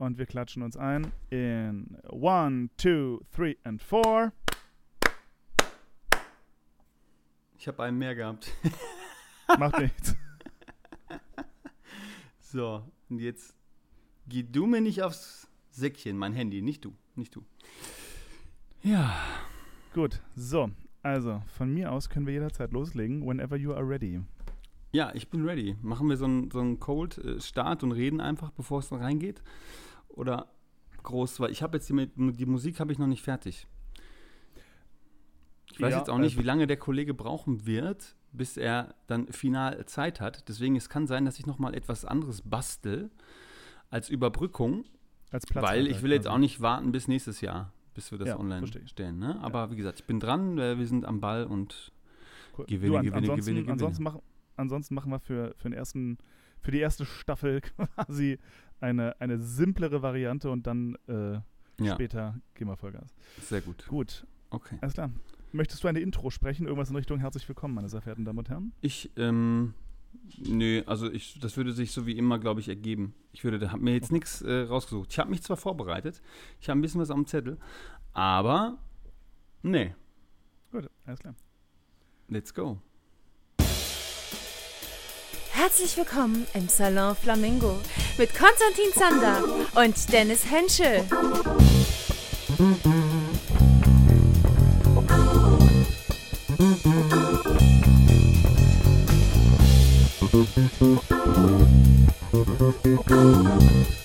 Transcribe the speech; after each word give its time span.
und 0.00 0.16
wir 0.16 0.24
klatschen 0.24 0.62
uns 0.62 0.76
ein 0.76 1.12
in 1.28 1.98
one, 2.08 2.70
two, 2.78 3.20
three 3.34 3.56
and 3.64 3.82
four. 3.82 4.32
Ich 7.58 7.68
habe 7.68 7.82
einen 7.82 7.98
mehr 7.98 8.14
gehabt. 8.14 8.50
Macht 9.58 9.78
nichts. 9.78 10.16
So, 12.52 12.84
und 13.08 13.20
jetzt 13.20 13.54
geh 14.26 14.42
du 14.42 14.66
mir 14.66 14.80
nicht 14.80 15.04
aufs 15.04 15.46
Säckchen, 15.70 16.18
mein 16.18 16.32
Handy, 16.32 16.62
nicht 16.62 16.84
du, 16.84 16.96
nicht 17.14 17.36
du. 17.36 17.44
Ja. 18.82 19.14
Gut, 19.94 20.20
so. 20.34 20.68
Also, 21.00 21.44
von 21.46 21.72
mir 21.72 21.92
aus 21.92 22.08
können 22.08 22.26
wir 22.26 22.32
jederzeit 22.32 22.72
loslegen, 22.72 23.24
whenever 23.24 23.54
you 23.54 23.72
are 23.72 23.88
ready. 23.88 24.20
Ja, 24.90 25.14
ich 25.14 25.30
bin 25.30 25.44
ready. 25.44 25.76
Machen 25.80 26.08
wir 26.08 26.16
so 26.16 26.24
einen 26.24 26.50
so 26.50 26.76
Cold-Start 26.76 27.84
und 27.84 27.92
reden 27.92 28.20
einfach, 28.20 28.50
bevor 28.50 28.80
es 28.80 28.88
dann 28.88 29.00
reingeht? 29.00 29.40
Oder 30.14 30.48
groß, 31.02 31.40
weil 31.40 31.50
ich 31.50 31.62
habe 31.62 31.76
jetzt 31.78 31.88
die, 31.88 32.10
die 32.14 32.46
Musik 32.46 32.80
habe 32.80 32.92
ich 32.92 32.98
noch 32.98 33.06
nicht 33.06 33.22
fertig. 33.22 33.66
Ich 35.72 35.80
weiß 35.80 35.92
ja, 35.92 35.98
jetzt 35.98 36.10
auch 36.10 36.18
nicht, 36.18 36.36
äh, 36.36 36.40
wie 36.40 36.44
lange 36.44 36.66
der 36.66 36.76
Kollege 36.76 37.14
brauchen 37.14 37.66
wird, 37.66 38.16
bis 38.32 38.56
er 38.56 38.94
dann 39.06 39.28
final 39.28 39.84
Zeit 39.86 40.20
hat. 40.20 40.48
Deswegen 40.48 40.76
es 40.76 40.88
kann 40.88 41.06
sein, 41.06 41.24
dass 41.24 41.38
ich 41.38 41.46
noch 41.46 41.58
mal 41.58 41.74
etwas 41.74 42.04
anderes 42.04 42.42
bastel 42.42 43.10
als 43.88 44.08
Überbrückung, 44.08 44.84
als 45.30 45.44
weil 45.54 45.86
ich 45.86 46.02
will 46.02 46.12
jetzt 46.12 46.28
auch 46.28 46.38
nicht 46.38 46.60
warten 46.60 46.92
bis 46.92 47.08
nächstes 47.08 47.40
Jahr, 47.40 47.72
bis 47.94 48.10
wir 48.10 48.18
das 48.18 48.28
ja, 48.28 48.38
online 48.38 48.60
verstehe. 48.60 48.88
stellen. 48.88 49.18
Ne? 49.18 49.38
Aber 49.40 49.60
ja. 49.60 49.70
wie 49.70 49.76
gesagt, 49.76 50.00
ich 50.00 50.06
bin 50.06 50.20
dran, 50.20 50.58
äh, 50.58 50.78
wir 50.78 50.86
sind 50.86 51.04
am 51.04 51.20
Ball 51.20 51.44
und 51.44 51.92
cool. 52.58 52.66
gewinne, 52.66 52.92
du, 52.92 52.98
an, 52.98 53.04
gewinne, 53.04 53.16
ansonsten, 53.18 53.40
gewinne, 53.40 53.60
gewinne. 53.60 53.72
Ansonsten, 53.72 54.02
mach, 54.02 54.18
ansonsten 54.56 54.94
machen 54.94 55.10
wir 55.10 55.20
für, 55.20 55.54
für, 55.56 55.68
den 55.68 55.72
ersten, 55.72 56.18
für 56.60 56.70
die 56.70 56.78
erste 56.78 57.04
Staffel 57.04 57.60
quasi 57.96 58.38
eine, 58.80 59.20
eine 59.20 59.38
simplere 59.38 60.02
Variante 60.02 60.50
und 60.50 60.66
dann 60.66 60.96
äh, 61.06 61.40
später 61.84 62.40
gehen 62.54 62.68
wir 62.68 62.76
Vollgas. 62.76 63.14
Sehr 63.40 63.60
gut. 63.60 63.86
Gut. 63.88 64.26
Okay. 64.50 64.78
Alles 64.80 64.94
klar. 64.94 65.10
Möchtest 65.52 65.82
du 65.82 65.88
eine 65.88 66.00
Intro 66.00 66.30
sprechen? 66.30 66.66
Irgendwas 66.66 66.90
in 66.90 66.96
Richtung 66.96 67.18
Herzlich 67.18 67.48
willkommen, 67.48 67.74
meine 67.74 67.88
sehr 67.88 68.00
verehrten 68.00 68.24
Damen 68.24 68.38
und 68.38 68.48
Herren? 68.48 68.72
Ich, 68.80 69.10
ähm, 69.16 69.74
nö, 70.38 70.82
also 70.86 71.10
ich, 71.10 71.40
das 71.40 71.56
würde 71.56 71.72
sich 71.72 71.92
so 71.92 72.06
wie 72.06 72.16
immer, 72.16 72.38
glaube 72.38 72.60
ich, 72.60 72.68
ergeben. 72.68 73.14
Ich 73.32 73.42
würde, 73.42 73.58
da 73.58 73.72
habe 73.72 73.82
mir 73.82 73.94
jetzt 73.94 74.06
okay. 74.06 74.14
nichts 74.14 74.42
äh, 74.42 74.62
rausgesucht. 74.62 75.10
Ich 75.10 75.18
habe 75.18 75.30
mich 75.30 75.42
zwar 75.42 75.56
vorbereitet, 75.56 76.22
ich 76.60 76.68
habe 76.68 76.78
ein 76.78 76.82
bisschen 76.82 77.00
was 77.00 77.10
am 77.10 77.26
Zettel, 77.26 77.58
aber 78.12 78.78
nee. 79.62 79.94
Gut, 80.70 80.88
alles 81.04 81.20
klar. 81.20 81.34
Let's 82.28 82.54
go. 82.54 82.80
Herzlich 85.62 85.94
willkommen 85.98 86.46
im 86.54 86.70
Salon 86.70 87.14
Flamingo 87.14 87.78
mit 88.16 88.30
Konstantin 88.30 88.90
Zander 88.94 89.44
und 89.74 90.10
Dennis 90.10 90.50
Henschel. 90.50 91.04
Moin, 103.10 103.99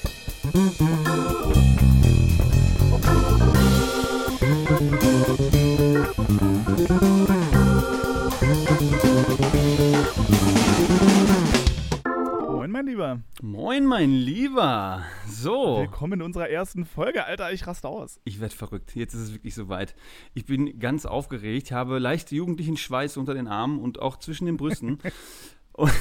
Lieber. 13.05 13.21
Moin, 13.43 13.85
mein 13.85 14.11
Lieber. 14.11 15.03
So. 15.29 15.77
Willkommen 15.81 16.13
in 16.13 16.21
unserer 16.23 16.49
ersten 16.49 16.85
Folge, 16.85 17.25
Alter. 17.25 17.53
Ich 17.53 17.67
raste 17.67 17.87
aus. 17.87 18.19
Ich 18.23 18.39
werde 18.39 18.55
verrückt. 18.55 18.95
Jetzt 18.95 19.13
ist 19.13 19.21
es 19.21 19.33
wirklich 19.33 19.53
soweit. 19.53 19.95
Ich 20.33 20.45
bin 20.45 20.79
ganz 20.79 21.05
aufgeregt, 21.05 21.71
habe 21.71 21.99
leicht 21.99 22.31
jugendlichen 22.31 22.77
Schweiß 22.77 23.17
unter 23.17 23.35
den 23.35 23.47
Armen 23.47 23.79
und 23.79 23.99
auch 23.99 24.17
zwischen 24.17 24.47
den 24.47 24.57
Brüsten. 24.57 24.97
und, 25.73 25.91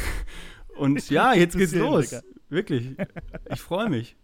und 0.77 1.11
ja, 1.11 1.35
jetzt 1.35 1.59
geht's 1.59 1.75
los. 1.75 2.09
Digga. 2.09 2.23
Wirklich. 2.49 2.97
Ich 3.53 3.61
freue 3.61 3.91
mich. 3.91 4.17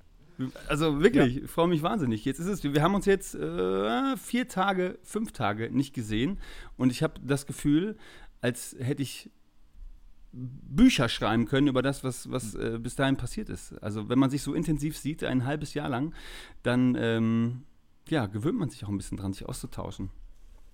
Also 0.67 1.03
wirklich, 1.03 1.37
ja. 1.37 1.43
ich 1.45 1.51
freue 1.51 1.69
mich 1.69 1.83
wahnsinnig. 1.83 2.25
Jetzt 2.25 2.39
ist 2.39 2.47
es, 2.47 2.65
wir 2.65 2.83
haben 2.83 2.95
uns 2.95 3.05
jetzt 3.05 3.35
äh, 3.35 4.17
vier 4.17 4.49
Tage, 4.49 4.99
fünf 5.03 5.33
Tage 5.33 5.71
nicht 5.71 5.93
gesehen 5.93 6.39
und 6.79 6.91
ich 6.91 7.03
habe 7.03 7.21
das 7.23 7.47
Gefühl, 7.47 7.99
als 8.41 8.75
hätte 8.81 9.03
ich 9.03 9.31
Bücher 10.33 11.09
schreiben 11.09 11.47
können 11.47 11.67
über 11.67 11.83
das, 11.83 12.05
was, 12.05 12.31
was 12.31 12.55
äh, 12.55 12.79
bis 12.81 12.95
dahin 12.95 13.17
passiert 13.17 13.49
ist. 13.49 13.73
Also 13.83 14.09
wenn 14.09 14.19
man 14.19 14.31
sich 14.31 14.43
so 14.43 14.55
intensiv 14.55 14.97
sieht, 14.97 15.25
ein 15.25 15.45
halbes 15.45 15.75
Jahr 15.75 15.89
lang, 15.89 16.15
dann 16.63 16.97
ähm, 16.99 17.63
ja, 18.09 18.27
gewöhnt 18.27 18.59
man 18.59 18.71
sich 18.71 18.85
auch 18.85 18.89
ein 18.89 18.97
bisschen 18.97 19.19
dran, 19.19 19.33
sich 19.33 19.49
auszutauschen. 19.49 20.11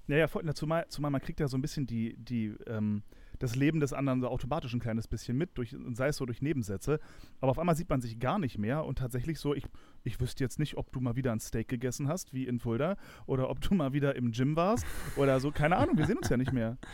Ja, 0.08 0.16
ja, 0.16 0.54
zumal, 0.54 0.86
zumal 0.88 1.10
man 1.10 1.20
kriegt 1.20 1.40
ja 1.40 1.48
so 1.48 1.56
ein 1.56 1.62
bisschen 1.62 1.86
die, 1.86 2.16
die 2.16 2.54
ähm, 2.66 3.02
das 3.38 3.56
Leben 3.56 3.80
des 3.80 3.92
anderen 3.92 4.20
so 4.20 4.28
automatisch 4.28 4.72
ein 4.74 4.80
kleines 4.80 5.08
bisschen 5.08 5.36
mit, 5.36 5.56
durch, 5.58 5.76
sei 5.92 6.08
es 6.08 6.16
so 6.16 6.26
durch 6.26 6.42
Nebensätze. 6.42 7.00
Aber 7.40 7.50
auf 7.50 7.58
einmal 7.58 7.76
sieht 7.76 7.88
man 7.88 8.00
sich 8.00 8.18
gar 8.18 8.38
nicht 8.38 8.58
mehr 8.58 8.84
und 8.84 8.98
tatsächlich 8.98 9.38
so, 9.38 9.54
ich, 9.54 9.64
ich 10.04 10.20
wüsste 10.20 10.44
jetzt 10.44 10.58
nicht, 10.58 10.76
ob 10.76 10.92
du 10.92 11.00
mal 11.00 11.16
wieder 11.16 11.32
ein 11.32 11.40
Steak 11.40 11.68
gegessen 11.68 12.08
hast, 12.08 12.32
wie 12.32 12.46
in 12.46 12.58
Fulda, 12.58 12.96
oder 13.26 13.50
ob 13.50 13.60
du 13.60 13.74
mal 13.74 13.92
wieder 13.92 14.16
im 14.16 14.32
Gym 14.32 14.56
warst 14.56 14.86
oder 15.16 15.40
so. 15.40 15.50
Keine 15.50 15.76
Ahnung, 15.76 15.96
wir 15.96 16.06
sehen 16.06 16.18
uns 16.18 16.28
ja 16.28 16.36
nicht 16.36 16.52
mehr. 16.52 16.78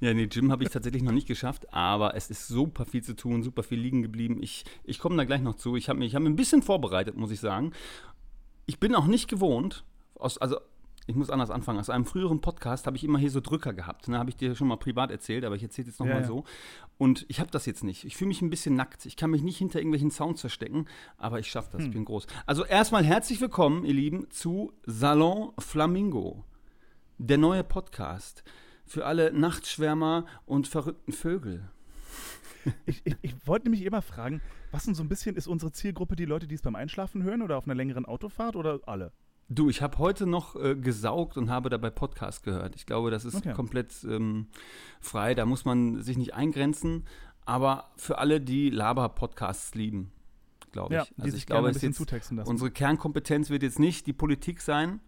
Ja, 0.00 0.12
nee, 0.12 0.26
Gym 0.26 0.52
habe 0.52 0.62
ich 0.62 0.68
tatsächlich 0.68 1.02
noch 1.02 1.12
nicht 1.12 1.26
geschafft, 1.26 1.72
aber 1.72 2.14
es 2.14 2.28
ist 2.28 2.48
super 2.48 2.84
viel 2.84 3.02
zu 3.02 3.16
tun, 3.16 3.42
super 3.42 3.62
viel 3.62 3.80
liegen 3.80 4.02
geblieben. 4.02 4.42
Ich, 4.42 4.64
ich 4.84 4.98
komme 4.98 5.16
da 5.16 5.24
gleich 5.24 5.40
noch 5.40 5.54
zu. 5.54 5.74
Ich 5.74 5.88
habe 5.88 5.98
mich, 5.98 6.14
hab 6.14 6.22
mich 6.22 6.32
ein 6.32 6.36
bisschen 6.36 6.60
vorbereitet, 6.60 7.16
muss 7.16 7.30
ich 7.30 7.40
sagen. 7.40 7.72
Ich 8.66 8.78
bin 8.78 8.94
auch 8.94 9.06
nicht 9.06 9.28
gewohnt, 9.28 9.84
aus, 10.18 10.36
also 10.38 10.58
ich 11.06 11.14
muss 11.14 11.30
anders 11.30 11.50
anfangen. 11.50 11.78
Aus 11.78 11.88
einem 11.88 12.04
früheren 12.04 12.40
Podcast 12.40 12.86
habe 12.86 12.96
ich 12.96 13.04
immer 13.04 13.18
hier 13.18 13.30
so 13.30 13.40
Drücker 13.40 13.72
gehabt. 13.72 14.08
Ne, 14.08 14.18
habe 14.18 14.30
ich 14.30 14.36
dir 14.36 14.56
schon 14.56 14.68
mal 14.68 14.76
privat 14.76 15.10
erzählt, 15.10 15.44
aber 15.44 15.54
ich 15.54 15.62
erzähle 15.62 15.88
jetzt 15.88 16.00
nochmal 16.00 16.16
ja, 16.16 16.22
ja. 16.22 16.26
so. 16.26 16.44
Und 16.98 17.24
ich 17.28 17.38
habe 17.38 17.50
das 17.50 17.64
jetzt 17.66 17.84
nicht. 17.84 18.04
Ich 18.04 18.16
fühle 18.16 18.28
mich 18.28 18.42
ein 18.42 18.50
bisschen 18.50 18.74
nackt. 18.74 19.06
Ich 19.06 19.16
kann 19.16 19.30
mich 19.30 19.42
nicht 19.42 19.56
hinter 19.56 19.78
irgendwelchen 19.78 20.10
Sounds 20.10 20.40
verstecken, 20.40 20.86
aber 21.16 21.38
ich 21.38 21.48
schaffe 21.48 21.70
das. 21.72 21.82
Hm. 21.82 21.88
Ich 21.88 21.94
bin 21.94 22.04
groß. 22.04 22.26
Also 22.44 22.64
erstmal 22.64 23.04
herzlich 23.04 23.40
willkommen, 23.40 23.84
ihr 23.84 23.94
Lieben, 23.94 24.28
zu 24.30 24.72
Salon 24.84 25.52
Flamingo. 25.58 26.44
Der 27.18 27.38
neue 27.38 27.62
Podcast 27.62 28.42
für 28.84 29.06
alle 29.06 29.32
Nachtschwärmer 29.32 30.26
und 30.44 30.66
verrückten 30.66 31.12
Vögel. 31.12 31.68
Ich, 32.84 33.00
ich, 33.04 33.14
ich 33.22 33.46
wollte 33.46 33.66
nämlich 33.66 33.84
immer 33.84 34.02
fragen, 34.02 34.42
was 34.72 34.86
denn 34.86 34.96
so 34.96 35.04
ein 35.04 35.08
bisschen 35.08 35.36
ist 35.36 35.46
unsere 35.46 35.70
Zielgruppe 35.70 36.16
die 36.16 36.24
Leute, 36.24 36.48
die 36.48 36.56
es 36.56 36.62
beim 36.62 36.74
Einschlafen 36.74 37.22
hören 37.22 37.42
oder 37.42 37.58
auf 37.58 37.64
einer 37.64 37.76
längeren 37.76 38.06
Autofahrt 38.06 38.56
oder 38.56 38.80
alle? 38.86 39.12
Du, 39.48 39.70
ich 39.70 39.80
habe 39.80 39.98
heute 39.98 40.26
noch 40.26 40.56
äh, 40.56 40.74
gesaugt 40.74 41.36
und 41.36 41.50
habe 41.50 41.70
dabei 41.70 41.90
Podcast 41.90 42.42
gehört. 42.42 42.74
Ich 42.74 42.84
glaube, 42.84 43.10
das 43.10 43.24
ist 43.24 43.36
okay. 43.36 43.52
komplett 43.52 43.92
ähm, 44.04 44.48
frei. 45.00 45.34
Da 45.34 45.46
muss 45.46 45.64
man 45.64 46.02
sich 46.02 46.16
nicht 46.16 46.34
eingrenzen. 46.34 47.04
Aber 47.44 47.90
für 47.96 48.18
alle, 48.18 48.40
die 48.40 48.70
Laber-Podcasts 48.70 49.74
lieben, 49.76 50.10
glaube 50.72 50.94
ich. 50.94 51.00
Ja, 51.00 51.06
also 51.18 51.36
ich 51.36 51.46
glaube, 51.46 51.70
es 51.70 51.80
jetzt, 51.80 52.00
unsere 52.44 52.72
Kernkompetenz 52.72 53.50
wird 53.50 53.62
jetzt 53.62 53.78
nicht 53.78 54.08
die 54.08 54.12
Politik 54.12 54.60
sein. 54.60 54.98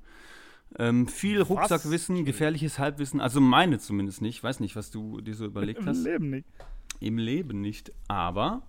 Ähm, 0.78 1.08
viel 1.08 1.42
Rucksackwissen, 1.42 2.24
gefährliches 2.24 2.78
Halbwissen, 2.78 3.20
also 3.20 3.40
meine 3.40 3.78
zumindest 3.78 4.22
nicht. 4.22 4.36
Ich 4.36 4.44
weiß 4.44 4.60
nicht, 4.60 4.76
was 4.76 4.90
du 4.90 5.20
dir 5.20 5.34
so 5.34 5.46
überlegt 5.46 5.80
Im 5.80 5.86
hast. 5.86 5.98
Im 5.98 6.04
Leben 6.04 6.30
nicht. 6.30 6.48
Im 7.00 7.18
Leben 7.18 7.60
nicht. 7.60 7.92
Aber 8.06 8.62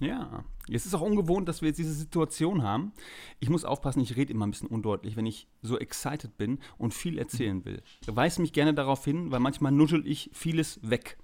ja, 0.00 0.44
es 0.72 0.86
ist 0.86 0.94
auch 0.94 1.00
ungewohnt, 1.00 1.48
dass 1.48 1.60
wir 1.60 1.68
jetzt 1.68 1.78
diese 1.78 1.92
Situation 1.92 2.62
haben. 2.62 2.92
Ich 3.40 3.50
muss 3.50 3.64
aufpassen, 3.64 4.00
ich 4.00 4.16
rede 4.16 4.32
immer 4.32 4.46
ein 4.46 4.50
bisschen 4.50 4.68
undeutlich, 4.68 5.16
wenn 5.16 5.26
ich 5.26 5.46
so 5.62 5.78
excited 5.78 6.36
bin 6.38 6.58
und 6.78 6.94
viel 6.94 7.18
erzählen 7.18 7.64
will. 7.64 7.82
Weis 8.06 8.38
mich 8.38 8.52
gerne 8.52 8.72
darauf 8.72 9.04
hin, 9.04 9.30
weil 9.30 9.40
manchmal 9.40 9.72
nuschel 9.72 10.06
ich 10.06 10.30
vieles 10.32 10.80
weg. 10.82 11.18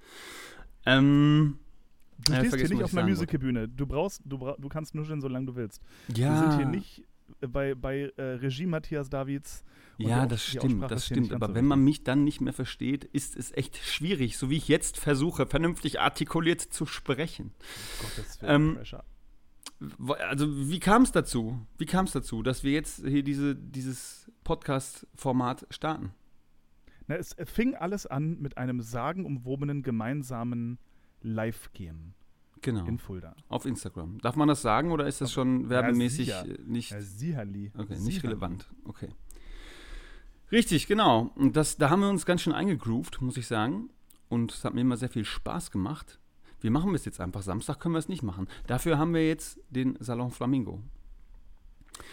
Ähm, 0.85 1.59
du 2.19 2.35
stehst 2.35 2.57
hier 2.57 2.69
nicht 2.69 2.83
auf 2.83 2.97
einer 2.97 3.09
Musicalbühne. 3.09 3.69
Du 3.69 3.87
brauchst, 3.87 4.23
du, 4.25 4.39
bra 4.39 4.57
du 4.59 4.69
kannst 4.69 4.95
nuscheln, 4.95 5.21
solange 5.21 5.47
du 5.47 5.57
willst. 5.57 5.81
Ja. 6.15 6.33
Wir 6.33 6.51
sind 6.51 6.57
hier 6.59 6.67
nicht 6.67 7.05
bei, 7.41 7.75
bei 7.75 8.13
äh, 8.17 8.23
Regie 8.23 8.67
Matthias 8.67 9.09
Davids. 9.09 9.65
Ja, 9.99 10.27
das 10.27 10.45
stimmt, 10.45 10.91
das 10.91 11.07
stimmt. 11.07 11.33
Aber 11.33 11.55
wenn 11.55 11.67
man 11.67 11.83
mich 11.83 12.05
dann 12.05 12.25
nicht 12.25 12.41
mehr 12.41 12.55
versteht, 12.55 13.05
ist 13.05 13.37
es 13.37 13.53
echt 13.53 13.77
schwierig, 13.77 14.39
so 14.39 14.49
wie 14.49 14.57
ich 14.57 14.67
jetzt 14.67 14.99
versuche, 14.99 15.47
vernünftig 15.47 16.01
artikuliert 16.01 16.61
zu 16.61 16.87
sprechen. 16.87 17.53
Gottes 18.01 18.39
ähm, 18.43 18.79
also 20.19 20.47
wie 20.69 20.81
kam 20.81 21.03
es 21.03 21.13
dazu? 21.13 21.59
Wie 21.79 21.87
kam 21.87 22.05
es 22.05 22.13
dazu, 22.13 22.43
dass 22.43 22.65
wir 22.65 22.73
jetzt 22.73 23.07
hier 23.07 23.23
diese, 23.23 23.57
dieses 23.57 24.31
Podcast-Format 24.45 25.67
starten? 25.71 26.13
Na, 27.07 27.17
es 27.17 27.35
fing 27.45 27.75
alles 27.75 28.07
an 28.07 28.41
mit 28.41 28.59
einem 28.59 28.81
sagenumwobenen 28.81 29.83
gemeinsamen 29.83 30.79
Live-Gehen. 31.23 32.15
Genau. 32.63 32.85
In 32.85 32.99
Fulda. 32.99 33.35
Auf 33.49 33.65
Instagram. 33.65 34.19
Darf 34.19 34.37
man 34.37 34.49
das 34.49 34.63
sagen 34.63 34.93
oder 34.93 35.07
ist 35.07 35.21
das 35.21 35.33
schon 35.33 35.71
werbemäßig 35.71 36.29
ja, 36.29 36.45
nicht? 36.67 36.91
Ja, 36.91 37.01
sicherlich. 37.01 37.73
Okay, 37.75 37.95
nicht 37.95 38.03
sicherlich. 38.03 38.25
relevant. 38.25 38.71
Okay. 38.85 39.09
Richtig, 40.53 40.87
genau. 40.87 41.31
Und 41.37 41.57
das, 41.57 41.77
da 41.79 41.91
haben 41.91 42.01
wir 42.01 42.11
uns 42.11 42.27
ganz 42.27 42.43
schön 42.43 42.53
eingegroovt, 42.53 43.23
muss 43.23 43.37
ich 43.37 43.47
sagen. 43.47 43.91
Und 44.29 44.53
es 44.53 44.65
hat 44.65 44.75
mir 44.75 44.83
immer 44.83 44.97
sehr 44.97 45.09
viel 45.09 45.25
Spaß 45.25 45.71
gemacht. 45.71 46.19
Wir 46.61 46.71
machen 46.71 46.95
es 46.95 47.05
jetzt 47.05 47.21
einfach. 47.21 47.43
Samstag 47.43 47.81
können 47.81 47.95
wir 47.95 47.99
es 47.99 48.09
nicht 48.09 48.23
machen. 48.23 48.49
Dafür 48.67 48.99
haben 48.99 49.15
wir 49.15 49.27
jetzt 49.27 49.61
den 49.71 49.97
Salon 50.01 50.31
Flamingo. 50.31 50.83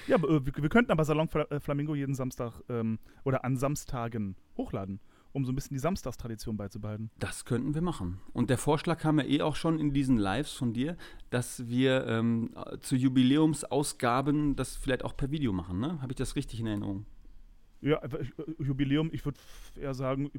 Ja, 0.08 0.18
äh, 0.18 0.46
wir, 0.46 0.70
könnten 0.70 0.92
aber 0.92 1.06
Salon 1.06 1.30
äh, 1.30 1.60
Flamingo 1.60 1.96
jeden 1.96 2.16
Samstag 2.16 2.54
ähm, 2.70 3.00
oder 3.24 3.44
an 3.44 3.58
Samstagen 3.58 4.36
hochladen, 4.56 5.00
um 5.34 5.46
so 5.46 5.52
ein 5.52 5.56
bisschen 5.56 5.76
die 5.76 5.80
Samstagstradition 5.80 6.58
beizubehalten. 6.58 7.10
Das 7.20 7.46
könnten 7.46 7.74
wir 7.76 7.82
machen. 7.82 8.20
Und 8.34 8.50
der 8.50 8.58
Vorschlag 8.58 9.00
kam 9.00 9.20
ja 9.20 9.26
eh 9.26 9.42
auch 9.42 9.56
schon 9.56 9.80
in 9.80 9.94
diesen 9.94 10.18
Lives 10.18 10.52
von 10.52 10.74
dir, 10.74 10.98
dass 11.30 11.68
wir 11.68 12.08
ähm, 12.08 12.52
zu 12.82 12.96
Jubiläumsausgaben 12.96 14.56
das 14.56 14.76
vielleicht 14.76 15.04
auch 15.04 15.16
per 15.16 15.32
Video 15.32 15.52
machen, 15.52 15.80
ne? 15.80 16.02
Habe 16.02 16.12
ich 16.12 16.18
das 16.18 16.36
richtig 16.36 16.60
in 16.60 16.68
Erinnerung? 16.68 17.06
Ja, 17.82 17.98
äh, 17.98 18.26
Jubiläum, 18.60 19.10
ich 19.12 19.26
würde 19.26 19.40
eher 19.76 19.94
sagen, 19.94 20.32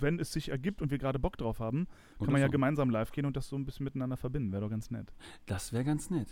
wenn 0.00 0.18
es 0.18 0.32
sich 0.32 0.48
ergibt 0.50 0.82
und 0.82 0.90
wir 0.90 0.98
gerade 0.98 1.18
Bock 1.18 1.36
drauf 1.36 1.60
haben, 1.60 1.86
kann 1.86 1.94
Oder 2.20 2.32
man 2.32 2.40
ja 2.40 2.46
so. 2.48 2.52
gemeinsam 2.52 2.90
live 2.90 3.12
gehen 3.12 3.26
und 3.26 3.36
das 3.36 3.48
so 3.48 3.56
ein 3.56 3.64
bisschen 3.64 3.84
miteinander 3.84 4.16
verbinden. 4.16 4.52
Wäre 4.52 4.62
doch 4.62 4.70
ganz 4.70 4.90
nett. 4.90 5.12
Das 5.46 5.72
wäre 5.72 5.84
ganz 5.84 6.10
nett. 6.10 6.28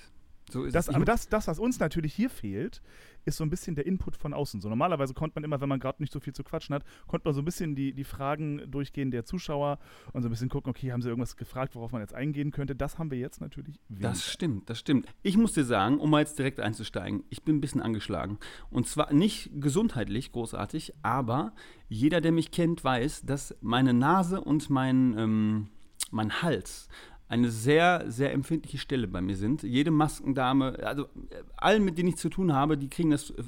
So 0.51 0.67
Das, 0.67 0.89
aber 0.89 1.05
das, 1.05 1.29
das, 1.29 1.49
was 1.49 1.59
uns 1.59 1.79
natürlich 1.79 2.15
hier 2.15 2.31
fehlt, 2.31 2.83
ist 3.25 3.37
so 3.37 3.45
ein 3.45 3.51
bisschen 3.51 3.75
der 3.75 3.87
Input 3.87 4.17
von 4.17 4.35
außen. 4.35 4.61
So 4.61 4.69
normalerweise 4.69 5.15
konnte 5.15 5.35
man 5.37 5.45
immer, 5.45 5.61
wenn 5.61 5.69
man 5.69 5.81
gerade 5.81 6.03
nicht 6.03 6.13
so 6.13 6.21
viel 6.21 6.33
zu 6.33 6.43
quatschen 6.43 6.75
hat, 6.75 6.85
konnte 7.07 7.27
man 7.27 7.35
so 7.35 7.41
ein 7.41 7.45
bisschen 7.45 7.75
die, 7.75 7.93
die 7.93 8.05
Fragen 8.05 8.71
durchgehen 8.71 9.11
der 9.11 9.25
Zuschauer 9.25 9.79
und 10.13 10.23
so 10.23 10.29
ein 10.29 10.31
bisschen 10.31 10.49
gucken, 10.49 10.71
okay, 10.71 10.93
haben 10.93 11.03
sie 11.03 11.09
irgendwas 11.09 11.37
gefragt, 11.37 11.75
worauf 11.75 11.93
man 11.93 12.01
jetzt 12.01 12.15
eingehen 12.15 12.51
könnte. 12.51 12.75
Das 12.75 12.99
haben 12.99 13.11
wir 13.11 13.19
jetzt 13.19 13.41
natürlich 13.41 13.79
weniger. 13.89 14.09
Das 14.09 14.31
stimmt, 14.31 14.69
das 14.69 14.79
stimmt. 14.79 15.07
Ich 15.23 15.37
muss 15.37 15.53
dir 15.53 15.65
sagen, 15.65 15.99
um 15.99 16.11
mal 16.11 16.21
jetzt 16.21 16.39
direkt 16.39 16.61
einzusteigen, 16.61 17.25
ich 17.31 17.43
bin 17.43 17.57
ein 17.57 17.61
bisschen 17.61 17.81
angeschlagen. 17.81 18.39
Und 18.71 18.89
zwar 18.89 19.13
nicht 19.13 19.51
gesundheitlich 19.55 20.33
großartig, 20.33 20.95
aber 21.03 21.53
jeder, 21.89 22.21
der 22.21 22.33
mich 22.33 22.51
kennt, 22.51 22.83
weiß, 22.83 23.23
dass 23.23 23.55
meine 23.61 23.93
Nase 23.95 24.41
und 24.41 24.71
mein, 24.71 25.17
ähm, 25.17 25.69
mein 26.11 26.43
Hals 26.43 26.89
eine 27.33 27.51
sehr, 27.51 28.05
sehr 28.09 28.35
empfindliche 28.35 28.77
Stelle 28.77 29.09
bei 29.09 29.23
mir 29.23 29.37
sind. 29.37 29.63
Jede 29.63 29.91
Maskendame, 29.91 30.79
also 30.85 31.05
äh, 31.31 31.43
allen, 31.57 31.83
mit 31.83 31.97
denen 31.97 32.11
ich 32.11 32.17
zu 32.17 32.29
tun 32.29 32.53
habe, 32.53 32.77
die 32.77 32.91
kriegen 32.91 33.09
das 33.09 33.31
äh, 33.31 33.43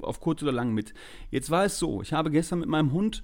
auf 0.00 0.20
kurz 0.20 0.42
oder 0.42 0.52
lang 0.52 0.72
mit. 0.72 0.94
Jetzt 1.30 1.50
war 1.50 1.66
es 1.66 1.78
so, 1.78 2.00
ich 2.00 2.14
habe 2.14 2.30
gestern 2.30 2.60
mit 2.60 2.68
meinem 2.70 2.92
Hund 2.92 3.22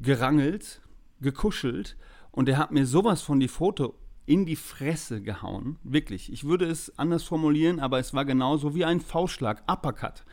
gerangelt, 0.00 0.82
gekuschelt 1.22 1.96
und 2.30 2.46
er 2.46 2.58
hat 2.58 2.72
mir 2.72 2.84
sowas 2.84 3.22
von 3.22 3.40
die 3.40 3.48
Foto 3.48 3.94
in 4.26 4.44
die 4.44 4.56
Fresse 4.56 5.22
gehauen. 5.22 5.78
Wirklich. 5.82 6.30
Ich 6.30 6.44
würde 6.44 6.66
es 6.66 6.98
anders 6.98 7.22
formulieren, 7.22 7.80
aber 7.80 7.98
es 7.98 8.12
war 8.12 8.26
genauso 8.26 8.74
wie 8.74 8.84
ein 8.84 9.00
Faustschlag, 9.00 9.62
Uppercut, 9.66 10.26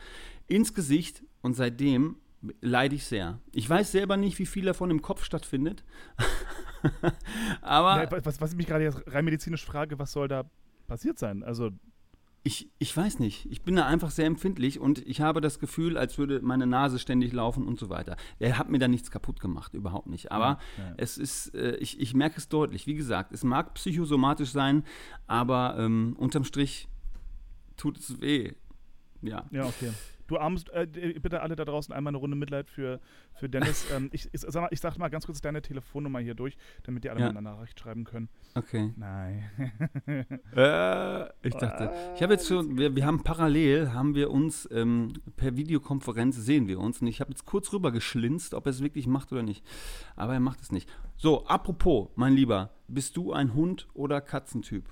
ins 0.46 0.74
Gesicht 0.74 1.22
und 1.40 1.54
seitdem 1.54 2.16
leide 2.60 2.96
ich 2.96 3.06
sehr. 3.06 3.38
Ich 3.52 3.68
weiß 3.68 3.92
selber 3.92 4.18
nicht, 4.18 4.38
wie 4.38 4.46
viel 4.46 4.66
davon 4.66 4.90
im 4.90 5.00
Kopf 5.00 5.24
stattfindet. 5.24 5.84
aber 7.62 8.02
Ja, 8.04 8.24
was, 8.24 8.40
was 8.40 8.50
ich 8.52 8.56
mich 8.56 8.66
gerade 8.66 8.84
jetzt 8.84 9.02
rein 9.06 9.24
medizinisch 9.24 9.64
frage, 9.64 9.98
was 9.98 10.12
soll 10.12 10.28
da 10.28 10.44
passiert 10.86 11.18
sein? 11.18 11.42
Also, 11.42 11.70
Ich, 12.42 12.70
ich 12.78 12.96
weiß 12.96 13.18
nicht. 13.18 13.46
Ich 13.50 13.62
bin 13.62 13.76
da 13.76 13.86
einfach 13.86 14.10
sehr 14.10 14.24
empfindlich 14.26 14.80
und 14.80 15.06
ich 15.06 15.20
habe 15.20 15.40
das 15.40 15.58
Gefühl, 15.58 15.98
als 15.98 16.16
würde 16.16 16.40
meine 16.40 16.66
Nase 16.66 16.98
ständig 16.98 17.32
laufen 17.32 17.66
und 17.66 17.78
so 17.78 17.90
weiter. 17.90 18.16
Er 18.38 18.56
hat 18.56 18.70
mir 18.70 18.78
da 18.78 18.88
nichts 18.88 19.10
kaputt 19.10 19.40
gemacht, 19.40 19.74
überhaupt 19.74 20.06
nicht. 20.06 20.32
Aber 20.32 20.58
Ja, 20.78 20.84
ja. 20.84 20.94
es 20.96 21.18
ist, 21.18 21.54
äh, 21.54 21.76
ich, 21.76 22.00
ich 22.00 22.14
merke 22.14 22.38
es 22.38 22.48
deutlich. 22.48 22.86
Wie 22.86 22.94
gesagt, 22.94 23.32
es 23.32 23.44
mag 23.44 23.74
psychosomatisch 23.74 24.50
sein, 24.50 24.84
aber 25.26 25.76
ähm, 25.78 26.16
unterm 26.18 26.44
Strich 26.44 26.88
tut 27.76 27.98
es 27.98 28.20
weh. 28.20 28.54
Ja. 29.22 29.44
ja, 29.50 29.66
okay. 29.66 29.90
Du 30.30 30.38
armst, 30.38 30.70
äh, 30.70 30.86
bitte 31.20 31.42
alle 31.42 31.56
da 31.56 31.64
draußen 31.64 31.92
einmal 31.92 32.12
eine 32.12 32.18
Runde 32.18 32.36
Mitleid 32.36 32.70
für, 32.70 33.00
für 33.34 33.48
Dennis. 33.48 33.84
ähm, 33.96 34.10
ich, 34.12 34.28
ich, 34.32 34.40
sag 34.42 34.62
mal, 34.62 34.68
ich 34.70 34.78
sag 34.80 34.96
mal 34.96 35.08
ganz 35.08 35.26
kurz 35.26 35.40
deine 35.40 35.60
Telefonnummer 35.60 36.20
hier 36.20 36.34
durch, 36.34 36.56
damit 36.84 37.02
die 37.02 37.10
alle 37.10 37.18
Ja. 37.18 37.32
mal 37.32 37.38
eine 37.38 37.50
Nachricht 37.50 37.80
schreiben 37.80 38.04
können. 38.04 38.28
Okay. 38.54 38.92
Nein. 38.96 39.50
Äh, 40.56 41.24
ich 41.42 41.54
dachte, 41.54 41.90
ich 42.14 42.22
habe 42.22 42.34
jetzt 42.34 42.46
schon, 42.46 42.76
wir, 42.76 42.94
wir 42.94 43.06
haben 43.06 43.22
parallel, 43.22 43.92
haben 43.92 44.14
wir 44.14 44.30
uns 44.30 44.68
ähm, 44.72 45.12
per 45.36 45.56
Videokonferenz 45.56 46.36
sehen 46.36 46.68
wir 46.68 46.78
uns 46.80 47.00
und 47.00 47.06
ich 47.06 47.20
habe 47.20 47.30
jetzt 47.30 47.46
kurz 47.46 47.72
rüber 47.72 47.92
geschlinzt, 47.92 48.54
ob 48.54 48.66
er 48.66 48.70
es 48.70 48.82
wirklich 48.82 49.06
macht 49.06 49.32
oder 49.32 49.42
nicht. 49.42 49.64
Aber 50.16 50.34
er 50.34 50.40
macht 50.40 50.60
es 50.60 50.72
nicht. 50.72 50.88
So, 51.16 51.46
apropos, 51.46 52.08
mein 52.16 52.34
Lieber, 52.34 52.70
bist 52.88 53.16
du 53.16 53.32
ein 53.32 53.54
Hund- 53.54 53.88
oder 53.94 54.20
Katzentyp? 54.20 54.88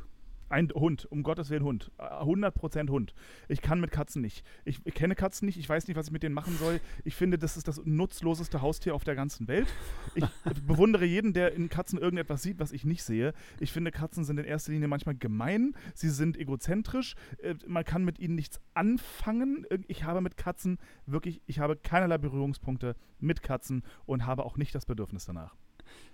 Ein 0.51 0.71
Hund, 0.75 1.05
um 1.11 1.23
Gottes 1.23 1.51
Willen 1.51 1.63
Hund. 1.65 1.91
Äh, 1.99 2.03
100% 2.03 2.89
Hund. 2.91 3.15
Ich 3.49 3.61
kann 3.61 3.81
mit 3.81 3.91
Katzen 3.91 4.23
nicht. 4.23 4.45
Ich, 4.65 4.81
ich 4.85 4.95
kenne 4.95 5.15
Katzen 5.15 5.47
nicht, 5.47 5.59
ich 5.59 5.69
weiß 5.69 5.87
nicht, 5.89 5.97
was 5.97 6.07
ich 6.07 6.13
mit 6.13 6.23
denen 6.23 6.35
machen 6.35 6.57
soll. 6.59 6.81
Ich 7.05 7.15
finde, 7.15 7.39
das 7.39 7.57
ist 7.57 7.69
das 7.69 7.81
nutzloseste 7.85 8.63
Haustier 8.63 8.95
auf 8.95 9.05
der 9.05 9.15
ganzen 9.15 9.47
Welt. 9.49 9.69
Ich 10.15 10.25
bewundere 10.67 11.05
jeden, 11.05 11.33
der 11.33 11.53
in 11.53 11.69
Katzen 11.69 11.99
irgendetwas 11.99 12.43
sieht, 12.43 12.59
was 12.59 12.73
ich 12.73 12.85
nicht 12.85 13.03
sehe. 13.03 13.35
Ich 13.61 13.73
finde, 13.73 13.91
Katzen 13.91 14.25
sind 14.25 14.39
in 14.39 14.45
erster 14.47 14.73
Linie 14.73 14.89
manchmal 14.89 15.15
gemein, 15.17 15.75
sie 15.95 16.11
sind 16.11 16.37
egozentrisch, 16.39 17.15
äh, 17.43 17.55
man 17.67 17.85
kann 17.85 18.05
mit 18.05 18.19
ihnen 18.19 18.35
nichts 18.35 18.61
anfangen. 18.75 19.67
Ich 19.87 20.05
habe 20.05 20.21
mit 20.21 20.37
Katzen 20.37 20.79
wirklich, 21.07 21.43
ich 21.47 21.59
habe 21.59 21.77
keinerlei 21.77 22.19
Berührungspunkte 22.19 22.97
mit 23.21 23.43
Katzen 23.43 23.83
und 24.07 24.27
habe 24.27 24.45
auch 24.45 24.57
nicht 24.57 24.75
das 24.75 24.87
Bedürfnis 24.87 25.25
danach. 25.27 25.55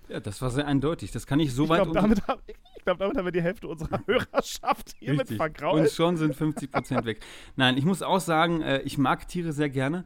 Ja, 0.09 0.21
das 0.21 0.43
war 0.43 0.51
sehr 0.51 0.67
eindeutig. 0.67 1.13
Das 1.13 1.27
kann 1.27 1.41
ich 1.41 1.53
so 1.53 1.65
Ich 1.65 1.69
weit 1.71 1.83
glaube, 1.85 1.99
damit, 1.99 2.27
hab- 2.27 2.43
ich 2.85 2.87
glaub, 2.87 2.99
damit 2.99 3.17
haben 3.17 3.25
wir 3.25 3.33
die 3.33 3.41
Hälfte 3.41 3.67
unserer 3.67 4.01
Hörerschaft 4.07 4.95
hiermit 4.99 5.23
Richtig. 5.23 5.39
vergrault. 5.39 5.81
Und 5.81 5.91
schon 5.91 6.19
sind 6.19 6.35
50 6.35 6.71
Prozent 6.71 7.07
weg. 7.07 7.21
Nein, 7.57 7.79
ich 7.79 7.87
muss 7.87 8.03
auch 8.03 8.21
sagen, 8.21 8.61
äh, 8.61 8.83
ich 8.83 8.99
mag 8.99 9.27
Tiere 9.27 9.55
sehr 9.55 9.71
gerne, 9.71 10.05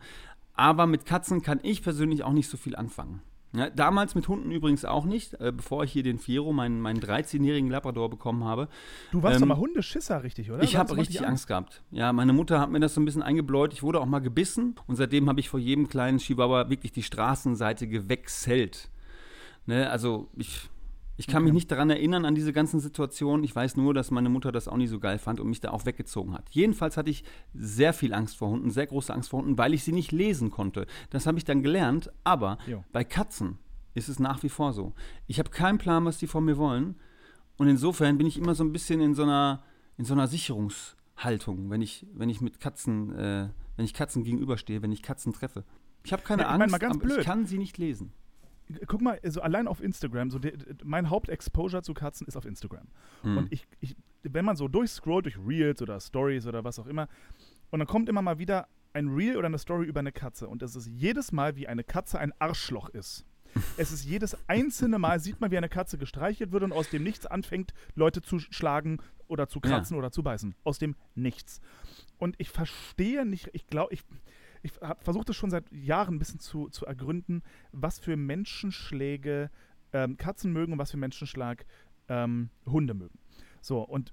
aber 0.55 0.87
mit 0.87 1.05
Katzen 1.05 1.43
kann 1.43 1.59
ich 1.65 1.83
persönlich 1.83 2.23
auch 2.23 2.33
nicht 2.33 2.49
so 2.49 2.57
viel 2.57 2.77
anfangen. 2.77 3.21
Ja, 3.53 3.69
damals 3.71 4.15
mit 4.15 4.29
Hunden 4.29 4.53
übrigens 4.53 4.85
auch 4.85 5.07
nicht, 5.07 5.35
äh, 5.41 5.51
bevor 5.51 5.83
ich 5.83 5.91
hier 5.91 6.05
den 6.05 6.19
Fiero, 6.19 6.53
meinen, 6.53 6.81
meinen 6.81 7.01
13-jährigen 7.01 7.69
Labrador, 7.69 8.11
bekommen 8.11 8.45
habe. 8.45 8.69
Du 9.11 9.23
warst 9.25 9.37
Ähm, 9.37 9.41
doch 9.41 9.49
mal 9.49 9.57
Hundeschisser, 9.57 10.23
richtig, 10.23 10.53
oder? 10.53 10.63
Ich 10.63 10.77
habe 10.77 10.97
richtig 10.97 11.21
an. 11.21 11.31
Angst 11.31 11.49
gehabt. 11.49 11.83
Ja, 11.91 12.13
meine 12.13 12.33
Mutter 12.33 12.61
hat 12.61 12.71
mir 12.71 12.79
das 12.79 12.95
so 12.95 13.01
ein 13.01 13.07
bisschen 13.07 13.23
eingebläut. 13.23 13.73
Ich 13.73 13.83
wurde 13.83 14.01
auch 14.01 14.07
mal 14.07 14.21
gebissen 14.21 14.77
und 14.87 14.95
seitdem 14.95 15.29
habe 15.29 15.41
ich 15.41 15.49
vor 15.49 15.59
jedem 15.59 15.89
kleinen 15.89 16.19
Chihuahua 16.19 16.71
wirklich 16.71 16.93
die 16.93 17.03
Straßenseite 17.03 17.89
gewechselt. 17.89 18.89
Ne, 19.67 19.91
also 19.91 20.29
ich, 20.37 20.69
ich 21.19 21.27
kann 21.27 21.43
mich 21.43 21.51
Okay. 21.51 21.55
nicht 21.57 21.71
daran 21.71 21.91
erinnern 21.91 22.25
an 22.25 22.35
diese 22.35 22.53
ganzen 22.55 22.81
Situationen. 22.81 23.45
Ich 23.45 23.55
weiß 23.55 23.77
nur, 23.77 23.93
dass 23.93 24.11
meine 24.11 24.31
Mutter 24.31 24.53
das 24.53 24.69
auch 24.69 24.77
nicht 24.79 24.89
so 24.89 24.99
geil 25.01 25.19
fand 25.19 25.41
und 25.41 25.49
mich 25.49 25.61
da 25.61 25.71
auch 25.73 25.85
weggezogen 25.85 26.33
hat. 26.33 26.49
Jedenfalls 26.51 26.97
hatte 26.97 27.11
ich 27.11 27.25
sehr 27.53 27.93
viel 27.93 28.15
Angst 28.15 28.37
vor 28.39 28.49
Hunden, 28.49 28.71
sehr 28.71 28.87
große 28.87 29.13
Angst 29.13 29.29
vor 29.31 29.41
Hunden, 29.41 29.59
weil 29.59 29.75
ich 29.75 29.85
sie 29.85 29.93
nicht 29.93 30.13
lesen 30.13 30.51
konnte. 30.51 30.87
Das 31.11 31.27
habe 31.27 31.37
ich 31.37 31.45
dann 31.45 31.63
gelernt, 31.63 32.11
aber 32.25 32.57
Jo. 32.67 32.83
bei 32.93 33.05
Katzen 33.05 33.59
ist 33.95 34.09
es 34.09 34.19
nach 34.19 34.43
wie 34.45 34.49
vor 34.49 34.73
so. 34.73 34.95
Ich 35.27 35.39
habe 35.39 35.51
keinen 35.51 35.79
Plan, 35.79 36.05
was 36.05 36.19
die 36.19 36.27
von 36.29 36.45
mir 36.45 36.57
wollen. 36.57 36.95
Und 37.57 37.67
insofern 37.69 38.17
bin 38.17 38.27
ich 38.29 38.39
immer 38.39 38.55
so 38.55 38.63
ein 38.63 38.73
bisschen 38.73 39.01
in 39.01 39.15
so 39.17 39.25
einer, 39.25 39.65
in 39.97 40.05
so 40.05 40.15
einer 40.15 40.29
Sicherungshaltung, 40.29 41.71
wenn 41.71 41.83
ich, 41.83 42.07
wenn 42.15 42.29
ich 42.31 42.41
mit 42.41 42.61
Katzen, 42.61 43.13
äh, 43.15 43.49
wenn 43.77 43.85
ich 43.85 43.95
Katzen 43.95 44.23
gegenüberstehe, 44.25 44.83
wenn 44.83 44.93
ich 44.93 45.03
Katzen 45.03 45.33
treffe. 45.33 45.65
Ich 46.05 46.13
habe 46.13 46.23
keine 46.23 46.43
Ja, 46.43 46.55
ich 46.55 46.63
Angst, 46.63 46.75
aber 46.83 46.95
ich 46.95 47.01
blöd. 47.01 47.25
kann 47.25 47.47
sie 47.47 47.59
nicht 47.59 47.77
lesen. 47.79 48.13
Guck 48.87 49.01
mal, 49.01 49.19
so 49.25 49.41
allein 49.41 49.67
auf 49.67 49.83
Instagram, 49.83 50.31
so 50.31 50.39
der, 50.39 50.53
mein 50.85 51.11
Hauptexposure 51.11 51.83
zu 51.83 51.95
Katzen 51.95 52.27
ist 52.27 52.37
auf 52.37 52.45
Instagram. 52.45 52.87
Hm. 53.23 53.37
Und 53.39 53.53
ich, 53.53 53.67
ich, 53.81 53.97
wenn 54.23 54.45
man 54.45 54.57
so 54.57 54.69
durchscrollt, 54.69 55.25
durch 55.27 55.39
Reels 55.39 55.81
oder 55.81 56.01
Stories 56.01 56.47
oder 56.47 56.65
was 56.65 56.79
auch 56.79 56.87
immer, 56.87 57.09
und 57.71 57.79
dann 57.79 57.89
kommt 57.89 58.09
immer 58.09 58.23
mal 58.23 58.39
wieder 58.39 58.69
ein 58.93 59.09
Reel 59.09 59.37
oder 59.37 59.47
eine 59.47 59.59
Story 59.59 59.87
über 59.87 60.01
eine 60.01 60.13
Katze. 60.13 60.49
Und 60.49 60.63
es 60.63 60.75
ist 60.75 60.87
jedes 60.87 61.33
Mal, 61.33 61.57
wie 61.57 61.69
eine 61.69 61.85
Katze 61.85 62.19
ein 62.19 62.33
Arschloch 62.39 62.89
ist. 62.91 63.25
Es 63.77 63.93
ist 63.93 64.05
jedes 64.05 64.37
einzelne 64.49 64.99
Mal, 64.99 65.21
sieht 65.21 65.41
man, 65.41 65.51
wie 65.51 65.57
eine 65.57 65.69
Katze 65.69 65.99
gestreichelt 65.99 66.53
wird 66.53 66.63
und 66.63 66.73
aus 66.73 66.91
dem 66.91 67.03
Nichts 67.03 67.27
anfängt, 67.27 67.73
Leute 67.95 68.23
zu 68.23 68.39
schlagen 68.39 68.99
oder 69.27 69.49
zu 69.49 69.61
Ja. 69.63 69.71
kratzen 69.71 69.97
oder 69.97 70.11
zu 70.11 70.23
beißen. 70.23 70.55
Aus 70.65 70.79
dem 70.79 70.97
Nichts. 71.15 71.61
Und 72.19 72.35
ich 72.39 72.51
verstehe 72.51 73.25
nicht, 73.25 73.51
ich 73.53 73.67
glaube, 73.67 73.95
ich, 73.95 74.03
ich 74.63 74.73
versuche 75.01 75.25
das 75.25 75.37
schon 75.37 75.51
seit 75.51 75.71
Jahren 75.73 76.17
ein 76.17 76.19
bisschen 76.19 76.41
zu, 76.41 76.69
zu 76.69 76.87
ergründen, 76.87 77.43
was 77.73 77.99
für 77.99 78.17
Menschenschläge 78.17 79.51
ähm, 79.93 80.17
Katzen 80.17 80.53
mögen 80.53 80.73
und 80.73 80.79
was 80.79 80.91
für 80.91 80.97
Menschenschlag 80.97 81.65
ähm, 82.09 82.51
Hunde 82.67 82.95
mögen. 82.95 83.19
So, 83.61 83.81
und 83.81 84.13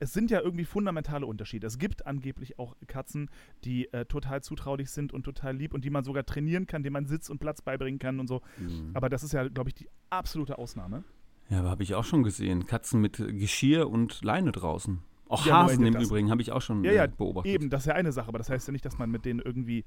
es 0.00 0.14
sind 0.14 0.30
ja 0.30 0.40
irgendwie 0.40 0.64
fundamentale 0.64 1.26
Unterschiede. 1.26 1.66
Es 1.66 1.78
gibt 1.78 2.06
angeblich 2.06 2.58
auch 2.58 2.74
Katzen, 2.86 3.30
die 3.64 3.92
äh, 3.92 4.06
total 4.06 4.42
zutraulich 4.42 4.90
sind 4.90 5.12
und 5.12 5.24
total 5.24 5.54
lieb 5.56 5.74
und 5.74 5.84
die 5.84 5.90
man 5.90 6.04
sogar 6.04 6.24
trainieren 6.24 6.66
kann, 6.66 6.82
denen 6.82 6.94
man 6.94 7.06
Sitz 7.06 7.28
und 7.28 7.38
Platz 7.38 7.60
beibringen 7.60 7.98
kann 7.98 8.18
und 8.18 8.26
so. 8.26 8.40
Mhm. 8.58 8.92
Aber 8.94 9.10
das 9.10 9.22
ist 9.22 9.32
ja, 9.32 9.46
glaube 9.48 9.68
ich, 9.68 9.74
die 9.74 9.88
absolute 10.08 10.56
Ausnahme. 10.56 11.04
Ja, 11.50 11.60
aber 11.60 11.70
habe 11.70 11.82
ich 11.82 11.94
auch 11.94 12.04
schon 12.04 12.22
gesehen. 12.22 12.66
Katzen 12.66 13.00
mit 13.00 13.18
Geschirr 13.18 13.90
und 13.90 14.24
Leine 14.24 14.52
draußen. 14.52 15.02
Auch 15.30 15.46
Hasen 15.46 15.86
im 15.86 15.94
das- 15.94 16.04
Übrigen 16.08 16.30
habe 16.30 16.42
ich 16.42 16.50
auch 16.52 16.60
schon 16.60 16.82
Ja, 16.84 16.92
ja, 16.92 17.04
äh, 17.04 17.08
beobachtet. 17.08 17.52
Eben, 17.52 17.70
das 17.70 17.82
ist 17.82 17.86
ja 17.86 17.94
eine 17.94 18.12
Sache, 18.12 18.28
aber 18.28 18.38
das 18.38 18.50
heißt 18.50 18.66
ja 18.66 18.72
nicht, 18.72 18.84
dass 18.84 18.98
man 18.98 19.10
mit 19.10 19.24
denen 19.24 19.40
irgendwie 19.40 19.84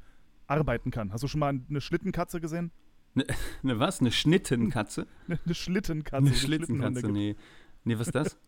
arbeiten 0.48 0.90
kann. 0.90 1.12
Hast 1.12 1.24
du 1.24 1.28
schon 1.28 1.40
mal 1.40 1.50
eine 1.70 1.82
Schlittenkatze 1.82 2.40
gesehen? 2.42 2.72
Eine 3.16 3.26
was? 3.80 4.00
Eine 4.00 4.12
Schnittenkatze? 4.12 5.06
Eine, 5.28 5.40
eine 5.46 5.54
Schlittenkatze. 5.56 6.26
Eine 6.26 6.34
Schlittenkatze? 6.36 7.12
Nee. 7.12 7.36
Nee, 7.84 8.00
was 8.00 8.08
ist 8.08 8.16
das? 8.16 8.38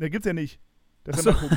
Ne, 0.00 0.10
gibt's 0.10 0.26
ja 0.26 0.32
nicht. 0.32 0.60
Das 1.02 1.18
ist 1.18 1.24
ja 1.24 1.32
so. 1.32 1.48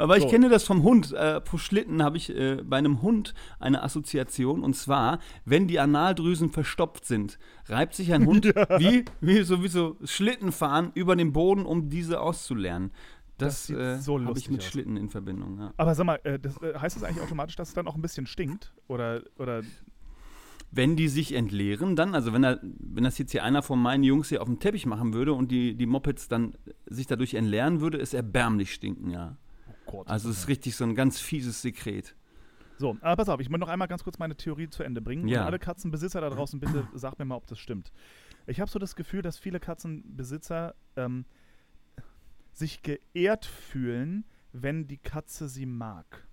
Aber 0.00 0.16
ich 0.16 0.24
So. 0.24 0.28
kenne 0.28 0.48
das 0.48 0.64
vom 0.64 0.82
Hund. 0.82 1.12
Äh, 1.12 1.40
pro 1.40 1.58
Schlitten 1.58 2.02
habe 2.02 2.16
ich 2.16 2.34
äh, 2.34 2.62
bei 2.64 2.78
einem 2.78 3.02
Hund 3.02 3.34
eine 3.58 3.82
Assoziation. 3.82 4.62
Und 4.62 4.74
zwar, 4.74 5.18
wenn 5.44 5.68
die 5.68 5.78
Analdrüsen 5.78 6.50
verstopft 6.50 7.04
sind, 7.04 7.38
reibt 7.66 7.94
sich 7.94 8.12
ein 8.12 8.26
Hund 8.26 8.46
wie, 8.78 9.04
wie 9.20 9.42
sowieso 9.42 9.96
Schlitten 10.04 10.52
fahren 10.52 10.90
über 10.94 11.16
den 11.16 11.32
Boden, 11.32 11.66
um 11.66 11.88
diese 11.88 12.20
auszulernen. 12.20 12.90
Das, 13.38 13.68
sieht 13.68 13.76
äh, 13.76 13.98
so 13.98 14.22
habe 14.22 14.38
ich 14.38 14.50
mit 14.50 14.60
aus. 14.60 14.66
Schlitten 14.66 14.96
in 14.96 15.08
Verbindung. 15.08 15.58
Ja. 15.58 15.72
Aber 15.76 15.94
sag 15.94 16.04
mal, 16.04 16.20
äh, 16.24 16.38
das, 16.38 16.56
äh, 16.62 16.74
heißt 16.78 16.96
das 16.96 17.04
eigentlich 17.04 17.22
automatisch, 17.22 17.56
dass 17.56 17.68
es 17.68 17.74
dann 17.74 17.86
auch 17.86 17.94
ein 17.94 18.02
bisschen 18.02 18.26
stinkt? 18.26 18.72
Oder, 18.86 19.22
oder 19.38 19.62
Wenn 20.70 20.94
die 20.94 21.08
sich 21.08 21.32
entleeren, 21.34 21.96
dann, 21.96 22.14
also 22.14 22.32
wenn, 22.32 22.44
er, 22.44 22.60
wenn 22.62 23.04
das 23.04 23.16
jetzt 23.18 23.32
hier 23.32 23.42
einer 23.42 23.62
von 23.62 23.80
meinen 23.80 24.04
Jungs 24.04 24.28
hier 24.28 24.42
auf 24.42 24.48
dem 24.48 24.60
Teppich 24.60 24.84
machen 24.84 25.14
würde 25.14 25.32
und 25.32 25.50
die, 25.50 25.74
die 25.74 25.86
Mopeds 25.86 26.28
dann 26.28 26.54
sich 26.86 27.06
dadurch 27.06 27.34
entleeren, 27.34 27.80
würde 27.80 27.98
es 27.98 28.12
erbärmlich 28.14 28.72
stinken, 28.74 29.10
ja. 29.10 29.36
Gott. 29.90 30.08
Also 30.08 30.30
es 30.30 30.38
ist 30.38 30.48
richtig 30.48 30.76
so 30.76 30.84
ein 30.84 30.94
ganz 30.94 31.20
fieses 31.20 31.60
Sekret. 31.62 32.14
So, 32.78 32.96
aber 33.02 33.16
pass 33.16 33.28
auf, 33.28 33.40
ich 33.40 33.50
möchte 33.50 33.60
noch 33.60 33.68
einmal 33.68 33.88
ganz 33.88 34.04
kurz 34.04 34.18
meine 34.18 34.36
Theorie 34.36 34.70
zu 34.70 34.82
Ende 34.82 35.02
bringen. 35.02 35.28
Ja. 35.28 35.40
Und 35.40 35.46
alle 35.46 35.58
Katzenbesitzer 35.58 36.20
da 36.20 36.30
draußen, 36.30 36.60
bitte 36.60 36.88
sagt 36.94 37.18
mir 37.18 37.24
mal, 37.24 37.34
ob 37.34 37.46
das 37.46 37.58
stimmt. 37.58 37.92
Ich 38.46 38.60
habe 38.60 38.70
so 38.70 38.78
das 38.78 38.96
Gefühl, 38.96 39.20
dass 39.20 39.38
viele 39.38 39.60
Katzenbesitzer 39.60 40.74
ähm, 40.96 41.26
sich 42.52 42.82
geehrt 42.82 43.44
fühlen, 43.44 44.24
wenn 44.52 44.86
die 44.86 44.96
Katze 44.96 45.48
sie 45.48 45.66
mag. 45.66 46.26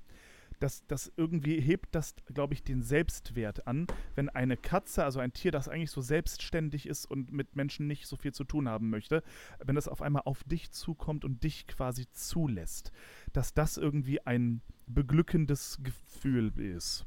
Das, 0.60 0.86
das 0.88 1.12
irgendwie 1.18 1.60
hebt 1.60 1.94
das, 1.94 2.16
glaube 2.34 2.54
ich, 2.54 2.64
den 2.64 2.82
Selbstwert 2.82 3.68
an, 3.68 3.88
wenn 4.16 4.30
eine 4.30 4.58
Katze, 4.58 5.04
also 5.04 5.20
ein 5.20 5.34
Tier, 5.34 5.52
das 5.52 5.68
eigentlich 5.68 5.92
so 5.92 6.02
selbstständig 6.02 6.88
ist 6.88 7.06
und 7.06 7.32
mit 7.32 7.56
Menschen 7.56 7.86
nicht 7.86 8.08
so 8.08 8.16
viel 8.16 8.34
zu 8.34 8.44
tun 8.44 8.68
haben 8.68 8.90
möchte, 8.90 9.24
wenn 9.64 9.76
das 9.76 9.88
auf 9.88 10.02
einmal 10.02 10.24
auf 10.26 10.44
dich 10.44 10.72
zukommt 10.72 11.26
und 11.26 11.44
dich 11.44 11.68
quasi 11.68 12.08
zulässt, 12.12 12.92
dass 13.34 13.54
das 13.54 13.78
irgendwie 13.78 14.26
ein 14.26 14.62
beglückendes 14.88 15.80
Gefühl 15.84 16.52
ist. 16.60 17.06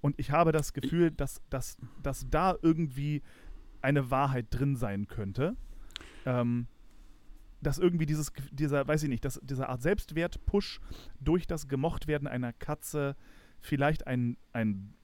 Und 0.00 0.18
ich 0.18 0.30
habe 0.30 0.52
das 0.52 0.72
Gefühl, 0.72 1.10
dass, 1.10 1.42
dass, 1.50 1.76
dass 2.02 2.28
da 2.30 2.56
irgendwie 2.62 3.22
eine 3.82 4.10
Wahrheit 4.10 4.46
drin 4.50 4.76
sein 4.76 5.08
könnte. 5.08 5.56
Ähm, 6.24 6.66
dass 7.60 7.78
irgendwie 7.78 8.06
dieses, 8.06 8.32
dieser, 8.52 8.86
weiß 8.86 9.02
ich 9.02 9.08
nicht, 9.08 9.24
dass 9.24 9.40
dieser 9.42 9.68
Art 9.68 9.82
Selbstwert-Push 9.82 10.80
durch 11.20 11.46
das 11.46 11.68
Gemochtwerden 11.68 12.28
einer 12.28 12.52
Katze 12.52 13.16
vielleicht 13.60 14.06
ein, 14.06 14.36
ein 14.52 14.94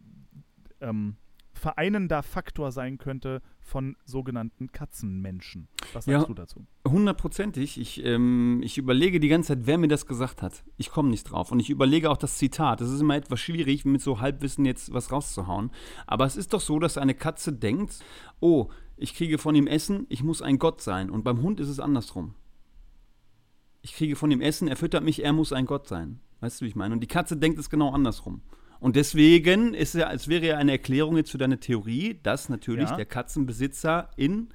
ähm, 0.81 1.17
vereinender 1.53 2.23
Faktor 2.23 2.73
sein 2.73 2.99
könnte 2.99 3.41
von 3.61 3.97
sogenannten 4.05 4.73
Katzenmenschen. 4.73 5.69
Was 5.93 6.05
sagst 6.05 6.09
Ja. 6.09 6.25
du 6.25 6.35
dazu? 6.35 6.67
Hundertprozentig. 6.87 7.81
Ich, 7.81 8.05
ähm, 8.05 8.61
ich 8.63 8.77
überlege 8.77 9.21
die 9.21 9.29
ganze 9.29 9.49
Zeit, 9.57 9.67
wer 9.67 9.79
mir 9.79 9.89
das 9.89 10.07
gesagt 10.07 10.43
hat. 10.43 10.65
Ich 10.77 10.91
komme 10.91 11.11
nicht 11.11 11.25
drauf. 11.25 11.53
Und 11.53 11.61
ich 11.61 11.71
überlege 11.71 12.11
auch 12.11 12.17
das 12.17 12.39
Zitat. 12.39 12.81
Es 12.81 12.91
ist 12.91 13.01
immer 13.01 13.17
etwas 13.17 13.41
schwierig, 13.41 13.85
mit 13.85 14.03
so 14.03 14.21
Halbwissen 14.21 14.65
jetzt 14.65 14.93
was 14.93 15.11
rauszuhauen. 15.13 15.71
Aber 16.07 16.27
es 16.27 16.37
ist 16.37 16.53
doch 16.53 16.61
so, 16.61 16.79
dass 16.79 16.99
eine 16.99 17.15
Katze 17.15 17.53
denkt, 17.53 18.01
oh, 18.41 18.69
ich 18.97 19.15
kriege 19.15 19.39
von 19.39 19.55
ihm 19.55 19.67
Essen, 19.67 20.07
ich 20.09 20.23
muss 20.23 20.43
ein 20.43 20.59
Gott 20.59 20.81
sein. 20.81 21.09
Und 21.09 21.23
beim 21.25 21.41
Hund 21.41 21.61
ist 21.61 21.69
es 21.69 21.81
andersrum. 21.81 22.35
Ich 23.85 23.93
kriege 23.95 24.17
von 24.17 24.31
ihm 24.31 24.41
Essen, 24.41 24.67
er 24.67 24.77
füttert 24.77 25.05
mich, 25.05 25.23
er 25.23 25.35
muss 25.35 25.53
ein 25.53 25.67
Gott 25.67 25.87
sein. 25.89 26.19
Weißt 26.41 26.59
du, 26.61 26.65
wie 26.65 26.71
ich 26.71 26.75
meine? 26.75 26.95
Und 26.95 27.01
die 27.01 27.07
Katze 27.07 27.37
denkt 27.37 27.59
es 27.59 27.69
genau 27.69 27.91
andersrum. 27.93 28.41
Und 28.81 28.97
deswegen 28.97 29.75
ist 29.75 29.95
ja, 29.95 30.11
es 30.11 30.27
wäre 30.27 30.47
ja 30.47 30.57
eine 30.57 30.73
Erklärung 30.73 31.19
jetzt 31.19 31.31
für 31.31 31.37
deine 31.39 31.61
Theorie, 31.61 32.19
dass 32.23 32.49
natürlich 32.49 32.89
Ja. 32.89 32.97
der 32.97 33.05
Katzenbesitzer 33.05 34.09
in, 34.17 34.49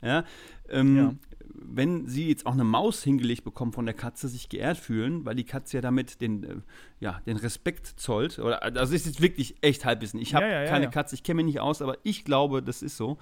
ja, 0.00 0.24
ähm, 0.68 0.96
Ja. 0.96 1.14
wenn 1.54 2.06
sie 2.06 2.28
jetzt 2.28 2.46
auch 2.46 2.52
eine 2.52 2.62
Maus 2.62 3.02
hingelegt 3.02 3.42
bekommen 3.42 3.72
von 3.72 3.84
der 3.84 3.94
Katze, 3.94 4.28
sich 4.28 4.48
geehrt 4.48 4.78
fühlen, 4.78 5.24
weil 5.24 5.34
die 5.34 5.44
Katze 5.44 5.78
ja 5.78 5.80
damit 5.80 6.20
den, 6.20 6.44
äh, 6.44 6.56
ja, 7.00 7.20
den 7.26 7.38
Respekt 7.38 7.88
zollt. 7.96 8.38
Oder, 8.38 8.62
also 8.62 8.78
das 8.78 8.92
ist 8.92 9.06
jetzt 9.06 9.20
wirklich 9.20 9.56
echt 9.60 9.84
Halbwissen. 9.84 10.20
Ich 10.20 10.36
habe 10.36 10.46
keine. 10.68 10.88
Katze, 10.88 11.16
ich 11.16 11.24
kenne 11.24 11.38
mich 11.38 11.46
nicht 11.46 11.60
aus, 11.60 11.82
aber 11.82 11.98
ich 12.04 12.24
glaube, 12.24 12.62
das 12.62 12.80
ist 12.82 12.96
so. 12.96 13.18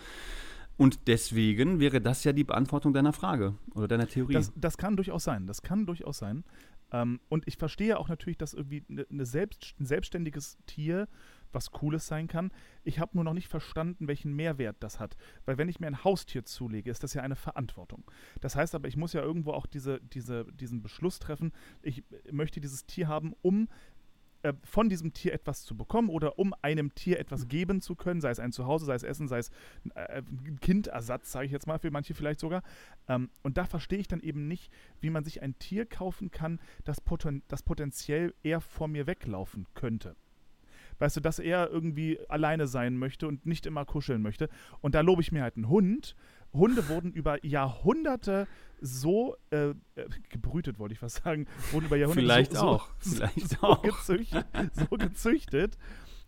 Und 0.76 1.08
deswegen 1.08 1.78
wäre 1.78 2.00
das 2.00 2.24
ja 2.24 2.32
die 2.32 2.44
Beantwortung 2.44 2.92
deiner 2.92 3.12
Frage 3.12 3.54
oder 3.74 3.86
deiner 3.88 4.06
Theorie. 4.06 4.32
Das, 4.32 4.52
das 4.56 4.78
kann 4.78 4.96
durchaus 4.96 5.24
sein. 5.24 5.46
Das 5.46 5.62
kann 5.62 5.86
durchaus 5.86 6.18
sein. 6.18 6.44
Ähm, 6.92 7.20
und 7.28 7.46
ich 7.46 7.56
verstehe 7.56 7.98
auch 7.98 8.08
natürlich, 8.08 8.38
dass 8.38 8.54
irgendwie 8.54 8.84
ne, 8.88 9.06
ne 9.10 9.26
selbst, 9.26 9.74
ein 9.78 9.86
selbstständiges 9.86 10.58
Tier 10.66 11.08
was 11.52 11.70
Cooles 11.72 12.06
sein 12.06 12.28
kann. 12.28 12.52
Ich 12.84 12.98
habe 12.98 13.12
nur 13.14 13.24
noch 13.24 13.34
nicht 13.34 13.48
verstanden, 13.48 14.08
welchen 14.08 14.34
Mehrwert 14.34 14.76
das 14.80 15.00
hat. 15.00 15.16
Weil 15.44 15.58
wenn 15.58 15.68
ich 15.68 15.80
mir 15.80 15.86
ein 15.86 16.04
Haustier 16.04 16.44
zulege, 16.44 16.90
ist 16.90 17.02
das 17.02 17.14
ja 17.14 17.22
eine 17.22 17.36
Verantwortung. 17.36 18.04
Das 18.40 18.56
heißt 18.56 18.74
aber, 18.74 18.88
ich 18.88 18.96
muss 18.96 19.12
ja 19.12 19.22
irgendwo 19.22 19.52
auch 19.52 19.66
diese, 19.66 20.00
diese, 20.00 20.46
diesen 20.52 20.82
Beschluss 20.82 21.18
treffen, 21.18 21.52
ich 21.82 22.04
möchte 22.30 22.60
dieses 22.60 22.86
Tier 22.86 23.08
haben, 23.08 23.34
um 23.42 23.68
äh, 24.42 24.54
von 24.64 24.88
diesem 24.88 25.12
Tier 25.12 25.34
etwas 25.34 25.64
zu 25.64 25.76
bekommen 25.76 26.08
oder 26.08 26.38
um 26.38 26.54
einem 26.62 26.94
Tier 26.94 27.18
etwas 27.20 27.48
geben 27.48 27.80
zu 27.80 27.94
können, 27.94 28.20
sei 28.20 28.30
es 28.30 28.40
ein 28.40 28.52
Zuhause, 28.52 28.86
sei 28.86 28.94
es 28.94 29.02
Essen, 29.02 29.28
sei 29.28 29.38
es 29.38 29.50
äh, 29.94 30.22
ein 30.22 30.58
Kindersatz, 30.60 31.32
sage 31.32 31.46
ich 31.46 31.52
jetzt 31.52 31.66
mal, 31.66 31.78
für 31.78 31.90
manche 31.90 32.14
vielleicht 32.14 32.40
sogar. 32.40 32.62
Ähm, 33.08 33.30
und 33.42 33.58
da 33.58 33.64
verstehe 33.64 33.98
ich 33.98 34.08
dann 34.08 34.20
eben 34.20 34.48
nicht, 34.48 34.72
wie 35.00 35.10
man 35.10 35.24
sich 35.24 35.42
ein 35.42 35.58
Tier 35.58 35.86
kaufen 35.86 36.30
kann, 36.30 36.60
das, 36.84 37.00
poten 37.00 37.42
das 37.48 37.62
potenziell 37.62 38.34
eher 38.42 38.60
vor 38.60 38.88
mir 38.88 39.06
weglaufen 39.06 39.66
könnte. 39.74 40.16
Weißt 41.00 41.16
du, 41.16 41.20
dass 41.20 41.38
er 41.38 41.70
irgendwie 41.70 42.18
alleine 42.28 42.66
sein 42.66 42.96
möchte 42.96 43.26
und 43.26 43.46
nicht 43.46 43.66
immer 43.66 43.86
kuscheln 43.86 44.20
möchte. 44.20 44.48
Und 44.80 44.94
da 44.94 45.00
lobe 45.00 45.22
ich 45.22 45.32
mir 45.32 45.42
halt 45.42 45.56
einen 45.56 45.68
Hund. 45.68 46.14
Hunde 46.52 46.88
wurden 46.88 47.12
über 47.12 47.44
Jahrhunderte 47.44 48.46
so 48.80 49.36
äh, 49.50 49.70
äh, 49.70 49.74
gebrütet, 50.30 50.78
wollte 50.78 50.94
ich 50.94 51.02
was 51.02 51.16
sagen. 51.16 51.46
Wurden 51.72 51.86
über 51.86 51.96
Jahrhunderte 51.96 52.26
Vielleicht 52.26 52.52
so, 52.54 52.60
auch. 52.60 52.88
So, 53.00 53.16
Vielleicht 53.16 53.48
so, 53.50 53.56
auch. 53.62 53.82
Gezüchtet, 53.82 54.46
so 54.72 54.96
gezüchtet, 54.96 55.78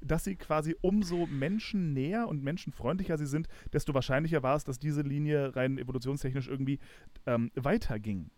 dass 0.00 0.24
sie 0.24 0.36
quasi 0.36 0.76
umso 0.80 1.26
menschennäher 1.26 2.28
und 2.28 2.42
menschenfreundlicher 2.42 3.18
sie 3.18 3.26
sind, 3.26 3.48
desto 3.72 3.94
wahrscheinlicher 3.94 4.42
war 4.42 4.56
es, 4.56 4.64
dass 4.64 4.78
diese 4.78 5.02
Linie 5.02 5.54
rein 5.56 5.78
evolutionstechnisch 5.78 6.48
irgendwie 6.48 6.78
ähm, 7.26 7.50
weiterging. 7.54 8.30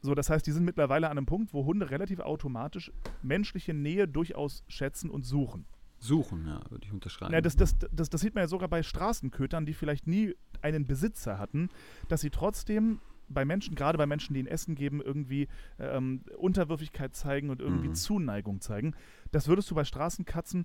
So, 0.00 0.14
das 0.14 0.30
heißt, 0.30 0.46
die 0.46 0.52
sind 0.52 0.64
mittlerweile 0.64 1.08
an 1.08 1.18
einem 1.18 1.26
Punkt, 1.26 1.52
wo 1.52 1.64
Hunde 1.64 1.90
relativ 1.90 2.20
automatisch 2.20 2.92
menschliche 3.22 3.74
Nähe 3.74 4.06
durchaus 4.06 4.62
schätzen 4.68 5.10
und 5.10 5.24
suchen. 5.24 5.66
Suchen, 6.00 6.46
ja, 6.46 6.60
würde 6.70 6.86
ich 6.86 6.92
unterschreiben. 6.92 7.32
Ja, 7.34 7.40
das, 7.40 7.56
das, 7.56 7.76
das, 7.92 8.08
das 8.08 8.20
sieht 8.20 8.34
man 8.34 8.42
ja 8.42 8.48
sogar 8.48 8.68
bei 8.68 8.82
Straßenkötern, 8.82 9.66
die 9.66 9.74
vielleicht 9.74 10.06
nie 10.06 10.34
einen 10.62 10.86
Besitzer 10.86 11.38
hatten, 11.38 11.68
dass 12.08 12.20
sie 12.20 12.30
trotzdem 12.30 13.00
bei 13.28 13.44
Menschen, 13.44 13.74
gerade 13.74 13.98
bei 13.98 14.06
Menschen, 14.06 14.32
die 14.34 14.40
ihnen 14.40 14.48
Essen 14.48 14.74
geben, 14.74 15.02
irgendwie 15.02 15.48
ähm, 15.78 16.22
Unterwürfigkeit 16.38 17.14
zeigen 17.14 17.50
und 17.50 17.60
irgendwie 17.60 17.88
Mhm. 17.88 17.94
Zuneigung 17.94 18.60
zeigen. 18.60 18.94
Das 19.32 19.48
würdest 19.48 19.70
du 19.70 19.74
bei 19.74 19.84
Straßenkatzen, 19.84 20.64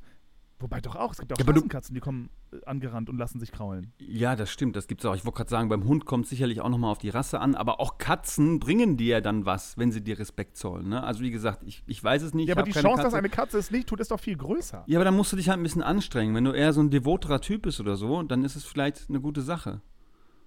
wobei 0.59 0.81
doch 0.81 0.95
auch, 0.95 1.11
es 1.11 1.19
gibt 1.19 1.33
auch 1.33 1.37
Ja, 1.37 1.43
Straßenkatzen, 1.43 1.93
die 1.93 2.01
kommen 2.01 2.29
äh, 2.51 2.63
angerannt 2.65 3.09
und 3.09 3.17
lassen 3.17 3.39
sich 3.39 3.51
kraulen. 3.51 3.93
Ja, 3.99 4.35
das 4.35 4.51
stimmt, 4.51 4.75
das 4.75 4.87
gibt's 4.87 5.05
auch. 5.05 5.15
Ich 5.15 5.25
wollte 5.25 5.37
gerade 5.37 5.49
sagen, 5.49 5.69
beim 5.69 5.85
Hund 5.85 6.05
kommt 6.05 6.27
sicherlich 6.27 6.61
auch 6.61 6.69
nochmal 6.69 6.91
auf 6.91 6.97
die 6.97 7.09
Rasse 7.09 7.39
an, 7.39 7.55
aber 7.55 7.79
auch 7.79 7.97
Katzen 7.97 8.59
bringen 8.59 8.97
dir 8.97 9.07
ja 9.07 9.21
dann 9.21 9.45
was, 9.45 9.77
wenn 9.77 9.91
sie 9.91 10.01
dir 10.01 10.19
Respekt 10.19 10.57
zollen. 10.57 10.89
Ne? 10.89 11.03
Also 11.03 11.21
wie 11.21 11.31
gesagt, 11.31 11.63
ich, 11.65 11.83
ich 11.87 12.03
weiß 12.03 12.21
es 12.21 12.33
nicht. 12.33 12.47
Ja, 12.47 12.55
aber 12.55 12.63
die 12.63 12.71
Chance, 12.71 12.97
dass 12.97 13.05
Katze. 13.05 13.17
eine 13.17 13.29
Katze 13.29 13.57
es 13.57 13.71
nicht 13.71 13.87
tut, 13.87 13.99
ist 13.99 14.11
doch 14.11 14.19
viel 14.19 14.37
größer. 14.37 14.83
Ja, 14.87 14.97
aber 14.97 15.05
dann 15.05 15.15
musst 15.15 15.31
du 15.31 15.37
dich 15.37 15.49
halt 15.49 15.59
ein 15.59 15.63
bisschen 15.63 15.83
anstrengen. 15.83 16.35
Wenn 16.35 16.45
du 16.45 16.51
eher 16.51 16.73
so 16.73 16.81
ein 16.81 16.89
devoterer 16.89 17.41
Typ 17.41 17.63
bist 17.63 17.79
oder 17.79 17.95
so, 17.95 18.23
dann 18.23 18.43
ist 18.43 18.55
es 18.55 18.65
vielleicht 18.65 19.09
eine 19.09 19.19
gute 19.19 19.41
Sache. 19.41 19.81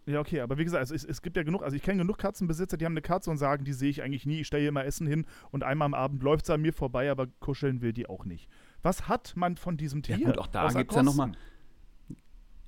Ja, 0.07 0.21
okay, 0.21 0.41
aber 0.41 0.57
wie 0.57 0.63
gesagt, 0.63 0.79
also 0.79 0.95
es, 0.95 1.05
es 1.05 1.21
gibt 1.21 1.37
ja 1.37 1.43
genug, 1.43 1.65
also 1.65 1.75
ich 1.77 1.83
kenne 1.83 1.99
genug 2.03 2.19
Katzenbesitzer, 2.19 2.77
die 2.77 2.85
haben 2.85 2.93
eine 2.93 3.03
Katze 3.03 3.29
und 3.29 3.39
sagen, 3.39 3.65
die 3.65 3.73
sehe 3.73 3.91
ich 3.91 4.05
eigentlich 4.05 4.25
nie, 4.25 4.41
ich 4.41 4.47
stelle 4.47 4.63
ihr 4.63 4.69
immer 4.69 4.85
Essen 4.85 5.05
hin 5.09 5.27
und 5.51 5.65
einmal 5.65 5.87
am 5.87 5.95
Abend 5.95 6.23
läuft 6.23 6.47
sie 6.47 6.55
an 6.55 6.63
mir 6.63 6.73
vorbei, 6.73 7.11
aber 7.11 7.27
kuscheln 7.41 7.83
will 7.83 7.93
die 7.93 8.09
auch 8.09 8.25
nicht. 8.25 8.49
Was 8.87 9.09
hat 9.09 9.33
man 9.37 9.57
von 9.57 9.76
diesem 9.76 10.02
Tier? 10.02 10.16
Ja 10.16 10.26
gut, 10.28 10.38
auch 10.38 10.47
da 10.47 10.69
gibt 10.69 10.93
es 10.93 10.97
ja 10.97 11.02
nochmal. 11.02 11.33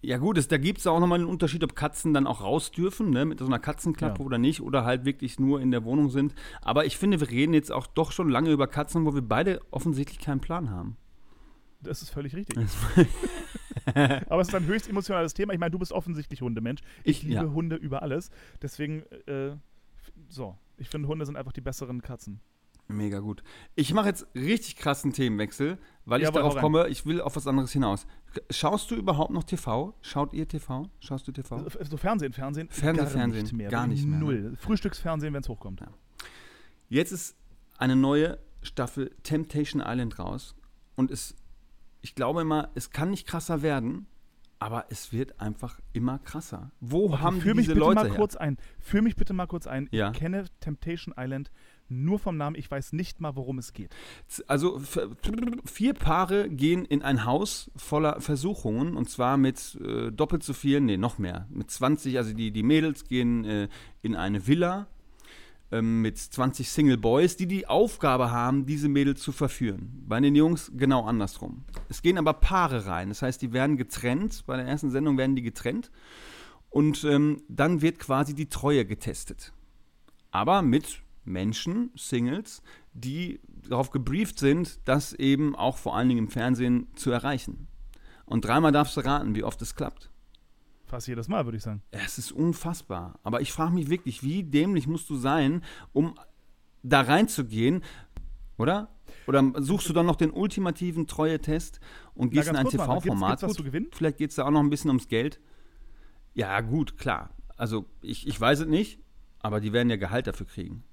Ja 0.02 0.18
gut, 0.18 0.36
es, 0.36 0.48
da 0.48 0.58
gibt 0.58 0.78
es 0.78 0.86
auch 0.88 0.98
nochmal 0.98 1.20
einen 1.20 1.28
Unterschied, 1.28 1.62
ob 1.62 1.76
Katzen 1.76 2.12
dann 2.12 2.26
auch 2.26 2.40
raus 2.40 2.72
dürfen, 2.72 3.10
ne, 3.10 3.24
mit 3.24 3.38
so 3.38 3.46
einer 3.46 3.60
Katzenklappe 3.60 4.18
Ja. 4.20 4.26
oder 4.26 4.36
nicht, 4.38 4.60
oder 4.60 4.84
halt 4.84 5.04
wirklich 5.04 5.38
nur 5.38 5.60
in 5.60 5.70
der 5.70 5.84
Wohnung 5.84 6.10
sind. 6.10 6.34
Aber 6.60 6.86
ich 6.86 6.96
finde, 6.98 7.20
wir 7.20 7.30
reden 7.30 7.54
jetzt 7.54 7.70
auch 7.70 7.86
doch 7.86 8.10
schon 8.10 8.28
lange 8.28 8.50
über 8.50 8.66
Katzen, 8.66 9.04
wo 9.06 9.14
wir 9.14 9.22
beide 9.22 9.60
offensichtlich 9.70 10.18
keinen 10.18 10.40
Plan 10.40 10.70
haben. 10.70 10.96
Das 11.82 12.02
ist 12.02 12.10
völlig 12.10 12.34
richtig. 12.34 12.56
aber 14.28 14.40
es 14.40 14.48
ist 14.48 14.54
ein 14.56 14.66
höchst 14.66 14.88
emotionales 14.88 15.34
Thema. 15.34 15.52
Ich 15.52 15.60
meine, 15.60 15.70
du 15.70 15.78
bist 15.78 15.92
offensichtlich 15.92 16.42
Hundemensch. 16.42 16.80
Ich, 17.04 17.18
Ich- 17.18 17.22
liebe 17.22 17.34
ja. 17.46 17.52
Hunde 17.52 17.76
über 17.76 18.02
alles. 18.02 18.30
Deswegen, 18.60 19.02
äh, 19.26 19.56
so, 20.28 20.56
ich 20.78 20.88
finde, 20.88 21.06
Hunde 21.08 21.26
sind 21.26 21.36
einfach 21.36 21.52
die 21.52 21.60
besseren 21.60 22.02
Katzen. 22.02 22.40
Mega 22.88 23.18
gut. 23.20 23.42
Ich 23.74 23.92
mache 23.92 24.08
jetzt 24.08 24.26
richtig 24.34 24.76
krassen 24.76 25.12
Themenwechsel, 25.12 25.76
weil 26.06 26.20
ich 26.22 26.28
Jawohl, 26.28 26.36
hau 26.40 26.44
darauf 26.44 26.54
rein. 26.56 26.62
komme, 26.62 26.88
ich 26.88 27.04
will 27.04 27.20
auf 27.20 27.36
was 27.36 27.46
anderes 27.46 27.70
hinaus. 27.70 28.06
Schaust 28.50 28.90
du 28.90 28.94
überhaupt 28.94 29.30
noch 29.30 29.44
TV? 29.44 29.94
Schaut 30.00 30.32
ihr 30.32 30.48
TV? 30.48 30.88
Schaust 30.98 31.28
du 31.28 31.32
TV? 31.32 31.58
So, 31.68 31.84
so 31.84 31.96
Fernsehen, 31.98 32.32
Fernsehen. 32.32 32.68
Fernseh, 32.70 33.02
gar 33.02 33.10
Fernsehen, 33.10 33.42
nicht 33.42 33.52
mehr. 33.52 33.68
gar 33.70 33.86
nicht 33.86 34.06
mehr, 34.06 34.18
ne? 34.18 34.24
Null. 34.24 34.56
Frühstücksfernsehen, 34.58 35.34
wenn 35.34 35.42
es 35.42 35.48
hochkommt. 35.48 35.82
Jetzt 36.88 37.12
ist 37.12 37.36
eine 37.76 37.94
neue 37.94 38.38
Staffel 38.62 39.14
Temptation 39.22 39.82
Island 39.84 40.18
raus 40.18 40.56
und 40.96 41.10
es, 41.10 41.36
ich 42.00 42.14
glaube 42.14 42.40
immer, 42.40 42.70
es 42.74 42.90
kann 42.90 43.10
nicht 43.10 43.26
krasser 43.26 43.62
werden, 43.62 44.06
aber 44.58 44.86
es 44.88 45.12
wird 45.12 45.40
einfach 45.40 45.78
immer 45.92 46.18
krasser. 46.18 46.72
Wo 46.80 47.04
Okay, 47.10 47.18
haben 47.18 47.36
die 47.36 47.42
führ 47.42 47.54
mich 47.54 47.64
diese 47.66 47.74
bitte 47.74 47.86
Leute 47.86 47.94
mal 48.00 48.08
her? 48.08 48.16
kurz 48.16 48.34
ein. 48.34 48.56
Führ 48.80 49.02
mich 49.02 49.14
bitte 49.14 49.32
mal 49.32 49.46
kurz 49.46 49.66
ein. 49.66 49.88
Ja. 49.92 50.10
Ich 50.10 50.18
kenne 50.18 50.46
Temptation 50.60 51.14
Island 51.16 51.50
nur 51.88 52.18
vom 52.18 52.36
Namen. 52.36 52.56
Ich 52.56 52.70
weiß 52.70 52.92
nicht 52.92 53.20
mal, 53.20 53.36
worum 53.36 53.58
es 53.58 53.72
geht. 53.72 53.94
Also 54.46 54.80
vier 55.64 55.94
Paare 55.94 56.48
gehen 56.48 56.84
in 56.84 57.02
ein 57.02 57.24
Haus 57.24 57.70
voller 57.76 58.20
Versuchungen 58.20 58.96
und 58.96 59.08
zwar 59.10 59.36
mit 59.36 59.78
äh, 59.84 60.10
doppelt 60.10 60.42
so 60.42 60.52
vielen, 60.52 60.86
nee, 60.86 60.96
noch 60.96 61.18
mehr, 61.18 61.46
mit 61.50 61.70
20, 61.70 62.16
also 62.18 62.32
die, 62.34 62.50
die 62.50 62.62
Mädels 62.62 63.04
gehen 63.04 63.44
äh, 63.44 63.68
in 64.02 64.16
eine 64.16 64.46
Villa 64.46 64.86
ähm, 65.70 66.02
mit 66.02 66.18
20 66.18 66.70
Single 66.70 66.96
Boys, 66.96 67.36
die 67.36 67.46
die 67.46 67.66
Aufgabe 67.66 68.30
haben, 68.30 68.66
diese 68.66 68.88
Mädels 68.88 69.20
zu 69.20 69.32
verführen. 69.32 70.04
Bei 70.06 70.20
den 70.20 70.34
Jungs 70.34 70.72
genau 70.74 71.04
andersrum. 71.04 71.64
Es 71.88 72.02
gehen 72.02 72.18
aber 72.18 72.34
Paare 72.34 72.86
rein. 72.86 73.08
Das 73.08 73.22
heißt, 73.22 73.42
die 73.42 73.52
werden 73.52 73.76
getrennt. 73.76 74.44
Bei 74.46 74.56
der 74.56 74.66
ersten 74.66 74.90
Sendung 74.90 75.18
werden 75.18 75.36
die 75.36 75.42
getrennt. 75.42 75.90
Und 76.70 77.04
ähm, 77.04 77.42
dann 77.48 77.82
wird 77.82 77.98
quasi 77.98 78.34
die 78.34 78.48
Treue 78.48 78.84
getestet. 78.84 79.52
Aber 80.30 80.62
mit 80.62 81.02
Menschen, 81.28 81.90
Singles, 81.94 82.62
die 82.92 83.40
darauf 83.68 83.90
gebrieft 83.90 84.38
sind, 84.38 84.80
das 84.84 85.12
eben 85.12 85.54
auch 85.54 85.76
vor 85.76 85.96
allen 85.96 86.08
Dingen 86.08 86.24
im 86.26 86.30
Fernsehen 86.30 86.88
zu 86.94 87.10
erreichen. 87.10 87.68
Und 88.24 88.44
dreimal 88.44 88.72
darfst 88.72 88.96
du 88.96 89.00
raten, 89.00 89.34
wie 89.34 89.44
oft 89.44 89.60
es 89.62 89.74
klappt. 89.74 90.10
Fast 90.84 91.06
jedes 91.06 91.28
Mal, 91.28 91.44
würde 91.44 91.58
ich 91.58 91.62
sagen. 91.62 91.82
Es 91.90 92.18
ist 92.18 92.32
unfassbar. 92.32 93.18
Aber 93.22 93.40
ich 93.40 93.52
frage 93.52 93.74
mich 93.74 93.90
wirklich, 93.90 94.22
wie 94.22 94.42
dämlich 94.42 94.86
musst 94.86 95.10
du 95.10 95.16
sein, 95.16 95.62
um 95.92 96.14
da 96.82 97.02
reinzugehen, 97.02 97.82
oder? 98.56 98.88
Oder 99.26 99.52
suchst 99.56 99.88
du 99.88 99.92
dann 99.92 100.06
noch 100.06 100.16
den 100.16 100.30
ultimativen 100.30 101.06
Treue-Test 101.06 101.80
und 102.14 102.30
gehst 102.30 102.48
in 102.48 102.56
ein 102.56 102.68
TV-Format? 102.68 103.44
Vielleicht 103.92 104.18
geht 104.18 104.30
es 104.30 104.36
da 104.36 104.46
auch 104.46 104.50
noch 104.50 104.60
ein 104.60 104.70
bisschen 104.70 104.90
ums 104.90 105.08
Geld. 105.08 105.40
Ja, 106.34 106.60
gut, 106.60 106.96
klar. 106.96 107.30
Also 107.56 107.86
ich, 108.00 108.26
ich 108.26 108.40
weiß 108.40 108.60
es 108.60 108.66
nicht, 108.66 109.00
aber 109.40 109.60
die 109.60 109.72
werden 109.72 109.90
ja 109.90 109.96
Gehalt 109.96 110.26
dafür 110.26 110.46
kriegen. 110.46 110.84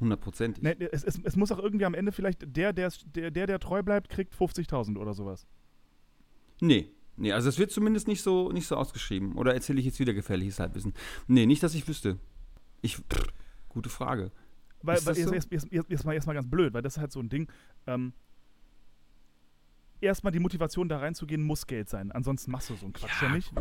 Hundertprozentig. 0.00 0.62
Nee, 0.62 0.76
es, 0.92 1.02
es, 1.04 1.18
es, 1.22 1.36
muss 1.36 1.50
auch 1.50 1.58
irgendwie 1.58 1.84
am 1.84 1.94
Ende 1.94 2.12
vielleicht 2.12 2.56
der, 2.56 2.72
der, 2.72 2.92
der, 3.14 3.46
der 3.46 3.58
treu 3.58 3.82
bleibt, 3.82 4.08
kriegt 4.08 4.34
50.000 4.34 4.96
oder 4.96 5.12
sowas. 5.14 5.46
Nee, 6.60 6.92
Nee, 7.18 7.32
also 7.32 7.48
es 7.48 7.58
wird 7.58 7.72
zumindest 7.72 8.06
nicht 8.06 8.22
so, 8.22 8.52
nicht 8.52 8.66
so 8.66 8.76
ausgeschrieben. 8.76 9.34
Oder 9.34 9.52
erzähle 9.52 9.80
ich 9.80 9.86
jetzt 9.86 9.98
wieder 9.98 10.14
gefährliches 10.14 10.60
Halbwissen? 10.60 10.94
Nee, 11.26 11.46
nicht, 11.46 11.62
dass 11.62 11.74
ich 11.74 11.86
wüsste. 11.88 12.16
Ich, 12.80 12.96
pff, 12.96 13.26
gute 13.68 13.88
Frage. 13.88 14.30
Weil, 14.82 15.04
weil 15.04 15.14
so? 15.16 15.34
jetzt, 15.34 15.50
jetzt, 15.50 15.66
jetzt, 15.72 16.04
mal, 16.04 16.14
jetzt 16.14 16.26
mal 16.26 16.34
ganz 16.34 16.48
blöd, 16.48 16.72
weil 16.72 16.82
das 16.82 16.96
ist 16.96 17.00
halt 17.00 17.10
so 17.10 17.18
ein 17.18 17.28
Ding. 17.28 17.50
Ähm, 17.88 18.12
erstmal 20.00 20.32
die 20.32 20.38
Motivation 20.38 20.88
da 20.88 20.98
reinzugehen, 20.98 21.42
muss 21.42 21.66
Geld 21.66 21.88
sein. 21.88 22.12
Ansonsten 22.12 22.52
machst 22.52 22.70
du 22.70 22.76
so 22.76 22.86
einen 22.86 22.92
Quatsch 22.92 23.20
ja, 23.20 23.28
ja 23.28 23.34
nicht. 23.34 23.52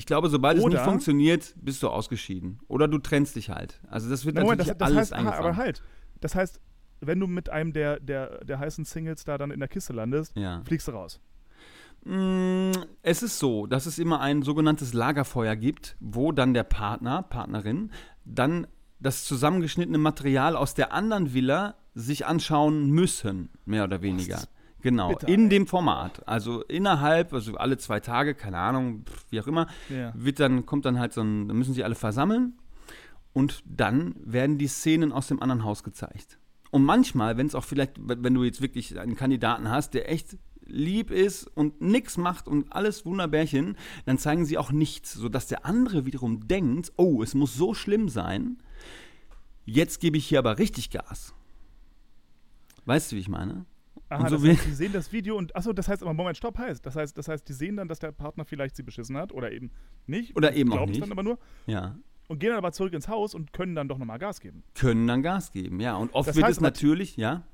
Ich 0.00 0.06
glaube, 0.06 0.30
sobald 0.30 0.58
Oder, 0.60 0.66
es 0.66 0.72
nicht 0.72 0.82
funktioniert, 0.82 1.54
bist 1.56 1.82
du 1.82 1.90
ausgeschieden. 1.90 2.58
Oder 2.68 2.88
du 2.88 2.96
trennst 2.96 3.36
dich 3.36 3.50
halt. 3.50 3.82
Also 3.86 4.08
das 4.08 4.24
wird 4.24 4.36
natürlich 4.36 4.68
das, 4.68 4.78
das 4.78 4.86
alles 4.86 4.98
heißt, 4.98 5.12
eingefangen. 5.12 5.44
Aber 5.44 5.56
halt, 5.58 5.82
das 6.22 6.34
heißt, 6.34 6.58
wenn 7.00 7.20
du 7.20 7.26
mit 7.26 7.50
einem 7.50 7.74
der, 7.74 8.00
der, 8.00 8.42
der 8.42 8.58
heißen 8.58 8.86
Singles 8.86 9.24
da 9.24 9.36
dann 9.36 9.50
in 9.50 9.60
der 9.60 9.68
Kiste 9.68 9.92
landest, 9.92 10.34
ja. 10.38 10.62
fliegst 10.64 10.88
du 10.88 10.92
raus. 10.92 11.20
Mm, 12.04 12.70
es 13.02 13.22
ist 13.22 13.38
so, 13.40 13.66
dass 13.66 13.84
es 13.84 13.98
immer 13.98 14.22
ein 14.22 14.40
sogenanntes 14.40 14.94
Lagerfeuer 14.94 15.54
gibt, 15.54 15.98
wo 16.00 16.32
dann 16.32 16.54
der 16.54 16.64
Partner, 16.64 17.22
Partnerin, 17.22 17.90
dann 18.24 18.68
das 19.00 19.26
zusammengeschnittene 19.26 19.98
Material 19.98 20.56
aus 20.56 20.72
der 20.72 20.94
anderen 20.94 21.34
Villa 21.34 21.74
sich 21.92 22.24
anschauen 22.24 22.88
müssen, 22.88 23.50
mehr 23.66 23.84
oder 23.84 24.00
weniger. 24.00 24.44
Genau, 24.82 25.10
bitter, 25.10 25.28
in 25.28 25.50
dem 25.50 25.66
Format. 25.66 26.26
Also 26.26 26.62
innerhalb, 26.62 27.32
also 27.32 27.54
alle 27.56 27.78
zwei 27.78 28.00
Tage, 28.00 28.34
keine 28.34 28.58
Ahnung, 28.58 29.04
wie 29.30 29.40
auch 29.40 29.46
immer, 29.46 29.66
ja. 29.88 30.12
wird 30.14 30.40
dann, 30.40 30.66
kommt 30.66 30.84
dann 30.84 30.98
halt 30.98 31.12
so 31.12 31.20
ein, 31.20 31.48
dann 31.48 31.56
müssen 31.56 31.74
sie 31.74 31.84
alle 31.84 31.94
versammeln 31.94 32.54
und 33.32 33.62
dann 33.64 34.14
werden 34.24 34.58
die 34.58 34.68
Szenen 34.68 35.12
aus 35.12 35.28
dem 35.28 35.42
anderen 35.42 35.64
Haus 35.64 35.82
gezeigt. 35.82 36.38
Und 36.70 36.84
manchmal, 36.84 37.36
wenn 37.36 37.46
es 37.46 37.54
auch 37.54 37.64
vielleicht, 37.64 37.92
wenn 37.98 38.34
du 38.34 38.44
jetzt 38.44 38.60
wirklich 38.60 38.98
einen 38.98 39.16
Kandidaten 39.16 39.68
hast, 39.68 39.94
der 39.94 40.10
echt 40.10 40.36
lieb 40.66 41.10
ist 41.10 41.46
und 41.56 41.80
nichts 41.80 42.16
macht 42.16 42.46
und 42.46 42.72
alles 42.72 43.04
Wunderbärchen, 43.04 43.76
dann 44.06 44.18
zeigen 44.18 44.44
sie 44.44 44.56
auch 44.56 44.70
nichts, 44.70 45.12
sodass 45.12 45.48
der 45.48 45.66
andere 45.66 46.06
wiederum 46.06 46.46
denkt, 46.46 46.92
oh, 46.96 47.22
es 47.22 47.34
muss 47.34 47.54
so 47.54 47.74
schlimm 47.74 48.08
sein, 48.08 48.58
jetzt 49.64 50.00
gebe 50.00 50.16
ich 50.16 50.26
hier 50.26 50.38
aber 50.38 50.58
richtig 50.58 50.90
Gas. 50.90 51.34
Weißt 52.84 53.10
du, 53.12 53.16
wie 53.16 53.20
ich 53.20 53.28
meine? 53.28 53.66
Aha, 54.10 54.28
so 54.28 54.36
das 54.36 54.44
heißt, 54.44 54.66
die 54.66 54.72
sehen 54.72 54.92
das 54.92 55.12
Video 55.12 55.36
und 55.36 55.54
achso, 55.54 55.72
das 55.72 55.88
heißt 55.88 56.02
aber 56.02 56.12
Moment, 56.12 56.36
Stopp 56.36 56.58
heißt. 56.58 56.84
Das 56.84 56.96
heißt, 56.96 57.16
das 57.16 57.28
heißt, 57.28 57.48
die 57.48 57.52
sehen 57.52 57.76
dann, 57.76 57.86
dass 57.86 58.00
der 58.00 58.10
Partner 58.10 58.44
vielleicht 58.44 58.74
sie 58.74 58.82
beschissen 58.82 59.16
hat 59.16 59.32
oder 59.32 59.52
eben 59.52 59.70
nicht. 60.06 60.36
Oder 60.36 60.52
eben 60.52 60.72
auch 60.72 60.86
nicht. 60.86 61.00
dann 61.00 61.12
aber 61.12 61.22
nur. 61.22 61.38
Ja. 61.66 61.96
Und 62.26 62.40
gehen 62.40 62.50
dann 62.50 62.58
aber 62.58 62.72
zurück 62.72 62.92
ins 62.92 63.08
Haus 63.08 63.34
und 63.34 63.52
können 63.52 63.76
dann 63.76 63.88
doch 63.88 63.98
nochmal 63.98 64.18
Gas 64.18 64.40
geben. 64.40 64.64
Können 64.74 65.06
dann 65.06 65.22
Gas 65.22 65.52
geben, 65.52 65.80
ja. 65.80 65.96
Und 65.96 66.12
oft 66.12 66.28
das 66.28 66.36
wird 66.36 66.48
es 66.48 66.60
natürlich, 66.60 67.16
ja. 67.16 67.44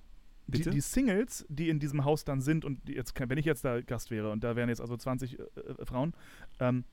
Die, 0.49 0.63
die, 0.63 0.81
Singles, 0.81 1.45
die 1.49 1.69
in 1.69 1.81
diesem 1.81 2.05
Haus 2.05 2.25
dann 2.25 2.41
sind, 2.41 2.65
und 2.65 2.89
jetzt, 2.89 3.15
wenn 3.19 3.37
ich 3.37 3.45
jetzt 3.45 3.65
da 3.65 3.81
Gast 3.81 4.11
wäre, 4.11 4.31
und 4.31 4.45
da 4.45 4.55
wären 4.55 4.69
jetzt 4.69 4.81
also 4.81 4.97
20 4.97 5.39
äh, 5.39 5.43
äh, 5.43 5.85
Frauen, 5.85 6.15
ähm, 6.61 6.85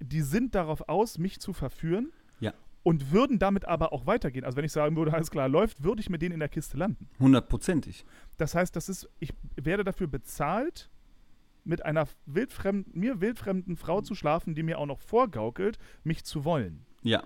die 0.00 0.22
sind 0.22 0.54
darauf 0.54 0.88
aus, 0.88 1.18
mich 1.18 1.40
zu 1.40 1.52
verführen. 1.52 2.12
Und 2.84 3.10
würden 3.10 3.38
damit 3.38 3.64
aber 3.64 3.92
auch 3.92 4.06
weitergehen. 4.06 4.44
Also 4.44 4.56
wenn 4.56 4.64
ich 4.64 4.72
sagen 4.72 4.94
würde, 4.94 5.12
alles 5.12 5.30
klar 5.30 5.48
läuft, 5.48 5.82
würde 5.82 6.00
ich 6.00 6.10
mit 6.10 6.22
denen 6.22 6.34
in 6.34 6.40
der 6.40 6.50
Kiste 6.50 6.76
landen. 6.76 7.08
Hundertprozentig. 7.18 8.04
Das 8.36 8.54
heißt, 8.54 8.76
das 8.76 8.88
ist, 8.88 9.08
ich 9.20 9.32
werde 9.56 9.84
dafür 9.84 10.06
bezahlt, 10.06 10.90
mit 11.64 11.84
einer 11.84 12.06
wildfremden, 12.26 12.92
mir 12.98 13.20
wildfremden 13.20 13.76
Frau 13.76 14.02
zu 14.02 14.14
schlafen, 14.14 14.54
die 14.54 14.62
mir 14.62 14.78
auch 14.78 14.86
noch 14.86 15.00
vorgaukelt, 15.00 15.78
mich 16.04 16.24
zu 16.24 16.44
wollen. 16.44 16.84
Ja. 17.02 17.24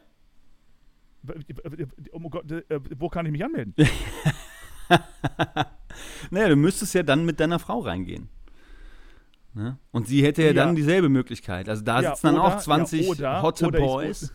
Oh 2.12 2.20
Gott, 2.30 2.50
äh, 2.50 2.80
wo 2.96 3.08
kann 3.08 3.26
ich 3.26 3.32
mich 3.32 3.44
anmelden? 3.44 3.74
naja, 6.30 6.48
du 6.48 6.56
müsstest 6.56 6.94
ja 6.94 7.02
dann 7.02 7.24
mit 7.24 7.40
deiner 7.40 7.58
Frau 7.58 7.80
reingehen. 7.80 8.28
Ne? 9.54 9.76
Und 9.90 10.06
sie 10.06 10.22
hätte 10.22 10.42
ja, 10.42 10.48
ja, 10.48 10.54
dann 10.54 10.76
dieselbe 10.76 11.08
Möglichkeit. 11.08 11.68
Also 11.68 11.82
da 11.82 12.00
ja, 12.00 12.14
sitzen 12.14 12.28
dann 12.28 12.36
oder, 12.36 12.44
auch 12.44 12.58
20 12.58 13.00
ja, 13.00 13.10
oder, 13.10 13.42
Hotte 13.42 13.66
oder 13.66 13.80
Boys. 13.80 14.32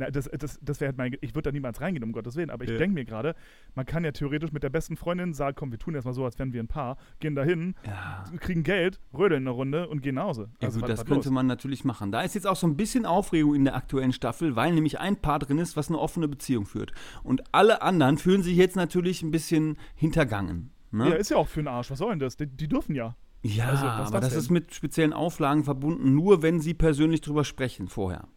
Na, 0.00 0.10
das, 0.10 0.30
das, 0.32 0.58
das 0.62 0.80
wäre 0.80 0.88
halt 0.88 0.98
mein, 0.98 1.16
ich 1.20 1.34
würde 1.34 1.50
da 1.50 1.52
niemals 1.52 1.80
reingehen, 1.80 2.02
um 2.02 2.12
Gottes 2.12 2.36
Willen, 2.36 2.48
aber 2.48 2.64
ich 2.64 2.70
ja. 2.70 2.78
denke 2.78 2.94
mir 2.94 3.04
gerade, 3.04 3.34
man 3.74 3.84
kann 3.84 4.02
ja 4.02 4.12
theoretisch 4.12 4.50
mit 4.50 4.62
der 4.62 4.70
besten 4.70 4.96
Freundin 4.96 5.34
sagen, 5.34 5.54
komm, 5.58 5.70
wir 5.70 5.78
tun 5.78 5.94
erstmal 5.94 6.14
so, 6.14 6.24
als 6.24 6.38
wären 6.38 6.54
wir 6.54 6.62
ein 6.62 6.68
Paar, 6.68 6.96
gehen 7.20 7.34
da 7.34 7.44
hin, 7.44 7.74
ja. 7.86 8.24
kriegen 8.38 8.62
Geld, 8.62 8.98
rödeln 9.12 9.42
eine 9.42 9.50
Runde 9.50 9.88
und 9.88 10.00
gehen 10.00 10.14
nach 10.14 10.24
Hause. 10.24 10.48
Also, 10.62 10.80
ja, 10.80 10.86
gut, 10.86 10.90
das 10.90 11.04
könnte 11.04 11.28
los. 11.28 11.34
man 11.34 11.46
natürlich 11.46 11.84
machen. 11.84 12.10
Da 12.12 12.22
ist 12.22 12.34
jetzt 12.34 12.46
auch 12.46 12.56
so 12.56 12.66
ein 12.66 12.76
bisschen 12.76 13.04
Aufregung 13.04 13.54
in 13.54 13.64
der 13.64 13.76
aktuellen 13.76 14.12
Staffel, 14.12 14.56
weil 14.56 14.72
nämlich 14.72 14.98
ein 14.98 15.16
Paar 15.16 15.38
drin 15.38 15.58
ist, 15.58 15.76
was 15.76 15.88
eine 15.88 15.98
offene 15.98 16.28
Beziehung 16.28 16.64
führt. 16.64 16.92
Und 17.22 17.42
alle 17.52 17.82
anderen 17.82 18.16
fühlen 18.16 18.42
sich 18.42 18.56
jetzt 18.56 18.76
natürlich 18.76 19.22
ein 19.22 19.30
bisschen 19.30 19.76
hintergangen. 19.94 20.70
Ne? 20.92 21.10
Ja, 21.10 21.14
ist 21.16 21.30
ja 21.30 21.36
auch 21.36 21.48
für 21.48 21.60
den 21.60 21.68
Arsch. 21.68 21.90
Was 21.90 21.98
soll 21.98 22.10
denn 22.10 22.18
das? 22.20 22.36
Die, 22.36 22.46
die 22.46 22.68
dürfen 22.68 22.94
ja. 22.94 23.16
Ja, 23.42 23.68
also, 23.68 23.86
aber 23.86 24.20
das, 24.20 24.34
das 24.34 24.44
ist 24.44 24.50
mit 24.50 24.74
speziellen 24.74 25.12
Auflagen 25.12 25.64
verbunden, 25.64 26.14
nur 26.14 26.42
wenn 26.42 26.60
sie 26.60 26.74
persönlich 26.74 27.20
drüber 27.20 27.44
sprechen 27.44 27.88
vorher. 27.88 28.28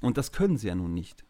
Und 0.00 0.16
das 0.16 0.32
können 0.32 0.56
sie 0.56 0.68
ja 0.68 0.74
nun 0.74 0.94
nicht. 0.94 1.24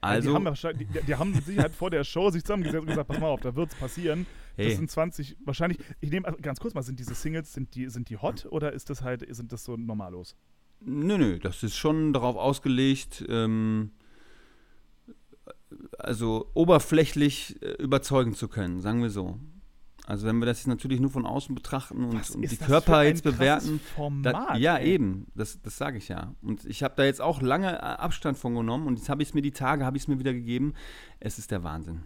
Also, 0.00 0.36
die, 0.36 0.44
haben 0.44 0.78
die, 0.78 0.86
die, 1.06 1.14
haben 1.14 1.30
mit 1.30 1.44
Sicherheit 1.44 1.72
vor 1.72 1.88
der 1.88 2.02
Show 2.02 2.28
sich 2.30 2.42
zusammengesetzt 2.42 2.82
und 2.82 2.88
gesagt, 2.88 3.08
pass 3.08 3.20
mal 3.20 3.28
auf, 3.28 3.40
da 3.40 3.54
wird 3.54 3.72
es 3.72 3.78
passieren. 3.78 4.26
Hey. 4.56 4.68
Das 4.68 4.76
sind 4.76 4.90
20, 4.90 5.36
wahrscheinlich, 5.44 5.78
ich 6.00 6.10
nehme 6.10 6.26
also 6.26 6.38
ganz 6.42 6.58
kurz 6.58 6.74
mal, 6.74 6.82
sind 6.82 6.98
diese 6.98 7.14
Singles, 7.14 7.52
sind 7.52 7.74
die, 7.76 7.88
sind 7.88 8.08
die 8.10 8.16
hot 8.16 8.46
oder 8.50 8.72
ist 8.72 8.90
das 8.90 9.02
halt, 9.02 9.24
sind 9.34 9.52
das 9.52 9.64
so 9.64 9.76
normallos? 9.76 10.36
Nö, 10.80 11.16
nö, 11.16 11.38
das 11.38 11.62
ist 11.62 11.76
schon 11.76 12.12
darauf 12.12 12.36
ausgelegt, 12.36 13.24
ähm, 13.28 13.92
also 15.98 16.50
oberflächlich 16.54 17.62
äh, 17.62 17.80
überzeugen 17.80 18.34
zu 18.34 18.48
können, 18.48 18.80
sagen 18.80 19.02
wir 19.02 19.10
so. 19.10 19.38
Also 20.06 20.26
wenn 20.26 20.38
wir 20.38 20.46
das 20.46 20.58
jetzt 20.58 20.66
natürlich 20.66 21.00
nur 21.00 21.10
von 21.10 21.26
außen 21.26 21.54
betrachten 21.54 22.04
und, 22.04 22.30
und 22.30 22.50
die 22.50 22.56
Körper 22.56 23.04
jetzt 23.04 23.22
bewerten, 23.22 23.80
Format, 23.94 24.34
da, 24.34 24.56
ja 24.56 24.76
ey. 24.76 24.94
eben, 24.94 25.28
das, 25.34 25.62
das 25.62 25.78
sage 25.78 25.98
ich 25.98 26.08
ja. 26.08 26.34
Und 26.42 26.64
ich 26.64 26.82
habe 26.82 26.94
da 26.96 27.04
jetzt 27.04 27.20
auch 27.20 27.40
lange 27.40 27.72
äh, 27.72 27.80
Abstand 27.80 28.36
von 28.36 28.54
genommen 28.54 28.88
und 28.88 28.98
jetzt 28.98 29.08
habe 29.08 29.22
ich 29.22 29.28
es 29.28 29.34
mir 29.34 29.42
die 29.42 29.52
Tage, 29.52 29.84
habe 29.84 29.96
ich 29.96 30.04
es 30.04 30.08
mir 30.08 30.18
wieder 30.18 30.32
gegeben. 30.32 30.74
Es 31.20 31.38
ist 31.38 31.52
der 31.52 31.62
Wahnsinn. 31.62 32.02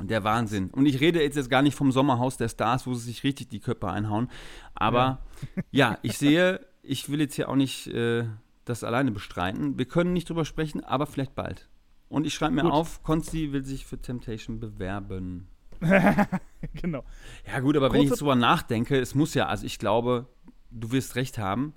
Der 0.00 0.24
Wahnsinn. 0.24 0.70
Und 0.70 0.86
ich 0.86 1.00
rede 1.00 1.22
jetzt, 1.22 1.36
jetzt 1.36 1.50
gar 1.50 1.60
nicht 1.60 1.74
vom 1.74 1.92
Sommerhaus 1.92 2.38
der 2.38 2.48
Stars, 2.48 2.86
wo 2.86 2.94
sie 2.94 3.04
sich 3.04 3.24
richtig 3.24 3.50
die 3.50 3.60
Köpfe 3.60 3.90
einhauen. 3.90 4.30
Aber 4.74 5.22
ja, 5.70 5.90
ja 5.90 5.98
ich 6.00 6.16
sehe, 6.18 6.60
ich 6.82 7.10
will 7.10 7.20
jetzt 7.20 7.34
hier 7.34 7.50
auch 7.50 7.56
nicht 7.56 7.88
äh, 7.88 8.24
das 8.64 8.84
alleine 8.84 9.12
bestreiten. 9.12 9.78
Wir 9.78 9.84
können 9.84 10.14
nicht 10.14 10.30
drüber 10.30 10.46
sprechen, 10.46 10.82
aber 10.82 11.06
vielleicht 11.06 11.34
bald. 11.34 11.68
Und 12.08 12.26
ich 12.26 12.32
schreibe 12.32 12.54
mir 12.54 12.62
Gut. 12.62 12.72
auf, 12.72 13.02
Konsti 13.02 13.52
will 13.52 13.64
sich 13.64 13.84
für 13.84 13.98
Temptation 13.98 14.60
bewerben. 14.60 15.48
genau. 16.74 17.04
Ja, 17.46 17.60
gut, 17.60 17.76
aber 17.76 17.86
Kurze 17.86 17.94
wenn 17.94 18.04
ich 18.04 18.10
jetzt 18.10 18.20
drüber 18.20 18.34
nachdenke, 18.36 18.98
es 18.98 19.14
muss 19.14 19.34
ja, 19.34 19.46
also 19.46 19.66
ich 19.66 19.78
glaube, 19.78 20.26
du 20.70 20.92
wirst 20.92 21.16
recht 21.16 21.38
haben, 21.38 21.74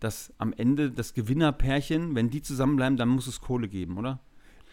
dass 0.00 0.32
am 0.38 0.52
Ende 0.52 0.90
das 0.90 1.14
Gewinnerpärchen, 1.14 2.14
wenn 2.14 2.30
die 2.30 2.42
zusammenbleiben, 2.42 2.96
dann 2.96 3.08
muss 3.08 3.26
es 3.26 3.40
Kohle 3.40 3.68
geben, 3.68 3.98
oder? 3.98 4.20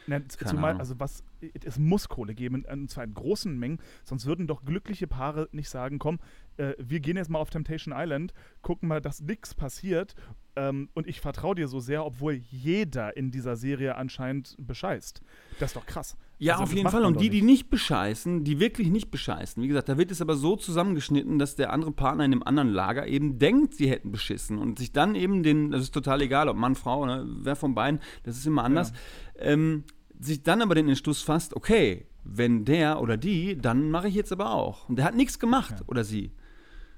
Na, 0.09 0.27
zumal, 0.27 0.77
also 0.77 0.99
was, 0.99 1.23
es 1.63 1.77
muss 1.77 2.09
Kohle 2.09 2.33
geben, 2.33 2.65
und 2.65 2.89
zwar 2.89 3.03
in 3.03 3.13
großen 3.13 3.57
Mengen, 3.57 3.79
sonst 4.03 4.25
würden 4.25 4.47
doch 4.47 4.65
glückliche 4.65 5.05
Paare 5.05 5.47
nicht 5.51 5.69
sagen, 5.69 5.99
komm, 5.99 6.19
äh, 6.57 6.73
wir 6.79 6.99
gehen 6.99 7.15
jetzt 7.15 7.29
mal 7.29 7.39
auf 7.39 7.51
Temptation 7.51 7.93
Island, 7.95 8.33
gucken 8.63 8.89
mal, 8.89 9.01
dass 9.01 9.21
nichts 9.21 9.53
passiert 9.53 10.15
ähm, 10.55 10.89
und 10.93 11.07
ich 11.07 11.21
vertraue 11.21 11.55
dir 11.55 11.67
so 11.67 11.79
sehr, 11.79 12.05
obwohl 12.05 12.33
jeder 12.33 13.15
in 13.15 13.31
dieser 13.31 13.55
Serie 13.55 13.95
anscheinend 13.95 14.55
bescheißt. 14.57 15.21
Das 15.59 15.69
ist 15.69 15.75
doch 15.75 15.85
krass. 15.85 16.17
Ja, 16.37 16.53
also, 16.53 16.63
auf 16.63 16.73
jeden 16.73 16.89
Fall. 16.89 17.05
Und 17.05 17.21
die, 17.21 17.29
die 17.29 17.41
nicht 17.41 17.69
bescheißen, 17.69 18.43
die 18.43 18.59
wirklich 18.59 18.89
nicht 18.89 19.11
bescheißen. 19.11 19.61
Wie 19.61 19.67
gesagt, 19.67 19.89
da 19.89 19.97
wird 19.97 20.09
es 20.09 20.21
aber 20.21 20.35
so 20.35 20.55
zusammengeschnitten, 20.55 21.37
dass 21.37 21.55
der 21.55 21.71
andere 21.71 21.91
Partner 21.91 22.25
in 22.25 22.31
dem 22.31 22.43
anderen 22.43 22.69
Lager 22.69 23.07
eben 23.07 23.39
denkt, 23.39 23.75
sie 23.75 23.89
hätten 23.89 24.11
beschissen 24.11 24.57
und 24.57 24.79
sich 24.79 24.91
dann 24.91 25.15
eben 25.15 25.43
den, 25.43 25.71
das 25.71 25.83
ist 25.83 25.93
total 25.93 26.21
egal, 26.21 26.49
ob 26.49 26.57
Mann, 26.57 26.75
Frau, 26.75 27.05
ne, 27.05 27.25
wer 27.27 27.55
von 27.55 27.75
beiden, 27.75 27.99
das 28.23 28.37
ist 28.37 28.47
immer 28.47 28.63
anders, 28.63 28.91
ja. 29.37 29.43
ähm, 29.43 29.83
sich 30.19 30.43
dann 30.43 30.61
aber 30.61 30.75
den 30.75 30.89
Entschluss 30.89 31.21
fasst, 31.21 31.55
okay, 31.55 32.05
wenn 32.23 32.65
der 32.65 33.01
oder 33.01 33.17
die, 33.17 33.57
dann 33.57 33.89
mache 33.89 34.07
ich 34.09 34.15
jetzt 34.15 34.31
aber 34.31 34.53
auch. 34.53 34.87
Und 34.89 34.97
der 34.97 35.05
hat 35.05 35.15
nichts 35.15 35.39
gemacht 35.39 35.75
Ja. 35.79 35.85
oder 35.87 36.03
sie. 36.03 36.31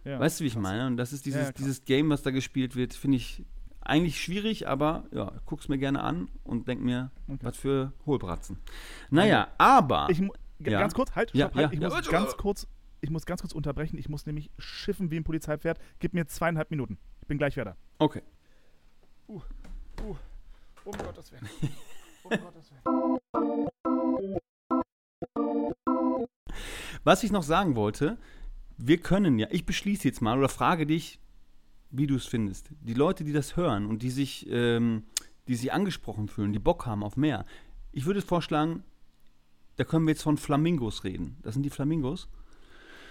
Ja, 0.04 0.20
weißt 0.20 0.40
du, 0.40 0.44
wie 0.44 0.48
ich 0.48 0.54
krass. 0.54 0.64
meine? 0.64 0.88
Und 0.88 0.98
das 0.98 1.14
ist 1.14 1.26
dieses, 1.26 1.48
Ja, 1.48 1.52
dieses 1.52 1.86
Game, 1.86 2.10
was 2.10 2.24
da 2.24 2.32
gespielt 2.32 2.76
wird, 2.76 2.94
finde 2.94 3.18
ich 3.18 3.46
eigentlich 3.82 4.22
schwierig, 4.22 4.68
aber 4.68 5.06
ja, 5.12 5.32
guck's 5.46 5.68
mir 5.70 5.78
gerne 5.78 6.02
an 6.02 6.28
und 6.44 6.68
denk 6.68 6.82
mir, 6.82 7.12
Okay. 7.28 7.40
was 7.42 7.58
für 7.58 7.94
Hohlbratzen. 8.06 8.58
Naja, 9.10 9.48
aber. 9.58 10.08
Ich. 10.10 10.22
Ganz 10.64 10.94
kurz, 10.94 11.16
halt, 11.16 11.32
stopp, 11.32 11.56
halt. 11.56 11.74
ich 11.74 11.80
muss 11.80 12.08
ganz 12.10 12.38
kurz, 12.38 12.68
ich 13.02 13.10
muss 13.10 13.26
ganz 13.26 13.42
kurz 13.42 13.54
unterbrechen. 13.54 13.98
Ich 13.98 14.10
muss 14.10 14.28
nämlich 14.28 14.52
schiffen 14.60 15.10
wie 15.10 15.18
ein 15.18 15.24
Polizeipferd. 15.24 15.80
Gib 16.00 16.14
mir 16.14 16.28
zweieinhalb 16.28 16.70
Minuten. 16.70 17.00
Ich 17.22 17.28
bin 17.28 17.38
gleich 17.40 17.56
wieder 17.56 17.66
da. 17.66 17.76
okay. 17.98 18.22
Um 19.28 20.94
Gottes 20.98 21.32
Willen. 21.32 21.48
Um 22.24 22.30
Gottes 22.30 22.72
Willen. 22.72 23.20
Was 27.04 27.24
ich 27.24 27.32
noch 27.32 27.44
sagen 27.44 27.76
wollte, 27.76 28.18
wir 28.78 28.98
können 28.98 29.40
ja, 29.40 29.48
ich 29.52 29.66
beschließe 29.66 30.08
jetzt 30.08 30.22
mal 30.22 30.38
oder 30.38 30.50
frage 30.50 30.86
dich, 30.86 31.20
wie 31.90 32.08
du 32.08 32.16
es 32.16 32.26
findest. 32.26 32.70
Die 32.82 32.94
Leute, 32.94 33.24
die 33.24 33.34
das 33.34 33.58
hören 33.58 33.86
und 33.86 34.02
die 34.02 34.12
sich, 34.12 34.48
ähm, 34.50 35.04
die 35.48 35.56
sich 35.56 35.74
angesprochen 35.74 36.28
fühlen, 36.28 36.54
die 36.54 36.60
Bock 36.60 36.86
haben 36.86 37.04
auf 37.04 37.18
mehr. 37.18 37.46
Ich 37.92 38.06
würde 38.06 38.22
vorschlagen, 38.22 38.84
da 39.76 39.84
können 39.84 40.06
wir 40.06 40.12
jetzt 40.12 40.24
von 40.24 40.38
Flamingos 40.38 41.04
reden. 41.04 41.38
Das 41.42 41.54
sind 41.54 41.64
die 41.64 41.70
Flamingos. 41.70 42.30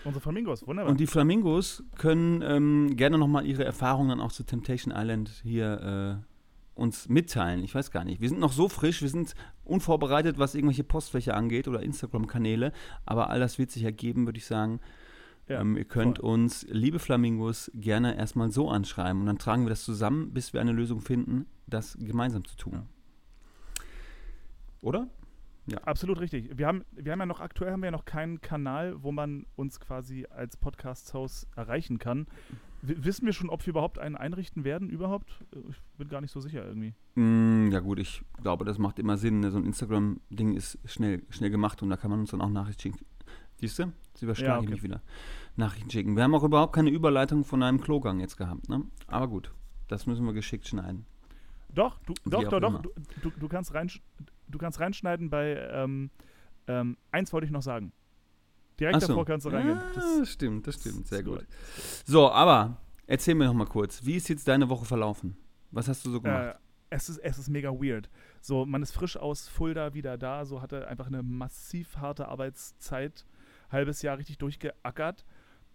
Unsere 0.05 0.23
Flamingos, 0.23 0.67
wunderbar. 0.67 0.91
Und 0.91 1.01
die 1.01 1.07
Flamingos 1.07 1.83
können 1.99 2.43
ähm, 2.43 2.97
gerne 2.97 3.19
nochmal 3.19 3.45
ihre 3.45 3.65
Erfahrungen 3.65 4.09
dann 4.11 4.21
auch 4.21 4.33
zu 4.33 4.45
Temptation 4.45 4.95
Island 4.97 5.31
hier 5.43 6.23
äh, 6.23 6.30
uns 6.75 7.09
mitteilen. 7.09 7.63
Ich 7.65 7.75
weiß 7.75 7.91
gar 7.91 8.05
nicht. 8.05 8.21
Wir 8.21 8.29
sind 8.29 8.41
noch 8.41 8.53
so 8.53 8.69
frisch, 8.69 9.03
wir 9.03 9.09
sind 9.09 9.35
unvorbereitet, 9.65 10.39
was 10.39 10.55
irgendwelche 10.55 10.85
Postfächer 10.85 11.37
angeht 11.37 11.69
oder 11.69 11.83
Instagram-Kanäle. 11.83 12.73
Aber 13.07 13.31
all 13.31 13.41
das 13.41 13.59
wird 13.59 13.71
sich 13.71 13.85
ergeben, 13.85 14.27
würde 14.27 14.39
ich 14.39 14.47
sagen. 14.47 14.81
Ja, 15.49 15.61
ähm, 15.61 15.77
ihr 15.77 15.85
könnt 15.85 16.19
voll. 16.19 16.31
uns, 16.31 16.67
liebe 16.71 17.01
Flamingos, 17.01 17.71
gerne 17.75 18.17
erstmal 18.17 18.53
so 18.53 18.71
anschreiben 18.71 19.21
und 19.21 19.27
dann 19.27 19.39
tragen 19.39 19.65
wir 19.65 19.71
das 19.71 19.85
zusammen, 19.85 20.33
bis 20.33 20.53
wir 20.53 20.61
eine 20.61 20.73
Lösung 20.73 21.01
finden, 21.01 21.47
das 21.67 21.99
gemeinsam 22.01 22.45
zu 22.45 22.57
tun. 22.57 22.73
Ja. 22.73 22.87
Oder? 24.83 25.09
Absolut 25.79 26.21
richtig. 26.21 26.57
Wir 26.57 26.67
haben, 26.67 26.85
wir 26.93 27.13
haben 27.13 27.21
ja 27.21 27.27
noch, 27.27 27.41
aktuell 27.41 27.73
haben 27.73 27.81
wir 27.81 27.87
ja 27.87 27.93
noch 27.93 28.05
keinen 28.05 28.41
Kanal, 28.41 29.03
wo 29.03 29.13
man 29.13 29.47
uns 29.57 29.81
quasi 29.81 30.27
als 30.31 30.57
Podcast-Host 30.57 31.49
erreichen 31.57 31.99
kann. 31.99 32.27
W 32.83 32.95
wissen 32.99 33.27
wir 33.27 33.33
schon, 33.33 33.51
ob 33.51 33.67
wir 33.67 33.71
überhaupt 33.73 33.99
einen 33.99 34.17
einrichten 34.17 34.65
werden? 34.65 34.89
Überhaupt? 34.89 35.45
Ich 35.69 35.77
bin 35.99 36.09
gar 36.09 36.21
nicht 36.21 36.31
so 36.33 36.41
sicher 36.41 36.65
irgendwie. 36.65 36.95
Mm, 37.15 37.71
ja 37.71 37.81
gut, 37.81 37.99
ich 37.99 38.23
glaube, 38.43 38.65
das 38.65 38.79
macht 38.79 38.99
immer 38.99 39.17
Sinn. 39.19 39.41
ne? 39.41 39.51
So 39.51 39.59
ein 39.59 39.67
Instagram-Ding 39.67 40.55
ist 40.55 40.79
schnell, 40.87 41.23
schnell 41.29 41.51
gemacht 41.51 41.83
und 41.83 41.91
da 41.91 41.97
kann 41.97 42.11
man 42.11 42.21
uns 42.21 42.31
dann 42.31 42.41
auch 42.41 42.49
Nachrichten 42.49 42.81
schicken. 42.83 42.99
Siehst 43.61 43.79
du? 43.79 43.93
Jetzt 44.13 44.23
überschlage 44.23 44.53
Ja, 44.53 44.59
ich 44.59 44.63
okay. 44.65 44.73
mich 44.73 44.83
wieder. 44.83 45.03
Nachrichten 45.57 45.91
schicken. 45.91 46.17
Wir 46.17 46.23
haben 46.23 46.35
auch 46.35 46.45
überhaupt 46.45 46.75
keine 46.75 46.89
Überleitung 46.89 47.45
von 47.45 47.63
einem 47.63 47.81
Klogang 47.81 48.21
jetzt 48.21 48.37
gehabt. 48.39 48.71
Ne? 48.71 48.85
Aber 49.07 49.29
gut, 49.29 49.53
das 49.89 50.07
müssen 50.07 50.25
wir 50.25 50.33
geschickt 50.33 50.67
schneiden. 50.67 51.05
Doch, 51.75 51.99
du, 52.01 52.15
Wie 52.25 52.31
doch, 52.31 52.45
doch, 52.49 52.61
doch. 52.61 52.83
Du, 52.83 52.91
du, 53.23 53.31
du, 53.39 53.49
kannst 53.49 53.75
reinsch 53.75 54.03
du 54.51 54.59
kannst 54.59 54.81
reinschneiden 54.81 55.31
bei, 55.31 55.57
ähm, 55.73 56.11
ähm, 56.67 56.97
eins 57.11 57.33
wollte 57.33 57.47
ich 57.47 57.51
noch 57.53 57.63
sagen. 57.63 57.93
Direkt 58.79 59.01
so. 59.03 59.09
davor 59.09 59.27
kannst 59.27 59.47
du 59.47 59.51
reingehen. 59.51 59.77
Ja, 59.79 59.85
Das- 59.95 60.19
das 60.21 60.29
stimmt, 60.31 60.67
das 60.67 60.77
stimmt. 60.77 61.07
Sehr 61.07 61.23
gut. 61.23 61.41
gut. 61.41 61.47
So, 62.07 62.31
aber 62.31 62.79
erzähl 63.07 63.35
mir 63.35 63.45
noch 63.47 63.55
mal 63.55 63.67
kurz, 63.67 64.05
wie 64.05 64.15
ist 64.17 64.29
jetzt 64.29 64.49
deine 64.49 64.69
Woche 64.69 64.85
verlaufen? 64.87 65.37
Was 65.71 65.89
hast 65.89 66.05
du 66.07 66.11
so 66.11 66.21
gemacht? 66.21 66.55
Äh, 66.55 66.59
es, 66.91 67.09
ist, 67.09 67.19
es 67.19 67.39
ist 67.39 67.49
mega 67.51 67.71
weird. 67.71 68.09
So, 68.41 68.65
man 68.67 68.83
ist 68.83 68.93
frisch 68.93 69.17
aus 69.17 69.49
Fulda 69.49 69.95
wieder 69.95 70.17
da, 70.19 70.45
so 70.45 70.61
hatte 70.63 70.89
einfach 70.89 71.07
eine 71.07 71.23
massiv 71.23 71.97
harte 71.99 72.27
Arbeitszeit, 72.29 73.27
halbes 73.71 74.03
Jahr 74.03 74.19
richtig 74.19 74.39
durchgeackert. 74.39 75.25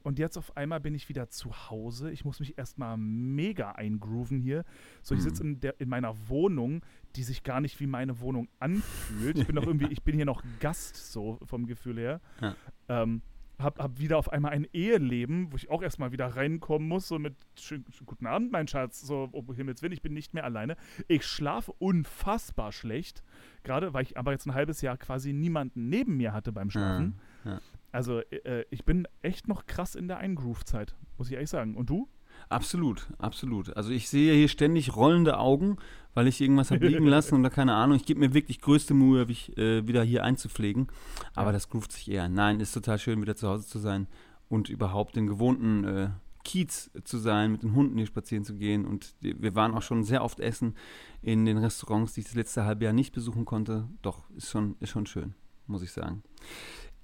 Und 0.05 0.19
jetzt 0.19 0.37
auf 0.37 0.55
einmal 0.55 0.79
bin 0.79 0.93
ich 0.93 1.09
wieder 1.09 1.29
zu 1.29 1.51
Hause. 1.69 2.11
Ich 2.11 2.23
muss 2.25 2.39
mich 2.39 2.57
erstmal 2.57 2.95
mega 2.97 3.71
eingrooven 3.71 4.39
hier. 4.39 4.63
So, 5.01 5.15
ich 5.15 5.21
sitze 5.23 5.43
in, 5.43 5.59
der- 5.59 5.79
in 5.81 5.89
meiner 5.89 6.15
Wohnung, 6.29 6.81
die 7.15 7.23
sich 7.23 7.43
gar 7.43 7.59
nicht 7.59 7.79
wie 7.79 7.87
meine 7.87 8.19
Wohnung 8.19 8.47
anfühlt. 8.59 9.37
Ich 9.39 9.47
bin 9.47 9.55
doch 9.55 9.65
irgendwie, 9.65 9.87
ich 9.87 10.03
bin 10.03 10.15
hier 10.15 10.25
noch 10.25 10.43
Gast, 10.59 11.11
so 11.11 11.39
vom 11.43 11.65
Gefühl 11.65 11.97
her. 11.97 12.21
Ja. 12.39 12.55
Ähm, 12.87 13.21
hab, 13.57 13.79
hab 13.79 13.99
wieder 13.99 14.17
auf 14.17 14.29
einmal 14.33 14.51
ein 14.51 14.67
Eheleben, 14.73 15.51
wo 15.51 15.55
ich 15.55 15.69
auch 15.71 15.81
erstmal 15.81 16.11
wieder 16.11 16.27
reinkommen 16.27 16.87
muss, 16.89 17.07
so 17.07 17.17
mit 17.17 17.35
schön, 17.57 17.85
schön, 17.89 18.05
guten 18.05 18.27
Abend, 18.27 18.51
mein 18.51 18.67
Schatz, 18.67 18.99
so 19.01 19.29
um 19.31 19.53
Himmels 19.55 19.81
Willen, 19.81 19.93
ich 19.93 20.01
bin 20.01 20.13
nicht 20.13 20.33
mehr 20.33 20.43
alleine. 20.43 20.75
Ich 21.07 21.25
schlafe 21.25 21.71
unfassbar 21.79 22.73
schlecht, 22.73 23.23
gerade 23.63 23.93
weil 23.93 24.03
ich 24.03 24.17
aber 24.17 24.33
jetzt 24.33 24.45
ein 24.45 24.53
halbes 24.53 24.81
Jahr 24.81 24.97
quasi 24.97 25.31
niemanden 25.31 25.87
neben 25.89 26.17
mir 26.17 26.33
hatte 26.33 26.51
beim 26.51 26.69
Schlafen. 26.69 27.15
Ja, 27.45 27.53
ja. 27.53 27.61
Also 27.95 28.19
äh, 28.19 28.65
ich 28.69 28.83
bin 28.85 29.07
echt 29.21 29.47
noch 29.47 29.65
krass 29.65 29.95
in 29.95 30.07
der 30.07 30.17
Eingroove-Zeit, 30.17 30.95
muss 31.17 31.27
ich 31.27 31.33
ehrlich 31.33 31.49
sagen. 31.49 31.75
Und 31.75 31.89
du? 31.89 32.07
Absolut, 32.49 33.07
absolut. 33.17 33.75
Also 33.77 33.91
ich 33.91 34.09
sehe 34.09 34.33
hier 34.35 34.49
ständig 34.49 34.95
rollende 34.95 35.37
Augen, 35.39 35.77
weil 36.13 36.27
ich 36.27 36.41
irgendwas 36.41 36.69
habe 36.71 36.85
liegen 36.87 37.07
lassen 37.15 37.39
oder 37.39 37.49
keine 37.49 37.73
Ahnung. 37.73 37.95
Ich 37.95 38.05
gebe 38.05 38.19
mir 38.19 38.33
wirklich 38.33 38.59
größte 38.59 38.93
Mühe, 38.93 39.25
mich 39.25 39.57
äh, 39.57 39.87
wieder 39.87 40.03
hier 40.03 40.23
einzupflegen. 40.23 40.87
Aber 41.33 41.47
Ja. 41.47 41.53
das 41.53 41.69
groovt 41.69 41.93
sich 41.93 42.11
eher. 42.11 42.27
Nein, 42.27 42.59
ist 42.59 42.73
total 42.73 42.99
schön, 42.99 43.21
wieder 43.21 43.35
zu 43.37 43.47
Hause 43.47 43.65
zu 43.65 43.79
sein 43.79 44.07
und 44.49 44.69
überhaupt 44.69 45.15
den 45.15 45.27
gewohnten 45.27 45.83
äh, 45.85 46.09
Kiez 46.43 46.91
zu 47.05 47.17
sein, 47.17 47.53
mit 47.53 47.63
den 47.63 47.73
Hunden 47.73 47.97
hier 47.97 48.05
spazieren 48.05 48.43
zu 48.43 48.55
gehen. 48.55 48.85
Und 48.85 49.15
wir 49.21 49.55
waren 49.55 49.73
auch 49.73 49.81
schon 49.81 50.03
sehr 50.03 50.23
oft 50.23 50.39
essen 50.41 50.75
in 51.21 51.45
den 51.45 51.57
Restaurants, 51.57 52.13
die 52.13 52.19
ich 52.19 52.27
das 52.27 52.35
letzte 52.35 52.65
halbe 52.65 52.83
Jahr 52.83 52.93
nicht 52.93 53.13
besuchen 53.13 53.45
konnte. 53.45 53.87
Doch, 54.01 54.29
ist 54.35 54.51
schon, 54.51 54.75
ist 54.81 54.89
schon 54.89 55.05
schön, 55.07 55.33
muss 55.65 55.81
ich 55.81 55.91
sagen. 55.91 56.21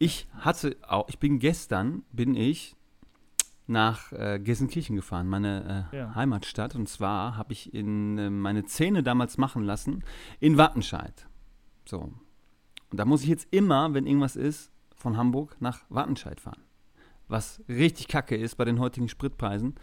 Ich 0.01 0.25
hatte 0.33 0.77
auch, 0.81 1.07
ich 1.09 1.19
bin 1.19 1.37
gestern, 1.37 2.01
bin 2.11 2.33
ich 2.33 2.75
nach 3.67 4.11
äh, 4.13 4.39
Gelsenkirchen 4.39 4.95
gefahren, 4.95 5.27
meine 5.27 5.87
äh, 5.93 5.95
Ja. 5.95 6.15
Heimatstadt. 6.15 6.73
Und 6.73 6.89
zwar 6.89 7.37
habe 7.37 7.53
ich 7.53 7.71
in, 7.71 8.17
äh, 8.17 8.31
meine 8.31 8.65
Zähne 8.65 9.03
damals 9.03 9.37
machen 9.37 9.61
lassen 9.61 10.03
in 10.39 10.57
Wattenscheid. 10.57 11.27
So. 11.85 11.99
Und 12.89 12.99
da 12.99 13.05
muss 13.05 13.21
ich 13.21 13.29
jetzt 13.29 13.47
immer, 13.51 13.93
wenn 13.93 14.07
irgendwas 14.07 14.35
ist, 14.35 14.71
von 14.95 15.17
Hamburg 15.17 15.55
nach 15.59 15.83
Wattenscheid 15.89 16.39
fahren. 16.39 16.63
Was 17.27 17.61
richtig 17.69 18.07
kacke 18.07 18.35
ist 18.35 18.55
bei 18.55 18.65
den 18.65 18.79
heutigen 18.79 19.07
Spritpreisen. 19.07 19.75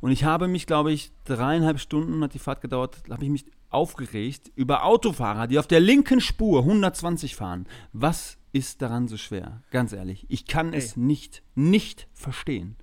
Und 0.00 0.10
ich 0.10 0.24
habe 0.24 0.48
mich, 0.48 0.66
glaube 0.66 0.90
ich, 0.90 1.12
dreieinhalb 1.22 1.78
Stunden 1.78 2.20
hat 2.24 2.34
die 2.34 2.40
Fahrt 2.40 2.62
gedauert, 2.62 3.04
habe 3.08 3.22
ich 3.22 3.30
mich 3.30 3.44
aufgeregt 3.74 4.50
über 4.54 4.84
Autofahrer, 4.84 5.46
die 5.46 5.58
auf 5.58 5.66
der 5.66 5.80
linken 5.80 6.20
Spur 6.20 6.60
120 6.60 7.36
fahren. 7.36 7.66
Was 7.92 8.38
ist 8.52 8.82
daran 8.82 9.08
so 9.08 9.16
schwer? 9.16 9.62
Ganz 9.70 9.92
ehrlich, 9.92 10.26
ich 10.28 10.46
kann 10.46 10.72
Ey. 10.72 10.78
es 10.78 10.96
nicht, 10.96 11.42
nicht 11.54 12.08
verstehen. 12.12 12.76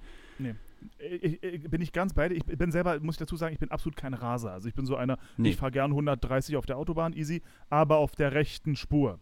Ich, 0.98 1.44
ich, 1.44 1.70
bin 1.70 1.82
ich 1.82 1.92
ganz 1.92 2.14
bei 2.14 2.30
dir. 2.30 2.36
Ich 2.36 2.46
bin 2.46 2.72
selber, 2.72 3.00
muss 3.02 3.16
ich 3.16 3.20
dazu 3.20 3.36
sagen, 3.36 3.54
ich 3.54 3.60
bin 3.60 3.70
absolut 3.72 3.98
kein 3.98 4.14
Raser. 4.14 4.52
Also 4.54 4.70
ich 4.70 4.76
bin 4.76 4.86
so 4.86 4.96
einer, 4.96 5.18
Nee. 5.38 5.50
ich 5.50 5.58
fahre 5.58 5.72
gern 5.72 5.92
130 5.92 6.56
auf 6.56 6.66
der 6.66 6.78
Autobahn, 6.78 7.14
easy, 7.14 7.42
aber 7.70 7.98
auf 7.98 8.16
der 8.16 8.34
rechten 8.34 8.76
Spur. 8.76 9.20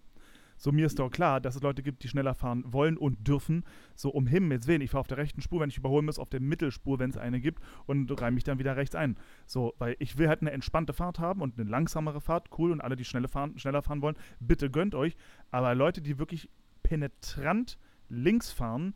So, 0.57 0.71
mir 0.71 0.85
ist 0.87 0.99
doch 0.99 1.09
klar, 1.09 1.39
dass 1.39 1.55
es 1.55 1.61
Leute 1.61 1.83
gibt, 1.83 2.03
die 2.03 2.07
schneller 2.07 2.33
fahren 2.33 2.63
wollen 2.73 2.97
und 2.97 3.27
dürfen. 3.27 3.63
So, 3.95 4.09
um 4.09 4.27
Himmels 4.27 4.67
Willen, 4.67 4.81
ich 4.81 4.91
fahre 4.91 5.01
auf 5.01 5.07
der 5.07 5.17
rechten 5.17 5.41
Spur, 5.41 5.59
wenn 5.59 5.69
ich 5.69 5.77
überholen 5.77 6.05
muss, 6.05 6.19
auf 6.19 6.29
der 6.29 6.41
Mittelspur, 6.41 6.99
wenn 6.99 7.11
es 7.11 7.17
eine 7.17 7.39
gibt, 7.39 7.61
und 7.85 8.09
reime 8.21 8.35
mich 8.35 8.43
dann 8.43 8.59
wieder 8.59 8.75
rechts 8.75 8.95
ein. 8.95 9.17
So, 9.45 9.73
weil 9.77 9.95
ich 9.99 10.17
will 10.17 10.27
halt 10.27 10.41
eine 10.41 10.51
entspannte 10.51 10.93
Fahrt 10.93 11.19
haben 11.19 11.41
und 11.41 11.59
eine 11.59 11.69
langsamere 11.69 12.21
Fahrt, 12.21 12.49
cool, 12.57 12.71
und 12.71 12.81
alle, 12.81 12.95
die 12.95 13.05
schnelle 13.05 13.27
fahren, 13.27 13.57
schneller 13.59 13.81
fahren 13.81 14.01
wollen, 14.01 14.17
bitte 14.39 14.69
gönnt 14.71 14.95
euch. 14.95 15.15
Aber 15.51 15.75
Leute, 15.75 16.01
die 16.01 16.17
wirklich 16.17 16.49
penetrant 16.83 17.77
links 18.09 18.51
fahren, 18.51 18.95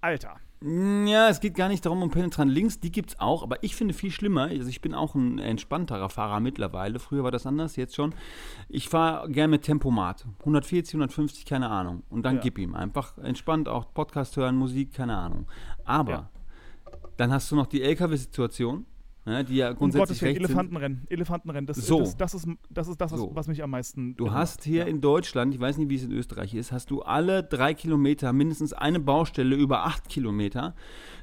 Alter. 0.00 0.38
Ja, 0.62 1.28
es 1.28 1.40
geht 1.40 1.54
gar 1.54 1.68
nicht 1.68 1.84
darum, 1.84 2.02
um 2.02 2.10
penetrant 2.10 2.50
links, 2.50 2.80
die 2.80 2.90
gibt 2.90 3.10
es 3.10 3.20
auch, 3.20 3.42
aber 3.42 3.62
ich 3.62 3.76
finde 3.76 3.92
viel 3.92 4.10
schlimmer, 4.10 4.44
also 4.44 4.68
ich 4.70 4.80
bin 4.80 4.94
auch 4.94 5.14
ein 5.14 5.38
entspannterer 5.38 6.08
Fahrer 6.08 6.40
mittlerweile, 6.40 6.98
früher 6.98 7.22
war 7.24 7.30
das 7.30 7.46
anders, 7.46 7.76
jetzt 7.76 7.94
schon. 7.94 8.14
Ich 8.70 8.88
fahre 8.88 9.28
gerne 9.30 9.48
mit 9.50 9.62
Tempomat, 9.62 10.24
140, 10.40 10.94
150, 10.94 11.44
keine 11.44 11.68
Ahnung, 11.68 12.04
und 12.08 12.22
dann 12.24 12.36
Ja. 12.36 12.40
gib 12.40 12.56
ihm, 12.58 12.74
einfach 12.74 13.18
entspannt 13.18 13.68
auch 13.68 13.92
Podcast 13.92 14.36
hören, 14.38 14.56
Musik, 14.56 14.94
keine 14.94 15.18
Ahnung. 15.18 15.46
Aber 15.84 16.10
Ja. 16.10 16.30
dann 17.18 17.32
hast 17.32 17.50
du 17.50 17.56
noch 17.56 17.66
die 17.66 17.82
LKW-Situation, 17.82 18.86
ne, 19.26 19.44
die 19.44 19.56
ja 19.56 19.70
Um 19.70 19.76
grundsätzlich 19.76 20.08
Gottes 20.08 20.22
Willen, 20.22 20.30
recht 20.36 20.46
sind. 20.46 20.50
Elefantenrennen. 20.50 21.06
Elefantenrennen, 21.10 21.66
das, 21.66 21.76
So. 21.78 21.98
das, 22.00 22.16
das, 22.16 22.34
ist, 22.34 22.48
das 22.70 22.88
ist 22.88 23.00
das, 23.00 23.12
was, 23.12 23.20
So. 23.20 23.30
was 23.34 23.48
mich 23.48 23.62
am 23.62 23.70
meisten. 23.70 24.16
Du 24.16 24.30
hast 24.32 24.64
hier 24.64 24.82
ja. 24.82 24.84
in 24.86 25.00
Deutschland, 25.00 25.52
ich 25.54 25.60
weiß 25.60 25.76
nicht, 25.78 25.90
wie 25.90 25.96
es 25.96 26.04
in 26.04 26.12
Österreich 26.12 26.54
ist, 26.54 26.72
hast 26.72 26.90
du 26.90 27.02
alle 27.02 27.42
drei 27.42 27.74
Kilometer 27.74 28.32
mindestens 28.32 28.72
eine 28.72 29.00
Baustelle 29.00 29.56
über 29.56 29.84
acht 29.84 30.08
Kilometer. 30.08 30.74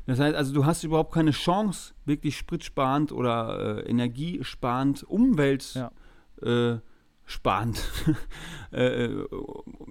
Das 0.05 0.19
heißt 0.19 0.35
also, 0.35 0.53
du 0.53 0.65
hast 0.65 0.83
überhaupt 0.83 1.13
keine 1.13 1.31
Chance, 1.31 1.93
wirklich 2.05 2.37
spritsparend 2.37 3.11
oder 3.11 3.79
äh, 3.85 3.89
energiesparend, 3.89 5.03
umweltsparend 5.03 5.93
Ja. 6.43 6.73
äh, 6.75 6.79
sparend, 7.25 7.81
äh, 8.73 9.05
äh, 9.05 9.27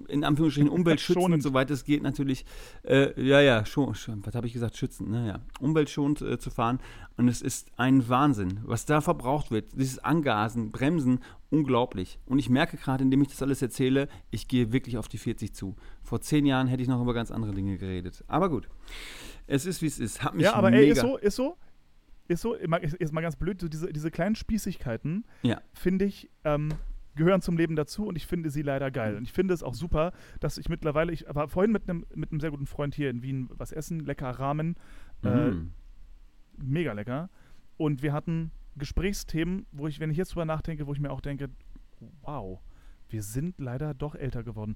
in 0.07 0.23
Anführungsstrichen 0.23 0.69
umweltschützend, 0.69 1.41
soweit 1.41 1.71
es 1.71 1.83
geht, 1.83 2.03
natürlich, 2.03 2.45
äh, 2.83 3.19
ja, 3.21 3.41
ja, 3.41 3.65
schon, 3.65 3.95
schon 3.95 4.25
was 4.25 4.35
habe 4.35 4.47
ich 4.47 4.53
gesagt, 4.53 4.77
schützen, 4.77 5.11
naja, 5.11 5.39
umweltschonend 5.59 6.21
äh, 6.21 6.37
zu 6.37 6.51
fahren. 6.51 6.79
Und 7.17 7.27
es 7.27 7.41
ist 7.41 7.71
ein 7.77 8.07
Wahnsinn, 8.09 8.59
was 8.63 8.85
da 8.85 9.01
verbraucht 9.01 9.51
wird. 9.51 9.73
Dieses 9.73 9.99
Angasen, 9.99 10.71
Bremsen, 10.71 11.19
unglaublich. 11.49 12.19
Und 12.25 12.39
ich 12.39 12.49
merke 12.49 12.77
gerade, 12.77 13.03
indem 13.03 13.21
ich 13.21 13.27
das 13.29 13.41
alles 13.41 13.61
erzähle, 13.61 14.07
ich 14.31 14.47
gehe 14.47 14.71
wirklich 14.71 14.97
auf 14.97 15.07
die 15.07 15.17
40 15.19 15.53
zu. 15.53 15.75
Vor 16.01 16.21
zehn 16.21 16.45
Jahren 16.45 16.67
hätte 16.67 16.81
ich 16.81 16.87
noch 16.87 17.01
über 17.01 17.13
ganz 17.13 17.29
andere 17.31 17.53
Dinge 17.53 17.77
geredet. 17.77 18.23
Aber 18.27 18.49
gut, 18.49 18.67
es 19.47 19.65
ist, 19.65 19.81
wie 19.81 19.87
es 19.87 19.99
ist. 19.99 20.23
Hat 20.23 20.33
mich 20.33 20.45
Ja, 20.45 20.53
aber 20.53 20.71
mega, 20.71 20.83
ey, 20.83 20.89
ist 20.91 21.01
so, 21.01 21.17
ist 21.17 21.35
so, 21.35 21.57
ist 22.27 22.41
so, 22.41 22.53
ist 22.55 23.11
mal 23.13 23.21
ganz 23.21 23.35
blöd, 23.35 23.59
so 23.61 23.67
diese, 23.67 23.91
diese 23.91 24.09
kleinen 24.09 24.35
Spießigkeiten, 24.35 25.25
Ja. 25.43 25.61
finde 25.73 26.05
ich, 26.05 26.29
ähm, 26.43 26.69
gehören 27.15 27.41
zum 27.41 27.57
Leben 27.57 27.75
dazu 27.75 28.05
und 28.07 28.15
ich 28.15 28.25
finde 28.27 28.49
sie 28.49 28.61
leider 28.61 28.89
geil. 28.91 29.15
Und 29.15 29.23
ich 29.23 29.33
finde 29.33 29.53
es 29.53 29.61
auch 29.63 29.73
super, 29.75 30.11
dass 30.39 30.57
ich 30.57 30.69
mittlerweile, 30.69 31.11
ich 31.11 31.25
war 31.29 31.47
vorhin 31.47 31.71
mit 31.71 31.89
einem 31.89 32.05
mit 32.15 32.31
einem 32.31 32.39
sehr 32.39 32.51
guten 32.51 32.65
Freund 32.65 32.95
hier 32.95 33.09
in 33.09 33.21
Wien 33.21 33.49
was 33.53 33.71
essen, 33.71 33.99
lecker 33.99 34.29
Ramen, 34.31 34.75
äh, 35.23 35.51
Mhm. 35.51 35.71
mega 36.57 36.93
lecker. 36.93 37.29
Und 37.77 38.01
wir 38.01 38.13
hatten 38.13 38.51
Gesprächsthemen, 38.75 39.65
wo 39.71 39.87
ich, 39.87 39.99
wenn 39.99 40.09
ich 40.09 40.17
jetzt 40.17 40.31
drüber 40.33 40.45
nachdenke, 40.45 40.87
wo 40.87 40.93
ich 40.93 40.99
mir 40.99 41.11
auch 41.11 41.21
denke, 41.21 41.49
wow, 42.21 42.59
wir 43.09 43.21
sind 43.21 43.59
leider 43.59 43.93
doch 43.93 44.15
älter 44.15 44.43
geworden. 44.43 44.75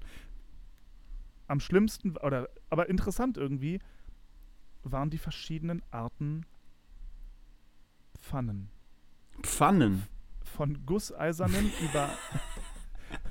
Am 1.48 1.60
schlimmsten, 1.60 2.16
oder 2.18 2.48
aber 2.70 2.88
interessant 2.88 3.36
irgendwie, 3.36 3.80
waren 4.84 5.10
die 5.10 5.18
verschiedenen 5.18 5.82
Arten 5.90 6.44
Pfannen. 8.20 8.70
Pfannen. 9.42 10.02
Von 10.58 10.84
gusseisernen 10.86 11.70
über, 11.80 12.10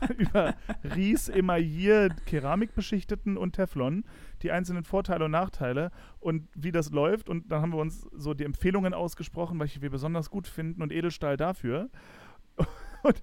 über 0.18 0.56
Ries, 0.96 1.28
Emaillier, 1.28 2.08
Keramikbeschichteten 2.26 3.36
und 3.36 3.52
Teflon, 3.52 4.06
die 4.44 4.52
einzelnen 4.52 4.86
Vorteile 4.86 5.26
und 5.26 5.32
Nachteile 5.32 5.92
und 6.22 6.48
wie 6.56 6.72
das 6.72 6.92
läuft. 6.92 7.28
Und 7.28 7.52
dann 7.52 7.62
haben 7.62 7.74
wir 7.74 7.80
uns 7.80 8.08
so 8.13 8.34
die 8.34 8.46
Empfehlungen 8.46 8.94
ausgesprochen, 8.94 9.60
welche 9.60 9.82
wir 9.82 9.90
besonders 9.90 10.30
gut 10.30 10.48
finden 10.48 10.82
und 10.82 10.94
Edelstahl 10.94 11.36
dafür. 11.36 11.90
Und 13.04 13.22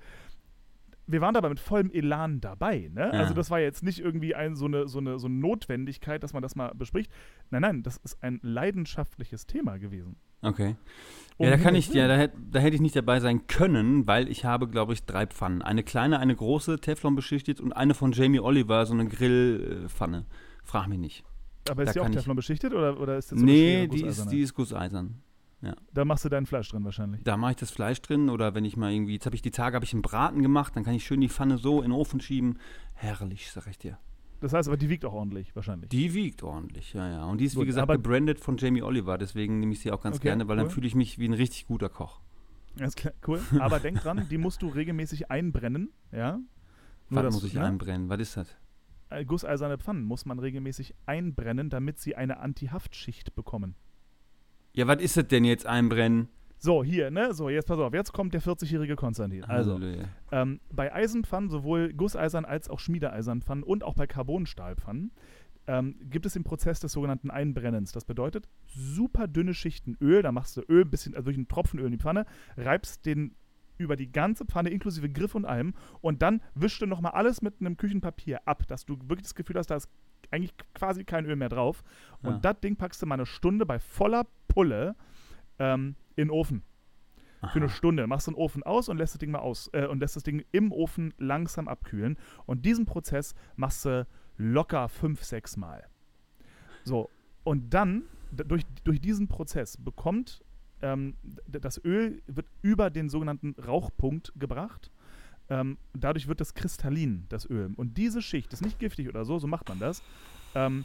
wir 1.07 1.21
waren 1.21 1.35
dabei 1.35 1.49
mit 1.51 1.61
vollem 1.61 1.91
Elan 1.91 2.41
dabei. 2.41 2.91
Ne? 2.93 3.03
Ja. 3.03 3.11
Also 3.11 3.35
das 3.35 3.51
war 3.51 3.61
jetzt 3.61 3.83
nicht 3.83 3.99
irgendwie 4.01 4.35
ein, 4.35 4.57
so, 4.57 4.65
eine, 4.67 4.89
so, 4.89 4.99
eine, 4.99 5.19
so 5.19 5.27
eine 5.27 5.37
Notwendigkeit, 5.37 6.23
dass 6.23 6.33
man 6.33 6.43
das 6.43 6.57
mal 6.57 6.73
bespricht. 6.75 7.11
Nein, 7.51 7.63
nein, 7.63 7.83
das 7.83 7.99
ist 7.99 8.23
ein 8.23 8.41
leidenschaftliches 8.43 9.47
Thema 9.47 9.79
gewesen. 9.79 10.17
Okay. 10.43 10.77
Um 11.37 11.47
Ja, 11.47 11.51
da 11.51 11.57
kann 11.59 11.75
ich, 11.75 11.89
ja, 11.93 12.07
da, 12.09 12.17
hätt- 12.17 12.33
da 12.51 12.59
hätte 12.59 12.75
ich 12.77 12.81
nicht 12.83 12.95
dabei 12.97 13.21
sein 13.21 13.47
können, 13.47 14.07
weil 14.07 14.29
ich 14.29 14.45
habe, 14.45 14.69
glaube 14.69 14.93
ich, 14.93 15.05
drei 15.05 15.27
Pfannen. 15.27 15.63
Eine 15.63 15.83
kleine, 15.83 16.21
eine 16.21 16.35
große, 16.37 16.79
Teflon 16.81 17.15
beschichtet 17.17 17.61
und 17.61 17.73
eine 17.73 17.95
von 17.95 18.13
Jamie 18.13 18.41
Oliver, 18.41 18.85
so 18.87 18.95
eine 18.95 19.07
Grillpfanne. 19.07 20.27
Frag 20.63 20.89
mich 20.89 20.99
nicht. 20.99 21.25
Aber 21.71 21.83
ist 21.83 21.89
da 21.89 21.93
die 21.95 22.01
auch 22.01 22.09
ich- 22.09 22.17
Teflon 22.17 22.37
beschichtet 22.37 22.75
oder, 22.75 23.01
oder 23.01 23.17
ist 23.17 23.33
das 23.33 23.39
so 23.39 23.45
nee, 23.45 23.87
die 23.89 24.05
ist, 24.05 24.31
die 24.31 24.41
ist 24.41 24.55
gusseisern. 24.55 25.23
Da 25.93 26.05
machst 26.05 26.25
du 26.25 26.29
dein 26.29 26.47
Fleisch 26.47 26.69
drin 26.69 26.85
wahrscheinlich. 26.85 27.23
Da 27.25 27.37
mache 27.37 27.53
ich 27.53 27.57
das 27.57 27.71
Fleisch 27.71 28.01
drin 28.03 28.29
oder 28.29 28.55
wenn 28.55 28.65
ich 28.65 28.77
mal 28.77 28.93
irgendwie, 28.93 29.15
jetzt 29.15 29.27
habe 29.27 29.37
ich 29.37 29.43
die 29.43 29.51
Tage, 29.51 29.75
habe 29.77 29.85
ich 29.85 29.93
einen 29.93 30.03
Braten 30.03 30.43
gemacht, 30.43 30.77
dann 30.77 30.85
kann 30.85 30.95
ich 30.95 31.05
schön 31.05 31.21
die 31.21 31.29
Pfanne 31.29 31.59
so 31.59 31.79
in 31.83 31.91
den 31.91 31.93
Ofen 31.93 32.21
schieben. 32.21 32.59
Herrlich, 32.95 33.51
sag 33.51 33.67
ich 33.67 33.79
dir. 33.79 33.99
Das 34.41 34.53
heißt 34.53 34.69
aber, 34.69 34.77
die 34.77 34.89
wiegt 34.91 35.05
auch 35.07 35.15
ordentlich 35.15 35.55
wahrscheinlich. 35.57 35.89
Die 35.89 36.13
wiegt 36.13 36.43
ordentlich, 36.43 36.93
ja, 36.93 37.09
ja. 37.09 37.25
Und 37.25 37.39
die 37.41 37.47
ist, 37.47 37.55
wie 37.55 37.61
Gut, 37.61 37.67
gesagt, 37.67 37.85
aber- 37.85 37.97
gebrandet 37.97 38.41
von 38.41 38.57
Jamie 38.59 38.83
Oliver, 38.83 39.17
deswegen 39.17 39.59
nehme 39.61 39.73
ich 39.73 39.81
sie 39.81 39.91
auch 39.91 40.03
ganz 40.03 40.17
Okay, 40.17 40.25
gerne, 40.29 40.49
weil 40.49 40.57
dann 40.57 40.67
cool. 40.67 40.73
fühle 40.73 40.87
ich 40.87 40.95
mich 40.95 41.19
wie 41.19 41.27
ein 41.29 41.33
richtig 41.35 41.67
guter 41.67 41.89
Koch. 41.89 42.21
Alles 42.79 42.95
klar, 42.95 43.15
cool. 43.27 43.41
Aber 43.61 43.79
denk 43.81 44.01
dran, 44.01 44.27
die 44.29 44.37
musst 44.37 44.61
du 44.61 44.69
regelmäßig 44.69 45.31
einbrennen. 45.31 45.93
Ja? 46.13 46.41
Nur 47.09 47.25
Was 47.25 47.35
muss 47.35 47.45
ich 47.45 47.55
ne? 47.55 47.65
einbrennen? 47.65 48.09
Was 48.09 48.21
ist 48.21 48.37
das? 48.37 48.49
Äh, 49.11 49.25
Gusseiserne 49.25 49.79
Pfannen 49.79 50.03
muss 50.03 50.27
man 50.27 50.39
regelmäßig 50.39 50.95
einbrennen, 51.07 51.71
damit 51.71 51.99
sie 52.01 52.17
eine 52.17 52.41
Antihaftschicht 52.41 53.35
bekommen. 53.35 53.77
Ja, 54.75 54.87
was 54.87 55.01
ist 55.01 55.17
das 55.17 55.29
denn 55.29 55.45
jetzt 55.45 55.67
einbrennen? 55.67 56.29
So, 56.59 56.83
hier, 56.83 57.11
ne? 57.11 57.35
So, 57.35 57.49
jetzt 57.49 57.67
pass 57.67 57.79
auf. 57.79 57.93
Jetzt 57.93 58.13
kommt 58.13 58.33
der 58.35 58.41
40-jährige 58.43 58.97
Konstantin. 58.97 59.45
Also, 59.45 59.79
ähm, 60.33 60.61
bei 60.71 60.93
Eisenpfannen, 60.93 61.51
sowohl 61.51 61.93
Gusseisern 61.93 62.45
als 62.45 62.69
auch 62.71 62.81
Schmiedeeisernpfannen 62.81 63.63
und 63.63 63.85
auch 63.85 63.95
bei 63.95 64.07
Carbonstahlpfannen, 64.07 65.13
ähm, 65.67 65.97
gibt 66.01 66.27
es 66.27 66.33
den 66.33 66.43
Prozess 66.45 66.81
des 66.81 66.93
sogenannten 66.93 67.31
Einbrennens. 67.31 67.93
Das 67.93 68.05
bedeutet, 68.05 68.49
super 68.67 69.29
dünne 69.29 69.55
Schichten 69.55 69.97
Öl, 70.01 70.23
da 70.23 70.33
machst 70.33 70.57
du 70.57 70.63
Öl, 70.63 70.83
ein 70.85 70.91
bisschen, 70.91 71.15
also 71.15 71.25
durch 71.27 71.37
einen 71.37 71.49
Tropfen 71.49 71.79
Öl 71.79 71.87
in 71.87 71.93
die 71.93 71.99
Pfanne, 71.99 72.27
reibst 72.57 73.07
den 73.07 73.35
über 73.77 73.97
die 73.97 74.11
ganze 74.11 74.45
Pfanne 74.45 74.71
inklusive 74.71 75.09
Griff 75.11 75.35
und 75.35 75.45
allem 75.45 75.75
und 76.01 76.23
dann 76.23 76.41
wischst 76.55 76.81
du 76.81 76.87
nochmal 76.87 77.13
alles 77.13 77.43
mit 77.43 77.61
einem 77.61 77.77
Küchenpapier 77.77 78.41
ab, 78.47 78.67
dass 78.69 78.85
du 78.87 78.97
wirklich 79.03 79.23
das 79.25 79.35
Gefühl 79.35 79.57
hast, 79.57 79.67
da 79.69 79.77
ist 79.77 79.89
eigentlich 80.31 80.55
quasi 80.75 81.05
kein 81.05 81.27
Öl 81.27 81.37
mehr 81.37 81.49
drauf. 81.49 81.83
Und 82.23 82.35
Ja. 82.35 82.39
das 82.39 82.61
Ding 82.61 82.77
packst 82.77 83.03
du 83.03 83.07
mal 83.07 83.15
eine 83.17 83.27
Stunde 83.27 83.67
bei 83.67 83.79
voller 83.79 84.25
Pulle 84.55 84.95
ähm, 85.59 85.97
in 86.17 86.29
den 86.29 86.31
Ofen. 86.31 86.63
Für 87.53 87.57
eine 87.57 87.67
Aha. 87.67 87.75
Stunde. 87.75 88.07
Machst 88.07 88.27
den 88.27 88.35
Ofen 88.35 88.63
aus 88.63 88.89
und 88.89 88.97
lässt 88.97 89.15
das 89.15 89.19
Ding 89.19 89.31
mal 89.31 89.41
aus 89.41 89.69
äh, 89.75 89.87
und 89.87 90.01
lässt 90.01 90.17
das 90.17 90.23
Ding 90.23 90.45
im 90.53 90.73
Ofen 90.73 91.13
langsam 91.19 91.69
abkühlen. 91.69 92.17
Und 92.47 92.65
diesen 92.65 92.87
Prozess 92.87 93.35
machst 93.57 93.85
du 93.85 94.07
locker 94.39 94.89
fünf, 94.89 95.23
sechs 95.25 95.57
Mal. 95.57 95.87
So, 96.85 97.11
und 97.43 97.75
dann, 97.75 98.05
durch, 98.33 98.63
durch 98.85 99.01
diesen 99.01 99.29
Prozess 99.29 99.77
bekommt 99.77 100.43
ähm, 100.81 101.15
das 101.47 101.83
Öl 101.85 102.23
wird 102.27 102.47
über 102.63 102.91
den 102.91 103.09
sogenannten 103.09 103.55
Rauchpunkt 103.59 104.33
gebracht. 104.37 104.91
Ähm, 105.49 105.79
dadurch 105.93 106.29
wird 106.29 106.41
das 106.41 106.55
kristallin, 106.55 107.27
das 107.29 107.49
Öl. 107.49 107.73
Und 107.77 107.99
diese 107.99 108.23
Schicht 108.23 108.53
ist 108.53 108.63
nicht 108.63 108.79
giftig 108.79 109.09
oder 109.09 109.25
so, 109.25 109.39
so 109.39 109.47
macht 109.47 109.69
man 109.69 109.79
das, 109.79 110.03
ähm, 110.55 110.85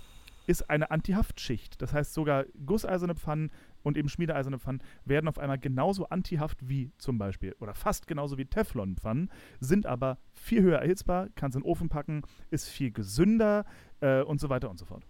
ist 0.49 0.67
eine 0.67 0.89
Antihaftschicht. 0.89 1.79
Das 1.79 1.93
heißt, 1.93 2.11
sogar 2.11 2.45
gusseiserne 2.65 3.13
Pfannen 3.13 3.51
und 3.83 3.97
eben 3.97 4.09
schmiedeeiserne 4.09 4.57
Pfannen 4.57 4.81
werden 5.05 5.27
auf 5.27 5.37
einmal 5.37 5.59
genauso 5.59 6.07
antihaft 6.07 6.67
wie 6.67 6.91
zum 6.97 7.19
Beispiel 7.19 7.55
oder 7.59 7.75
fast 7.75 8.07
genauso 8.07 8.39
wie 8.39 8.45
Teflonpfannen, 8.45 9.29
sind 9.59 9.85
aber 9.85 10.17
viel 10.33 10.63
höher 10.63 10.79
erhitzbar, 10.79 11.27
kannst 11.35 11.55
in 11.55 11.61
den 11.61 11.69
Ofen 11.69 11.89
packen, 11.89 12.23
ist 12.49 12.67
viel 12.67 12.91
gesünder 12.91 13.63
äh, 14.01 14.23
und 14.23 14.41
so 14.41 14.49
weiter 14.49 14.71
und 14.71 14.79
so 14.79 14.85
fort. 14.85 15.05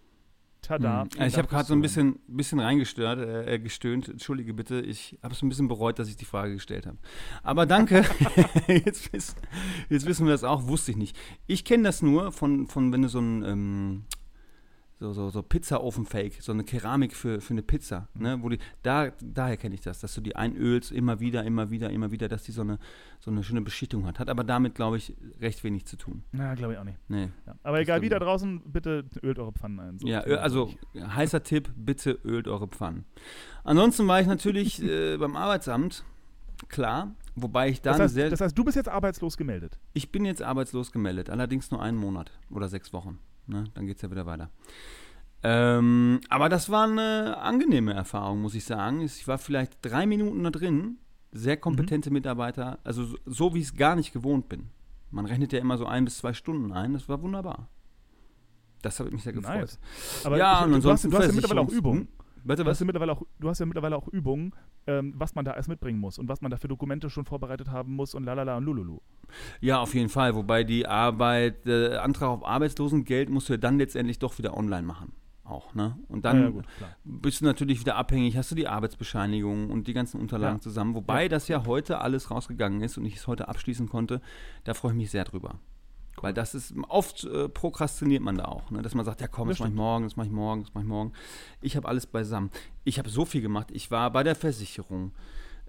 Tada. 0.61 1.03
Hm. 1.03 1.11
Vielen 1.11 1.27
Ich 1.27 1.37
habe 1.37 1.47
gerade 1.47 1.65
so 1.65 1.73
ein 1.73 1.81
bisschen, 1.81 2.19
bisschen 2.27 2.59
reingestört, 2.59 3.19
äh, 3.19 3.55
äh, 3.55 3.59
gestöhnt. 3.59 4.09
Entschuldige 4.09 4.53
bitte, 4.53 4.81
ich 4.81 5.17
habe 5.23 5.33
es 5.33 5.41
ein 5.41 5.47
bisschen 5.47 5.69
bereut, 5.69 5.99
dass 5.99 6.09
ich 6.09 6.17
die 6.17 6.25
Frage 6.25 6.55
gestellt 6.55 6.85
habe. 6.85 6.97
Aber 7.43 7.65
danke. 7.65 8.03
jetzt, 8.67 9.09
jetzt 9.13 10.05
wissen 10.05 10.25
wir 10.25 10.33
das 10.33 10.43
auch, 10.43 10.67
wusste 10.67 10.91
ich 10.91 10.97
nicht. 10.97 11.17
Ich 11.47 11.63
kenne 11.63 11.83
das 11.83 12.01
nur 12.01 12.33
von, 12.33 12.67
von, 12.67 12.91
wenn 12.91 13.03
du 13.03 13.07
so 13.07 13.19
ein 13.19 13.43
ähm, 13.45 14.03
so, 14.99 15.13
so, 15.13 15.29
so 15.29 15.41
Pizzaofen-Fake, 15.41 16.41
so 16.41 16.51
eine 16.51 16.63
Keramik 16.65 17.15
für, 17.15 17.39
für 17.39 17.53
eine 17.53 17.61
Pizza, 17.63 18.07
Mhm. 18.13 18.21
ne, 18.21 18.43
wo 18.43 18.49
die, 18.49 18.59
da, 18.83 19.11
daher 19.21 19.55
kenne 19.55 19.75
ich 19.75 19.81
das, 19.81 19.99
dass 20.01 20.13
du 20.13 20.19
die 20.21 20.35
einölst, 20.35 20.91
immer 20.91 21.19
wieder, 21.21 21.43
immer 21.45 21.69
wieder, 21.69 21.89
immer 21.89 22.11
wieder, 22.11 22.27
dass 22.27 22.43
die 22.43 22.51
so 22.51 22.61
eine, 22.61 22.79
so 23.19 23.31
eine 23.31 23.43
schöne 23.43 23.61
Beschichtung 23.61 24.05
hat. 24.05 24.19
Hat 24.19 24.29
aber 24.29 24.43
damit, 24.43 24.75
glaube 24.75 24.97
ich, 24.97 25.15
recht 25.39 25.63
wenig 25.63 25.85
zu 25.85 25.95
tun. 25.95 26.23
Na, 26.33 26.53
glaube 26.55 26.73
ich 26.73 26.79
auch 26.79 26.83
nicht. 26.83 26.97
Nee. 27.07 27.29
Ja. 27.47 27.55
Aber 27.63 27.77
Das 27.77 27.83
egal, 27.83 28.01
wie 28.01 28.09
da 28.09 28.19
draußen, 28.19 28.61
bitte 28.65 29.05
ölt 29.23 29.39
eure 29.39 29.53
Pfannen 29.53 29.79
ein. 29.79 29.99
So 29.99 30.07
Ja, 30.07 30.19
also 30.21 30.73
heißer 30.97 31.43
Tipp, 31.43 31.69
bitte 31.77 32.11
ölt 32.25 32.47
eure 32.49 32.67
Pfannen. 32.67 33.05
Ansonsten 33.63 34.05
war 34.07 34.19
ich 34.19 34.27
natürlich 34.27 34.83
äh, 34.83 35.15
beim 35.17 35.35
Arbeitsamt, 35.37 36.03
klar, 36.67 37.15
wobei 37.35 37.69
ich 37.69 37.81
dann 37.81 37.93
Das 37.93 38.01
heißt, 38.01 38.13
sehr. 38.15 38.29
das 38.29 38.41
heißt, 38.41 38.57
du 38.57 38.65
bist 38.65 38.75
jetzt 38.75 38.89
arbeitslos 38.89 39.37
gemeldet. 39.37 39.79
ich 39.93 40.11
bin 40.11 40.25
jetzt 40.25 40.41
arbeitslos 40.41 40.91
gemeldet, 40.91 41.29
allerdings 41.29 41.71
nur 41.71 41.81
einen 41.81 41.97
Monat 41.97 42.31
oder 42.49 42.67
sechs 42.67 42.91
Wochen. 42.91 43.17
Ne? 43.49 43.65
Dann 43.73 43.85
geht 43.87 43.97
es 43.97 44.01
ja 44.01 44.11
wieder 44.11 44.25
weiter. 44.25 44.49
Ähm, 45.41 46.19
aber 46.29 46.49
das 46.49 46.69
war 46.69 46.83
eine 46.87 47.37
angenehme 47.37 47.93
Erfahrung, 47.93 48.41
muss 48.41 48.55
ich 48.55 48.65
sagen. 48.65 49.01
Ich 49.01 49.27
war 49.27 49.37
vielleicht 49.37 49.77
drei 49.81 50.05
Minuten 50.05 50.43
da 50.43 50.49
drin, 50.51 50.97
sehr 51.31 51.55
Mhm. 51.55 51.61
kompetente 51.61 52.11
Mitarbeiter, 52.11 52.79
also 52.83 53.05
so, 53.05 53.17
so 53.25 53.53
wie 53.53 53.59
ich 53.59 53.65
es 53.65 53.75
gar 53.75 53.95
nicht 53.95 54.11
gewohnt 54.11 54.49
bin. 54.49 54.69
Man 55.11 55.25
rechnet 55.25 55.53
ja 55.53 55.59
immer 55.59 55.77
so 55.77 55.85
ein 55.85 56.05
bis 56.05 56.17
zwei 56.17 56.33
Stunden 56.33 56.71
ein, 56.71 56.93
das 56.93 57.07
war 57.09 57.21
wunderbar. 57.21 57.69
Das 58.81 58.99
hat 58.99 59.11
mich 59.11 59.23
sehr 59.23 59.33
gefreut. 59.33 59.61
Nice. 59.61 59.79
Aber 60.23 60.37
ja, 60.37 60.59
ich, 60.59 60.65
und 60.65 60.69
du, 60.71 60.75
hast, 60.75 61.05
ansonsten 61.05 61.11
du 61.11 61.17
hast 61.17 61.25
ja 61.27 61.31
mittlerweile 61.33 61.61
auch 61.61 61.67
Versicherungs- 61.67 61.77
Übung. 61.77 62.07
Warte, 62.43 62.63
Du 62.63 62.69
hast, 62.69 62.75
was? 62.75 62.79
ja 62.79 62.85
mittlerweile 62.85 63.11
auch, 63.13 63.23
du 63.39 63.49
hast 63.49 63.59
ja 63.59 63.65
mittlerweile 63.65 63.95
auch 63.95 64.07
Übungen, 64.07 64.53
ähm, 64.87 65.13
was 65.17 65.35
man 65.35 65.45
da 65.45 65.53
erst 65.55 65.69
mitbringen 65.69 65.99
muss 65.99 66.17
und 66.19 66.27
was 66.29 66.41
man 66.41 66.51
da 66.51 66.57
für 66.57 66.67
Dokumente 66.67 67.09
schon 67.09 67.25
vorbereitet 67.25 67.69
haben 67.69 67.95
muss 67.95 68.13
und 68.15 68.23
lalala 68.23 68.57
und 68.57 68.63
lululu. 68.65 68.99
Ja, 69.61 69.79
auf 69.79 69.93
jeden 69.93 70.09
Fall. 70.09 70.35
Wobei 70.35 70.63
die 70.63 70.87
Arbeit, 70.87 71.65
äh, 71.67 71.95
Antrag 71.97 72.29
auf 72.29 72.45
Arbeitslosengeld 72.45 73.29
musst 73.29 73.49
du 73.49 73.53
ja 73.53 73.57
dann 73.57 73.77
letztendlich 73.77 74.19
doch 74.19 74.37
wieder 74.37 74.55
online 74.57 74.83
machen. 74.83 75.13
Auch, 75.43 75.73
ne? 75.73 75.97
Und 76.09 76.25
dann 76.25 76.37
Ja, 76.37 76.43
ja, 76.43 76.49
gut, 76.49 76.65
bist 77.03 77.41
du 77.41 77.45
natürlich 77.45 77.79
wieder 77.79 77.95
abhängig, 77.95 78.37
hast 78.37 78.51
du 78.51 78.55
die 78.55 78.67
Arbeitsbescheinigung 78.67 79.71
und 79.71 79.87
die 79.87 79.93
ganzen 79.93 80.19
Unterlagen 80.21 80.57
Ja. 80.57 80.61
zusammen. 80.61 80.93
Wobei 80.93 81.27
das 81.27 81.47
ja 81.47 81.65
heute 81.65 82.01
alles 82.01 82.29
rausgegangen 82.29 82.81
ist 82.81 82.97
und 82.99 83.05
ich 83.05 83.15
es 83.15 83.25
heute 83.25 83.47
abschließen 83.47 83.89
konnte, 83.89 84.21
da 84.63 84.75
freue 84.75 84.91
ich 84.91 84.97
mich 84.97 85.09
sehr 85.11 85.23
drüber. 85.23 85.55
Weil 86.21 86.33
das 86.33 86.55
ist, 86.55 86.73
oft 86.87 87.23
äh, 87.23 87.49
prokrastiniert 87.49 88.21
man 88.21 88.37
da 88.37 88.45
auch, 88.45 88.71
ne? 88.71 88.81
dass 88.81 88.95
man 88.95 89.05
sagt, 89.05 89.21
ja 89.21 89.27
komm, 89.27 89.47
Das 89.47 89.57
das, 89.57 89.65
mach 89.65 89.69
ich 89.69 89.75
morgen, 89.75 90.03
das 90.03 90.15
mach 90.15 90.25
ich 90.25 90.31
morgen, 90.31 90.63
das 90.63 90.73
mach 90.73 90.81
ich 90.81 90.87
morgen. 90.87 91.13
Ich 91.61 91.75
habe 91.75 91.87
alles 91.87 92.05
beisammen. 92.05 92.51
Ich 92.83 92.99
habe 92.99 93.09
so 93.09 93.25
viel 93.25 93.41
gemacht. 93.41 93.69
Ich 93.71 93.91
war 93.91 94.11
bei 94.11 94.23
der 94.23 94.35
Versicherung, 94.35 95.13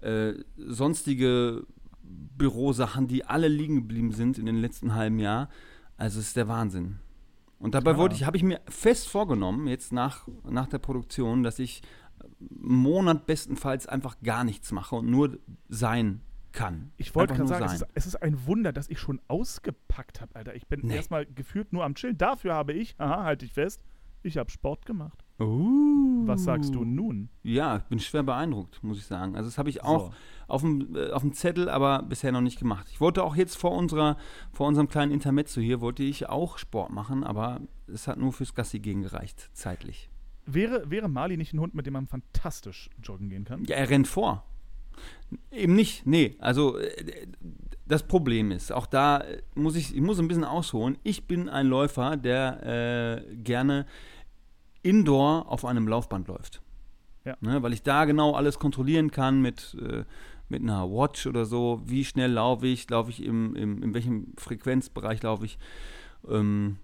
äh, 0.01 0.33
sonstige 0.57 1.65
Bürosachen, 2.03 3.07
die 3.07 3.25
alle 3.25 3.47
liegen 3.47 3.75
geblieben 3.75 4.11
sind 4.11 4.37
in 4.37 4.45
den 4.45 4.57
letzten 4.57 4.95
halben 4.95 5.19
Jahr. 5.19 5.49
Also 5.97 6.19
es 6.19 6.27
ist 6.27 6.35
der 6.35 6.47
Wahnsinn. 6.47 6.99
Und 7.59 7.75
dabei 7.75 7.95
wollte 7.95 8.15
ich, 8.15 8.25
habe 8.25 8.37
ich 8.37 8.43
mir 8.43 8.59
fest 8.67 9.07
vorgenommen, 9.07 9.67
jetzt 9.67 9.93
nach, 9.93 10.27
nach 10.49 10.65
der 10.65 10.79
Produktion, 10.79 11.43
dass 11.43 11.59
ich 11.59 11.83
einen 12.39 12.75
Monat 12.75 13.27
bestenfalls 13.27 13.85
einfach 13.85 14.17
gar 14.23 14.43
nichts 14.43 14.71
mache 14.71 14.95
und 14.95 15.09
nur 15.09 15.37
sein 15.69 16.21
kann. 16.53 16.91
Ich 16.97 17.13
wollte 17.15 17.33
gerade 17.33 17.47
sagen, 17.47 17.65
es 17.65 17.73
ist, 17.73 17.85
es 17.93 18.05
ist 18.05 18.15
ein 18.21 18.45
Wunder, 18.45 18.71
dass 18.73 18.89
ich 18.89 18.99
schon 18.99 19.19
ausgepackt 19.27 20.21
habe, 20.21 20.35
Alter. 20.35 20.55
Ich 20.55 20.67
bin 20.67 20.81
Nee. 20.83 20.95
erstmal 20.95 21.25
gefühlt 21.25 21.73
nur 21.73 21.83
am 21.83 21.95
Chillen. 21.95 22.17
Dafür 22.17 22.53
habe 22.53 22.73
ich, 22.73 22.95
aha, 22.99 23.23
halte 23.23 23.45
ich 23.45 23.53
fest, 23.53 23.81
ich 24.23 24.37
habe 24.37 24.49
Sport 24.51 24.85
gemacht. 24.85 25.23
Uh. 25.39 26.27
Was 26.27 26.43
sagst 26.43 26.75
du 26.75 26.83
nun? 26.85 27.29
Ja, 27.41 27.77
ich 27.77 27.83
bin 27.85 27.99
schwer 27.99 28.21
beeindruckt, 28.21 28.83
muss 28.83 28.99
ich 28.99 29.05
sagen. 29.05 29.35
Also 29.35 29.49
das 29.49 29.57
habe 29.57 29.69
ich 29.69 29.83
auch 29.83 30.07
So. 30.11 30.13
auf 30.47 30.61
dem, 30.61 30.95
äh, 30.95 31.09
auf 31.11 31.23
dem 31.23 31.33
Zettel, 31.33 31.67
aber 31.67 32.03
bisher 32.03 32.31
noch 32.31 32.41
nicht 32.41 32.59
gemacht. 32.59 32.87
Ich 32.91 33.01
wollte 33.01 33.23
auch 33.23 33.35
jetzt 33.35 33.57
vor, 33.57 33.71
unserer, 33.71 34.17
vor 34.51 34.67
unserem 34.67 34.87
kleinen 34.87 35.11
Intermezzo 35.11 35.59
hier, 35.59 35.81
wollte 35.81 36.03
ich 36.03 36.29
auch 36.29 36.59
Sport 36.59 36.91
machen, 36.91 37.23
aber 37.23 37.61
es 37.87 38.07
hat 38.07 38.19
nur 38.19 38.33
fürs 38.33 38.53
Gassi 38.53 38.79
gehen 38.79 39.01
gereicht, 39.01 39.49
zeitlich. 39.53 40.09
Wäre, 40.45 40.89
wäre 40.91 41.07
Mali 41.09 41.37
nicht 41.37 41.53
ein 41.53 41.59
Hund, 41.59 41.73
mit 41.73 41.85
dem 41.87 41.93
man 41.93 42.05
fantastisch 42.07 42.89
joggen 43.03 43.29
gehen 43.29 43.43
kann? 43.45 43.63
Ja, 43.65 43.75
er 43.77 43.89
rennt 43.89 44.07
vor. 44.07 44.43
Eben 45.51 45.75
nicht, 45.75 46.05
nee. 46.05 46.35
Also 46.39 46.77
äh, 46.77 47.27
das 47.87 48.03
Problem 48.03 48.51
ist, 48.51 48.71
auch 48.71 48.85
da 48.85 49.19
äh, 49.19 49.41
muss 49.55 49.75
ich, 49.75 49.95
ich 49.95 50.01
muss 50.01 50.19
ein 50.19 50.27
bisschen 50.27 50.43
ausholen. 50.43 50.97
Ich 51.03 51.27
bin 51.27 51.49
ein 51.49 51.67
Läufer, 51.67 52.17
der 52.17 53.25
äh, 53.29 53.35
gerne 53.35 53.85
indoor 54.81 55.51
auf 55.51 55.65
einem 55.65 55.87
Laufband 55.87 56.27
läuft. 56.27 56.61
Ja. 57.25 57.35
Ne, 57.39 57.61
weil 57.61 57.73
ich 57.73 57.83
da 57.83 58.05
genau 58.05 58.33
alles 58.33 58.57
kontrollieren 58.57 59.11
kann 59.11 59.41
mit, 59.41 59.77
äh, 59.79 60.05
mit 60.49 60.61
einer 60.61 60.89
Watch 60.89 61.27
oder 61.27 61.45
so. 61.45 61.81
Wie 61.85 62.03
schnell 62.03 62.31
laufe 62.31 62.65
ich? 62.65 62.89
Laufe 62.89 63.11
ich 63.11 63.23
im, 63.23 63.55
im, 63.55 63.83
in 63.83 63.93
welchem 63.93 64.33
Frequenzbereich 64.37 65.21
laufe 65.21 65.45
ich? 65.45 65.59
Ähm, 66.27 66.77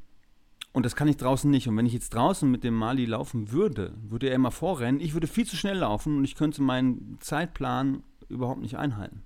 und 0.78 0.86
das 0.86 0.96
kann 0.96 1.08
ich 1.08 1.18
draußen 1.18 1.50
nicht. 1.50 1.68
Und 1.68 1.76
wenn 1.76 1.88
ich 1.88 1.94
jetzt 1.94 2.14
draußen 2.14 2.52
mit 2.52 2.64
dem 2.64 2.76
Mali 2.76 3.06
laufen 3.06 3.52
würde, 3.52 3.96
würde 4.08 4.30
er 4.30 4.36
immer 4.36 4.52
vorrennen. 4.52 5.02
Ich 5.02 5.14
würde 5.14 5.26
viel 5.26 5.48
zu 5.48 5.56
schnell 5.56 5.80
laufen 5.80 6.18
und 6.18 6.24
ich 6.24 6.36
könnte 6.36 6.62
meinen 6.62 7.18
Zeitplan 7.20 8.04
überhaupt 8.30 8.62
nicht 8.62 8.78
einhalten. 8.78 9.24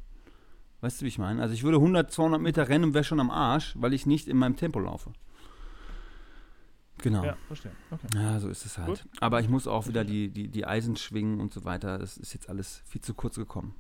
Weißt 0.80 1.02
du, 1.02 1.04
wie 1.04 1.10
ich 1.10 1.20
meine? 1.20 1.42
Also 1.42 1.54
ich 1.54 1.64
würde 1.64 1.76
100, 1.76 2.10
200 2.10 2.40
Meter 2.40 2.70
rennen 2.70 2.86
und 2.86 2.94
wäre 2.94 3.04
schon 3.04 3.20
am 3.20 3.30
Arsch, 3.30 3.76
weil 3.78 3.92
ich 3.92 4.06
nicht 4.06 4.30
in 4.30 4.38
meinem 4.38 4.56
Tempo 4.56 4.80
laufe. 4.80 5.12
Genau. 7.00 7.26
Ja, 7.26 7.36
verstehe. 7.48 7.74
Okay. 7.90 8.08
Ja, 8.16 8.40
so 8.40 8.48
ist 8.48 8.66
es 8.66 8.78
halt. 8.78 8.88
Gut. 8.88 9.04
Aber 9.20 9.42
ich 9.42 9.50
muss 9.50 9.68
auch 9.68 9.90
wieder 9.90 10.06
die, 10.06 10.30
die, 10.30 10.48
die 10.48 10.66
Eisen 10.66 10.96
schwingen 10.96 11.42
und 11.42 11.52
so 11.54 11.66
weiter. 11.66 11.98
Das 11.98 12.16
ist 12.16 12.34
jetzt 12.34 12.48
alles 12.48 12.82
viel 12.86 13.02
zu 13.02 13.14
kurz 13.14 13.36
gekommen. 13.36 13.76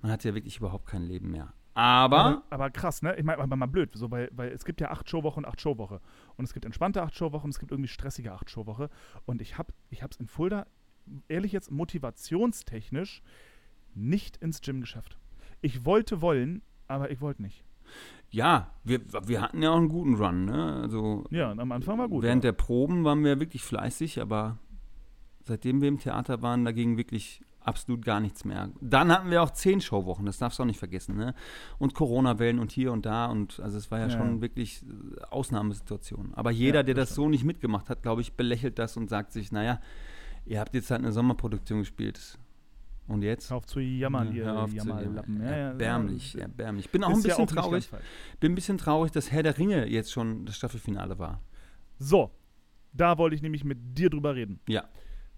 Man 0.00 0.10
hat 0.10 0.24
ja 0.24 0.32
wirklich 0.34 0.56
überhaupt 0.56 0.86
kein 0.86 1.02
Leben 1.02 1.30
mehr. 1.30 1.52
Aber, 1.74 2.18
Aber, 2.18 2.42
aber 2.50 2.70
krass, 2.70 3.02
ne? 3.02 3.16
Ich 3.16 3.24
meine, 3.24 3.46
mal 3.46 3.66
blöd, 3.66 3.90
so, 3.94 4.10
weil, 4.10 4.28
weil 4.32 4.50
es 4.50 4.64
gibt 4.64 4.80
ja 4.80 4.90
acht 4.90 5.08
Showwochen 5.08 5.44
und 5.44 5.50
acht 5.50 5.60
Showwoche. 5.60 6.00
Und 6.36 6.44
es 6.44 6.52
gibt 6.52 6.66
entspannte 6.66 7.02
acht 7.02 7.14
Showwochen 7.16 7.44
und 7.44 7.50
es 7.50 7.58
gibt 7.58 7.72
irgendwie 7.72 7.88
stressige 7.88 8.32
acht 8.32 8.50
Showwoche. 8.50 8.90
Und 9.24 9.40
ich 9.40 9.56
habe 9.56 9.72
ich 9.90 10.02
hab's 10.02 10.16
in 10.16 10.26
Fulda, 10.26 10.66
ehrlich 11.28 11.52
jetzt, 11.52 11.70
motivationstechnisch 11.70 13.22
nicht 13.94 14.36
ins 14.38 14.60
Gym 14.60 14.80
geschafft. 14.80 15.18
Ich 15.60 15.84
wollte 15.84 16.20
wollen, 16.20 16.62
aber 16.88 17.10
ich 17.10 17.20
wollte 17.20 17.42
nicht. 17.42 17.64
ja, 18.30 18.70
wir, 18.84 19.00
wir 19.26 19.40
hatten 19.40 19.62
ja 19.62 19.70
auch 19.70 19.76
einen 19.76 19.88
guten 19.88 20.14
Run. 20.14 20.44
Ne? 20.44 20.80
Also 20.82 21.24
Ja, 21.30 21.50
am 21.52 21.72
Anfang 21.72 21.98
war 21.98 22.08
gut. 22.08 22.22
während 22.22 22.44
ja. 22.44 22.50
der 22.50 22.56
Proben 22.56 23.04
waren 23.04 23.24
wir 23.24 23.40
wirklich 23.40 23.62
fleißig, 23.62 24.20
aber 24.20 24.58
seitdem 25.42 25.80
wir 25.80 25.88
im 25.88 25.98
Theater 25.98 26.42
waren, 26.42 26.64
da 26.64 26.72
ging 26.72 26.96
wirklich 26.96 27.42
absolut 27.66 28.04
gar 28.04 28.20
nichts 28.20 28.44
mehr. 28.44 28.70
Dann 28.80 29.10
hatten 29.10 29.30
wir 29.30 29.42
auch 29.42 29.50
zehn 29.50 29.80
Showwochen, 29.80 30.26
das 30.26 30.38
darfst 30.38 30.58
du 30.58 30.62
auch 30.62 30.66
nicht 30.66 30.78
vergessen. 30.78 31.16
Ne? 31.16 31.34
Und 31.78 31.94
Corona-Wellen 31.94 32.58
und 32.58 32.72
hier 32.72 32.92
und 32.92 33.06
da. 33.06 33.26
Und 33.26 33.60
also 33.60 33.78
es 33.78 33.90
war 33.90 33.98
ja, 33.98 34.06
Ja, 34.06 34.10
schon 34.10 34.36
ja. 34.36 34.40
wirklich 34.40 34.82
äh, 34.82 35.24
Ausnahmesituation. 35.30 36.32
Aber 36.34 36.50
jeder, 36.50 36.80
Ja, 36.80 36.82
der 36.82 36.94
das 36.94 37.08
das 37.10 37.16
so 37.16 37.28
nicht 37.28 37.44
mitgemacht 37.44 37.88
hat, 37.88 38.02
glaube 38.02 38.20
ich, 38.20 38.34
belächelt 38.34 38.78
das 38.78 38.96
und 38.96 39.08
sagt 39.08 39.32
sich, 39.32 39.52
naja, 39.52 39.80
ihr 40.46 40.60
habt 40.60 40.74
jetzt 40.74 40.90
halt 40.90 41.02
eine 41.02 41.12
Sommerproduktion 41.12 41.80
gespielt. 41.80 42.38
Und 43.08 43.22
jetzt? 43.22 43.50
Hör 43.50 43.56
auf 43.56 43.66
zu 43.66 43.80
jammern, 43.80 44.32
ihr 44.32 44.44
Hör 44.44 44.62
auf 44.62 44.72
Jammerlappen. 44.72 45.42
Ja, 45.42 45.50
ja, 45.50 45.56
erbärmlich, 45.68 46.34
ja. 46.34 46.42
erbärmlich. 46.42 46.86
Ich 46.86 46.92
bin 46.92 47.02
auch 47.02 47.10
ein 47.10 47.16
ja 47.16 47.22
bisschen 47.22 47.46
ganz 47.46 47.52
traurig. 47.52 47.90
Bin 48.38 48.52
ein 48.52 48.54
bisschen 48.54 48.78
traurig, 48.78 49.10
dass 49.12 49.30
Herr 49.32 49.42
der 49.42 49.58
Ringe 49.58 49.86
jetzt 49.86 50.12
schon 50.12 50.46
das 50.46 50.56
Staffelfinale 50.56 51.18
war. 51.18 51.40
So, 51.98 52.30
da 52.92 53.18
wollte 53.18 53.34
ich 53.34 53.42
nämlich 53.42 53.64
mit 53.64 53.98
dir 53.98 54.08
drüber 54.08 54.34
reden. 54.34 54.60
Ja. 54.68 54.84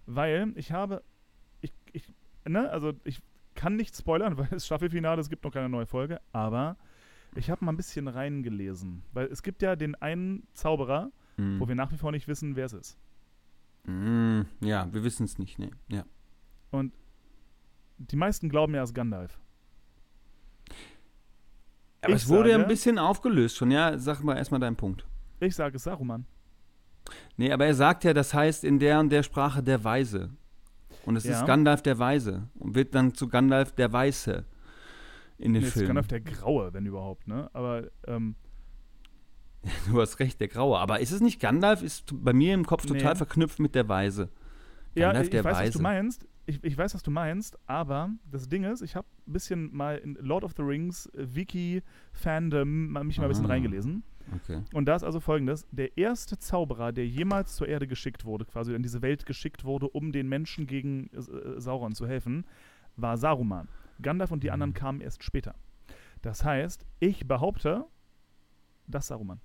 Weil 0.06 0.52
ich 0.56 0.72
habe, 0.72 1.02
ich, 1.64 1.72
ich, 1.92 2.12
ne, 2.46 2.70
also 2.70 2.92
ich 3.04 3.20
kann 3.54 3.76
nicht 3.76 3.96
spoilern, 3.96 4.36
weil 4.38 4.48
es 4.52 4.66
Staffelfinale, 4.66 5.20
es 5.20 5.28
gibt 5.30 5.44
noch 5.44 5.52
keine 5.52 5.68
neue 5.68 5.86
Folge, 5.86 6.20
aber 6.32 6.76
ich 7.34 7.50
habe 7.50 7.64
mal 7.64 7.72
ein 7.72 7.76
bisschen 7.76 8.06
reingelesen. 8.08 9.02
Weil 9.12 9.26
es 9.26 9.42
gibt 9.42 9.62
ja 9.62 9.74
den 9.76 9.94
einen 9.96 10.46
Zauberer, 10.54 11.10
Mhm. 11.36 11.58
wo 11.58 11.66
wir 11.66 11.74
nach 11.74 11.90
wie 11.90 11.96
vor 11.96 12.12
nicht 12.12 12.28
wissen, 12.28 12.54
wer 12.54 12.66
es 12.66 12.72
ist. 12.72 12.96
Mm, 13.86 14.42
ja, 14.60 14.86
wir 14.94 15.02
wissen 15.02 15.24
es 15.24 15.36
nicht, 15.36 15.58
ne. 15.58 15.70
Ja. 15.88 16.04
Und 16.70 16.94
die 17.98 18.14
meisten 18.14 18.48
glauben 18.48 18.72
ja, 18.72 18.84
es 18.84 18.90
ist 18.90 18.94
Gandalf. 18.94 19.40
Aber 22.02 22.10
Ich 22.14 22.22
es 22.22 22.28
wurde 22.28 22.50
ja 22.50 22.58
ein 22.58 22.68
bisschen 22.68 22.98
aufgelöst 23.00 23.56
schon, 23.56 23.72
ja. 23.72 23.98
Sag 23.98 24.22
mal 24.22 24.36
erstmal 24.36 24.60
deinen 24.60 24.76
Punkt. 24.76 25.06
Ich 25.40 25.56
sage 25.56 25.76
es 25.76 25.82
Saruman. 25.82 26.24
Nee, 27.36 27.50
aber 27.50 27.66
er 27.66 27.74
sagt 27.74 28.04
ja, 28.04 28.12
das 28.14 28.32
heißt 28.32 28.62
in 28.62 28.78
der 28.78 29.00
und 29.00 29.10
der 29.10 29.24
Sprache 29.24 29.60
der 29.62 29.82
Weise. 29.82 30.30
Und 31.06 31.16
es 31.16 31.24
Ja. 31.24 31.40
ist 31.40 31.46
Gandalf 31.46 31.82
der 31.82 31.98
Weise. 31.98 32.48
Und 32.54 32.74
wird 32.74 32.94
dann 32.94 33.14
zu 33.14 33.28
Gandalf 33.28 33.72
der 33.72 33.92
Weiße 33.92 34.44
in 35.38 35.52
den 35.52 35.52
Nee, 35.52 35.58
es 35.58 35.64
ist 35.66 35.72
Filmen. 35.74 35.88
Gandalf 35.88 36.08
der 36.08 36.20
Graue, 36.20 36.72
wenn 36.72 36.86
überhaupt, 36.86 37.26
ne? 37.28 37.50
Aber, 37.52 37.88
ähm, 38.06 38.36
Du 39.90 40.00
hast 40.00 40.18
recht, 40.20 40.40
der 40.40 40.48
Graue. 40.48 40.78
Aber 40.78 41.00
ist 41.00 41.10
es 41.10 41.20
nicht 41.20 41.40
Gandalf? 41.40 41.82
Ist 41.82 42.12
bei 42.12 42.32
mir 42.32 42.54
im 42.54 42.66
Kopf 42.66 42.86
total 42.86 43.12
Nee. 43.12 43.18
verknüpft 43.18 43.58
mit 43.60 43.74
der 43.74 43.88
Weise. 43.88 44.28
ja, 44.94 45.06
Gandalf 45.08 45.24
ich 45.26 45.30
der 45.30 45.44
weiß, 45.44 45.52
was 45.52 45.60
Weise. 45.60 45.72
du 45.78 45.82
meinst. 45.82 46.26
Ich, 46.46 46.62
ich 46.62 46.76
weiß, 46.76 46.94
was 46.94 47.02
du 47.02 47.10
meinst, 47.10 47.58
aber 47.66 48.10
das 48.30 48.48
Ding 48.50 48.64
ist, 48.64 48.82
ich 48.82 48.96
habe 48.96 49.06
ein 49.26 49.32
bisschen 49.32 49.74
mal 49.74 49.96
in 49.96 50.14
Lord 50.20 50.44
of 50.44 50.52
the 50.56 50.62
Rings 50.62 51.06
äh, 51.14 51.26
Wiki-Fandom 51.34 52.88
mal- 52.92 53.02
mich 53.04 53.16
mal 53.18 53.24
ein 53.24 53.28
bisschen 53.30 53.46
Ah. 53.46 53.48
reingelesen. 53.48 54.02
Okay. 54.36 54.62
Und 54.72 54.86
da 54.86 54.96
ist 54.96 55.04
also 55.04 55.20
folgendes: 55.20 55.66
Der 55.70 55.96
erste 55.98 56.38
Zauberer, 56.38 56.92
der 56.92 57.06
jemals 57.06 57.56
zur 57.56 57.68
Erde 57.68 57.86
geschickt 57.86 58.24
wurde, 58.24 58.44
quasi 58.44 58.74
in 58.74 58.82
diese 58.82 59.02
Welt 59.02 59.26
geschickt 59.26 59.64
wurde, 59.64 59.88
um 59.88 60.12
den 60.12 60.28
Menschen 60.28 60.66
gegen 60.66 61.10
äh, 61.12 61.60
Sauron 61.60 61.94
zu 61.94 62.06
helfen, 62.06 62.46
war 62.96 63.16
Saruman. 63.16 63.68
Gandalf 64.00 64.32
und 64.32 64.42
die 64.42 64.50
anderen 64.50 64.70
Mhm. 64.70 64.74
kamen 64.74 65.00
erst 65.00 65.22
später. 65.22 65.54
Das 66.22 66.44
heißt, 66.44 66.86
ich 67.00 67.28
behaupte, 67.28 67.84
das 68.86 69.04
ist 69.04 69.08
Saruman. 69.08 69.40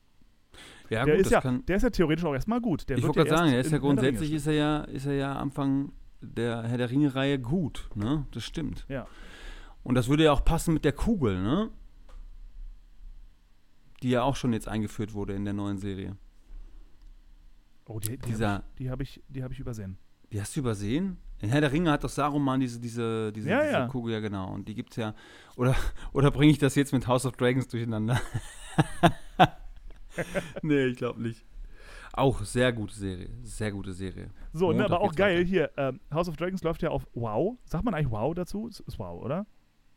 Ja, 0.89 1.05
der, 1.05 1.15
gut, 1.15 1.21
ist 1.21 1.25
das 1.27 1.31
ja, 1.31 1.41
kann. 1.41 1.65
der 1.67 1.75
ist 1.77 1.83
ja 1.83 1.89
theoretisch 1.89 2.25
auch 2.25 2.33
erstmal 2.33 2.61
gut. 2.61 2.89
Der 2.89 2.97
Ich 2.97 3.03
wollte 3.03 3.19
gerade 3.19 3.29
ja 3.29 3.37
sagen, 3.37 3.51
er 3.51 3.59
ist 3.59 3.71
ja 3.71 3.77
grundsätzlich 3.77 4.31
ist 4.33 4.47
er 4.47 4.53
ja, 4.53 4.77
ist 4.85 5.05
er 5.05 5.13
ja 5.13 5.35
Anfang 5.35 5.91
der 6.21 6.63
Herr 6.63 6.77
der 6.77 6.89
Ringe-Reihe 6.89 7.39
gut, 7.39 7.89
ne? 7.95 8.25
Das 8.31 8.43
stimmt. 8.43 8.85
Ja. 8.89 9.07
Und 9.83 9.95
das 9.95 10.09
würde 10.09 10.23
ja 10.23 10.31
auch 10.31 10.43
passen 10.43 10.73
mit 10.73 10.83
der 10.85 10.91
Kugel, 10.93 11.41
ne? 11.41 11.69
Die 14.03 14.09
ja 14.09 14.23
auch 14.23 14.35
schon 14.35 14.53
jetzt 14.53 14.67
eingeführt 14.67 15.13
wurde 15.13 15.33
in 15.33 15.45
der 15.45 15.53
neuen 15.53 15.77
Serie. 15.77 16.15
Oh, 17.87 17.99
die, 17.99 18.17
die 18.17 18.33
habe 18.35 18.63
ich, 18.63 18.77
die 18.77 18.89
hab 18.89 19.01
ich, 19.01 19.21
die 19.27 19.43
hab 19.43 19.51
ich 19.51 19.59
übersehen. 19.59 19.97
Die 20.31 20.39
hast 20.39 20.55
du 20.55 20.59
übersehen? 20.59 21.17
In 21.41 21.49
Herr 21.49 21.61
der 21.61 21.71
Ringe 21.71 21.91
hat 21.91 22.03
doch 22.03 22.09
Saruman 22.09 22.59
diese, 22.59 22.79
diese, 22.79 23.31
diese, 23.31 23.49
Ja, 23.49 23.61
diese 23.61 23.73
ja. 23.73 23.87
Kugel, 23.87 24.13
ja 24.13 24.19
genau. 24.19 24.51
Und 24.53 24.67
die 24.67 24.75
gibt's 24.75 24.97
ja. 24.97 25.15
Oder, 25.55 25.75
oder 26.11 26.31
bringe 26.31 26.51
ich 26.51 26.57
das 26.57 26.75
jetzt 26.75 26.91
mit 26.91 27.07
House 27.07 27.25
of 27.25 27.35
Dragons 27.37 27.67
durcheinander? 27.67 28.21
nee, 30.61 30.85
ich 30.85 30.97
glaube 30.97 31.21
nicht. 31.21 31.45
Auch 32.13 32.43
sehr 32.43 32.73
gute 32.73 32.93
Serie. 32.93 33.29
Sehr 33.43 33.71
gute 33.71 33.93
Serie. 33.93 34.29
So, 34.51 34.71
ne, 34.73 34.83
aber 34.83 34.99
auch 34.99 35.13
geil 35.15 35.39
weiter. 35.39 35.47
hier. 35.47 35.71
Ähm, 35.77 35.99
House 36.13 36.27
of 36.27 36.35
Dragons 36.35 36.61
läuft 36.63 36.81
ja 36.81 36.89
auf 36.89 37.07
Wow. 37.13 37.57
Sagt 37.65 37.85
man 37.85 37.93
eigentlich 37.93 38.11
Wow 38.11 38.35
dazu? 38.35 38.67
Ist, 38.67 38.81
ist 38.81 38.99
Wow, 38.99 39.23
oder? 39.23 39.45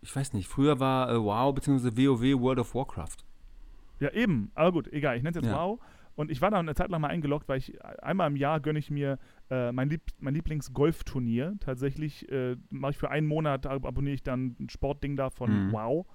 Ich 0.01 0.15
weiß 0.15 0.33
nicht, 0.33 0.49
früher 0.49 0.79
war 0.81 1.11
äh, 1.11 1.21
WoW 1.21 1.55
bzw. 1.55 1.91
WoW 1.97 2.41
World 2.41 2.61
of 2.61 2.75
Warcraft. 2.75 3.17
Ja, 4.03 4.11
eben. 4.13 4.51
Aber 4.55 4.73
gut, 4.73 4.93
egal. 4.93 5.17
Ich 5.17 5.23
nenne 5.23 5.31
es 5.39 5.43
jetzt 5.43 5.51
Ja. 5.51 5.57
Wow. 5.57 5.81
Und 6.15 6.31
ich 6.31 6.43
war 6.43 6.51
da 6.51 6.59
eine 6.59 6.75
Zeit 6.75 6.91
lang 6.91 7.01
mal 7.01 7.09
eingeloggt, 7.09 7.49
weil 7.49 7.57
ich 7.59 7.83
einmal 8.03 8.29
im 8.31 8.37
Jahr 8.37 8.61
gönne 8.61 8.79
ich 8.79 8.91
mir 8.91 9.19
äh, 9.51 9.73
mein, 9.73 9.89
Lieb 9.89 10.03
mein 10.21 10.35
Lieblings-Golfturnier. 10.35 11.55
Tatsächlich 11.61 12.31
äh, 12.31 12.57
mache 12.71 12.91
ich 12.93 12.99
für 12.99 13.11
einen 13.11 13.27
Monat, 13.27 13.67
ab 13.67 13.87
abonniere 13.87 14.15
ich 14.15 14.23
dann 14.23 14.55
ein 14.61 14.69
Sportding 14.69 15.17
da 15.17 15.31
von 15.31 15.69
Mhm. 15.69 15.73
Wow. 15.73 16.07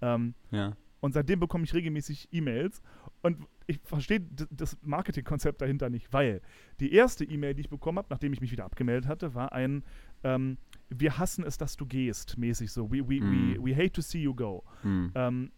Ähm, 0.00 0.34
Ja. 0.50 0.72
und 1.00 1.12
seitdem 1.12 1.40
bekomme 1.40 1.64
ich 1.64 1.74
regelmäßig 1.74 2.28
E-Mails. 2.32 2.80
Und 3.22 3.38
ich 3.66 3.80
verstehe 3.84 4.20
das 4.50 4.78
Marketingkonzept 4.82 5.60
dahinter 5.60 5.90
nicht, 5.90 6.12
weil 6.12 6.40
die 6.80 6.92
erste 6.92 7.24
E-Mail, 7.24 7.54
die 7.54 7.62
ich 7.62 7.68
bekommen 7.70 7.98
habe, 7.98 8.08
nachdem 8.10 8.32
ich 8.32 8.40
mich 8.40 8.50
wieder 8.52 8.64
abgemeldet 8.64 9.06
hatte, 9.08 9.34
war 9.34 9.52
ein 9.52 9.82
ähm, 10.22 10.56
Wir 10.88 11.18
hassen 11.18 11.44
es, 11.44 11.58
dass 11.58 11.76
du 11.76 11.84
gehst, 11.86 12.38
mäßig 12.38 12.70
so. 12.72 12.90
We, 12.90 13.06
we, 13.08 13.20
Mhm. 13.20 13.56
we, 13.56 13.64
we 13.66 13.76
hate 13.76 13.92
to 13.92 14.00
see 14.00 14.22
you 14.22 14.34
go. 14.34 14.62
Hm. 14.82 15.12
Ähm, 15.14 15.52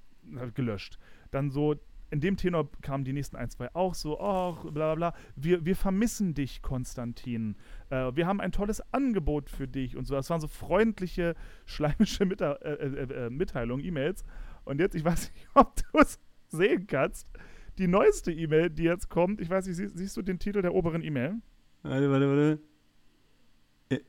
gelöscht. 0.55 0.99
Dann 1.31 1.51
so, 1.51 1.75
in 2.11 2.21
dem 2.21 2.37
Tenor 2.37 2.71
kamen 2.83 3.05
die 3.05 3.13
nächsten 3.13 3.37
ein, 3.37 3.51
zwei 3.51 3.75
auch 3.75 3.95
so, 3.95 4.21
ach, 4.21 4.63
bla 4.63 4.95
bla 4.95 4.95
bla. 4.95 5.15
Wir, 5.35 5.65
wir 5.65 5.75
vermissen 5.77 6.35
dich, 6.35 6.63
Konstantin. 6.63 7.57
Äh, 7.91 8.15
wir 8.15 8.27
haben 8.27 8.41
ein 8.41 8.53
tolles 8.53 8.81
Angebot 8.93 9.51
für 9.51 9.67
dich 9.67 9.97
und 9.97 10.07
so. 10.07 10.15
Das 10.15 10.31
waren 10.31 10.41
so 10.41 10.47
freundliche, 10.49 11.35
schleimische 11.67 12.25
Mitte 12.25 12.59
äh, 12.63 12.73
äh, 12.73 13.27
äh, 13.27 13.31
Mitteilungen, 13.31 13.85
E-Mails. 13.85 14.25
Und 14.65 14.81
jetzt, 14.81 14.95
ich 14.95 15.05
weiß 15.05 15.33
nicht, 15.33 15.47
ob 15.55 15.75
du 15.77 15.99
es 15.99 16.19
sehen 16.49 16.87
kannst, 16.87 17.27
die 17.79 17.89
neueste 17.89 18.33
E-Mail, 18.33 18.71
die 18.71 18.85
jetzt 18.85 19.09
kommt, 19.11 19.41
ich 19.41 19.51
weiß 19.51 19.67
nicht, 19.67 19.77
sie, 19.77 19.89
siehst 19.89 20.17
du 20.17 20.23
den 20.23 20.39
Titel 20.39 20.63
der 20.63 20.75
oberen 20.75 21.03
E-Mail? 21.03 21.35
Warte, 21.83 22.11
warte, 22.11 22.29
warte. 22.29 22.61
Äh, 23.91 24.01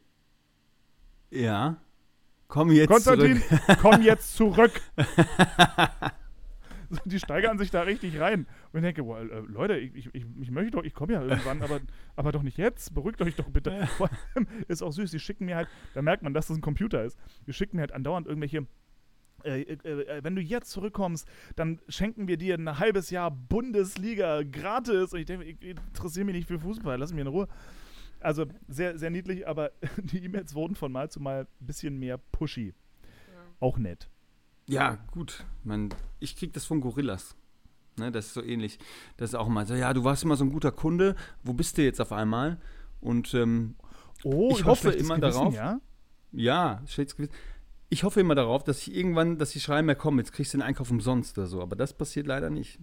Ja. 1.31 1.77
Komm 2.47 2.71
jetzt 2.71 2.87
Konstantin, 2.89 3.41
zurück. 3.41 3.77
komm 3.81 4.01
jetzt 4.01 4.35
zurück. 4.35 4.81
So, 6.89 6.97
die 7.05 7.19
steigern 7.19 7.57
sich 7.57 7.71
da 7.71 7.81
richtig 7.81 8.19
rein. 8.19 8.47
Und 8.71 8.79
ich 8.79 8.81
denke, 8.81 9.03
boah, 9.03 9.19
äh, 9.19 9.39
Leute, 9.47 9.77
ich, 9.77 9.95
ich, 9.95 10.09
ich, 10.13 10.25
ich 10.39 10.51
möchte 10.51 10.71
doch, 10.71 10.83
ich 10.83 10.93
komme 10.93 11.13
ja 11.13 11.21
irgendwann, 11.21 11.61
aber, 11.61 11.79
aber 12.15 12.31
doch 12.31 12.43
nicht 12.43 12.57
jetzt. 12.57 12.93
Beruhigt 12.93 13.21
euch 13.21 13.35
doch 13.35 13.49
bitte. 13.49 13.87
Vor 13.97 14.09
allem 14.35 14.47
ist 14.67 14.81
auch 14.81 14.91
süß, 14.91 15.11
die 15.11 15.19
schicken 15.19 15.45
mir 15.45 15.55
halt, 15.55 15.67
da 15.93 16.01
merkt 16.01 16.23
man, 16.23 16.33
dass 16.33 16.47
das 16.47 16.57
ein 16.57 16.61
Computer 16.61 17.03
ist. 17.03 17.17
Die 17.45 17.53
schicken 17.53 17.77
mir 17.77 17.81
halt 17.81 17.91
andauernd 17.91 18.27
irgendwelche. 18.27 18.67
Äh, 19.43 19.61
äh, 19.61 19.73
äh, 19.73 20.23
wenn 20.23 20.35
du 20.35 20.41
jetzt 20.41 20.71
zurückkommst, 20.71 21.27
dann 21.55 21.79
schenken 21.87 22.27
wir 22.27 22.37
dir 22.37 22.55
ein 22.55 22.79
halbes 22.79 23.11
Jahr 23.11 23.29
Bundesliga 23.29 24.43
gratis. 24.43 25.13
Und 25.13 25.19
ich 25.19 25.25
denke, 25.25 25.45
ich, 25.45 25.61
ich 25.61 25.69
interessiere 25.69 26.25
mich 26.25 26.35
nicht 26.35 26.47
für 26.47 26.59
Fußball, 26.59 26.97
lass 26.97 27.13
mich 27.13 27.21
in 27.21 27.27
Ruhe. 27.27 27.47
Also 28.19 28.45
sehr, 28.67 28.97
sehr 28.97 29.11
niedlich, 29.11 29.47
aber 29.47 29.71
die 29.97 30.23
E-Mails 30.23 30.55
wurden 30.55 30.75
von 30.75 30.91
Mal 30.91 31.09
zu 31.11 31.19
Mal 31.19 31.41
ein 31.41 31.65
bisschen 31.65 31.99
mehr 31.99 32.17
pushy. 32.17 32.73
Auch 33.59 33.77
nett. 33.77 34.09
Ja, 34.67 34.97
gut. 35.11 35.45
Man, 35.63 35.89
ich 36.19 36.35
krieg 36.35 36.53
das 36.53 36.65
von 36.65 36.81
Gorillas. 36.81 37.35
Ne, 37.97 38.11
das 38.11 38.27
ist 38.27 38.33
so 38.33 38.43
ähnlich. 38.43 38.79
Das 39.17 39.31
ist 39.31 39.35
auch 39.35 39.47
mal 39.47 39.65
so, 39.65 39.73
ja, 39.73 39.93
du 39.93 40.03
warst 40.03 40.23
immer 40.23 40.35
so 40.35 40.43
ein 40.45 40.51
guter 40.51 40.71
Kunde. 40.71 41.15
Wo 41.43 41.53
bist 41.53 41.77
du 41.77 41.83
jetzt 41.83 41.99
auf 42.01 42.11
einmal? 42.11 42.59
Und 43.01 43.33
ähm, 43.33 43.75
Oh, 44.23 44.49
Ich 44.51 44.65
hoffe 44.65 44.91
immer 44.91 45.15
Gewissen, 45.19 45.39
darauf. 45.39 45.53
Ja? 45.53 45.79
ja, 46.31 46.81
schlechtes 46.87 47.15
Gewissen. 47.15 47.33
Ich 47.89 48.03
hoffe 48.03 48.19
immer 48.19 48.35
darauf, 48.35 48.63
dass 48.63 48.81
ich 48.85 48.95
irgendwann, 48.95 49.37
dass 49.37 49.51
die 49.51 49.59
schreiben, 49.59 49.87
ja 49.87 49.95
komm, 49.95 50.17
jetzt 50.17 50.33
kriegst 50.33 50.53
du 50.53 50.57
den 50.57 50.63
Einkauf 50.63 50.91
umsonst 50.91 51.37
oder 51.37 51.47
so. 51.47 51.61
Aber 51.61 51.75
das 51.75 51.93
passiert 51.97 52.27
leider 52.27 52.49
nicht. 52.49 52.79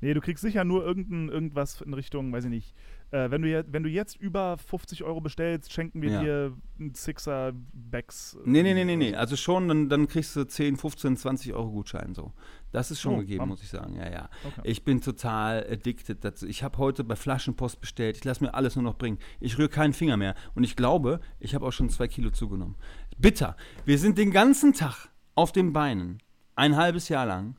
Nee, 0.00 0.12
du 0.14 0.20
kriegst 0.20 0.42
sicher 0.42 0.64
nur 0.64 0.84
irgendein, 0.84 1.28
irgendwas 1.30 1.80
in 1.80 1.94
Richtung, 1.94 2.32
weiß 2.32 2.44
ich 2.44 2.50
nicht. 2.50 2.74
Äh, 3.12 3.30
wenn, 3.30 3.42
du 3.42 3.48
je, 3.48 3.62
wenn 3.68 3.84
du 3.84 3.88
jetzt 3.88 4.16
über 4.16 4.58
50 4.58 5.04
Euro 5.04 5.20
bestellst, 5.20 5.72
schenken 5.72 6.02
wir 6.02 6.10
Ja. 6.10 6.20
dir 6.22 6.52
einen 6.80 6.94
Sixer 6.94 7.52
Bags. 7.72 8.36
Nee, 8.44 8.62
nee, 8.64 8.74
nee, 8.74 8.84
nee, 8.84 8.96
nee. 8.96 9.14
Also 9.14 9.36
schon, 9.36 9.68
dann, 9.68 9.88
dann 9.88 10.08
kriegst 10.08 10.34
du 10.34 10.44
10, 10.44 10.76
15, 10.76 11.16
20 11.16 11.54
Euro 11.54 11.70
Gutschein 11.70 12.14
so. 12.14 12.32
Das 12.72 12.90
ist 12.90 13.00
schon 13.00 13.14
Oh, 13.14 13.18
gegeben, 13.18 13.46
muss 13.48 13.62
ich 13.62 13.68
sagen. 13.68 13.94
Ja, 13.96 14.10
ja. 14.10 14.28
Okay. 14.44 14.60
Ich 14.64 14.84
bin 14.84 15.00
total 15.00 15.64
addicted 15.70 16.24
dazu. 16.24 16.46
Ich 16.46 16.62
habe 16.64 16.78
heute 16.78 17.04
bei 17.04 17.14
Flaschenpost 17.16 17.80
bestellt. 17.80 18.16
Ich 18.16 18.24
lasse 18.24 18.42
mir 18.42 18.54
alles 18.54 18.74
nur 18.74 18.82
noch 18.82 18.98
bringen. 18.98 19.18
Ich 19.40 19.56
rühre 19.56 19.68
keinen 19.68 19.92
Finger 19.92 20.16
mehr. 20.16 20.34
Und 20.54 20.64
ich 20.64 20.74
glaube, 20.76 21.20
ich 21.38 21.54
habe 21.54 21.64
auch 21.64 21.72
schon 21.72 21.88
zwei 21.90 22.08
Kilo 22.08 22.30
zugenommen. 22.30 22.74
Bitter. 23.18 23.56
Wir 23.84 23.98
sind 23.98 24.18
den 24.18 24.32
ganzen 24.32 24.72
Tag 24.74 25.08
auf 25.36 25.52
den 25.52 25.72
Beinen. 25.72 26.18
Ein 26.56 26.76
halbes 26.76 27.08
Jahr 27.08 27.24
lang. 27.24 27.56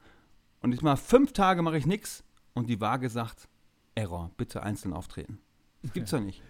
Und 0.61 0.73
ich 0.73 0.81
mal 0.81 0.97
fünf 0.97 1.31
Tage 1.31 1.61
mache 1.61 1.77
ich 1.77 1.85
nichts. 1.87 2.23
Und 2.53 2.67
die 2.69 2.81
Waage 2.81 3.09
sagt, 3.09 3.47
Error, 3.97 4.31
bitte 4.37 4.61
einzeln 4.61 4.93
auftreten. 4.93 5.39
Das 5.81 5.91
gibt's 5.91 6.11
doch 6.11 6.21
nicht. 6.21 6.43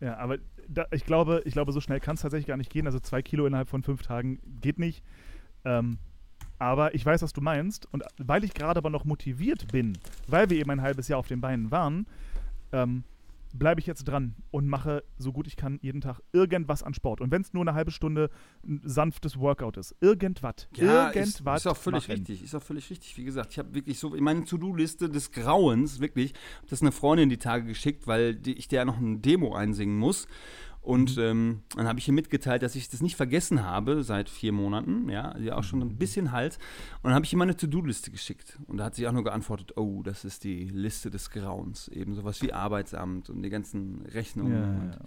Ja, 0.00 0.16
aber 0.18 0.38
da, 0.68 0.86
ich, 0.92 1.04
glaube, 1.04 1.42
ich 1.44 1.52
glaube, 1.52 1.72
so 1.72 1.80
schnell 1.80 2.00
kann 2.00 2.14
es 2.14 2.22
tatsächlich 2.22 2.46
gar 2.46 2.56
nicht 2.56 2.70
gehen. 2.70 2.86
Also 2.86 3.00
zwei 3.00 3.22
Kilo 3.22 3.46
innerhalb 3.46 3.68
von 3.68 3.82
fünf 3.82 4.02
Tagen 4.02 4.40
geht 4.60 4.78
nicht. 4.78 5.02
Ähm, 5.64 5.98
aber 6.58 6.94
ich 6.94 7.04
weiß, 7.04 7.22
was 7.22 7.32
du 7.32 7.40
meinst. 7.40 7.92
Und 7.92 8.04
weil 8.18 8.44
ich 8.44 8.54
gerade 8.54 8.78
aber 8.78 8.90
noch 8.90 9.04
motiviert 9.04 9.70
bin, 9.72 9.98
weil 10.28 10.48
wir 10.48 10.58
eben 10.58 10.70
ein 10.70 10.82
halbes 10.82 11.08
Jahr 11.08 11.18
auf 11.18 11.28
den 11.28 11.40
Beinen 11.40 11.70
waren, 11.70 12.06
ähm, 12.72 13.04
bleibe 13.52 13.80
ich 13.80 13.86
jetzt 13.86 14.04
dran 14.04 14.34
und 14.50 14.66
mache 14.66 15.04
so 15.18 15.32
gut 15.32 15.46
ich 15.46 15.56
kann 15.56 15.78
jeden 15.82 16.00
Tag 16.00 16.20
irgendwas 16.32 16.82
an 16.82 16.94
Sport. 16.94 17.20
Und 17.20 17.30
wenn 17.30 17.42
es 17.42 17.52
nur 17.52 17.62
eine 17.62 17.74
halbe 17.74 17.90
Stunde 17.90 18.30
ein 18.64 18.80
sanftes 18.84 19.38
Workout 19.38 19.76
ist, 19.76 19.94
irgendwas. 20.00 20.68
ist, 21.12 21.16
irgendwas. 21.16 21.60
ist 21.60 21.66
auch 21.66 21.76
völlig 21.76 22.08
machen. 22.08 22.12
richtig. 22.18 22.42
Ist 22.42 22.54
auch 22.54 22.62
völlig 22.62 22.90
richtig. 22.90 23.16
Wie 23.16 23.24
gesagt, 23.24 23.52
ich 23.52 23.58
habe 23.58 23.74
wirklich 23.74 23.98
so 23.98 24.10
meine 24.10 24.44
To-Do-Liste 24.44 25.08
des 25.08 25.30
Grauens, 25.32 26.00
wirklich, 26.00 26.34
das 26.68 26.80
eine 26.80 26.92
Freundin 26.92 27.28
die 27.28 27.38
Tage 27.38 27.64
geschickt, 27.64 28.06
weil 28.06 28.34
die, 28.34 28.54
ich 28.54 28.68
der 28.68 28.84
noch 28.84 28.98
eine 28.98 29.18
Demo 29.18 29.54
einsingen 29.54 29.98
muss. 29.98 30.26
Und 30.82 31.16
Mhm. 31.16 31.22
ähm, 31.22 31.62
dann 31.76 31.86
habe 31.86 32.00
ich 32.00 32.08
ihr 32.08 32.12
mitgeteilt, 32.14 32.62
dass 32.64 32.74
ich 32.74 32.88
das 32.88 33.00
nicht 33.02 33.14
vergessen 33.14 33.62
habe 33.64 34.02
seit 34.02 34.28
vier 34.28 34.50
Monaten, 34.52 35.08
ja, 35.08 35.32
die 35.34 35.52
auch 35.52 35.62
schon 35.62 35.78
Mhm. 35.78 35.86
ein 35.86 35.96
bisschen 35.96 36.32
halt. 36.32 36.58
Und 36.96 37.04
dann 37.10 37.14
habe 37.14 37.24
ich 37.24 37.32
ihr 37.32 37.38
meine 37.38 37.56
To-Do-Liste 37.56 38.10
geschickt. 38.10 38.58
Und 38.66 38.78
da 38.78 38.84
hat 38.86 38.96
sie 38.96 39.06
auch 39.06 39.12
nur 39.12 39.22
geantwortet, 39.22 39.76
oh, 39.76 40.02
das 40.02 40.24
ist 40.24 40.42
die 40.42 40.64
Liste 40.64 41.10
des 41.10 41.30
Grauens. 41.30 41.86
Eben 41.86 42.14
sowas 42.16 42.42
wie 42.42 42.52
Arbeitsamt 42.52 43.30
und 43.30 43.42
die 43.44 43.50
ganzen 43.50 44.02
Rechnungen. 44.06 44.52
Ja, 44.54 44.80
und 44.82 44.90
ja. 44.94 44.98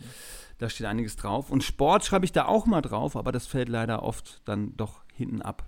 da 0.60 0.70
steht 0.70 0.88
einiges 0.88 1.18
drauf. 1.18 1.52
Und 1.52 1.62
Sport 1.62 2.06
schreibe 2.06 2.24
ich 2.24 2.32
da 2.32 2.46
auch 2.46 2.66
mal 2.66 2.82
drauf, 2.82 3.18
aber 3.18 3.34
das 3.34 3.46
fällt 3.46 3.68
leider 3.68 4.02
oft 4.02 4.42
dann 4.46 4.78
doch 4.78 5.04
hinten 5.14 5.42
ab. 5.42 5.68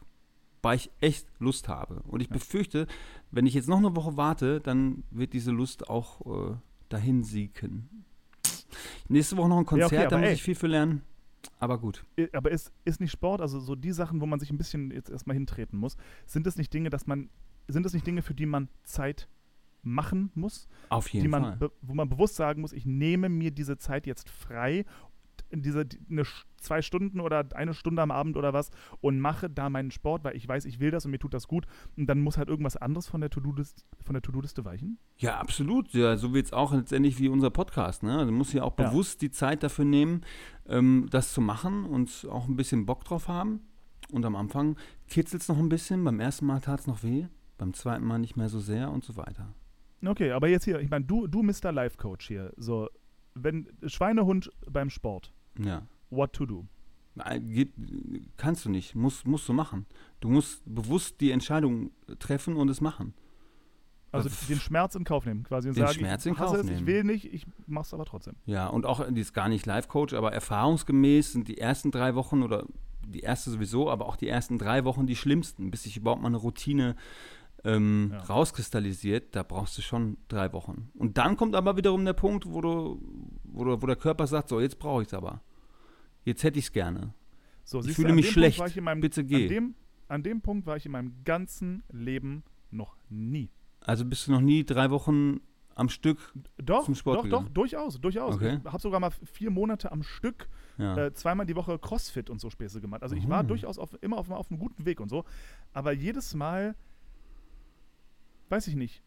Weil 0.62 0.78
ich 0.78 0.90
echt 1.02 1.28
Lust 1.40 1.68
habe. 1.68 2.02
Und 2.08 2.22
ich 2.22 2.30
befürchte, 2.30 2.88
wenn 3.30 3.46
ich 3.46 3.54
jetzt 3.54 3.68
noch 3.70 3.78
eine 3.78 3.96
Woche 3.96 4.16
warte, 4.16 4.62
dann 4.62 5.04
wird 5.12 5.34
diese 5.34 5.52
Lust 5.52 5.90
auch 5.90 6.52
äh, 6.52 6.56
dahin 6.90 7.24
sieken. 7.24 8.06
Nächste 9.08 9.38
Woche 9.38 9.50
noch 9.50 9.58
ein 9.60 9.66
Konzert, 9.66 9.92
okay, 9.94 10.08
da 10.10 10.18
muss 10.18 10.28
ey. 10.28 10.34
ich 10.34 10.44
viel 10.44 10.56
für 10.56 10.68
lernen. 10.68 11.02
Aber 11.60 11.78
gut. 11.78 12.04
Aber 12.34 12.52
ist, 12.52 12.72
ist 12.84 13.00
nicht 13.00 13.12
Sport, 13.12 13.42
also 13.42 13.60
so 13.60 13.76
die 13.76 13.92
Sachen, 13.92 14.22
wo 14.22 14.26
man 14.26 14.40
sich 14.40 14.50
ein 14.52 14.58
bisschen 14.58 14.92
jetzt 14.92 15.10
erstmal 15.10 15.36
hintreten 15.36 15.80
muss, 15.80 15.96
sind 16.26 16.46
das 16.46 16.58
nicht 16.58 16.74
Dinge, 16.74 16.90
dass 16.90 17.08
man, 17.08 17.30
sind 17.68 17.84
das 17.86 17.94
nicht 17.94 18.06
Dinge, 18.06 18.22
für 18.22 18.34
die 18.34 18.46
man 18.46 18.68
Zeit 18.84 19.28
machen 19.84 20.32
muss? 20.36 20.68
Auf 20.90 21.08
jeden 21.10 21.30
man, 21.30 21.44
Fall. 21.44 21.58
be- 21.58 21.72
wo 21.82 21.94
man 21.94 22.10
bewusst 22.10 22.36
sagen 22.36 22.62
muss, 22.62 22.74
ich 22.74 22.86
nehme 22.86 23.30
mir 23.30 23.52
diese 23.52 23.78
Zeit 23.78 24.06
jetzt 24.08 24.30
frei, 24.30 24.84
diese 25.52 25.86
die- 25.86 26.00
eine, 26.10 26.24
zwei 26.58 26.82
Stunden 26.82 27.20
oder 27.20 27.46
eine 27.56 27.74
Stunde 27.74 28.02
am 28.02 28.12
Abend 28.12 28.36
oder 28.38 28.54
was 28.54 28.70
und 29.02 29.20
mache 29.20 29.50
da 29.50 29.70
meinen 29.70 29.92
Sport, 29.92 30.24
weil 30.24 30.36
ich 30.36 30.48
weiß, 30.48 30.66
ich 30.66 30.80
will 30.80 30.92
das 30.92 31.06
und 31.06 31.12
mir 31.12 31.20
tut 31.20 31.34
das 31.34 31.48
gut. 31.48 31.66
Und 31.96 32.08
dann 32.08 32.20
muss 32.22 32.38
halt 32.38 32.50
irgendwas 32.50 32.76
anderes 32.78 33.08
von 33.08 33.22
der 33.22 33.30
To-Do-Liste 33.30 33.84
von 34.04 34.14
der 34.14 34.22
To-Do-Liste 34.22 34.66
weichen. 34.66 34.98
Ja, 35.18 35.38
absolut. 35.40 35.90
Ja, 35.94 36.18
so 36.18 36.34
wird 36.34 36.48
es 36.48 36.54
auch 36.54 36.74
letztendlich 36.74 37.20
wie 37.20 37.30
unser 37.30 37.50
Podcast. 37.50 38.04
Ne? 38.04 38.18
Also 38.18 38.32
muss 38.32 38.54
ja 38.54 38.64
auch 38.64 38.78
Ja. 38.78 38.90
bewusst 38.90 39.22
die 39.22 39.32
Zeit 39.32 39.64
dafür 39.64 39.86
nehmen, 39.86 40.22
ähm, 40.68 41.08
das 41.10 41.34
zu 41.34 41.42
machen 41.42 41.86
und 41.86 42.28
auch 42.32 42.48
ein 42.48 42.56
bisschen 42.56 42.86
Bock 42.86 43.04
drauf 43.04 43.28
haben. 43.28 43.62
Und 44.12 44.26
am 44.26 44.36
Anfang 44.36 44.78
kitzelt 45.08 45.42
es 45.42 45.48
noch 45.50 45.58
ein 45.58 45.70
bisschen. 45.70 46.04
Beim 46.04 46.20
ersten 46.20 46.46
Mal 46.46 46.60
tat 46.62 46.80
es 46.82 46.88
noch 46.88 47.04
weh, 47.04 47.28
beim 47.58 47.74
zweiten 47.74 48.06
Mal 48.06 48.20
nicht 48.20 48.38
mehr 48.38 48.50
so 48.50 48.60
sehr 48.60 48.90
und 48.92 49.04
so 49.04 49.18
weiter. 49.18 49.54
Okay, 50.06 50.32
aber 50.32 50.48
jetzt 50.48 50.64
hier, 50.66 50.80
ich 50.80 50.90
meine, 50.90 51.06
du, 51.06 51.28
du 51.28 51.42
Mr. 51.44 51.72
Life 51.72 51.98
Coach 51.98 52.28
hier, 52.28 52.54
so, 52.56 52.88
wenn 53.34 53.68
Schweinehund 53.86 54.50
beim 54.70 54.90
Sport, 54.90 55.34
Ja. 55.60 55.82
what 56.10 56.34
to 56.34 56.46
do? 56.46 56.66
Kannst 58.38 58.66
du 58.66 58.70
nicht, 58.70 58.96
musst, 58.96 59.26
musst 59.26 59.48
du 59.50 59.54
machen. 59.54 59.86
Du 60.20 60.30
musst 60.30 60.62
bewusst 60.66 61.20
die 61.20 61.32
Entscheidung 61.32 61.92
treffen 62.20 62.56
und 62.56 62.70
es 62.70 62.82
machen. 62.82 63.14
Also 64.12 64.30
Was- 64.30 64.48
den 64.48 64.60
Schmerz 64.60 64.96
in 64.96 65.04
Kauf 65.04 65.26
nehmen, 65.26 65.44
quasi 65.44 65.68
und 65.70 65.76
Den 65.78 65.86
sagen, 65.86 66.00
Schmerz 66.00 66.26
ich 66.26 66.30
in 66.32 66.36
Kauf 66.38 66.54
es, 66.56 66.64
ich 66.66 66.70
nehmen. 66.72 66.88
will 66.88 67.04
nicht, 67.04 67.34
ich 67.34 67.46
mach's 67.66 67.94
aber 67.94 68.06
trotzdem. 68.06 68.36
Ja, 68.46 68.68
und 68.68 68.86
auch, 68.86 69.06
die 69.10 69.20
ist 69.20 69.34
gar 69.34 69.50
nicht 69.50 69.66
Life-Coach, 69.66 70.14
aber 70.14 70.32
erfahrungsgemäß 70.32 71.34
sind 71.34 71.48
die 71.48 71.58
ersten 71.58 71.92
drei 71.92 72.16
Wochen 72.16 72.42
oder 72.44 72.66
die 73.06 73.20
erste 73.20 73.52
sowieso, 73.52 73.90
aber 73.90 74.06
auch 74.08 74.16
die 74.16 74.28
ersten 74.30 74.58
drei 74.58 74.86
Wochen 74.86 75.08
die 75.08 75.16
schlimmsten, 75.16 75.72
bis 75.72 75.84
sich 75.84 75.98
überhaupt 75.98 76.22
mal 76.22 76.28
eine 76.30 76.38
Routine 76.38 76.96
ähm, 77.64 78.12
Ja. 78.14 78.20
rauskristallisiert. 78.20 79.36
Da 79.36 79.44
brauchst 79.44 79.78
du 79.78 79.82
schon 79.82 80.18
drei 80.30 80.54
Wochen. 80.54 80.90
Und 80.94 81.18
dann 81.18 81.36
kommt 81.36 81.56
aber 81.56 81.76
wiederum 81.76 82.06
der 82.06 82.14
Punkt, 82.14 82.46
wo, 82.46 82.62
du, 82.62 83.02
wo, 83.44 83.64
du, 83.66 83.82
wo 83.82 83.86
der 83.88 83.96
Körper 83.96 84.28
sagt: 84.28 84.50
So, 84.50 84.60
jetzt 84.62 84.78
brauche 84.80 85.02
ich 85.02 85.08
es 85.08 85.14
aber. 85.14 85.42
Jetzt 86.28 86.44
hätte 86.44 86.60
ich 86.60 86.66
es 86.66 86.72
gerne. 86.74 87.14
So, 87.64 87.80
Ich 87.80 87.94
fühle 87.96 88.08
du, 88.10 88.12
an 88.12 88.16
mich 88.18 88.32
schlecht. 88.32 88.60
War 88.60 88.82
meinem, 88.82 89.00
Bitte 89.00 89.22
An 89.22 89.28
geh. 89.28 89.48
dem, 89.48 89.76
an 90.10 90.24
dem 90.24 90.42
Punkt 90.42 90.66
war 90.68 90.76
ich 90.76 90.86
in 90.86 90.92
meinem 90.92 91.14
ganzen 91.24 91.84
Leben 91.90 92.44
noch 92.70 92.98
nie. 93.08 93.50
Also 93.80 94.04
bist 94.04 94.28
du 94.28 94.34
noch 94.34 94.42
nie 94.42 94.66
drei 94.66 94.92
Wochen 94.92 95.40
am 95.74 95.88
Stück. 95.88 96.34
Doch, 96.58 96.84
Zum 96.84 96.96
Sport 96.96 97.20
doch, 97.20 97.24
gegangen? 97.24 97.46
doch, 97.46 97.54
durchaus, 97.54 98.02
durchaus. 98.02 98.36
Okay. 98.36 98.60
Ich 98.62 98.70
habe 98.70 98.82
sogar 98.82 99.00
mal 99.00 99.12
vier 99.12 99.52
Monate 99.52 99.90
am 99.90 100.04
Stück 100.04 100.50
Ja. 100.78 100.98
äh, 100.98 101.14
zweimal 101.14 101.46
die 101.46 101.56
Woche 101.56 101.80
Crossfit 101.80 102.30
und 102.30 102.42
so 102.42 102.50
Späße 102.50 102.82
gemacht. 102.82 103.04
Also 103.04 103.16
ich 103.16 103.30
war 103.30 103.46
Oh. 103.46 103.48
durchaus 103.48 103.80
auf, 103.80 103.98
immer 104.02 104.18
auf, 104.18 104.30
auf 104.30 104.52
einem 104.52 104.60
guten 104.60 104.86
Weg 104.86 105.00
und 105.00 105.08
so. 105.08 105.24
Aber 105.72 105.94
jedes 105.94 106.34
Mal, 106.36 106.76
weiß 108.50 108.68
ich 108.68 108.76
nicht, 108.76 109.02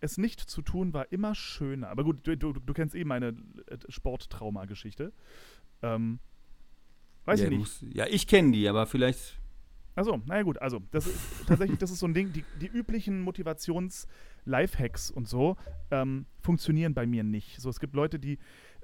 es 0.00 0.18
nicht 0.18 0.40
zu 0.40 0.62
tun 0.62 0.92
war 0.92 1.10
immer 1.12 1.34
schöner. 1.34 1.88
Aber 1.88 2.04
gut, 2.04 2.26
du, 2.26 2.36
du, 2.36 2.52
du 2.52 2.72
kennst 2.72 2.94
eh 2.94 3.04
meine 3.04 3.28
äh, 3.66 3.78
Sporttrauma-Geschichte. 3.88 5.12
Ähm, 5.82 6.18
weiß 7.24 7.40
ja, 7.40 7.46
ich 7.46 7.50
nicht. 7.50 7.58
muss- 7.58 7.84
ja, 7.92 8.06
ich 8.06 8.26
kenne 8.26 8.52
die, 8.52 8.68
aber 8.68 8.86
vielleicht. 8.86 9.38
Also, 9.94 10.20
naja 10.26 10.42
gut, 10.42 10.58
also 10.62 10.80
das 10.92 11.06
ist 11.08 11.18
tatsächlich, 11.46 11.78
das 11.78 11.90
ist 11.90 11.98
so 11.98 12.06
ein 12.06 12.14
Ding, 12.14 12.32
die, 12.32 12.44
die 12.60 12.66
üblichen 12.68 13.20
Motivations-Lifehacks 13.22 15.10
und 15.10 15.28
so 15.28 15.56
ähm, 15.90 16.26
funktionieren 16.40 16.94
bei 16.94 17.06
mir 17.06 17.24
nicht. 17.24 17.60
So, 17.60 17.68
es 17.68 17.80
gibt 17.80 17.94
Leute, 17.94 18.18
die, 18.18 18.34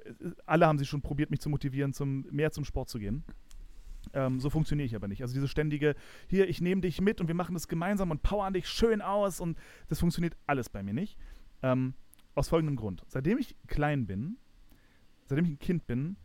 äh, 0.03 0.13
alle 0.45 0.67
haben 0.67 0.77
sich 0.77 0.89
schon 0.89 1.01
probiert, 1.01 1.31
mich 1.31 1.39
zu 1.39 1.49
motivieren, 1.49 1.93
zum, 1.93 2.25
mehr 2.31 2.51
zum 2.51 2.65
Sport 2.65 2.89
zu 2.89 2.99
gehen. 2.99 3.23
Ähm, 4.15 4.39
so 4.39 4.49
funktioniere 4.49 4.85
ich 4.85 4.95
aber 4.95 5.07
nicht. 5.07 5.21
Also 5.21 5.33
diese 5.33 5.47
ständige, 5.47 5.95
hier, 6.27 6.49
ich 6.49 6.61
nehme 6.61 6.81
dich 6.81 7.01
mit 7.01 7.21
und 7.21 7.27
wir 7.27 7.35
machen 7.35 7.53
das 7.53 7.67
gemeinsam 7.67 8.11
und 8.11 8.23
powern 8.23 8.53
dich 8.53 8.67
schön 8.67 9.01
aus 9.01 9.39
und 9.39 9.57
das 9.89 9.99
funktioniert 9.99 10.35
alles 10.47 10.69
bei 10.69 10.81
mir 10.81 10.93
nicht. 10.93 11.17
Ähm, 11.61 11.93
aus 12.33 12.47
folgendem 12.47 12.77
Grund. 12.77 13.03
Seitdem 13.07 13.37
ich 13.37 13.55
klein 13.67 14.07
bin, 14.07 14.37
seitdem 15.25 15.45
ich 15.45 15.51
ein 15.51 15.59
Kind 15.59 15.85
bin, 15.85 16.15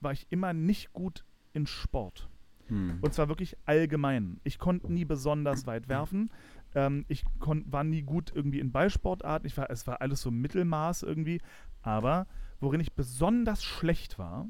war 0.00 0.12
ich 0.12 0.26
immer 0.30 0.52
nicht 0.52 0.92
gut 0.92 1.24
in 1.52 1.66
Sport. 1.66 2.28
Hm. 2.66 2.98
Und 3.00 3.14
zwar 3.14 3.28
wirklich 3.28 3.56
allgemein. 3.64 4.40
Ich 4.44 4.58
konnte 4.58 4.92
nie 4.92 5.04
besonders 5.04 5.66
weit 5.66 5.88
werfen. 5.88 6.30
Ähm, 6.74 7.04
ich 7.08 7.24
war 7.38 7.84
nie 7.84 8.02
gut 8.02 8.32
irgendwie 8.34 8.60
in 8.60 8.72
Ballsportarten. 8.72 9.46
Ich 9.46 9.56
war, 9.56 9.70
es 9.70 9.86
war 9.86 10.00
alles 10.00 10.22
so 10.22 10.30
Mittelmaß 10.30 11.02
irgendwie. 11.02 11.40
Aber 11.82 12.26
worin 12.60 12.80
ich 12.80 12.92
besonders 12.92 13.64
schlecht 13.64 14.18
war, 14.18 14.48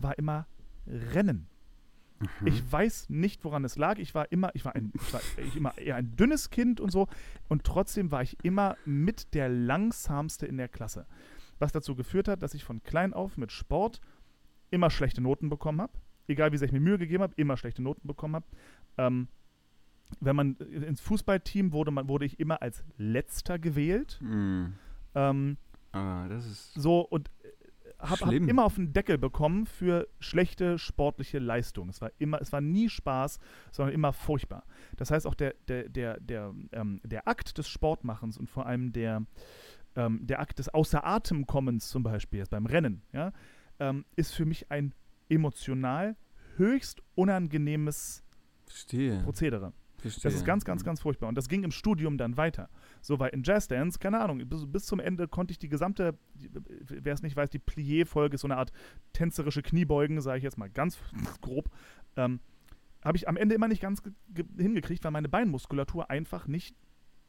war 0.00 0.18
immer 0.18 0.46
Rennen. 0.86 1.48
Ich 2.44 2.70
weiß 2.70 3.10
nicht, 3.10 3.44
woran 3.44 3.64
es 3.64 3.76
lag. 3.76 3.98
Ich 3.98 4.14
war 4.14 4.30
immer, 4.32 4.50
ich 4.54 4.64
war, 4.64 4.74
ein, 4.74 4.92
ich 4.94 5.12
war 5.12 5.20
ich 5.36 5.56
immer 5.56 5.76
eher 5.78 5.96
ein 5.96 6.16
dünnes 6.16 6.50
Kind 6.50 6.80
und 6.80 6.90
so. 6.90 7.06
Und 7.48 7.64
trotzdem 7.64 8.10
war 8.10 8.22
ich 8.22 8.36
immer 8.42 8.76
mit 8.84 9.34
der 9.34 9.48
langsamste 9.48 10.46
in 10.46 10.56
der 10.56 10.68
Klasse. 10.68 11.06
Was 11.58 11.72
dazu 11.72 11.94
geführt 11.94 12.28
hat, 12.28 12.42
dass 12.42 12.54
ich 12.54 12.64
von 12.64 12.82
klein 12.82 13.14
auf 13.14 13.36
mit 13.36 13.52
Sport 13.52 14.00
immer 14.70 14.90
schlechte 14.90 15.20
Noten 15.20 15.48
bekommen 15.48 15.80
habe. 15.80 15.92
Egal 16.26 16.52
wie 16.52 16.58
sehr 16.58 16.66
ich 16.66 16.72
mir 16.72 16.80
Mühe 16.80 16.98
gegeben 16.98 17.22
habe, 17.22 17.34
immer 17.36 17.56
schlechte 17.56 17.82
Noten 17.82 18.06
bekommen 18.06 18.36
habe. 18.36 18.46
Ähm, 18.98 19.28
wenn 20.20 20.36
man 20.36 20.56
ins 20.56 21.00
Fußballteam 21.00 21.72
wurde, 21.72 21.90
man, 21.90 22.08
wurde 22.08 22.24
ich 22.24 22.40
immer 22.40 22.62
als 22.62 22.84
Letzter 22.96 23.58
gewählt. 23.58 24.18
Hm. 24.20 24.74
Ähm, 25.14 25.56
Aber 25.92 26.28
das 26.28 26.46
ist. 26.46 26.74
so 26.74 27.00
und 27.00 27.30
habe 27.98 28.26
hab 28.26 28.32
immer 28.32 28.64
auf 28.64 28.76
den 28.76 28.92
Deckel 28.92 29.18
bekommen 29.18 29.66
für 29.66 30.08
schlechte 30.20 30.78
sportliche 30.78 31.38
Leistung. 31.38 31.88
Es 31.88 32.00
war 32.00 32.12
immer, 32.18 32.40
es 32.40 32.52
war 32.52 32.60
nie 32.60 32.88
Spaß, 32.88 33.38
sondern 33.72 33.94
immer 33.94 34.12
furchtbar. 34.12 34.64
Das 34.96 35.10
heißt 35.10 35.26
auch 35.26 35.34
der 35.34 35.54
der 35.66 35.88
der 35.88 36.20
der 36.20 36.54
ähm, 36.72 37.00
der 37.04 37.26
Akt 37.26 37.58
des 37.58 37.68
Sportmachens 37.68 38.38
und 38.38 38.48
vor 38.48 38.66
allem 38.66 38.92
der 38.92 39.24
ähm, 39.96 40.26
der 40.26 40.40
Akt 40.40 40.58
des 40.58 40.68
außer 40.68 41.04
Atem 41.04 41.46
kommens 41.46 41.88
zum 41.88 42.02
Beispiel 42.02 42.38
jetzt 42.38 42.50
beim 42.50 42.66
Rennen, 42.66 43.02
ja, 43.12 43.32
ähm, 43.80 44.04
ist 44.16 44.32
für 44.32 44.46
mich 44.46 44.70
ein 44.70 44.94
emotional 45.28 46.16
höchst 46.56 47.02
unangenehmes 47.14 48.22
Verstehe. 48.66 49.22
Prozedere. 49.22 49.72
Verstehe. 50.00 50.22
Das 50.22 50.34
ist 50.34 50.44
ganz, 50.44 50.64
ganz, 50.64 50.84
ganz 50.84 51.00
furchtbar. 51.00 51.28
Und 51.28 51.34
das 51.34 51.48
ging 51.48 51.64
im 51.64 51.70
Studium 51.70 52.18
dann 52.18 52.36
weiter. 52.36 52.68
So, 53.00 53.18
weil 53.18 53.30
in 53.30 53.42
Jazz 53.42 53.68
Dance, 53.68 53.98
keine 53.98 54.20
Ahnung, 54.20 54.38
bis, 54.48 54.66
bis 54.66 54.86
zum 54.86 55.00
Ende 55.00 55.28
konnte 55.28 55.52
ich 55.52 55.58
die 55.58 55.68
gesamte, 55.68 56.16
wer 56.34 57.12
es 57.14 57.22
nicht 57.22 57.36
weiß, 57.36 57.50
die 57.50 57.58
Plié-Folge 57.58 58.38
so 58.38 58.46
eine 58.46 58.56
Art 58.56 58.72
tänzerische 59.12 59.62
Kniebeugen, 59.62 60.20
sage 60.20 60.38
ich 60.38 60.44
jetzt 60.44 60.58
mal 60.58 60.70
ganz 60.70 60.98
grob, 61.40 61.68
ähm, 62.16 62.40
habe 63.04 63.16
ich 63.16 63.28
am 63.28 63.36
Ende 63.36 63.54
immer 63.54 63.68
nicht 63.68 63.80
ganz 63.80 64.02
ge- 64.02 64.12
ge- 64.34 64.46
hingekriegt, 64.56 65.04
weil 65.04 65.12
meine 65.12 65.28
Beinmuskulatur 65.28 66.10
einfach 66.10 66.46
nicht 66.48 66.74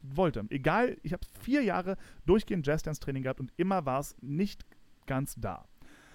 wollte. 0.02 0.46
Egal, 0.50 0.98
ich 1.04 1.14
habe 1.14 1.26
vier 1.42 1.62
Jahre 1.62 1.98
durchgehend 2.26 2.66
Jazz 2.66 2.84
Dance 2.84 3.00
Training 3.02 3.24
gehabt 3.24 3.40
und 3.40 3.52
immer 3.58 3.86
war 3.86 4.00
es 4.00 4.16
nicht 4.22 4.66
ganz 5.06 5.36
da. 5.36 5.68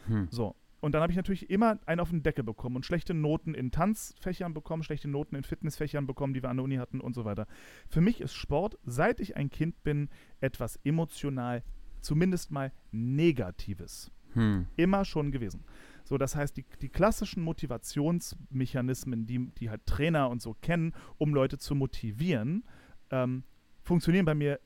Hm. 0.07 0.29
So. 0.31 0.57
Und 0.85 0.93
dann 0.93 1.01
habe 1.01 1.11
ich 1.11 1.17
natürlich 1.17 1.49
immer 1.49 1.79
einen 1.87 1.99
auf 1.99 2.11
den 2.11 2.23
Deckel 2.23 2.45
bekommen 2.45 2.77
und 2.77 2.85
schlechte 2.85 3.15
Noten 3.15 3.55
in 3.55 3.71
Tanzfächern 3.71 4.53
bekommen, 4.53 4.83
schlechte 4.83 5.09
Noten 5.09 5.35
in 5.35 5.43
Fitnessfächern 5.43 6.07
bekommen, 6.07 6.35
die 6.35 6.43
wir 6.43 6.51
an 6.51 6.59
der 6.59 6.65
Uni 6.65 6.77
hatten 6.77 7.01
und 7.01 7.15
so 7.15 7.25
weiter. 7.25 7.47
Für 7.89 8.03
mich 8.03 8.21
ist 8.21 8.35
Sport, 8.35 8.77
seit 8.85 9.19
ich 9.19 9.35
ein 9.35 9.49
Kind 9.49 9.83
bin, 9.83 10.11
etwas 10.43 10.79
emotional, 10.85 11.63
zumindest 12.03 12.51
mal 12.51 12.71
Negatives. 12.93 14.13
Hm. 14.35 14.67
Immer 14.77 15.07
schon 15.07 15.33
gewesen. 15.33 15.65
So, 16.05 16.19
das 16.19 16.37
heißt, 16.37 16.55
die, 16.59 16.67
die 16.83 16.91
klassischen 16.91 17.43
Motivationsmechanismen, 17.45 19.25
die, 19.25 19.49
die 19.59 19.71
halt 19.71 19.87
Trainer 19.87 20.29
und 20.29 20.43
so 20.43 20.53
kennen, 20.53 20.93
um 21.17 21.33
Leute 21.33 21.57
zu 21.57 21.75
motivieren, 21.75 22.63
ähm, 23.11 23.45
funktionieren 23.81 24.27
bei 24.27 24.35
mir 24.35 24.61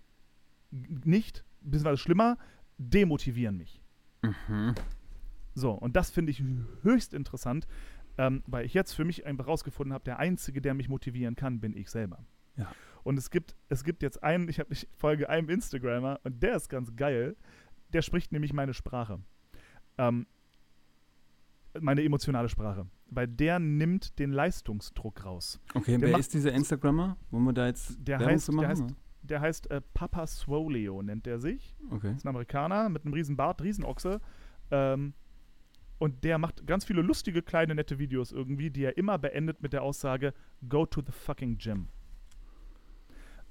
nicht, 0.73 1.45
beziehungsweise 1.61 1.99
schlimmer, 1.99 2.39
demotivieren 2.77 3.57
mich. 3.57 3.81
Mhm. 4.23 4.75
So, 5.59 5.73
und 5.73 5.97
das 5.97 6.11
finde 6.11 6.31
ich 6.31 6.43
höchst 6.83 7.13
interessant, 7.15 7.67
ähm, 8.17 8.43
weil 8.47 8.65
ich 8.65 8.75
jetzt 8.75 8.93
für 8.93 9.05
mich 9.05 9.27
einfach 9.27 9.47
rausgefunden 9.49 9.93
habe, 9.93 10.05
der 10.05 10.19
Einzige, 10.21 10.61
der 10.61 10.73
mich 10.75 10.89
motivieren 10.89 11.35
kann, 11.35 11.59
bin 11.61 11.77
ich 11.77 11.91
selber. 11.91 12.25
Ja. 12.57 12.71
Und 13.03 13.19
es 13.19 13.31
gibt, 13.31 13.57
es 13.69 13.83
gibt 13.85 14.03
jetzt 14.03 14.23
einen, 14.23 14.49
ich, 14.49 14.61
hab, 14.61 14.71
ich 14.71 14.87
folge 14.97 15.29
einem 15.29 15.49
Instagrammer 15.49 16.21
und 16.25 16.43
der 16.43 16.55
ist 16.57 16.69
ganz 16.69 16.95
geil. 16.95 17.37
Der 17.93 18.03
spricht 18.03 18.31
nämlich 18.33 18.53
meine 18.53 18.73
Sprache. 18.75 19.21
Ähm, 19.97 20.27
meine 21.81 22.03
emotionale 22.05 22.49
Sprache. 22.49 22.87
Weil 23.11 23.27
der 23.29 23.59
nimmt 23.59 24.19
den 24.19 24.31
Leistungsdruck 24.33 25.25
raus. 25.25 25.61
Okay, 25.75 25.93
Der 25.93 26.01
wer 26.03 26.11
macht- 26.11 26.21
ist 26.21 26.35
dieser 26.35 26.53
Instagrammer? 26.53 27.17
Wollen 27.31 27.45
wir 27.45 27.53
da 27.53 27.67
jetzt 27.67 27.97
Der 28.07 28.19
Werbung 28.21 28.35
heißt- 28.37 28.45
zu 28.45 28.53
der 28.53 28.69
machen? 28.69 28.87
heißt- 28.91 28.95
Der 29.23 29.41
heißt 29.41 29.71
äh, 29.71 29.81
Papa 29.95 30.27
Swoleo, 30.27 31.03
nennt 31.03 31.27
er 31.27 31.39
sich. 31.39 31.77
okay. 31.91 32.13
ist 32.15 32.25
ein 32.25 32.29
Amerikaner 32.29 32.89
mit 32.89 33.05
einem 33.05 33.15
riesen 33.15 33.37
Bart, 33.37 33.63
Riesenochse. 33.63 34.21
Ähm, 34.71 35.15
und 35.99 36.25
der 36.25 36.39
macht 36.39 36.67
ganz 36.67 36.85
viele 36.85 37.03
lustige, 37.03 37.43
kleine, 37.43 37.75
nette 37.75 37.99
Videos 37.99 38.33
irgendwie, 38.33 38.71
die 38.71 38.85
er 38.85 38.97
immer 38.97 39.19
beendet 39.19 39.63
mit 39.63 39.73
der 39.73 39.83
Aussage, 39.83 40.33
go 40.69 40.87
to 40.87 41.01
the 41.05 41.13
fucking 41.13 41.59
gym. 41.59 41.89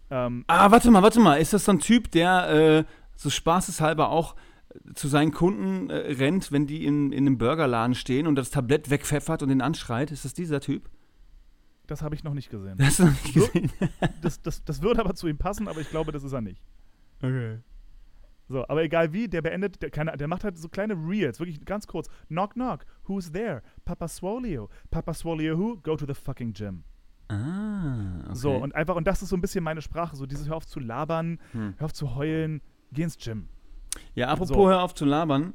Ähm, 0.10 0.46
Ah, 0.48 0.72
warte 0.72 0.90
mal, 0.90 1.04
warte 1.04 1.20
mal. 1.20 1.36
Ist 1.36 1.54
das 1.54 1.66
so 1.66 1.72
ein 1.74 1.80
Typ, 1.80 2.12
der 2.12 2.50
äh, 2.50 2.84
so 3.16 3.30
spaßeshalber 3.30 4.10
auch 4.10 4.36
äh, 4.70 4.94
zu 4.94 5.10
seinen 5.10 5.32
Kunden 5.32 5.90
äh, 5.90 5.96
rennt, 6.14 6.52
wenn 6.52 6.66
die 6.66 6.86
in, 6.86 7.12
in 7.12 7.26
einem 7.26 7.38
Burgerladen 7.38 7.96
stehen 7.96 8.28
und 8.28 8.36
das 8.36 8.50
Tablett 8.50 8.90
wegpfeffert 8.90 9.44
und 9.44 9.50
den 9.50 9.62
anschreit? 9.62 10.12
Ist 10.12 10.26
das 10.26 10.34
dieser 10.34 10.62
Typ? 10.62 10.90
das 11.88 12.02
habe 12.02 12.16
ich 12.16 12.24
noch 12.24 12.34
nicht 12.34 12.50
gesehen. 12.50 12.78
Noch 12.78 13.00
nicht 13.00 13.34
gesehen? 13.34 13.72
Das, 14.22 14.42
das, 14.42 14.64
das 14.66 14.82
würde 14.82 15.00
aber 15.00 15.16
zu 15.16 15.28
ihm 15.28 15.38
passen, 15.38 15.68
aber 15.68 15.80
ich 15.80 15.90
glaube, 15.90 16.12
das 16.12 16.24
ist 16.24 16.34
er 16.34 16.42
nicht. 16.42 16.62
Okay. 17.22 17.60
So, 18.50 18.66
aber 18.68 18.82
egal 18.84 19.12
wie, 19.12 19.28
der 19.28 19.42
beendet, 19.42 19.82
der, 19.82 19.90
keine, 19.90 20.16
der 20.16 20.28
macht 20.28 20.44
halt 20.46 20.58
so 20.58 20.70
kleine 20.70 20.94
Reels, 20.94 21.40
wirklich 21.40 21.64
ganz 21.66 21.86
kurz. 21.86 22.08
Knock, 22.28 22.54
knock, 22.54 22.86
who's 23.08 23.32
there? 23.32 23.62
Papa 23.84 24.08
Swolio. 24.08 24.70
Papa 24.90 25.14
Swolio 25.14 25.58
who? 25.58 25.78
Go 25.84 25.96
to 25.98 26.06
the 26.06 26.14
fucking 26.14 26.54
gym. 26.54 26.84
Ah, 27.30 28.22
okay. 28.24 28.36
So, 28.36 28.52
und 28.56 28.74
einfach, 28.74 28.96
und 28.96 29.06
das 29.06 29.22
ist 29.22 29.30
so 29.30 29.36
ein 29.36 29.42
bisschen 29.42 29.64
meine 29.64 29.82
Sprache, 29.82 30.16
so 30.16 30.26
dieses 30.26 30.48
Hör 30.48 30.56
auf 30.56 30.66
zu 30.66 30.80
labern, 30.80 31.40
Hm. 31.52 31.74
hör 31.78 31.86
auf 31.86 31.94
zu 31.94 32.16
heulen, 32.16 32.62
geh 32.94 33.04
ins 33.04 33.18
Gym. 33.18 33.50
Ja, 34.16 34.28
apropos 34.30 34.50
So. 34.56 34.70
hör 34.70 34.82
auf 34.82 34.94
zu 34.96 35.04
labern. 35.04 35.54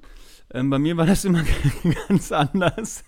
Ähm, 0.52 0.68
bei 0.68 0.78
mir 0.78 0.94
war 0.98 1.06
das 1.06 1.24
immer 1.24 1.42
ganz 2.08 2.30
anders. 2.30 3.04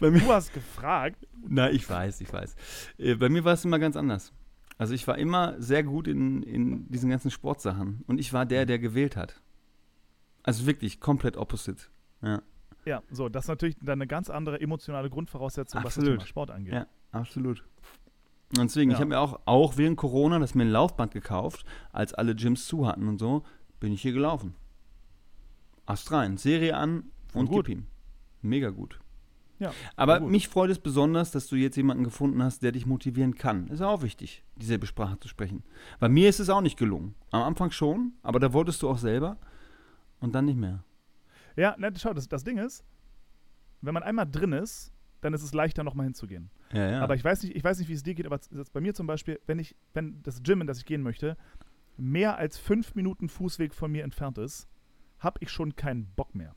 bei 0.00 0.10
mir, 0.10 0.20
Du 0.20 0.28
hast 0.32 0.52
gefragt, 0.52 1.26
na, 1.46 1.70
ich 1.70 1.88
weiß, 1.88 2.20
ich 2.20 2.32
weiß. 2.32 2.54
Äh, 2.98 3.14
bei 3.14 3.28
mir 3.28 3.44
war 3.44 3.54
es 3.54 3.64
immer 3.64 3.78
ganz 3.78 3.96
anders. 3.96 4.32
Also 4.78 4.92
ich 4.94 5.06
war 5.06 5.16
immer 5.18 5.60
sehr 5.60 5.82
gut 5.84 6.08
in, 6.08 6.42
in 6.42 6.88
diesen 6.90 7.08
ganzen 7.10 7.30
Sportsachen. 7.30 8.02
Und 8.06 8.18
ich 8.18 8.32
war 8.32 8.44
der, 8.46 8.66
der 8.66 8.78
gewählt 8.78 9.16
hat. 9.16 9.40
Also 10.42 10.66
wirklich 10.66 11.00
komplett 11.00 11.36
opposite. 11.36 11.84
Ja, 12.22 12.42
Ja, 12.84 13.02
so, 13.10 13.28
das 13.28 13.44
ist 13.44 13.48
natürlich 13.48 13.76
dann 13.80 13.94
eine 14.00 14.06
ganz 14.06 14.28
andere 14.30 14.60
emotionale 14.60 15.08
Grundvoraussetzung, 15.10 15.80
was 15.84 15.96
Absolut. 15.96 16.08
das 16.10 16.24
Thema 16.24 16.26
Sport 16.26 16.50
angeht. 16.50 16.74
ja 16.74 16.86
absolut. 17.12 17.64
Und 18.58 18.64
deswegen, 18.68 18.90
ich 18.90 18.96
Ja. 18.96 19.00
habe 19.00 19.10
mir 19.10 19.20
auch, 19.20 19.40
auch 19.46 19.76
während 19.76 19.96
Corona 19.96 20.38
das 20.38 20.54
mir 20.54 20.64
ein 20.64 20.70
Laufband 20.70 21.12
gekauft, 21.12 21.64
als 21.92 22.12
alle 22.12 22.34
Gyms 22.34 22.66
zu 22.66 22.86
hatten 22.86 23.08
und 23.08 23.18
so, 23.18 23.42
bin 23.80 23.92
ich 23.92 24.02
hier 24.02 24.12
gelaufen. 24.12 24.54
Ast 25.86 26.10
rein, 26.12 26.36
Serie 26.36 26.76
an 26.76 27.04
Voll 27.28 27.42
und 27.42 27.48
gut. 27.48 27.66
gib 27.66 27.78
ihm. 27.78 27.86
Mega 28.42 28.70
gut. 28.70 28.98
Ja, 29.58 29.72
Aber 29.96 30.20
gut. 30.20 30.30
mich 30.30 30.48
freut 30.48 30.70
es 30.70 30.78
besonders, 30.78 31.30
dass 31.30 31.46
du 31.46 31.56
jetzt 31.56 31.76
jemanden 31.76 32.04
gefunden 32.04 32.42
hast, 32.42 32.62
der 32.62 32.72
dich 32.72 32.86
motivieren 32.86 33.34
kann. 33.36 33.68
Ist 33.68 33.82
auch 33.82 34.02
wichtig, 34.02 34.44
dieselbe 34.56 34.86
Sprache 34.86 35.18
zu 35.20 35.28
sprechen. 35.28 35.62
Bei 36.00 36.08
mir 36.08 36.28
ist 36.28 36.40
es 36.40 36.50
auch 36.50 36.60
nicht 36.60 36.76
gelungen. 36.76 37.14
Am 37.30 37.42
Anfang 37.42 37.70
schon, 37.70 38.14
aber 38.22 38.40
da 38.40 38.52
wolltest 38.52 38.82
du 38.82 38.88
auch 38.88 38.98
selber 38.98 39.36
und 40.20 40.34
dann 40.34 40.46
nicht 40.46 40.58
mehr. 40.58 40.84
Ja, 41.56 41.76
ne, 41.78 41.92
schau, 41.96 42.12
das, 42.12 42.28
das 42.28 42.42
Ding 42.42 42.58
ist, 42.58 42.84
wenn 43.80 43.94
man 43.94 44.02
einmal 44.02 44.28
drin 44.28 44.52
ist, 44.52 44.92
dann 45.20 45.34
ist 45.34 45.42
es 45.42 45.54
leichter, 45.54 45.84
nochmal 45.84 46.04
hinzugehen. 46.04 46.50
Ja, 46.72 46.90
ja. 46.90 47.00
Aber 47.00 47.14
ich 47.14 47.24
weiß 47.24 47.42
nicht, 47.44 47.56
ich 47.56 47.64
weiß 47.64 47.78
nicht, 47.78 47.88
wie 47.88 47.94
es 47.94 48.02
dir 48.02 48.14
geht, 48.14 48.26
aber 48.26 48.40
bei 48.72 48.80
mir 48.80 48.92
zum 48.94 49.06
Beispiel, 49.06 49.40
wenn 49.46 49.58
ich, 49.58 49.76
wenn 49.94 50.22
das 50.22 50.42
Gym, 50.42 50.60
in 50.60 50.66
das 50.66 50.78
ich 50.78 50.84
gehen 50.84 51.02
möchte, 51.02 51.36
mehr 51.96 52.36
als 52.36 52.58
fünf 52.58 52.94
Minuten 52.94 53.28
Fußweg 53.28 53.72
von 53.72 53.92
mir 53.92 54.04
entfernt 54.04 54.38
ist, 54.38 54.68
habe 55.18 55.38
ich 55.40 55.50
schon 55.50 55.76
keinen 55.76 56.06
Bock 56.16 56.34
mehr. 56.34 56.54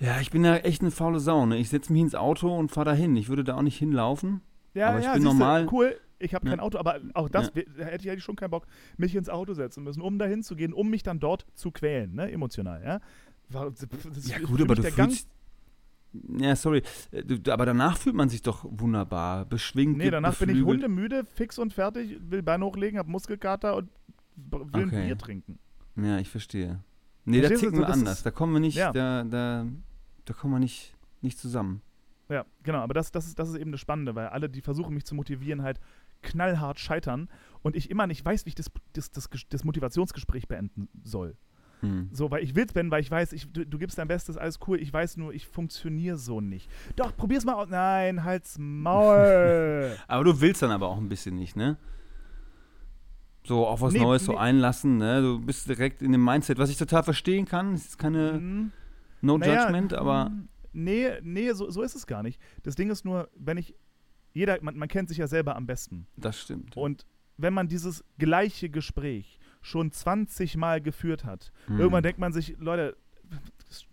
Ja, 0.00 0.20
ich 0.20 0.30
bin 0.30 0.42
da 0.42 0.56
echt 0.58 0.82
eine 0.82 0.90
faule 0.90 1.20
Sau. 1.20 1.46
Ne? 1.46 1.56
Ich 1.58 1.68
setze 1.68 1.92
mich 1.92 2.02
ins 2.02 2.14
Auto 2.14 2.54
und 2.56 2.70
fahre 2.70 2.86
dahin. 2.86 3.16
Ich 3.16 3.28
würde 3.28 3.44
da 3.44 3.56
auch 3.56 3.62
nicht 3.62 3.78
hinlaufen. 3.78 4.40
Ja, 4.74 4.88
Aber 4.90 4.98
ich 4.98 5.04
ja, 5.04 5.14
bin 5.14 5.22
normal- 5.22 5.68
cool. 5.72 5.96
Ich 6.18 6.34
habe 6.34 6.46
Ja. 6.46 6.52
kein 6.52 6.60
Auto, 6.60 6.78
aber 6.78 7.00
auch 7.12 7.28
das 7.28 7.52
Ja. 7.54 7.62
da 7.76 7.84
hätte 7.84 8.04
ich 8.04 8.10
eigentlich 8.10 8.24
schon 8.24 8.36
keinen 8.36 8.50
Bock, 8.50 8.66
mich 8.96 9.14
ins 9.14 9.28
Auto 9.28 9.52
setzen 9.52 9.84
müssen, 9.84 10.00
um 10.00 10.18
dahin 10.18 10.42
zu 10.42 10.56
gehen, 10.56 10.72
um 10.72 10.88
mich 10.88 11.02
dann 11.02 11.20
dort 11.20 11.44
zu 11.54 11.70
quälen, 11.70 12.14
ne, 12.14 12.30
emotional, 12.30 12.82
ja. 12.82 13.00
Das 13.50 14.26
Ja 14.28 14.38
gut, 14.38 14.60
aber 14.62 14.74
du 14.74 14.82
Gang- 14.82 15.10
fühlst... 15.10 15.28
Ja, 16.38 16.54
sorry. 16.56 16.82
Äh, 17.10 17.24
du- 17.24 17.52
Aber 17.52 17.66
danach 17.66 17.98
fühlt 17.98 18.14
man 18.14 18.28
sich 18.28 18.40
doch 18.42 18.64
wunderbar, 18.68 19.44
beschwingt, 19.44 19.98
Nee, 19.98 20.10
danach 20.10 20.36
bin 20.38 20.48
ich 20.48 20.54
beflügelt. 20.54 20.84
hundemüde, 20.84 21.24
fix 21.24 21.58
und 21.58 21.72
fertig, 21.74 22.18
will 22.30 22.42
Bein 22.42 22.62
hochlegen, 22.62 22.98
hab 22.98 23.08
Muskelkater 23.08 23.76
und 23.76 23.90
will 24.36 24.60
ein 24.72 24.88
Okay. 24.88 25.06
Bier 25.06 25.18
trinken. 25.18 25.58
Ja, 25.96 26.18
ich 26.18 26.28
verstehe. 26.30 26.80
Nee, 27.24 27.40
da 27.40 27.48
ticken 27.48 27.78
wir 27.78 27.88
anders. 27.88 28.18
ist- 28.18 28.26
Da 28.26 28.30
kommen 28.30 28.52
wir 28.52 28.60
nicht, 28.60 28.76
Ja. 28.76 28.92
da, 28.92 29.24
da, 29.24 29.66
da 30.24 30.34
kommen 30.34 30.54
wir 30.54 30.58
nicht, 30.60 30.94
nicht 31.22 31.38
zusammen. 31.38 31.80
Ja, 32.28 32.44
genau, 32.62 32.78
aber 32.78 32.94
das, 32.94 33.12
das, 33.12 33.26
ist, 33.26 33.38
das 33.38 33.48
ist 33.50 33.56
eben 33.56 33.70
das 33.72 33.80
Spannende, 33.80 34.14
weil 34.14 34.28
alle, 34.28 34.48
die 34.48 34.60
versuchen, 34.62 34.94
mich 34.94 35.04
zu 35.04 35.14
motivieren, 35.14 35.62
halt 35.62 35.78
knallhart 36.22 36.78
scheitern 36.78 37.28
und 37.62 37.76
ich 37.76 37.90
immer 37.90 38.06
nicht 38.06 38.24
weiß, 38.24 38.46
wie 38.46 38.48
ich 38.50 38.54
das, 38.54 38.70
das, 38.94 39.10
das, 39.10 39.28
das 39.48 39.64
Motivationsgespräch 39.64 40.48
beenden 40.48 40.88
soll. 41.02 41.36
Hm. 41.80 42.08
So, 42.12 42.30
weil 42.30 42.42
ich 42.42 42.54
will's, 42.54 42.72
Ben, 42.72 42.90
weil 42.90 43.02
ich 43.02 43.10
weiß, 43.10 43.34
ich, 43.34 43.52
du, 43.52 43.66
du 43.66 43.76
gibst 43.78 43.98
dein 43.98 44.08
Bestes, 44.08 44.38
alles 44.38 44.58
cool. 44.66 44.80
Ich 44.80 44.90
weiß 44.90 45.18
nur, 45.18 45.34
ich 45.34 45.46
funktioniere 45.46 46.16
so 46.16 46.40
nicht. 46.40 46.70
Doch, 46.96 47.14
probier's 47.14 47.44
mal 47.44 47.54
aus. 47.54 47.68
Nein, 47.68 48.24
halt's 48.24 48.56
Maul. 48.58 49.94
Aber 50.08 50.24
du 50.24 50.40
willst 50.40 50.62
dann 50.62 50.70
aber 50.70 50.88
auch 50.88 50.96
ein 50.98 51.08
bisschen 51.10 51.34
nicht, 51.34 51.56
ne? 51.56 51.76
So 53.46 53.66
auf 53.66 53.80
was 53.82 53.92
Nee, 53.92 54.00
Neues 54.00 54.24
so 54.24 54.32
nee. 54.32 54.38
einlassen, 54.38 54.96
ne? 54.96 55.20
Du 55.20 55.38
bist 55.38 55.68
direkt 55.68 56.00
in 56.02 56.12
dem 56.12 56.24
Mindset, 56.24 56.58
was 56.58 56.70
ich 56.70 56.78
total 56.78 57.02
verstehen 57.02 57.44
kann. 57.44 57.74
Es 57.74 57.86
ist 57.86 57.98
keine 57.98 58.32
Hm, 58.34 58.72
No 59.20 59.38
naja, 59.38 59.62
Judgment, 59.64 59.92
aber 59.94 60.26
hm, 60.26 60.48
Nee, 60.72 61.10
nee, 61.22 61.52
so, 61.52 61.70
so 61.70 61.82
ist 61.82 61.94
es 61.94 62.06
gar 62.06 62.22
nicht. 62.22 62.40
Das 62.64 62.74
Ding 62.74 62.90
ist 62.90 63.04
nur, 63.04 63.28
wenn 63.36 63.56
ich. 63.58 63.74
Jeder, 64.32 64.58
man, 64.62 64.76
man 64.76 64.88
kennt 64.88 65.08
sich 65.08 65.18
ja 65.18 65.28
selber 65.28 65.54
am 65.54 65.66
besten. 65.66 66.06
das 66.16 66.40
stimmt. 66.40 66.76
Und 66.76 67.06
wenn 67.36 67.54
man 67.54 67.68
dieses 67.68 68.02
gleiche 68.18 68.68
Gespräch 68.68 69.38
schon 69.62 69.92
20 69.92 70.56
Mal 70.56 70.80
geführt 70.80 71.24
hat, 71.24 71.52
Hm. 71.66 71.78
irgendwann 71.78 72.02
denkt 72.02 72.18
man 72.18 72.32
sich, 72.32 72.56
Leute, 72.58 72.96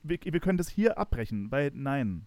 wir, 0.04 0.18
wir 0.24 0.40
können 0.40 0.58
das 0.58 0.70
hier 0.70 0.98
abbrechen, 0.98 1.52
weil 1.52 1.72
nein. 1.76 2.26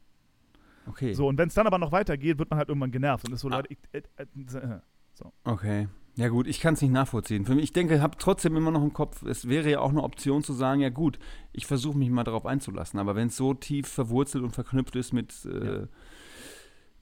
Okay. 0.86 1.14
So, 1.14 1.26
und 1.28 1.38
wenn 1.38 1.48
es 1.48 1.54
dann 1.54 1.66
aber 1.66 1.78
noch 1.78 1.90
weitergeht, 1.92 2.38
wird 2.38 2.50
man 2.50 2.58
halt 2.58 2.68
irgendwann 2.68 2.90
genervt 2.92 3.26
und 3.26 3.34
ist 3.34 3.40
so, 3.40 3.48
Ah. 3.48 3.56
Leute, 3.56 3.72
ich, 3.72 3.78
äh, 3.92 4.02
äh, 4.16 4.26
äh, 4.58 4.80
Okay. 5.44 5.88
Ja 6.16 6.28
gut, 6.28 6.46
ich 6.46 6.60
kann 6.60 6.74
es 6.74 6.82
nicht 6.82 6.92
nachvollziehen. 6.92 7.44
Für 7.44 7.54
mich, 7.56 7.64
ich 7.64 7.72
denke, 7.72 7.96
ich 7.96 8.00
habe 8.00 8.16
trotzdem 8.18 8.56
immer 8.56 8.70
noch 8.70 8.82
im 8.82 8.92
Kopf, 8.92 9.22
es 9.22 9.48
wäre 9.48 9.68
ja 9.68 9.80
auch 9.80 9.90
eine 9.90 10.02
Option 10.02 10.44
zu 10.44 10.52
sagen, 10.52 10.80
ja 10.80 10.90
gut, 10.90 11.18
ich 11.52 11.66
versuche 11.66 11.98
mich 11.98 12.08
mal 12.10 12.22
darauf 12.22 12.46
einzulassen. 12.46 13.00
Aber 13.00 13.16
wenn 13.16 13.28
es 13.28 13.36
so 13.36 13.52
tief 13.54 13.88
verwurzelt 13.88 14.44
und 14.44 14.52
verknüpft 14.52 14.94
ist 14.94 15.12
mit, 15.12 15.34
äh, 15.44 15.80
Ja. 15.80 15.88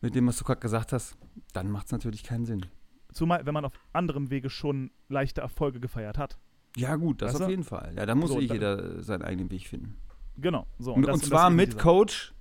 mit 0.01 0.15
dem, 0.15 0.27
was 0.27 0.39
du 0.39 0.45
gerade 0.45 0.61
gesagt 0.61 0.93
hast, 0.95 1.17
dann 1.53 1.71
macht 1.71 1.87
es 1.87 1.93
natürlich 1.93 2.23
keinen 2.25 2.47
Sinn. 2.47 2.65
zumal, 3.13 3.45
wenn 3.45 3.53
man 3.53 3.67
auf 3.67 3.75
anderem 3.93 4.31
Wege 4.31 4.49
schon 4.49 4.91
leichte 5.11 5.43
Erfolge 5.43 5.79
gefeiert 5.81 6.17
hat. 6.17 6.39
Ja 6.77 6.97
gut, 6.97 7.21
das 7.21 7.35
Weißt 7.35 7.43
auf 7.43 7.47
du? 7.49 7.51
jeden 7.51 7.65
Fall. 7.65 7.93
Ja, 7.95 8.07
da 8.07 8.15
muss 8.15 8.31
So, 8.31 8.41
eh 8.41 8.45
jeder 8.45 9.03
seinen 9.03 9.21
eigenen 9.21 9.51
Weg 9.51 9.67
finden. 9.69 9.99
Genau. 10.39 10.67
So, 10.79 10.95
Und, 10.95 11.03
das- 11.07 11.13
und 11.17 11.23
das 11.25 11.29
zwar 11.29 11.49
ist 11.49 11.53
eben 11.53 11.57
mit 11.57 11.79
Coach, 11.79 12.33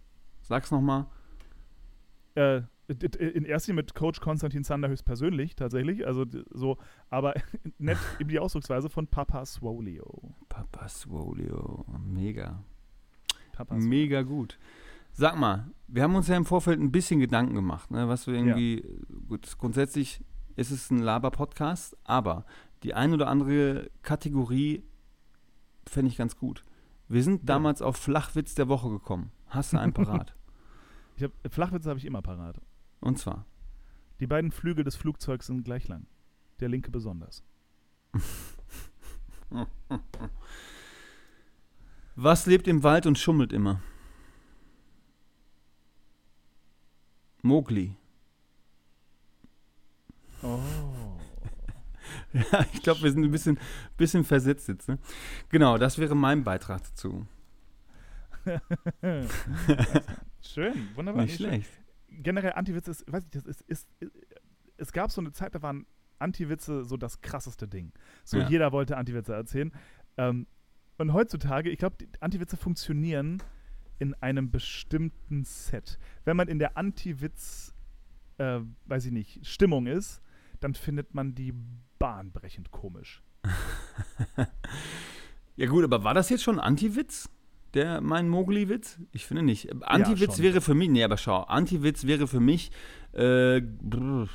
sag's 0.43 0.72
nochmal. 0.72 1.07
Äh, 2.36 2.61
in 2.92 3.46
erster 3.46 3.72
Linie 3.72 3.84
mit 3.84 3.96
Coach 3.96 4.20
Konstantin 4.20 4.64
Zander 4.64 4.89
höchstpersönlich, 4.89 5.56
tatsächlich. 5.56 6.06
Also 6.06 6.26
so, 6.52 6.78
aber 7.10 7.34
nett 7.78 7.98
eben 8.20 8.30
die 8.30 8.39
Ausdrucksweise 8.39 8.89
von 8.89 9.08
Papa 9.08 9.46
Swolio. 9.46 10.36
Papa 10.50 10.88
Swolio, 10.89 11.86
mega. 12.00 12.64
Papa 13.52 13.76
Swolio. 13.76 13.89
Mega 13.89 14.22
gut. 14.22 14.60
Sag 15.14 15.38
mal, 15.38 15.70
wir 15.88 16.04
haben 16.04 16.16
uns 16.16 16.28
ja 16.28 16.38
im 16.38 16.46
Vorfeld 16.46 16.80
ein 16.80 16.92
bisschen 16.92 17.20
Gedanken 17.20 17.54
gemacht, 17.54 17.92
ne, 17.92 18.08
was 18.08 18.28
wir 18.28 18.34
irgendwie, 18.34 18.86
gut, 19.28 19.58
grundsätzlich 19.58 20.24
ist 20.56 20.72
es 20.72 20.89
ein 20.89 21.00
Laber-Podcast, 21.00 21.98
aber 22.06 22.46
die 22.84 22.94
ein 22.94 23.14
oder 23.14 23.28
andere 23.28 23.89
Kategorie 24.04 24.84
fände 25.86 26.10
ich 26.10 26.18
ganz 26.18 26.38
gut. 26.38 26.64
Wir 27.10 27.24
sind 27.24 27.50
damals 27.50 27.82
auf 27.82 27.98
Flachwitz 27.98 28.56
der 28.56 28.70
Woche 28.70 28.89
gekommen. 28.89 29.32
Hast 29.48 29.74
du 29.74 29.78
einen 29.78 29.94
parat? 29.94 30.36
Ich 31.18 31.24
hab, 31.24 31.32
Flachwitze 31.54 31.89
habe 31.89 32.00
ich 32.00 32.06
immer 32.06 32.22
parat. 32.22 32.60
Und 33.02 33.20
zwar, 33.20 33.45
Die 34.20 34.28
beiden 34.28 34.52
Flügel 34.52 34.84
des 34.84 34.95
Flugzeugs 34.95 35.47
sind 35.47 35.64
gleich 35.64 35.88
lang. 35.88 36.06
Der 36.60 36.70
linke 36.70 36.91
besonders. 36.91 37.43
was 42.16 42.45
lebt 42.45 42.68
im 42.68 42.84
Wald 42.84 43.08
und 43.08 43.18
schummelt 43.18 43.52
immer? 43.52 43.82
Mowgli. 47.41 47.95
Oh. 50.43 50.60
Ja, 52.34 52.66
ich 52.74 52.82
glaube, 52.82 53.02
wir 53.04 53.12
sind 53.12 53.24
ein 53.24 53.32
bisschen, 53.32 53.60
bisschen 53.97 54.24
versetzt 54.24 54.68
jetzt. 54.68 54.88
Ne? 54.88 54.97
Genau, 55.49 55.78
das 55.78 55.97
wäre 55.97 56.16
mein 56.16 56.43
Beitrag 56.43 56.82
dazu. 56.84 57.28
Schön, 60.41 60.89
wunderbar. 60.95 61.24
Nicht 61.24 61.36
schlecht. 61.36 61.80
Generell 62.12 62.53
Antiwitze 62.53 62.91
ist, 62.91 63.12
weiß 63.12 63.24
ich, 63.24 63.30
das 63.32 63.45
ist, 63.45 63.62
ist, 63.62 63.88
ist, 63.99 64.12
es 64.78 64.91
gab 64.91 65.12
so 65.12 65.22
eine 65.22 65.32
Zeit, 65.32 65.55
da 65.55 65.62
waren 65.62 65.86
Antiwitze 66.20 66.84
so 66.86 66.97
das 66.97 67.22
krasseste 67.22 67.68
Ding. 67.68 67.91
So 68.24 68.38
Ja. 68.38 68.47
jeder 68.47 68.72
wollte 68.72 68.97
Antiwitze 68.97 69.34
erzählen. 69.34 69.72
Ähm, 70.18 70.45
und 70.97 71.14
heutzutage, 71.14 71.70
ich 71.70 71.80
glaube, 71.80 71.97
Antiwitze 72.20 72.57
funktionieren 72.57 73.41
in 73.97 74.14
einem 74.16 74.51
bestimmten 74.51 75.43
Set. 75.45 75.97
Wenn 76.26 76.38
man 76.38 76.47
in 76.47 76.59
der 76.59 76.78
Antiwitz, 76.78 77.74
äh, 78.38 78.59
weiß 78.86 79.05
ich 79.05 79.12
nicht, 79.12 79.45
Stimmung 79.47 79.88
ist, 79.88 80.22
dann 80.59 80.74
findet 80.76 81.14
man 81.16 81.34
die 81.34 81.53
bahnbrechend 81.97 82.72
komisch. 82.72 83.24
Ja 85.57 85.68
gut, 85.68 85.84
aber 85.84 86.03
war 86.03 86.14
das 86.14 86.30
jetzt 86.30 86.43
schon 86.43 86.59
Anti-Witz? 86.59 87.30
Der, 87.74 88.01
mein 88.01 88.28
Mogli-Witz? 88.28 88.99
Ich 89.13 89.26
finde 89.26 89.43
nicht. 89.43 89.69
Anti-Witz 89.84 90.36
schon. 90.36 90.43
wäre 90.43 90.59
für 90.61 90.74
mich, 90.74 90.89
nee, 90.89 91.03
aber 91.03 91.17
schau, 91.17 91.41
Anti-Witz 91.43 92.05
wäre 92.05 92.28
für 92.28 92.39
mich, 92.41 92.72
äh, 93.13 93.61
brr, 93.61 94.28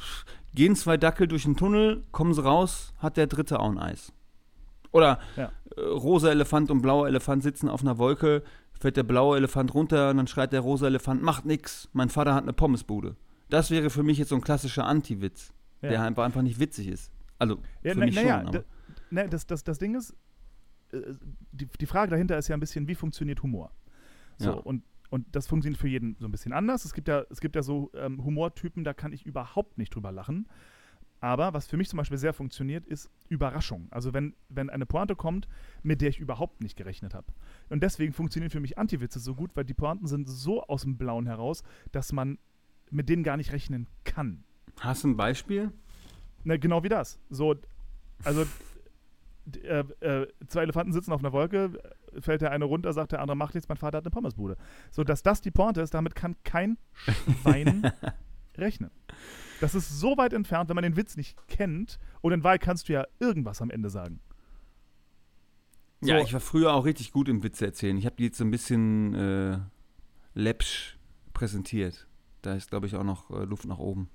gehen 0.55 0.75
zwei 0.75 0.97
Dackel 0.97 1.29
durch 1.29 1.43
den 1.45 1.57
Tunnel, 1.57 2.05
kommen 2.13 2.33
sie 2.33 2.43
raus, 2.43 2.95
hat 2.99 3.17
der 3.19 3.27
dritte 3.27 3.61
auch 3.61 3.69
ein 3.71 3.79
Eis. 3.79 4.13
Oder 4.93 5.19
Ja. 5.37 5.53
äh, 5.77 5.81
rosa 5.83 6.31
Elefant 6.31 6.71
und 6.71 6.81
blauer 6.81 7.07
Elefant 7.09 7.43
sitzen 7.43 7.69
auf 7.69 7.83
einer 7.83 7.99
Wolke, 7.99 8.43
fährt 8.79 8.97
der 8.97 9.03
blaue 9.03 9.37
Elefant 9.37 9.75
runter 9.75 10.11
und 10.11 10.17
dann 10.17 10.27
schreit 10.27 10.53
der 10.53 10.61
rosa 10.61 10.87
Elefant, 10.87 11.23
macht 11.23 11.45
nix, 11.45 11.89
mein 11.93 12.09
Vater 12.09 12.35
hat 12.35 12.45
eine 12.45 12.53
Pommesbude. 12.55 13.17
Das 13.51 13.71
wäre 13.71 13.91
für 13.91 14.03
mich 14.03 14.17
jetzt 14.19 14.31
so 14.31 14.35
ein 14.35 14.41
klassischer 14.41 14.87
Anti-Witz, 14.87 15.53
Ja. 15.83 15.91
der 15.91 16.03
einfach, 16.03 16.25
einfach 16.25 16.43
nicht 16.43 16.59
witzig 16.59 16.89
ist. 16.89 17.13
Also, 17.39 17.59
Ja, 17.83 17.93
für 17.93 17.99
na, 18.01 18.07
mich 18.07 18.15
naja, 18.15 18.43
schon, 18.51 18.65
ne, 19.11 19.29
das, 19.29 19.47
das, 19.47 19.63
das 19.63 19.79
Ding 19.79 19.95
ist, 19.95 20.15
die, 21.53 21.67
die 21.67 21.87
Frage 21.87 22.11
dahinter 22.11 22.37
ist 22.39 22.49
ja 22.49 22.57
ein 22.57 22.61
bisschen, 22.61 22.87
wie 22.89 22.95
funktioniert 22.95 23.43
Humor? 23.43 23.71
So, 24.39 24.51
Ja. 24.51 24.57
und, 24.57 24.83
und 25.11 25.27
das 25.35 25.47
funktioniert 25.47 25.81
für 25.81 25.89
jeden 25.89 26.17
so 26.19 26.27
ein 26.27 26.31
bisschen 26.33 26.53
anders. 26.53 26.85
Es 26.85 26.93
gibt 26.95 27.09
ja, 27.09 27.25
es 27.31 27.41
gibt 27.41 27.57
ja 27.57 27.63
so 27.63 27.91
ähm, 27.95 28.25
Humortypen, 28.25 28.85
da 28.85 28.93
kann 28.95 29.13
ich 29.13 29.25
überhaupt 29.25 29.79
nicht 29.79 29.95
drüber 29.95 30.13
lachen. 30.13 30.49
Aber 31.21 31.55
was 31.55 31.67
für 31.67 31.79
mich 31.79 31.89
zum 31.89 31.97
Beispiel 31.97 32.19
sehr 32.19 32.35
funktioniert, 32.35 32.85
ist 32.85 33.11
Überraschung. 33.29 33.89
Also 33.91 34.13
wenn, 34.13 34.35
wenn 34.51 34.69
eine 34.69 34.85
Pointe 34.85 35.17
kommt, 35.17 35.49
mit 35.83 36.03
der 36.03 36.11
ich 36.11 36.19
überhaupt 36.19 36.61
nicht 36.61 36.77
gerechnet 36.77 37.15
habe. 37.15 37.27
Und 37.71 37.83
deswegen 37.83 38.13
funktionieren 38.13 38.51
für 38.51 38.61
mich 38.61 38.77
Antiwitze 38.77 39.19
so 39.19 39.35
gut, 39.35 39.51
weil 39.55 39.65
die 39.65 39.73
Pointen 39.75 40.07
sind 40.07 40.29
so 40.29 40.63
aus 40.65 40.83
dem 40.83 40.99
Blauen 40.99 41.27
heraus, 41.27 41.63
dass 41.91 42.13
man 42.13 42.39
mit 42.91 43.09
denen 43.09 43.23
gar 43.23 43.39
nicht 43.39 43.53
rechnen 43.53 43.87
kann. 44.05 44.45
Hast 44.81 45.05
du 45.05 45.09
ein 45.09 45.17
Beispiel? 45.17 45.73
Na, 46.45 46.59
genau 46.59 46.83
wie 46.85 46.91
das. 46.91 47.19
So, 47.31 47.55
also 48.23 48.45
äh, 49.63 49.81
äh, 50.01 50.27
zwei 50.47 50.63
Elefanten 50.63 50.93
sitzen 50.93 51.13
auf 51.13 51.21
einer 51.21 51.33
Wolke, 51.33 51.81
fällt 52.19 52.41
der 52.41 52.51
eine 52.51 52.65
runter, 52.65 52.93
sagt 52.93 53.13
der 53.13 53.21
andere, 53.21 53.37
macht 53.37 53.55
nichts, 53.55 53.69
mein 53.69 53.79
Vater 53.79 53.99
hat 53.99 54.05
eine 54.05 54.11
Pommesbude. 54.11 54.57
So, 54.91 55.05
dass 55.05 55.23
das 55.23 55.41
die 55.41 55.51
Pointe 55.51 55.81
ist, 55.81 55.95
damit 55.95 56.15
kann 56.15 56.37
kein 56.45 56.79
Schwein 56.95 57.91
rechnen. 58.57 58.91
Das 59.61 59.75
ist 59.75 59.89
so 60.01 60.17
weit 60.17 60.33
entfernt, 60.33 60.69
wenn 60.69 60.75
man 60.75 60.85
den 60.85 60.97
Witz 60.97 61.17
nicht 61.17 61.37
kennt 61.49 61.99
und 62.21 62.33
in 62.33 62.45
Wahrheit 62.45 62.61
kannst 62.61 62.89
du 62.89 62.93
ja 62.95 63.07
irgendwas 63.21 63.63
am 63.63 63.71
Ende 63.71 63.91
sagen. 63.91 64.21
Ja, 66.03 66.19
So. 66.19 66.25
ich 66.25 66.33
war 66.33 66.41
früher 66.41 66.75
auch 66.75 66.85
richtig 66.85 67.13
gut 67.13 67.29
im 67.29 67.43
Witze 67.43 67.65
erzählen. 67.67 67.97
Ich 67.97 68.05
habe 68.07 68.17
die 68.17 68.25
jetzt 68.25 68.39
so 68.39 68.45
ein 68.45 68.51
bisschen 68.51 69.15
äh, 69.15 69.59
läppsch 70.35 70.99
präsentiert. 71.33 72.07
Da 72.43 72.55
ist, 72.55 72.69
glaube 72.71 72.87
ich, 72.87 72.95
auch 72.97 73.05
noch 73.05 73.31
äh, 73.31 73.45
Luft 73.45 73.65
nach 73.67 73.79
oben. 73.79 74.11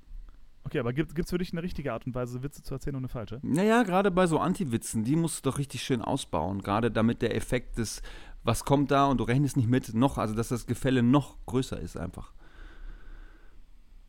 Okay, 0.64 0.80
aber 0.80 0.94
gibt 0.94 1.18
es 1.18 1.30
für 1.30 1.38
dich 1.40 1.52
eine 1.54 1.64
richtige 1.64 1.92
Art 1.92 2.06
und 2.06 2.14
Weise, 2.14 2.44
Witze 2.44 2.62
zu 2.62 2.74
erzählen 2.74 2.96
und 2.96 3.02
eine 3.02 3.08
falsche? 3.10 3.40
Naja, 3.42 3.84
gerade 3.84 4.12
bei 4.12 4.28
so 4.28 4.38
Anti-Witzen, 4.40 5.04
die 5.04 5.16
musst 5.16 5.44
du 5.46 5.50
doch 5.50 5.58
richtig 5.58 5.82
schön 5.84 6.02
ausbauen. 6.02 6.62
Gerade 6.62 6.92
damit 6.92 7.22
der 7.24 7.36
Effekt 7.36 7.78
des, 7.80 8.02
was 8.44 8.64
kommt 8.64 8.92
da 8.92 9.06
und 9.08 9.18
du 9.18 9.24
rechnest 9.24 9.58
nicht 9.58 9.68
mit, 9.68 9.94
noch, 9.96 10.18
also 10.20 10.36
dass 10.36 10.50
das 10.50 10.68
Gefälle 10.68 11.02
noch 11.04 11.38
größer 11.48 11.80
ist 11.80 11.98
einfach. 11.98 12.34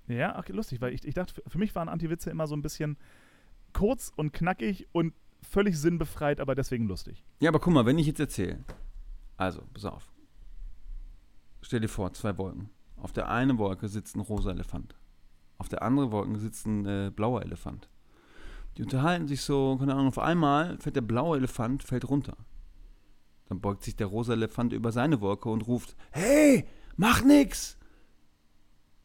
Ja, 0.09 0.39
okay, 0.39 0.53
lustig, 0.53 0.81
weil 0.81 0.93
ich, 0.93 1.05
ich 1.07 1.15
dachte, 1.15 1.33
für- 1.35 1.49
für 1.49 1.59
mich 1.59 1.75
waren 1.75 1.89
Anti-Witze 1.89 2.31
immer 2.31 2.47
so 2.47 2.55
ein 2.55 2.63
bisschen 2.63 2.99
kurz 3.73 4.13
und 4.15 4.33
knackig 4.33 4.87
und 4.93 5.15
völlig 5.43 5.79
sinnbefreit, 5.79 6.41
aber 6.41 6.55
deswegen 6.55 6.87
lustig. 6.87 7.25
Ja, 7.41 7.49
aber 7.49 7.61
guck 7.61 7.73
mal, 7.73 7.87
wenn 7.87 7.99
ich 7.99 8.07
jetzt 8.07 8.21
erzähle. 8.21 8.63
Also, 9.37 9.63
pass 9.73 9.85
auf. 9.87 10.11
Stell 11.63 11.81
dir 11.81 11.89
vor, 11.89 12.13
zwei 12.13 12.37
Wolken. 12.37 12.69
Auf 12.97 13.13
der 13.13 13.29
einen 13.31 13.59
Wolke 13.59 13.89
sitzt 13.89 14.17
ein 14.17 14.21
rosa 14.21 14.51
Elefant. 14.51 14.95
Auf 15.63 15.69
der 15.69 15.83
anderen 15.83 16.11
Wolke 16.11 16.37
sitzt 16.41 16.67
ein 16.67 16.87
äh, 16.87 17.13
blauer 17.15 17.43
Elefant. 17.43 17.89
Die 18.77 18.83
unterhalten 18.83 19.29
sich 19.29 19.43
so, 19.43 19.77
keine 19.79 19.93
Ahnung, 19.93 20.09
auf 20.09 20.19
einmal 20.19 20.77
fällt 20.79 20.97
der 20.97 21.03
blaue 21.03 21.37
Elefant, 21.37 21.85
fällt 21.85 22.09
runter. 22.09 22.37
Dann 23.49 23.61
beugt 23.61 23.85
sich 23.85 23.95
der 23.95 24.09
rosa 24.09 24.33
Elefant 24.33 24.73
über 24.73 24.91
seine 24.91 25.21
Wolke 25.21 25.49
und 25.49 25.69
ruft, 25.69 25.95
hey, 26.11 26.67
mach 26.97 27.23
nix! 27.23 27.79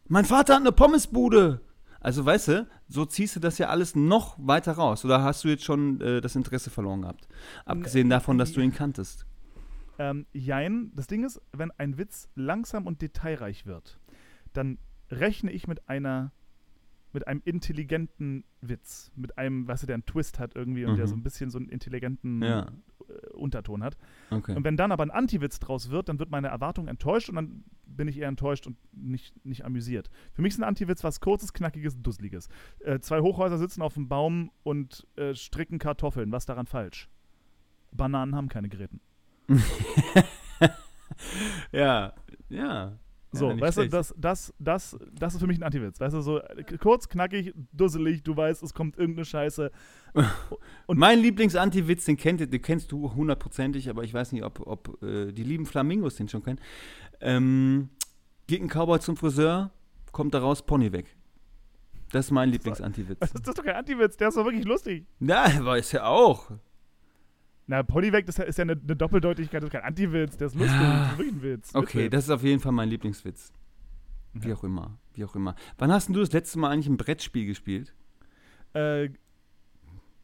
Mein 0.07 0.25
Vater 0.25 0.55
hat 0.55 0.61
eine 0.61 0.71
Pommesbude! 0.71 1.61
Also 1.99 2.25
weißt 2.25 2.47
du, 2.47 2.67
so 2.87 3.05
ziehst 3.05 3.35
du 3.35 3.39
das 3.39 3.59
ja 3.59 3.67
alles 3.67 3.95
noch 3.95 4.35
weiter 4.39 4.71
raus. 4.71 5.05
Oder 5.05 5.21
hast 5.21 5.43
du 5.43 5.49
jetzt 5.49 5.63
schon 5.63 6.01
äh, 6.01 6.21
das 6.21 6.35
Interesse 6.35 6.71
verloren 6.71 7.03
gehabt? 7.03 7.27
Abgesehen 7.65 8.09
davon, 8.09 8.39
dass 8.39 8.51
du 8.51 8.61
ihn 8.61 8.73
kanntest. 8.73 9.27
Ähm, 9.99 10.25
jein, 10.33 10.91
das 10.95 11.05
Ding 11.05 11.23
ist, 11.23 11.39
wenn 11.51 11.69
ein 11.77 11.99
Witz 11.99 12.29
langsam 12.33 12.87
und 12.87 13.03
detailreich 13.03 13.67
wird, 13.67 13.99
dann 14.53 14.79
rechne 15.09 15.51
ich 15.51 15.67
mit 15.67 15.87
einer 15.89 16.31
mit 17.17 17.27
einem 17.27 17.41
intelligenten 17.45 18.43
Witz, 18.61 19.11
mit 19.15 19.39
einem, 19.39 19.67
weißt 19.67 19.81
du, 19.81 19.87
der 19.87 19.95
einen 19.95 20.05
Twist 20.05 20.37
hat 20.37 20.55
irgendwie 20.55 20.85
und 20.85 20.97
der 20.97 21.05
Mhm. 21.07 21.09
so 21.09 21.15
ein 21.15 21.23
bisschen 21.23 21.49
so 21.49 21.57
einen 21.57 21.67
intelligenten 21.69 22.43
Ja. 22.43 22.67
äh, 23.09 23.33
Unterton 23.33 23.81
hat. 23.83 23.97
Okay. 24.29 24.53
Und 24.55 24.63
wenn 24.63 24.77
dann 24.77 24.91
aber 24.91 25.01
ein 25.03 25.09
Anti-Witz 25.09 25.59
draus 25.59 25.89
wird, 25.89 26.09
dann 26.09 26.19
wird 26.19 26.29
meine 26.29 26.49
Erwartung 26.49 26.87
enttäuscht 26.87 27.27
und 27.29 27.35
dann 27.35 27.63
bin 27.87 28.07
ich 28.07 28.19
eher 28.19 28.27
enttäuscht 28.27 28.67
und 28.67 28.77
nicht, 28.91 29.43
nicht 29.43 29.65
amüsiert. 29.65 30.11
Für 30.33 30.43
mich 30.43 30.53
ist 30.53 30.59
ein 30.59 30.63
Anti-Witz 30.63 31.03
was 31.03 31.19
kurzes, 31.21 31.53
knackiges, 31.53 31.99
dusseliges. 31.99 32.49
Äh, 32.81 32.99
zwei 32.99 33.21
Hochhäuser 33.21 33.57
sitzen 33.57 33.81
auf 33.81 33.95
dem 33.95 34.07
Baum 34.07 34.51
und 34.61 35.07
äh, 35.15 35.33
stricken 35.33 35.79
Kartoffeln. 35.79 36.31
Was 36.31 36.45
daran 36.45 36.67
falsch? 36.67 37.09
Bananen 37.91 38.35
haben 38.35 38.47
keine 38.49 38.69
Gräten. 38.69 38.99
ja, 41.71 42.13
ja. 42.49 42.99
So, 43.31 43.51
ja, 43.51 43.59
weißt 43.59 43.77
du, 43.79 43.89
das, 43.89 44.13
das, 44.17 44.53
das, 44.57 44.97
das 45.13 45.33
ist 45.33 45.39
für 45.41 45.47
mich 45.47 45.59
ein 45.59 45.63
Anti-Witz. 45.63 45.99
Weißt 45.99 46.15
du, 46.15 46.21
so 46.21 46.39
kurz, 46.79 47.09
knackig, 47.09 47.53
dusselig, 47.73 48.23
du 48.23 48.35
weißt, 48.35 48.63
es 48.63 48.73
kommt 48.73 48.97
irgendeine 48.97 49.25
Scheiße. 49.25 49.69
und- 50.87 50.97
mein 50.97 51.19
Lieblings-Anti-Witz, 51.19 52.05
den, 52.05 52.17
kennt, 52.17 52.39
den 52.39 52.61
kennst 52.61 52.91
du 52.91 53.13
hundertprozentig, 53.13 53.89
aber 53.89 54.03
ich 54.03 54.13
weiß 54.13 54.31
nicht, 54.31 54.43
ob, 54.43 54.65
ob 54.65 55.03
äh, 55.03 55.31
die 55.33 55.43
lieben 55.43 55.65
Flamingos 55.65 56.15
den 56.15 56.29
schon 56.29 56.41
kennen. 56.43 56.59
Ähm, 57.19 57.89
geht 58.47 58.61
ein 58.61 58.69
Cowboy 58.69 58.99
zum 58.99 59.17
Friseur, 59.17 59.71
kommt 60.13 60.33
da 60.33 60.39
raus, 60.39 60.65
Pony 60.65 60.91
weg. 60.93 61.15
Das 62.11 62.27
ist 62.27 62.31
mein 62.31 62.49
Lieblings-Anti-Witz. 62.49 63.19
Das 63.19 63.31
ist 63.33 63.57
doch 63.57 63.63
kein 63.63 63.75
Anti-Witz, 63.75 64.15
der 64.15 64.29
ist 64.29 64.37
doch 64.37 64.45
wirklich 64.45 64.65
lustig. 64.65 65.05
Ja, 65.19 65.75
ist 65.75 65.91
ja 65.91 66.05
auch. 66.05 66.49
Na, 67.69 67.83
das 67.83 67.95
ist 68.27 68.37
ja- 68.37 68.45
ist 68.45 68.57
ja 68.57 68.61
eine, 68.63 68.73
eine 68.81 68.95
Doppeldeutigkeit, 68.95 69.61
das 69.61 69.67
ist 69.67 69.73
kein 69.73 69.83
Anti-Witz, 69.83 70.37
der 70.37 70.47
ist 70.47 70.55
lustig, 70.55 70.73
Ja. 70.79 70.99
das 71.01 71.11
ist 71.11 71.17
wirklich 71.17 71.35
ein 71.35 71.41
Witz. 71.43 71.75
Okay, 71.75 72.09
das 72.09 72.23
ist 72.23 72.29
auf 72.29 72.43
jeden 72.43 72.61
Fall 72.61 72.71
mein 72.71 72.89
Lieblingswitz. 72.89 73.51
Wie 74.33 74.49
Ja. 74.49 74.55
auch 74.55 74.63
immer, 74.63 74.97
wie 75.13 75.25
auch 75.25 75.35
immer. 75.35 75.55
Wann 75.77 75.91
hast 75.91 76.09
du 76.09 76.13
das 76.13 76.31
letzte 76.31 76.59
Mal 76.59 76.69
eigentlich 76.71 76.87
ein 76.87 76.97
Brettspiel 76.97 77.45
gespielt? 77.45 77.93
Äh, 78.73 79.09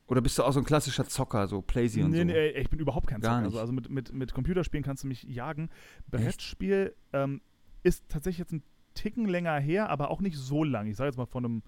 Oder 0.08 0.22
bist 0.22 0.38
du 0.38 0.44
auch 0.44 0.52
so 0.52 0.60
ein 0.60 0.66
klassischer 0.66 1.06
Zocker, 1.06 1.48
so 1.48 1.62
Playsy 1.62 2.04
und 2.04 2.12
nee, 2.12 2.20
so? 2.20 2.24
nee, 2.26 2.48
ich 2.50 2.70
bin 2.70 2.80
überhaupt 2.80 3.08
kein 3.08 3.22
Gar 3.22 3.36
Zocker. 3.36 3.46
Also, 3.46 3.60
also 3.60 3.74
mit, 3.74 3.90
mit, 3.90 4.14
mit 4.14 4.34
Computerspielen 4.34 4.84
kannst 4.84 5.04
du 5.04 5.08
mich 5.08 5.24
jagen. 5.24 5.70
Brettspiel 6.12 6.94
ähm, 7.14 7.42
ist 7.84 8.08
tatsächlich 8.10 8.40
jetzt 8.40 8.52
ein 8.52 8.64
Ticken 8.94 9.26
länger 9.28 9.58
her, 9.60 9.90
aber 9.90 10.12
auch 10.12 10.22
nicht 10.22 10.38
so 10.38 10.64
lang. 10.64 10.88
Ich 10.88 10.98
sage 10.98 11.08
jetzt 11.08 11.18
mal 11.18 11.26
vor 11.26 11.42
einem, 11.42 11.64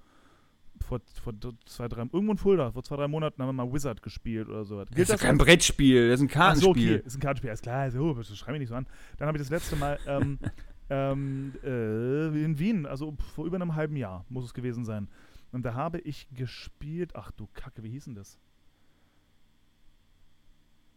vor, 0.81 0.99
vor 1.23 1.33
zwei, 1.65 1.87
drei, 1.87 2.01
irgendwo 2.01 2.31
in 2.31 2.37
Fulda, 2.37 2.71
vor 2.71 2.83
zwei, 2.83 2.95
drei 2.97 3.07
Monaten 3.07 3.41
haben 3.41 3.49
wir 3.49 3.53
mal 3.65 3.71
Wizard 3.73 4.01
gespielt 4.01 4.47
oder 4.49 4.65
so. 4.65 4.83
Das 4.85 4.97
ist 4.97 5.09
ja 5.09 5.17
kein 5.17 5.37
Brettspiel, 5.37 6.09
das 6.09 6.19
ist 6.19 6.25
ein 6.25 6.29
Ach 6.39 6.55
so, 6.55 6.67
Kartenspiel. 6.73 6.95
okay, 6.97 7.07
ist 7.07 7.15
ein 7.15 7.19
Kartenspiel, 7.21 7.49
ist 7.51 7.61
klar. 7.63 7.91
So, 7.91 8.13
das 8.13 8.37
schreib 8.37 8.51
mich 8.53 8.59
nicht 8.59 8.69
so 8.69 8.75
an. 8.75 8.87
Dann 9.17 9.27
habe 9.27 9.37
ich 9.37 9.41
das 9.41 9.49
letzte 9.49 9.75
Mal 9.75 9.97
ähm, 10.07 10.39
ähm, 10.89 11.53
äh, 11.63 12.43
in 12.43 12.59
Wien, 12.59 12.85
also 12.85 13.15
vor 13.35 13.45
über 13.45 13.55
einem 13.55 13.75
halben 13.75 13.95
Jahr 13.95 14.25
muss 14.29 14.45
es 14.45 14.53
gewesen 14.53 14.85
sein. 14.85 15.07
Und 15.51 15.63
da 15.65 15.73
habe 15.73 15.99
ich 15.99 16.27
gespielt, 16.35 17.15
ach 17.15 17.31
du 17.31 17.47
Kacke, 17.53 17.81
wie 17.83 17.89
hieß 17.89 18.05
denn 18.05 18.15
das? 18.15 18.37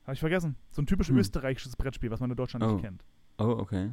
Habe 0.04 0.14
ich 0.14 0.20
vergessen. 0.20 0.56
So 0.70 0.82
ein 0.82 0.86
typisch 0.86 1.08
Hm. 1.08 1.18
österreichisches 1.18 1.76
Brettspiel, 1.76 2.10
was 2.10 2.20
man 2.20 2.30
in 2.30 2.36
Deutschland 2.36 2.64
Oh. 2.64 2.72
nicht 2.72 2.82
kennt. 2.82 3.04
Oh, 3.38 3.56
okay. 3.58 3.90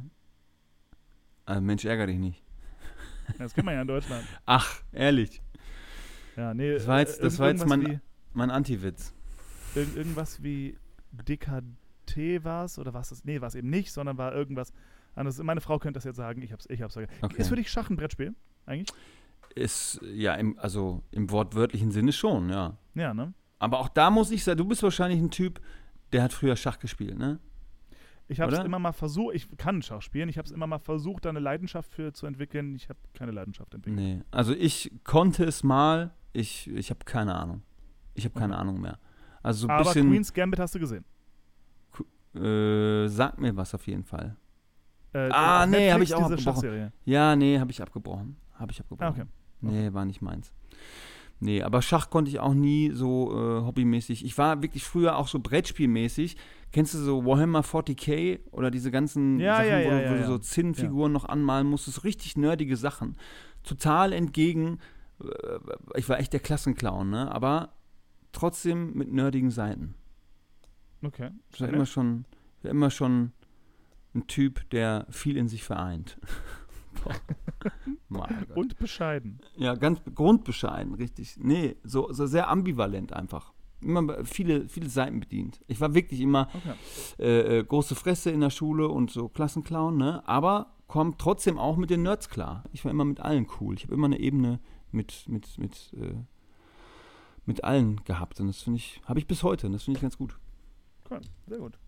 Ah, 1.44 1.60
Mensch, 1.60 1.84
ärger 1.84 2.06
dich 2.06 2.18
nicht. 2.18 2.42
Das 3.38 3.54
kennt 3.54 3.66
man 3.66 3.74
ja 3.74 3.82
in 3.82 3.88
Deutschland. 3.88 4.24
Ach, 4.46 4.82
ehrlich. 4.92 5.42
Ja, 6.36 6.52
nee, 6.54 6.74
Das 6.74 6.86
war 6.86 7.00
jetzt- 7.00 7.18
äh, 7.20 7.22
das 7.22 7.38
war 7.38 7.48
jetzt 7.50 7.66
mein- 7.66 8.00
Mein 8.32 8.50
Anti-Witz. 8.50 9.14
Wie, 9.74 9.80
irg 9.80 9.96
irgendwas 9.96 10.42
wie 10.42 10.76
DKT 11.12 12.44
war 12.44 12.64
es 12.64 12.78
oder 12.78 12.92
was 12.94 13.10
es? 13.10 13.24
Nee, 13.24 13.40
war 13.40 13.48
es 13.48 13.54
eben 13.54 13.70
nicht, 13.70 13.92
sondern 13.92 14.18
war 14.18 14.34
irgendwas 14.34 14.72
anderes. 15.14 15.42
Meine 15.42 15.60
Frau 15.60 15.78
könnte 15.78 15.96
das 15.98 16.04
jetzt 16.04 16.16
sagen, 16.16 16.42
ich 16.42 16.52
hab's, 16.52 16.66
ich 16.68 16.82
hab's 16.82 16.94
vergessen. 16.94 17.18
Okay. 17.22 17.36
Ist 17.40 17.48
für 17.48 17.56
dich 17.56 17.70
Schach 17.70 17.88
ein 17.90 17.96
Brettspiel? 17.96 18.34
Eigentlich? 18.66 18.88
Ist, 19.54 20.00
ja, 20.02 20.34
im, 20.34 20.58
also 20.58 21.02
im 21.10 21.30
wortwörtlichen 21.30 21.90
Sinne 21.90 22.12
schon, 22.12 22.50
ja. 22.50 22.76
Ja, 22.94 23.14
ne? 23.14 23.32
Aber 23.58 23.78
auch 23.80 23.88
da 23.88 24.10
muss 24.10 24.30
ich 24.30 24.44
sagen, 24.44 24.58
du 24.58 24.66
bist 24.66 24.82
wahrscheinlich 24.82 25.18
ein 25.20 25.30
Typ, 25.30 25.60
der 26.12 26.22
hat 26.24 26.32
früher 26.34 26.56
Schach 26.56 26.78
gespielt, 26.78 27.16
ne? 27.16 27.38
Ich 28.28 28.40
habe 28.40 28.52
es 28.52 28.58
immer 28.58 28.80
mal 28.80 28.92
versucht, 28.92 29.34
ich 29.36 29.48
kann 29.56 29.80
Schach 29.82 30.02
spielen, 30.02 30.28
ich 30.28 30.36
habe 30.36 30.46
es 30.46 30.52
immer 30.52 30.66
mal 30.66 30.80
versucht, 30.80 31.24
da 31.24 31.28
eine 31.30 31.38
Leidenschaft 31.38 31.90
für 31.92 32.12
zu 32.12 32.26
entwickeln. 32.26 32.74
Ich 32.74 32.88
habe 32.88 32.98
keine 33.14 33.30
Leidenschaft 33.30 33.72
entwickelt. 33.72 34.04
Nee. 34.04 34.20
Also 34.32 34.52
ich 34.52 34.90
konnte 35.04 35.44
es 35.44 35.62
mal, 35.62 36.12
ich, 36.36 36.68
ich 36.70 36.90
habe 36.90 37.04
keine 37.04 37.34
Ahnung. 37.34 37.62
Ich 38.14 38.24
habe 38.24 38.38
keine 38.38 38.54
Okay. 38.54 38.60
Ahnung 38.62 38.80
mehr. 38.80 38.98
Also 39.42 39.60
so 39.62 39.68
ein 39.68 39.70
Aber 39.72 39.84
bisschen, 39.84 40.10
Queen's 40.10 40.32
Gambit 40.32 40.58
hast 40.60 40.74
du 40.74 40.78
gesehen. 40.78 41.04
äh, 42.34 43.08
sag 43.08 43.38
mir 43.38 43.56
was 43.56 43.74
auf 43.74 43.86
jeden 43.86 44.04
Fall. 44.04 44.36
Äh, 45.12 45.30
Ah, 45.30 45.66
nee, 45.66 45.90
hab 45.90 45.98
Netflix 46.00 46.10
ich 46.10 46.14
auch 46.14 46.30
abgebrochen. 46.30 46.92
Ja, 47.04 47.36
nee, 47.36 47.58
habe 47.58 47.70
ich 47.70 47.80
abgebrochen. 47.82 48.36
Habe 48.54 48.72
ich 48.72 48.78
Ah, 48.78 48.82
abgebrochen. 48.82 49.12
okay. 49.22 49.26
Nee, 49.62 49.92
war 49.92 50.04
nicht 50.04 50.20
meins. 50.20 50.52
Nee, 51.38 51.62
aber 51.62 51.82
Schach 51.82 52.08
konnte 52.10 52.30
ich 52.30 52.40
auch 52.40 52.54
nie 52.54 52.90
so 52.92 53.30
äh, 53.32 53.62
hobbymäßig. 53.66 54.24
Ich 54.24 54.36
war 54.38 54.62
wirklich 54.62 54.84
früher 54.84 55.16
auch 55.16 55.28
so 55.28 55.38
Brettspielmäßig. 55.38 56.36
Kennst 56.72 56.94
du 56.94 56.98
so 56.98 57.24
Warhammer 57.26 57.62
40k 57.62 58.40
oder 58.52 58.70
diese 58.70 58.90
ganzen 58.90 59.38
Ja, 59.38 59.56
Sachen, 59.56 59.68
ja, 59.68 59.84
wo, 59.84 59.90
ja, 59.90 60.02
du- 60.02 60.10
wo 60.10 60.14
du 60.14 60.26
so 60.26 60.38
Zinnfiguren 60.38 61.12
noch 61.12 61.26
anmalen 61.26 61.66
musstest? 61.66 62.04
Richtig 62.04 62.36
nerdige 62.36 62.76
Sachen. 62.76 63.16
Total 63.64 64.12
entgegen. 64.12 64.78
Äh, 65.20 65.58
Ich 65.98 66.08
war 66.08 66.18
echt 66.18 66.32
der 66.32 66.40
Klassenclown, 66.40 67.10
ne? 67.10 67.32
Aber 67.32 67.72
trotzdem 68.32 68.92
mit 68.94 69.12
nerdigen 69.12 69.50
Seiten. 69.50 69.94
Okay. 71.02 71.30
Ich 71.52 71.60
war 71.60 71.68
immer 71.68 71.86
schon, 71.86 72.24
war 72.62 72.70
immer 72.70 72.90
schon 72.90 73.32
ein 74.14 74.26
Typ, 74.26 74.68
der 74.70 75.06
viel 75.10 75.36
in 75.36 75.48
sich 75.48 75.62
vereint. 75.64 76.18
Und 78.54 78.78
bescheiden. 78.78 79.40
Ja, 79.56 79.74
ganz 79.74 80.00
grundbescheiden, 80.14 80.94
richtig. 80.94 81.36
Nee, 81.38 81.76
so, 81.84 82.12
so 82.12 82.26
sehr 82.26 82.48
ambivalent 82.48 83.12
einfach. 83.12 83.52
Immer 83.82 84.24
viele, 84.24 84.68
viele 84.68 84.88
Seiten 84.88 85.20
bedient. 85.20 85.60
Ich 85.66 85.80
war 85.80 85.94
wirklich 85.94 86.20
immer 86.20 86.48
Okay. 86.54 86.74
äh, 87.18 87.58
äh, 87.58 87.64
große 87.64 87.94
Fresse 87.94 88.30
in 88.30 88.40
der 88.40 88.50
Schule 88.50 88.88
und 88.88 89.10
so 89.10 89.28
Klassenclown, 89.28 89.96
ne? 89.96 90.26
Aber 90.26 90.72
kommt 90.86 91.18
trotzdem 91.18 91.58
auch 91.58 91.76
mit 91.76 91.90
den 91.90 92.02
Nerds 92.02 92.30
klar. 92.30 92.64
Ich 92.72 92.84
war 92.84 92.90
immer 92.90 93.04
mit 93.04 93.20
allen 93.20 93.46
cool. 93.60 93.74
Ich 93.74 93.84
habe 93.84 93.94
immer 93.94 94.06
eine 94.06 94.18
Ebene 94.18 94.60
mit, 94.96 95.28
mit, 95.28 95.58
mit, 95.58 95.94
äh, 95.96 96.14
mit 97.44 97.62
allen 97.62 98.02
gehabt. 98.04 98.40
Und 98.40 98.48
das 98.48 98.62
finde 98.62 98.78
ich, 98.78 99.00
habe 99.04 99.18
ich 99.18 99.26
bis 99.26 99.42
heute. 99.42 99.66
Und 99.66 99.74
das 99.74 99.84
finde 99.84 99.98
ich 99.98 100.02
ganz 100.02 100.18
gut. 100.18 100.36
Cool. 101.08 101.20
Sehr 101.46 101.58
gut. 101.58 101.78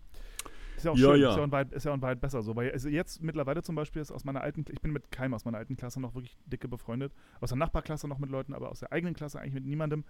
Ist 0.77 0.85
ja 0.85 0.91
auch 0.91 0.97
Ja, 0.97 1.11
schön, 1.11 1.21
ja. 1.21 1.29
Ist, 1.31 1.37
ja 1.37 1.43
in 1.43 1.51
Wahrheit, 1.51 1.73
ist 1.73 1.83
ja 1.83 1.93
in 1.93 2.01
Wahrheit 2.01 2.21
besser 2.21 2.41
so. 2.41 2.55
Weil 2.55 2.71
also 2.71 2.87
jetzt 2.87 3.21
mittlerweile 3.21 3.61
zum 3.61 3.75
Beispiel 3.75 4.01
ist 4.01 4.11
aus 4.11 4.23
meiner 4.23 4.41
alten, 4.41 4.63
ich 4.69 4.79
bin 4.79 4.93
mit 4.93 5.11
keinem 5.11 5.33
aus 5.33 5.43
meiner 5.43 5.57
alten 5.57 5.75
Klasse 5.75 5.99
noch 5.99 6.15
wirklich 6.15 6.37
dicke 6.45 6.69
befreundet. 6.69 7.13
Aus 7.41 7.49
der 7.49 7.57
Nachbarklasse 7.57 8.07
noch 8.07 8.19
mit 8.19 8.29
Leuten, 8.29 8.53
aber 8.53 8.69
aus 8.69 8.79
der 8.79 8.93
eigenen 8.93 9.13
Klasse 9.13 9.39
eigentlich 9.39 9.55
mit 9.55 9.65
niemandem. 9.65 10.05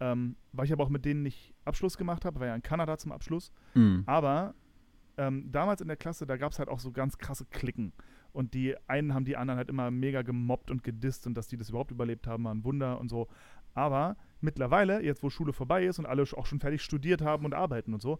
Ähm, 0.00 0.36
weil 0.52 0.66
ich 0.66 0.72
aber 0.72 0.84
auch 0.84 0.90
mit 0.90 1.04
denen 1.04 1.22
nicht 1.22 1.54
Abschluss 1.64 1.98
gemacht 1.98 2.24
habe, 2.24 2.40
war 2.40 2.46
ja 2.46 2.54
in 2.54 2.62
Kanada 2.62 2.96
zum 2.96 3.12
Abschluss. 3.12 3.52
Mhm. 3.74 4.04
Aber 4.06 4.54
ähm, 5.18 5.50
damals 5.50 5.80
in 5.80 5.88
der 5.88 5.96
Klasse, 5.96 6.26
da 6.26 6.36
gab 6.36 6.52
es 6.52 6.58
halt 6.58 6.68
auch 6.68 6.80
so 6.80 6.92
ganz 6.92 7.18
krasse 7.18 7.44
Klicken. 7.46 7.92
Und 8.36 8.52
die 8.52 8.76
einen 8.86 9.14
haben 9.14 9.24
die 9.24 9.38
anderen 9.38 9.56
halt 9.56 9.70
immer 9.70 9.90
mega 9.90 10.20
gemobbt 10.20 10.70
und 10.70 10.84
gedisst 10.84 11.26
und 11.26 11.34
dass 11.34 11.48
die 11.48 11.56
das 11.56 11.70
überhaupt 11.70 11.90
überlebt 11.90 12.26
haben, 12.26 12.44
war 12.44 12.54
ein 12.54 12.64
Wunder 12.64 13.00
und 13.00 13.08
so. 13.08 13.28
Aber 13.72 14.18
mittlerweile, 14.42 15.02
jetzt 15.02 15.22
wo 15.22 15.30
Schule 15.30 15.54
vorbei 15.54 15.86
ist 15.86 15.98
und 15.98 16.04
alle 16.04 16.22
auch 16.22 16.44
schon 16.44 16.60
fertig 16.60 16.82
studiert 16.82 17.22
haben 17.22 17.46
und 17.46 17.54
arbeiten 17.54 17.94
und 17.94 18.02
so, 18.02 18.18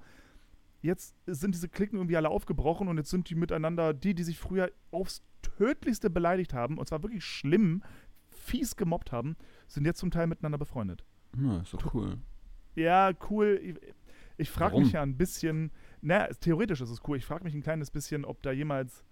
jetzt 0.80 1.14
sind 1.26 1.54
diese 1.54 1.68
Klicken 1.68 1.98
irgendwie 1.98 2.16
alle 2.16 2.30
aufgebrochen 2.30 2.88
und 2.88 2.96
jetzt 2.96 3.10
sind 3.10 3.28
die 3.28 3.34
miteinander, 3.34 3.92
die, 3.92 4.14
die 4.14 4.22
sich 4.22 4.38
früher 4.38 4.72
aufs 4.90 5.22
Tödlichste 5.42 6.08
beleidigt 6.08 6.54
haben, 6.54 6.78
und 6.78 6.88
zwar 6.88 7.02
wirklich 7.02 7.22
schlimm, 7.22 7.82
fies 8.30 8.74
gemobbt 8.74 9.12
haben, 9.12 9.36
sind 9.66 9.84
jetzt 9.84 9.98
zum 9.98 10.10
Teil 10.10 10.28
miteinander 10.28 10.56
befreundet. 10.56 11.04
Ja, 11.38 11.60
ist 11.60 11.74
doch 11.74 11.92
cool. 11.92 12.16
Ja, 12.74 13.12
cool. 13.28 13.60
Ich, 13.62 13.76
ich 14.38 14.50
frage 14.50 14.78
mich 14.78 14.92
ja 14.92 15.02
ein 15.02 15.18
bisschen, 15.18 15.72
na, 16.00 16.28
theoretisch 16.28 16.80
ist 16.80 16.90
es 16.90 17.02
cool, 17.06 17.18
ich 17.18 17.26
frage 17.26 17.44
mich 17.44 17.54
ein 17.54 17.62
kleines 17.62 17.90
bisschen, 17.90 18.24
ob 18.24 18.40
da 18.40 18.50
jemals 18.50 19.04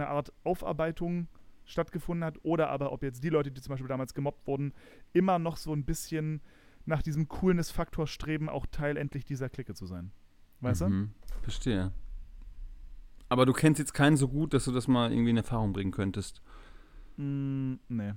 eine 0.00 0.08
Art 0.08 0.32
Aufarbeitung 0.44 1.28
stattgefunden 1.64 2.24
hat 2.24 2.38
oder 2.42 2.68
aber 2.70 2.92
ob 2.92 3.02
jetzt 3.02 3.22
die 3.22 3.28
Leute, 3.28 3.50
die 3.50 3.60
zum 3.60 3.70
Beispiel 3.70 3.88
damals 3.88 4.14
gemobbt 4.14 4.46
wurden, 4.46 4.72
immer 5.12 5.38
noch 5.38 5.56
so 5.56 5.72
ein 5.72 5.84
bisschen 5.84 6.40
nach 6.86 7.02
diesem 7.02 7.28
Coolness-Faktor 7.28 8.06
streben, 8.06 8.48
auch 8.48 8.66
Teil 8.66 8.96
endlich 8.96 9.24
dieser 9.24 9.48
Clique 9.48 9.74
zu 9.74 9.86
sein. 9.86 10.10
Weißt 10.60 10.82
Mhm. 10.82 11.12
Verstehe. 11.42 11.92
Aber 13.28 13.46
du 13.46 13.52
kennst 13.52 13.78
jetzt 13.78 13.94
keinen 13.94 14.16
so 14.16 14.28
gut, 14.28 14.52
dass 14.54 14.64
du 14.64 14.72
das 14.72 14.88
mal 14.88 15.12
irgendwie 15.12 15.30
in 15.30 15.36
Erfahrung 15.36 15.72
bringen 15.72 15.92
könntest. 15.92 16.42
du? 17.16 17.22
Mm, 17.22 17.78
nee. 17.88 18.12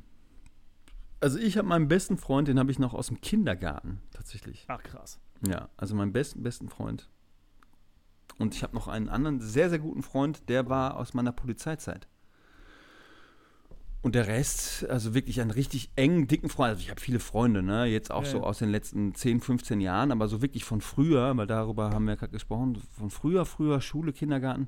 Also 1.19 1.38
ich 1.38 1.57
habe 1.57 1.67
meinen 1.67 1.88
besten 1.88 2.17
Freund, 2.17 2.47
den 2.47 2.59
habe 2.59 2.71
ich 2.71 2.79
noch 2.79 2.93
aus 2.93 3.07
dem 3.07 3.21
Kindergarten 3.21 4.01
tatsächlich. 4.11 4.65
Ach, 4.67 4.81
krass. 4.81 5.21
Ja, 5.47 5.69
also 5.77 5.95
meinen 5.95 6.11
besten, 6.11 6.43
besten 6.43 6.67
Freund. 6.67 7.09
Und 8.39 8.55
ich 8.55 8.63
habe 8.63 8.75
noch 8.75 8.88
einen 8.88 9.09
anderen 9.09 9.39
sehr, 9.39 9.69
sehr 9.69 9.79
guten 9.79 10.01
Freund, 10.01 10.49
der 10.49 10.69
war 10.69 10.97
aus 10.97 11.13
meiner 11.13 11.31
Polizeizeit. 11.31 12.07
Und 14.03 14.15
der 14.15 14.27
Rest, 14.27 14.86
also 14.89 15.13
wirklich 15.13 15.39
einen 15.39 15.51
richtig 15.51 15.89
engen, 15.95 16.27
dicken 16.27 16.49
Freund. 16.49 16.71
Also 16.71 16.81
ich 16.81 16.89
habe 16.89 16.99
viele 16.99 17.21
Freunde, 17.21 17.63
ne? 17.63 17.86
Jetzt 17.86 18.11
auch 18.11 18.25
Ja, 18.25 18.31
so 18.31 18.43
aus 18.43 18.59
den 18.59 18.69
letzten 18.69 19.15
10, 19.15 19.39
15 19.39 19.79
Jahren, 19.79 20.11
aber 20.11 20.27
so 20.27 20.41
wirklich 20.41 20.65
von 20.65 20.81
früher, 20.81 21.38
weil 21.38 21.47
darüber 21.47 21.91
haben 21.91 22.05
wir 22.05 22.17
gerade 22.17 22.34
gesprochen, 22.34 22.81
von 22.91 23.09
früher, 23.09 23.45
früher, 23.45 23.79
Schule, 23.79 24.11
Kindergarten 24.11 24.67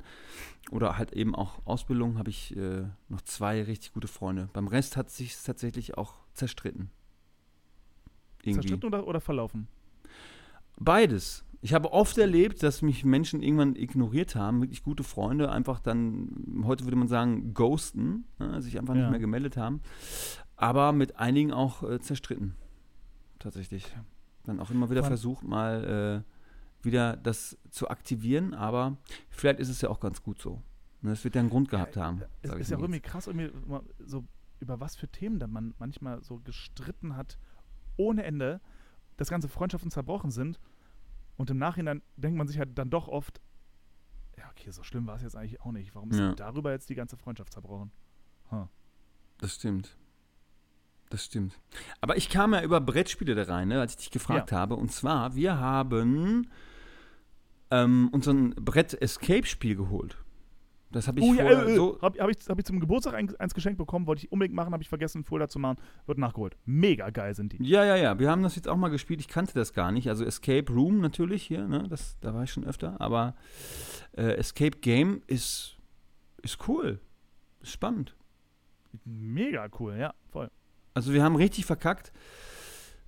oder 0.72 0.98
halt 0.98 1.12
eben 1.12 1.36
auch 1.36 1.60
Ausbildung, 1.66 2.18
habe 2.18 2.30
ich 2.30 2.56
äh, 2.56 2.84
noch 3.10 3.22
zwei 3.24 3.62
richtig 3.62 3.92
gute 3.92 4.08
Freunde. 4.08 4.48
Beim 4.54 4.70
Rest 4.70 4.96
hat 4.96 5.10
sich 5.10 5.36
tatsächlich 5.36 5.98
auch 5.98 6.14
zerstritten. 6.34 6.90
Irgendwie. 8.44 8.62
Zerstritten 8.62 8.88
oder, 8.88 9.06
oder 9.06 9.20
verlaufen? 9.20 9.68
Beides. 10.80 11.44
Ich 11.62 11.74
habe 11.74 11.92
oft 11.94 12.18
erlebt, 12.18 12.62
dass 12.64 12.82
mich 12.82 13.06
Menschen 13.06 13.42
irgendwann 13.42 13.76
ignoriert 13.76 14.36
haben, 14.36 14.62
wirklich 14.62 14.84
gute 14.84 15.04
Freunde, 15.04 15.52
einfach 15.52 15.80
dann, 15.80 16.64
heute 16.66 16.84
würde 16.84 16.96
man 16.98 17.08
sagen, 17.08 17.54
ghosten, 17.54 18.26
ne, 18.40 18.62
sich 18.62 18.78
einfach 18.78 18.94
Ja. 18.94 19.02
nicht 19.02 19.10
mehr 19.12 19.20
gemeldet 19.20 19.58
haben, 19.58 19.82
aber 20.56 20.92
mit 20.92 21.18
einigen 21.18 21.52
auch 21.52 21.84
äh, 21.84 22.00
zerstritten. 22.00 22.56
Tatsächlich. 23.40 23.86
Dann 24.44 24.60
auch 24.60 24.70
immer 24.70 24.90
wieder 24.90 25.02
allem- 25.02 25.10
versucht, 25.10 25.44
mal 25.44 26.24
äh, 26.24 26.86
wieder 26.86 27.18
das 27.18 27.58
zu 27.72 27.90
aktivieren, 27.90 28.54
aber 28.54 28.98
vielleicht 29.30 29.60
ist 29.60 29.70
es 29.70 29.82
ja 29.82 29.90
auch 29.90 30.00
ganz 30.00 30.22
gut 30.22 30.40
so. 30.40 30.62
Ne, 31.02 31.12
Es 31.12 31.24
wird 31.24 31.36
ja 31.36 31.42
einen 31.42 31.50
Grund 31.50 31.70
gehabt 31.70 31.98
haben. 31.98 32.22
Es 32.44 32.52
ist 32.54 32.70
ja 32.70 32.78
irgendwie 32.78 33.00
krass, 33.00 33.28
irgendwie 33.28 33.52
so 34.06 34.24
über 34.60 34.80
was 34.80 34.96
für 34.96 35.08
Themen 35.08 35.40
da 35.40 35.48
man 35.48 35.74
manchmal 35.80 36.24
so 36.24 36.40
gestritten 36.44 37.16
hat, 37.16 37.38
ohne 37.98 38.24
Ende, 38.24 38.62
dass 39.18 39.30
ganze 39.30 39.48
Freundschaften 39.48 39.90
zerbrochen 39.92 40.30
sind. 40.32 40.60
Und 41.38 41.50
im 41.50 41.58
Nachhinein 41.58 42.02
denkt 42.16 42.38
man 42.38 42.48
sich 42.48 42.58
halt 42.60 42.78
dann 42.78 42.90
doch 42.90 43.08
oft, 43.08 43.42
ja, 44.38 44.46
okay, 44.52 44.72
so 44.72 44.84
schlimm 44.84 45.08
war 45.08 45.16
es 45.16 45.22
jetzt 45.22 45.36
eigentlich 45.36 45.62
auch 45.62 45.72
nicht. 45.72 45.94
Warum 45.96 46.12
ist 46.12 46.20
Ja. 46.20 46.34
darüber 46.34 46.72
jetzt 46.72 46.90
die 46.90 46.96
ganze 46.96 47.18
Freundschaft 47.18 47.54
zerbrochen? 47.54 47.92
Das 49.38 49.56
stimmt. 49.56 49.98
Das 51.10 51.26
stimmt. 51.26 51.60
Aber 52.00 52.16
ich 52.16 52.30
kam 52.30 52.54
ja 52.54 52.64
über 52.64 52.80
Brettspiele 52.80 53.36
da 53.36 53.44
rein, 53.44 53.68
ne, 53.68 53.82
als 53.82 53.92
ich 53.94 53.98
dich 53.98 54.12
gefragt 54.12 54.52
habe. 54.54 54.76
Und 54.76 54.92
zwar, 54.94 55.36
wir 55.36 55.60
haben 55.60 56.50
ähm, 57.70 58.10
unseren 58.14 58.52
Brett-Escape-Spiel 58.56 59.76
geholt. 59.76 60.18
Das 60.96 61.10
habe 61.10 61.20
ich 61.20 61.26
oh 61.26 61.34
ja, 61.34 61.44
äh, 61.44 61.74
äh, 61.74 61.76
so. 61.76 62.00
hab, 62.02 62.18
hab, 62.18 62.30
ich, 62.30 62.38
hab 62.48 62.58
ich 62.58 62.64
zum 62.64 62.80
Geburtstag 62.80 63.16
ein, 63.16 63.36
eins 63.36 63.54
geschenkt 63.54 63.78
bekommen, 63.78 64.08
wollte 64.08 64.24
ich 64.26 64.32
unbedingt 64.32 64.56
machen, 64.56 64.72
habe 64.72 64.82
ich 64.82 64.88
vergessen, 64.88 65.20
ein 65.20 65.24
Folder 65.26 65.50
zu 65.50 65.60
machen, 65.60 65.78
wird 66.06 66.18
nachgeholt. 66.18 66.56
Mega 66.64 67.10
geil 67.10 67.36
sind 67.36 67.52
die. 67.52 67.62
Ja, 67.62 67.84
ja, 67.84 67.98
ja. 67.98 68.18
Wir 68.18 68.32
haben 68.32 68.44
das 68.44 68.56
jetzt 68.56 68.70
auch 68.70 68.78
mal 68.78 68.88
gespielt. 68.88 69.20
Ich 69.20 69.28
kannte 69.28 69.54
das 69.54 69.74
gar 69.74 69.92
nicht. 69.92 70.08
Also 70.08 70.24
Escape 70.24 70.72
Room 70.72 71.02
natürlich 71.02 71.44
hier, 71.44 71.68
ne? 71.68 71.86
Das, 71.90 72.18
da 72.22 72.34
war 72.34 72.44
ich 72.44 72.52
schon 72.52 72.64
öfter. 72.64 72.96
Aber 73.02 73.36
äh, 74.14 74.38
Escape 74.38 74.78
Game 74.80 75.22
ist, 75.28 75.76
ist 76.42 76.66
cool. 76.70 77.02
Ist 77.62 77.74
spannend. 77.74 78.16
Mega 79.04 79.68
cool, 79.78 79.98
ja, 79.98 80.14
voll. 80.32 80.50
Also 80.94 81.12
wir 81.12 81.24
haben 81.24 81.36
richtig 81.36 81.66
verkackt. 81.66 82.14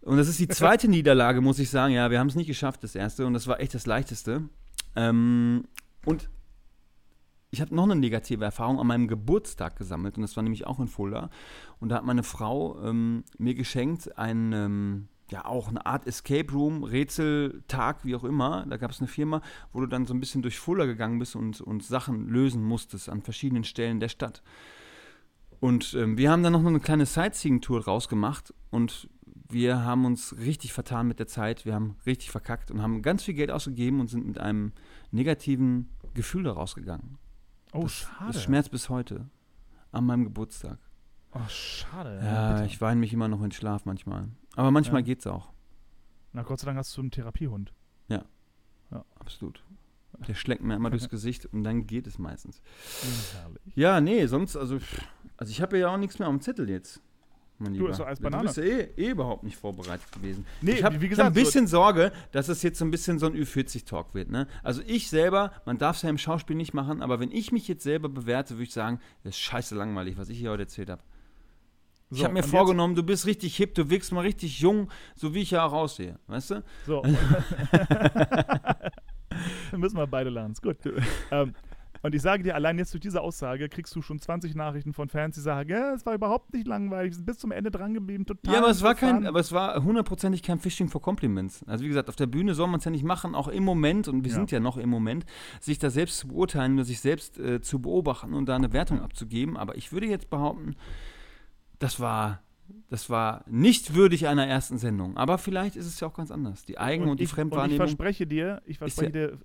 Und 0.02 0.18
das 0.18 0.28
ist 0.28 0.40
die 0.40 0.50
zweite 0.50 0.88
Niederlage, 0.90 1.40
muss 1.40 1.58
ich 1.58 1.70
sagen. 1.70 1.94
Ja, 1.94 2.12
wir 2.12 2.20
haben 2.20 2.28
es 2.28 2.36
nicht 2.36 2.48
geschafft, 2.48 2.84
das 2.84 2.96
erste. 2.96 3.26
Und 3.26 3.34
das 3.34 3.48
war 3.48 3.62
echt 3.62 3.74
das 3.74 3.86
leichteste. 3.86 4.50
Ähm, 4.98 5.64
und 6.04 6.30
ich 7.58 7.62
habe 7.62 7.74
noch 7.74 7.86
eine 7.86 7.96
negative 7.96 8.46
Erfahrung 8.46 8.80
an 8.80 8.86
meinem 8.86 9.08
Geburtstag 9.08 9.78
gesammelt. 9.78 10.16
Und 10.16 10.22
das 10.22 10.36
war 10.36 10.44
nämlich 10.44 10.68
auch 10.68 10.80
in 10.80 10.86
Fulda. 10.86 11.32
Und 11.80 11.90
da 11.90 11.96
hat 11.96 12.06
meine 12.06 12.22
Frau 12.22 12.80
ähm, 12.84 13.24
mir 13.40 13.56
geschenkt 13.56 14.16
ein, 14.16 14.54
ähm, 14.54 15.08
ja 15.32 15.44
auch 15.46 15.68
eine 15.68 15.84
Art 15.84 16.06
Escape 16.06 16.52
Room, 16.54 16.84
Rätseltag, 16.84 18.06
wie 18.06 18.16
auch 18.16 18.24
immer. 18.24 18.64
Da 18.70 18.78
gab 18.78 18.92
es 18.92 19.00
eine 19.00 19.08
Firma, 19.08 19.42
wo 19.74 19.80
du 19.80 19.88
dann 19.88 20.06
so 20.06 20.14
ein 20.14 20.20
bisschen 20.20 20.44
durch 20.44 20.60
Fulda 20.60 20.86
gegangen 20.86 21.18
bist 21.18 21.36
und, 21.36 21.60
und 21.60 21.84
Sachen 21.84 22.28
lösen 22.30 22.64
musstest 22.64 23.10
an 23.10 23.24
verschiedenen 23.24 23.64
Stellen 23.64 24.00
der 24.00 24.10
Stadt. 24.10 24.44
Und 25.60 25.96
ähm, 25.96 26.16
wir 26.20 26.30
haben 26.30 26.44
dann 26.44 26.54
noch 26.54 26.64
eine 26.64 26.80
kleine 26.80 27.08
Sightseeing-Tour 27.08 27.82
draus 27.82 28.08
gemacht 28.08 28.54
und 28.70 29.10
wir 29.50 29.84
haben 29.84 30.06
uns 30.06 30.38
richtig 30.38 30.74
vertan 30.74 31.08
mit 31.08 31.18
der 31.18 31.26
Zeit. 31.26 31.66
Wir 31.66 31.74
haben 31.74 31.96
richtig 32.06 32.30
verkackt 32.30 32.70
und 32.70 32.84
haben 32.84 33.02
ganz 33.02 33.24
viel 33.24 33.34
Geld 33.34 33.50
ausgegeben 33.50 34.00
und 34.00 34.12
sind 34.12 34.28
mit 34.28 34.38
einem 34.38 34.74
negativen 35.10 35.90
Gefühl 36.14 36.44
da 36.44 36.52
rausgegangen. 36.52 37.18
Oh, 37.78 37.84
das, 37.84 37.94
schade. 37.94 38.34
Das 38.34 38.44
schmerzt 38.44 38.72
bis 38.72 38.90
heute. 38.90 39.30
An 39.92 40.06
meinem 40.06 40.24
Geburtstag. 40.26 40.80
Oh, 41.34 41.48
schade. 41.50 42.20
Ja, 42.24 42.54
bitter. 42.54 42.66
ich 42.66 42.82
weine 42.82 43.00
mich 43.00 43.14
immer 43.14 43.28
noch 43.28 43.42
in 43.44 43.52
Schlaf 43.52 43.86
manchmal. 43.86 44.28
Aber 44.56 44.72
manchmal 44.72 45.02
Ja. 45.02 45.06
geht's 45.06 45.28
auch. 45.28 45.52
Na, 46.34 46.44
Gott 46.44 46.60
sei 46.60 46.66
Dank 46.66 46.78
hast 46.78 46.96
du 46.98 47.02
einen 47.02 47.12
Therapiehund. 47.12 47.74
Absolut. 49.20 49.62
Der 50.26 50.36
schlägt 50.36 50.64
mir 50.64 50.76
immer 50.76 50.90
durchs 50.90 51.10
Gesicht 51.10 51.46
und 51.48 51.66
dann 51.66 51.86
geht 51.86 52.08
es 52.08 52.18
meistens. 52.18 52.62
Herrlich. 53.34 53.62
Ja, 53.76 54.00
nee, 54.00 54.26
sonst, 54.28 54.56
also, 54.56 54.78
also 55.36 55.52
ich 55.52 55.62
habe 55.62 55.78
ja 55.78 55.90
auch 55.94 55.98
nichts 55.98 56.18
mehr 56.18 56.30
auf 56.30 56.34
dem 56.34 56.40
Zettel 56.40 56.70
jetzt. 56.70 57.02
Mein 57.60 57.74
Du, 57.74 57.80
Lieber. 57.80 57.90
ist 57.92 58.00
doch 58.00 58.08
Du 58.10 58.22
Banane. 58.22 58.44
bist 58.44 58.58
ja 58.58 58.64
eh, 58.64 58.90
eh 58.98 59.10
überhaupt 59.10 59.44
nicht 59.44 59.58
vorbereitet 59.58 60.12
gewesen. 60.12 60.46
Nee, 60.62 60.74
ich 60.74 60.84
habe 60.84 60.96
hab 61.00 61.26
ein 61.26 61.34
bisschen 61.34 61.66
Sorge, 61.68 62.12
dass 62.32 62.50
es 62.50 62.62
jetzt 62.62 62.78
so 62.78 62.86
ein 62.86 62.92
bisschen 62.92 63.18
so 63.20 63.26
ein 63.26 63.34
Ü40-Talk 63.34 64.14
wird. 64.14 64.30
Ne? 64.30 64.48
Also 64.64 64.82
ich 64.86 65.10
selber, 65.10 65.52
man 65.66 65.78
darf 65.80 65.96
es 65.98 66.02
ja 66.04 66.10
im 66.10 66.18
Schauspiel 66.20 66.56
nicht 66.56 66.74
machen, 66.74 67.02
aber 67.02 67.20
wenn 67.20 67.32
ich 67.32 67.52
mich 67.52 67.68
jetzt 67.68 67.84
selber 67.84 68.10
bewerte, 68.10 68.56
würde 68.56 68.64
ich 68.64 68.74
sagen, 68.74 69.00
das 69.24 69.32
ist 69.36 69.40
scheiße 69.40 69.74
langweilig, 69.76 70.18
was 70.18 70.30
ich 70.30 70.38
hier 70.38 70.52
heute 70.52 70.64
erzählt 70.64 70.90
habe. 70.92 71.02
Ich 72.10 72.20
So, 72.20 72.24
habe 72.24 72.36
mir 72.36 72.44
vorgenommen, 72.44 72.96
du 72.96 73.04
bist 73.04 73.26
richtig 73.26 73.58
hip, 73.58 73.74
du 73.76 73.90
wirkst 73.90 74.12
mal 74.14 74.22
richtig 74.22 74.60
jung, 74.60 74.90
so 75.16 75.34
wie 75.34 75.42
ich 75.42 75.52
ja 75.52 75.66
auch 75.66 75.74
aussehe, 75.74 76.20
weißt 76.28 76.52
du? 76.52 76.56
Jetzt, 76.56 76.66
so. 76.86 77.02
Dann 77.02 77.18
müssen 79.80 79.98
wir 79.98 80.08
beide 80.08 80.30
lernen. 80.30 80.54
Ist 80.54 80.62
gut. 80.62 80.78
ähm, 81.32 81.54
und 82.08 82.16
ich 82.16 82.22
sage 82.22 82.42
dir, 82.44 82.56
allein 82.56 82.78
jetzt 82.80 82.94
durch 82.94 83.02
diese 83.02 83.22
Aussage 83.22 83.70
kriegst 83.70 83.96
du 83.96 84.02
schon 84.02 84.20
20 84.20 84.56
Nachrichten 84.56 84.94
von 84.94 85.08
Fans, 85.10 85.36
die 85.36 85.42
sagen, 85.42 85.70
ja, 85.70 85.94
es 85.94 86.06
war 86.06 86.16
überhaupt 86.16 86.54
nicht 86.54 86.66
langweilig, 86.66 87.12
wir 87.12 87.16
sind 87.18 87.26
bis 87.26 87.38
zum 87.38 87.52
Ende 87.52 87.70
dran 87.70 87.94
geblieben, 87.94 88.26
total. 88.26 88.54
Ja, 88.54 88.60
aber 88.62 88.70
es 88.72 88.82
war 88.82 88.96
kein, 88.96 89.26
aber 89.28 89.40
es 89.40 89.52
war 89.52 89.84
hundertprozentig 89.84 90.42
kein 90.42 90.58
Fishing 90.60 90.90
for 90.90 91.02
Compliments. 91.02 91.64
Also 91.68 91.84
wie 91.84 91.88
gesagt, 91.90 92.10
auf 92.10 92.16
der 92.16 92.26
Bühne 92.28 92.56
soll 92.56 92.68
man 92.68 92.80
es 92.80 92.86
ja 92.86 92.92
nicht 92.92 93.04
machen, 93.04 93.36
auch 93.36 93.48
im 93.48 93.64
Moment, 93.64 94.08
und 94.08 94.24
wir 94.24 94.32
Ja. 94.32 94.36
sind 94.38 94.50
ja 94.52 94.60
noch 94.60 94.78
im 94.78 94.90
Moment, 94.90 95.26
sich 95.60 95.78
da 95.80 95.90
selbst 95.90 96.18
zu 96.18 96.28
beurteilen 96.30 96.74
oder 96.74 96.84
sich 96.86 97.00
selbst 97.00 97.38
äh, 97.38 97.62
zu 97.62 97.80
beobachten 97.80 98.34
und 98.34 98.48
da 98.48 98.56
eine 98.56 98.74
Wertung 98.74 99.02
abzugeben. 99.02 99.56
Aber 99.58 99.76
ich 99.78 99.92
würde 99.92 100.08
jetzt 100.08 100.30
behaupten, 100.30 100.76
das 101.80 102.00
war, 102.00 102.42
das 102.90 103.10
war 103.10 103.44
nicht 103.48 103.94
würdig 103.96 104.28
einer 104.28 104.48
ersten 104.48 104.78
Sendung. 104.78 105.18
Aber 105.18 105.38
vielleicht 105.38 105.76
ist 105.76 105.86
es 105.86 106.00
ja 106.00 106.08
auch 106.08 106.14
ganz 106.14 106.32
anders. 106.32 106.66
Die 106.66 106.78
Eigen- 106.78 107.10
und, 107.10 107.20
die 107.20 107.24
ich, 107.24 107.30
Und 107.30 107.32
ich 107.32 107.36
Fremdwahrnehmung. 107.36 107.78
verspreche 107.78 108.26
dir, 108.28 108.62
ich 108.66 108.78
verspreche 108.78 109.12
dir, 109.12 109.38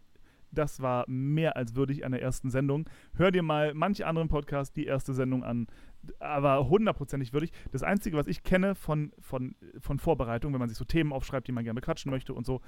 das 0.53 0.81
war 0.81 1.05
mehr 1.09 1.57
als 1.57 1.75
würdig 1.75 2.05
einer 2.05 2.21
ersten 2.21 2.51
Sendung. 2.51 2.89
Hör 3.15 3.31
dir 3.31 3.43
mal 3.43 3.75
manche 3.75 4.07
anderen 4.07 4.29
Podcasts 4.29 4.73
die 4.73 4.85
erste 4.85 5.15
Sendung 5.15 5.43
an, 5.43 5.67
aber 6.21 6.69
hundertprozentig 6.69 7.33
würdig. 7.33 7.53
Das 7.71 7.83
Einzige, 7.83 8.17
was 8.17 8.27
ich 8.27 8.43
kenne 8.43 8.75
von, 8.75 9.13
von, 9.19 9.57
von 9.79 9.99
Vorbereitung, 9.99 10.53
wenn 10.53 10.61
man 10.61 10.69
sich 10.69 10.79
so 10.79 10.85
Themen 10.85 11.13
aufschreibt, 11.13 11.49
die 11.49 11.53
man 11.53 11.65
gerne 11.65 11.81
bequatschen 11.81 12.11
möchte 12.11 12.35
und 12.35 12.47
so, 12.47 12.61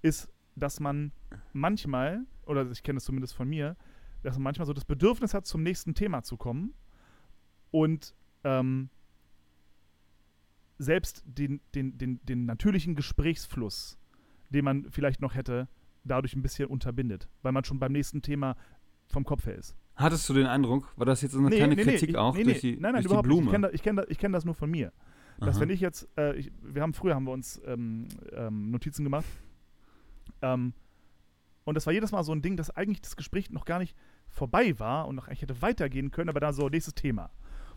ist, 0.00 0.30
dass 0.54 0.80
man 0.80 1.12
manchmal, 1.52 2.24
oder 2.46 2.70
ich 2.70 2.82
kenne 2.82 2.98
es 2.98 3.04
zumindest 3.04 3.34
von 3.34 3.48
mir, 3.48 3.76
dass 4.22 4.36
man 4.36 4.44
manchmal 4.44 4.66
so 4.66 4.72
das 4.72 4.84
Bedürfnis 4.84 5.34
hat, 5.34 5.46
zum 5.46 5.62
nächsten 5.62 5.94
Thema 5.94 6.22
zu 6.22 6.36
kommen 6.36 6.74
und 7.70 8.14
ähm, 8.44 8.90
selbst 10.78 11.24
den, 11.26 11.60
den, 11.74 11.98
den, 11.98 12.24
den 12.24 12.46
natürlichen 12.46 12.94
Gesprächsfluss, 12.94 13.98
den 14.50 14.64
man 14.64 14.90
vielleicht 14.90 15.20
noch 15.20 15.34
hätte, 15.34 15.68
dadurch 16.04 16.34
ein 16.36 16.42
bisschen 16.42 16.68
unterbindet, 16.68 17.28
weil 17.42 17.52
man 17.52 17.64
schon 17.64 17.78
beim 17.78 17.92
nächsten 17.92 18.22
Thema 18.22 18.56
vom 19.06 19.24
Kopf 19.24 19.46
her 19.46 19.56
ist. 19.56 19.74
Hattest 19.96 20.28
du 20.28 20.34
den 20.34 20.46
Eindruck? 20.46 20.92
War 20.96 21.06
das 21.06 21.22
jetzt 21.22 21.36
eine 21.36 21.50
kleine 21.50 21.76
Kritik 21.76 22.10
ich- 22.10 22.16
auch 22.16 22.34
nee, 22.36 22.42
durch 22.44 22.62
nee, 22.62 22.74
die, 22.74 22.80
nein, 22.80 22.82
nein, 22.82 22.92
durch 22.94 23.02
die 23.02 23.06
überhaupt 23.06 23.26
Blume? 23.26 23.42
nicht. 23.42 23.46
Ich 23.46 23.52
kenne 23.52 23.66
das, 23.66 23.74
ich 23.74 23.82
kenn 23.82 23.96
das, 23.96 24.06
ich 24.08 24.18
kenn 24.18 24.32
das 24.32 24.44
nur 24.44 24.54
von 24.54 24.70
mir. 24.70 24.92
Dass 25.38 25.56
Aha. 25.56 25.62
wenn 25.62 25.70
ich 25.70 25.80
jetzt, 25.80 26.08
äh, 26.16 26.34
ich, 26.36 26.52
wir 26.62 26.82
haben 26.82 26.94
früher 26.94 27.14
haben 27.14 27.24
wir 27.24 27.32
uns 27.32 27.60
ähm, 27.66 28.06
ähm, 28.32 28.70
Notizen 28.70 29.02
gemacht 29.04 29.24
ähm, 30.42 30.72
und 31.64 31.74
das 31.74 31.86
war 31.86 31.92
jedes 31.92 32.12
Mal 32.12 32.22
so 32.22 32.32
ein 32.32 32.42
Ding, 32.42 32.56
dass 32.56 32.70
eigentlich 32.70 33.00
das 33.00 33.16
Gespräch 33.16 33.50
noch 33.50 33.64
gar 33.64 33.78
nicht 33.78 33.96
vorbei 34.28 34.78
war 34.78 35.08
und 35.08 35.16
noch 35.16 35.26
eigentlich 35.28 35.42
hätte 35.42 35.60
weitergehen 35.62 36.10
können, 36.10 36.28
aber 36.28 36.40
dann 36.40 36.52
so 36.54 36.68
nächstes 36.68 36.94
Thema. 36.94 37.30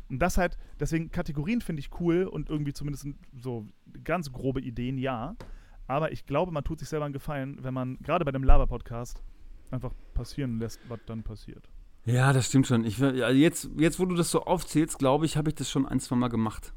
Und 0.10 0.20
das 0.20 0.38
halt, 0.38 0.58
deswegen 0.80 1.12
Kategorien 1.12 1.62
finde 1.62 1.80
ich 1.82 1.90
cool 2.00 2.24
und 2.24 2.50
irgendwie 2.50 2.74
zumindest 2.74 3.08
so 3.38 3.66
ganz 4.04 4.32
grobe 4.32 4.62
Ideen, 4.62 4.98
ja. 4.98 5.36
Aber 5.88 6.12
ich 6.12 6.26
glaube, 6.26 6.52
man 6.52 6.64
tut 6.64 6.80
sich 6.80 6.90
selber 6.90 7.06
einen 7.06 7.14
Gefallen, 7.14 7.58
wenn 7.62 7.74
man 7.74 7.98
gerade 8.00 8.26
bei 8.26 8.32
dem 8.32 8.44
Laber-Podcast 8.44 9.24
einfach 9.72 9.92
passieren 10.14 10.60
lässt, 10.60 10.80
was 10.90 11.00
dann 11.06 11.24
passiert. 11.24 11.70
Ja, 12.06 12.32
das 12.32 12.48
stimmt 12.48 12.68
schon. 12.68 12.86
Ich, 12.86 13.00
jetzt, 13.00 13.70
jetzt, 13.78 14.00
wo 14.00 14.06
du 14.06 14.16
das 14.16 14.32
so 14.32 14.44
aufzählst, 14.44 14.98
glaube 14.98 15.26
ich, 15.26 15.36
habe 15.36 15.50
ich 15.50 15.56
das 15.56 15.70
schon 15.70 15.86
ein, 15.86 16.00
zwei 16.00 16.16
Mal 16.16 16.30
gemacht. 16.30 16.74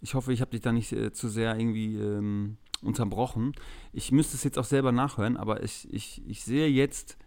Ich 0.00 0.14
hoffe, 0.14 0.32
ich 0.32 0.40
habe 0.40 0.52
dich 0.52 0.60
da 0.60 0.72
nicht 0.72 0.92
äh, 0.92 1.12
zu 1.12 1.28
sehr 1.28 1.58
irgendwie 1.58 1.96
ähm, 1.96 2.56
unterbrochen. 2.80 3.52
Ich 3.92 4.12
müsste 4.12 4.36
es 4.36 4.44
jetzt 4.44 4.58
auch 4.58 4.64
selber 4.64 4.92
nachhören, 4.92 5.36
aber 5.36 5.62
ich, 5.62 5.92
ich, 5.92 6.22
ich 6.26 6.44
sehe 6.44 6.68
jetzt 6.68 7.18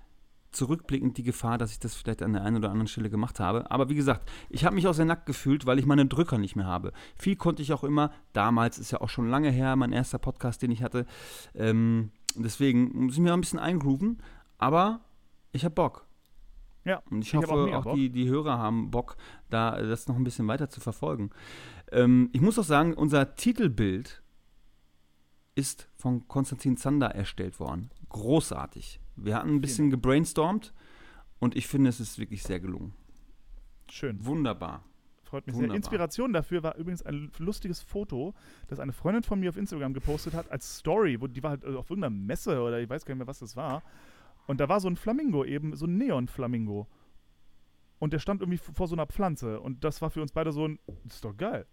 zurückblickend 0.54 1.18
die 1.18 1.24
Gefahr, 1.24 1.58
dass 1.58 1.72
ich 1.72 1.80
das 1.80 1.96
vielleicht 1.96 2.22
an 2.22 2.34
der 2.34 2.44
einen 2.44 2.58
oder 2.58 2.70
anderen 2.70 2.88
Stelle 2.88 3.10
gemacht 3.10 3.40
habe. 3.40 3.70
Aber 3.72 3.90
wie 3.90 3.96
gesagt, 3.96 4.30
ich 4.50 4.66
habe 4.66 4.76
mich 4.76 4.88
auch 4.88 4.94
sehr 4.94 5.06
nackt 5.06 5.26
gefühlt, 5.26 5.66
weil 5.66 5.80
ich 5.80 5.86
meine 5.86 6.06
Drücker 6.06 6.38
nicht 6.38 6.56
mehr 6.56 6.66
habe. 6.66 6.94
Viel 7.16 7.36
konnte 7.36 7.62
ich 7.62 7.74
auch 7.74 7.84
immer, 7.84 8.12
damals 8.34 8.80
ist 8.80 8.92
ja 8.92 9.02
auch 9.02 9.10
schon 9.10 9.30
lange 9.30 9.50
her, 9.50 9.76
mein 9.76 9.92
erster 9.92 10.20
Podcast, 10.20 10.62
den 10.62 10.72
ich 10.72 10.84
hatte. 10.84 11.06
Ähm, 11.56 12.12
deswegen 12.36 13.06
muss 13.06 13.16
ich 13.16 13.20
mir 13.20 13.32
auch 13.32 13.38
ein 13.38 13.42
bisschen 13.42 13.60
eingrooven, 13.60 14.22
aber 14.58 15.02
ich 15.52 15.66
habe 15.66 15.76
Bock. 15.76 16.06
Ja, 16.86 17.02
Und 17.10 17.22
ich, 17.22 17.34
ich 17.34 17.36
hoffe, 17.36 17.54
auch 17.54 17.86
auch, 17.86 17.96
die, 17.96 18.10
die 18.10 18.28
Hörer 18.28 18.58
haben 18.58 18.92
Bock, 18.92 19.16
da 19.50 19.82
das 19.82 20.08
noch 20.08 20.18
ein 20.18 20.24
bisschen 20.24 20.48
weiter 20.48 20.70
zu 20.70 20.82
verfolgen. 20.82 21.30
Ähm, 21.92 22.30
ich 22.34 22.42
muss 22.42 22.60
auch 22.60 22.64
sagen, 22.64 22.94
unser 22.94 23.36
Titelbild 23.36 24.22
ist 25.56 25.88
von 25.96 26.28
Konstantin 26.28 26.78
Zander 26.78 27.14
erstellt 27.14 27.60
worden. 27.60 27.92
Großartig. 28.10 29.00
Wir 29.16 29.36
hatten 29.36 29.50
ein 29.56 29.62
bisschen 29.62 29.90
gebrainstormt 29.90 30.74
und 31.40 31.56
ich 31.56 31.68
finde, 31.68 31.90
es 31.90 32.00
ist 32.00 32.18
wirklich 32.20 32.44
sehr 32.44 32.60
gelungen. 32.60 32.94
Schön. 33.90 34.26
Wunderbar. 34.26 34.84
freut 35.24 35.46
mich 35.46 35.56
Wunderbar. 35.56 35.74
sehr. 35.74 35.78
Inspiration 35.78 36.34
dafür 36.34 36.64
war 36.64 36.76
übrigens 36.78 37.04
ein 37.04 37.32
lustiges 37.38 37.82
Foto, 37.82 38.34
das 38.68 38.80
eine 38.80 38.94
Freundin 38.94 39.24
von 39.24 39.40
mir 39.40 39.50
auf 39.50 39.58
Instagram 39.58 39.94
gepostet 39.94 40.34
hat 40.34 40.50
als 40.52 40.78
Story. 40.80 41.20
Wo, 41.22 41.28
die 41.28 41.44
war 41.44 41.52
halt 41.52 41.66
auf 41.66 41.90
irgendeiner 41.90 42.16
Messe 42.16 42.62
oder 42.62 42.80
ich 42.80 42.90
weiß 42.90 43.06
gar 43.06 43.14
nicht 43.14 43.20
mehr, 43.20 43.28
was 43.28 43.40
das 43.40 43.56
war. 43.56 43.84
Und 44.48 44.60
da 44.60 44.68
war 44.70 44.80
so 44.80 44.88
ein 44.90 44.96
Flamingo 44.96 45.46
eben, 45.46 45.76
so 45.76 45.86
ein 45.86 45.98
Neon-Flamingo. 45.98 46.88
Und 48.00 48.12
der 48.14 48.20
stand 48.20 48.42
irgendwie 48.42 48.58
vor 48.58 48.88
so 48.88 48.96
einer 48.96 49.06
Pflanze. 49.08 49.60
Und 49.62 49.84
das 49.84 50.02
war 50.02 50.10
für 50.10 50.22
uns 50.22 50.32
beide 50.34 50.52
so 50.52 50.68
ein, 50.68 50.80
das 51.06 51.16
ist 51.16 51.26
doch 51.26 51.36
geil. 51.38 51.66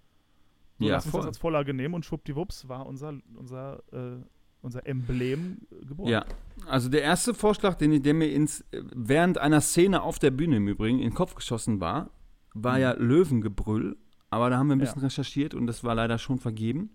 So, 0.78 0.84
Ja, 0.86 0.92
lass 0.92 1.04
uns 1.06 1.10
voll. 1.10 1.20
das 1.22 1.26
als 1.28 1.38
Vorlage 1.38 1.74
nehmen 1.74 1.94
und 1.94 2.04
schwuppdiwupps 2.04 2.68
war 2.68 2.86
unser, 2.86 3.14
unser, 3.34 3.82
äh, 3.92 4.22
unser 4.62 4.86
Emblem 4.86 5.58
äh, 5.70 5.84
geboren. 5.86 6.08
Ja, 6.10 6.24
also 6.66 6.88
der 6.88 7.02
erste 7.02 7.32
Vorschlag, 7.34 7.74
den 7.76 7.92
ich, 7.92 8.02
der 8.02 8.14
mir 8.14 8.30
ins, 8.32 8.60
äh, 8.72 8.82
während 8.94 9.38
einer 9.38 9.60
Szene 9.60 10.02
auf 10.02 10.18
der 10.18 10.30
Bühne 10.30 10.56
im 10.56 10.68
Übrigen 10.68 10.98
in 10.98 11.10
den 11.10 11.14
Kopf 11.14 11.34
geschossen 11.34 11.80
war, 11.80 12.10
war 12.54 12.74
Mhm. 12.76 12.80
ja 12.80 12.92
Löwengebrüll. 12.92 13.96
Aber 14.28 14.48
da 14.50 14.58
haben 14.58 14.68
wir 14.68 14.76
ein 14.76 14.80
Ja. 14.80 14.84
bisschen 14.86 15.02
recherchiert 15.02 15.54
und 15.54 15.66
das 15.66 15.82
war 15.82 15.94
leider 15.94 16.18
schon 16.18 16.38
vergeben. 16.38 16.90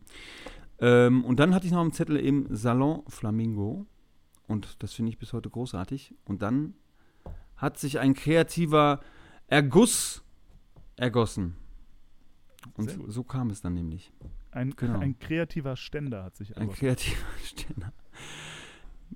Ähm, 0.80 1.24
und 1.26 1.40
dann 1.40 1.54
hatte 1.54 1.66
ich 1.66 1.72
noch 1.74 1.80
am 1.82 1.92
Zettel 1.92 2.18
eben 2.20 2.48
Salon 2.56 3.04
Flamingo. 3.08 3.86
Und 4.48 4.82
das 4.84 4.94
finde 4.94 5.10
ich 5.10 5.18
bis 5.18 5.34
heute 5.34 5.50
großartig. 5.50 6.14
Und 6.26 6.42
dann 6.42 6.76
hat 7.58 7.78
sich 7.80 8.00
ein 8.00 8.14
kreativer 8.14 9.00
Erguss 9.48 10.24
ergossen. 10.98 11.56
Und 12.76 12.90
so, 12.92 13.10
so 13.10 13.24
kam 13.24 13.50
es 13.50 13.62
dann 13.62 13.74
nämlich. 13.74 14.12
Ein, 14.56 14.72
Genau. 14.76 15.00
ein 15.00 15.20
kreativer 15.20 15.76
Ständer 15.76 16.24
hat 16.24 16.36
sich 16.38 16.56
Ein 16.58 16.72
kreativer 16.72 17.18
Ständer. 17.44 17.92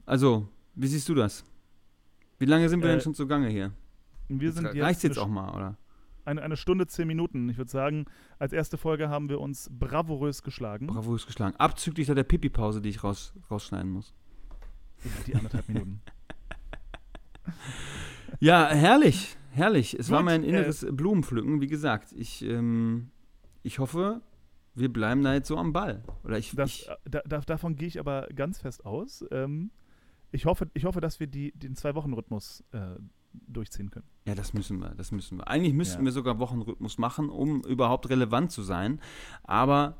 Also, 0.05 0.49
wie 0.75 0.87
siehst 0.87 1.07
du 1.07 1.15
das? 1.15 1.43
Wie 2.39 2.45
lange 2.45 2.67
sind 2.69 2.81
wir 2.81 2.89
Äh, 2.89 2.93
denn 2.93 3.01
schon 3.01 3.13
zugange 3.15 3.47
hier? 3.49 3.71
Wir 4.27 4.51
sind 4.51 4.65
jetzt, 4.65 4.77
Reicht 4.83 5.03
jetzt 5.03 5.17
auch 5.17 5.27
mal, 5.27 5.49
oder? 5.55 5.77
eine, 6.25 6.41
eine 6.43 6.57
Stunde, 6.57 6.85
zehn 6.87 7.07
Minuten. 7.07 7.49
Ich 7.49 7.57
würde 7.57 7.71
sagen, 7.71 8.05
als 8.37 8.53
erste 8.53 8.77
Folge 8.77 9.09
haben 9.09 9.29
wir 9.29 9.39
uns 9.39 9.69
bravourös 9.71 10.43
geschlagen. 10.43 10.85
Bravo 10.87 11.15
ist 11.15 11.25
geschlagen. 11.25 11.55
Abzüglich 11.57 12.05
der 12.05 12.23
Pipi-Pause, 12.23 12.81
die 12.81 12.89
ich 12.89 13.03
raus, 13.03 13.33
rausschneiden 13.49 13.89
muss. 13.91 14.13
Ja, 15.03 15.11
die 15.25 15.35
anderthalb 15.35 15.67
Minuten. 15.69 16.01
Ja, 18.39 18.67
herrlich, 18.69 19.35
herrlich. 19.51 19.95
Es 19.95 20.11
war 20.11 20.19
Gut, 20.19 20.25
mein 20.25 20.43
äh, 20.43 20.47
inneres 20.49 20.85
Blumenpflücken. 20.89 21.61
Wie 21.61 21.67
gesagt, 21.67 22.13
ich, 22.13 22.43
ähm, 22.45 23.09
ich 23.63 23.79
hoffe, 23.79 24.21
wir 24.79 24.91
bleiben 24.91 25.23
da 25.23 25.33
jetzt 25.33 25.47
so 25.47 25.57
am 25.57 25.73
Ball. 25.73 26.03
Oder 26.23 26.37
ich, 26.37 26.55
Das, 26.55 26.69
ich 26.71 26.89
äh, 26.89 26.95
da, 27.09 27.21
da, 27.27 27.39
davon 27.41 27.75
gehe 27.75 27.87
ich 27.87 27.99
aber 27.99 28.27
ganz 28.35 28.59
fest 28.59 28.85
aus. 28.85 29.25
Ähm, 29.31 29.71
ich, 30.31 30.45
hoffe, 30.45 30.69
ich 30.73 30.85
hoffe, 30.85 31.01
dass 31.01 31.19
wir 31.19 31.27
die, 31.27 31.51
den 31.51 31.75
Zwei-Wochen-Rhythmus 31.75 32.63
äh, 32.71 32.95
durchziehen 33.33 33.91
können. 33.91 34.07
ja, 34.25 34.33
das 34.35 34.53
müssen 34.53 34.79
wir, 34.79 34.89
das 34.95 35.11
müssen 35.11 35.37
wir. 35.37 35.47
Eigentlich 35.47 35.73
müssten 35.73 35.99
Ja. 36.01 36.05
wir 36.05 36.11
sogar 36.11 36.39
Wochenrhythmus 36.39 36.97
machen, 36.97 37.29
um 37.29 37.61
überhaupt 37.61 38.09
relevant 38.09 38.51
zu 38.51 38.63
sein. 38.63 38.99
Aber 39.43 39.97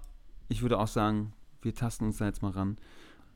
ich 0.48 0.62
würde 0.64 0.80
auch 0.80 0.88
sagen, 0.88 1.34
wir 1.62 1.76
tasten 1.76 2.06
uns 2.06 2.18
da 2.18 2.26
jetzt 2.26 2.42
mal 2.42 2.52
ran. 2.52 2.78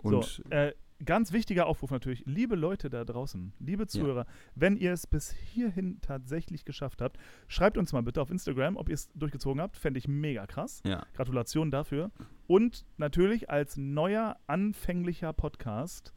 Und 0.02 0.24
so, 0.24 0.44
äh, 0.50 0.74
ganz 1.06 1.32
wichtiger 1.34 1.66
Aufruf 1.66 1.92
natürlich. 1.92 2.24
Liebe 2.26 2.56
Leute 2.56 2.90
da 2.90 3.04
draußen, 3.04 3.54
liebe 3.60 3.88
Zuhörer, 3.88 4.26
wenn 4.56 4.78
ihr 4.78 4.94
es 4.94 5.08
bis 5.08 5.32
hierhin 5.32 6.00
tatsächlich 6.02 6.66
geschafft 6.66 7.02
habt, 7.02 7.18
schreibt 7.48 7.78
uns 7.78 7.94
mal 7.94 8.04
bitte 8.04 8.22
auf 8.22 8.30
Instagram, 8.30 8.78
ob 8.78 8.90
ihr 8.90 8.96
es 8.96 9.10
durchgezogen 9.14 9.62
habt. 9.62 9.78
Fände 9.78 9.98
ich 9.98 10.08
mega 10.08 10.46
krass. 10.48 10.82
ja, 10.86 11.06
Gratulation 11.14 11.72
dafür. 11.72 12.12
Und 12.48 12.86
natürlich 12.98 13.50
als 13.50 13.78
neuer, 13.78 14.38
anfänglicher 14.48 15.34
Podcast 15.34 16.14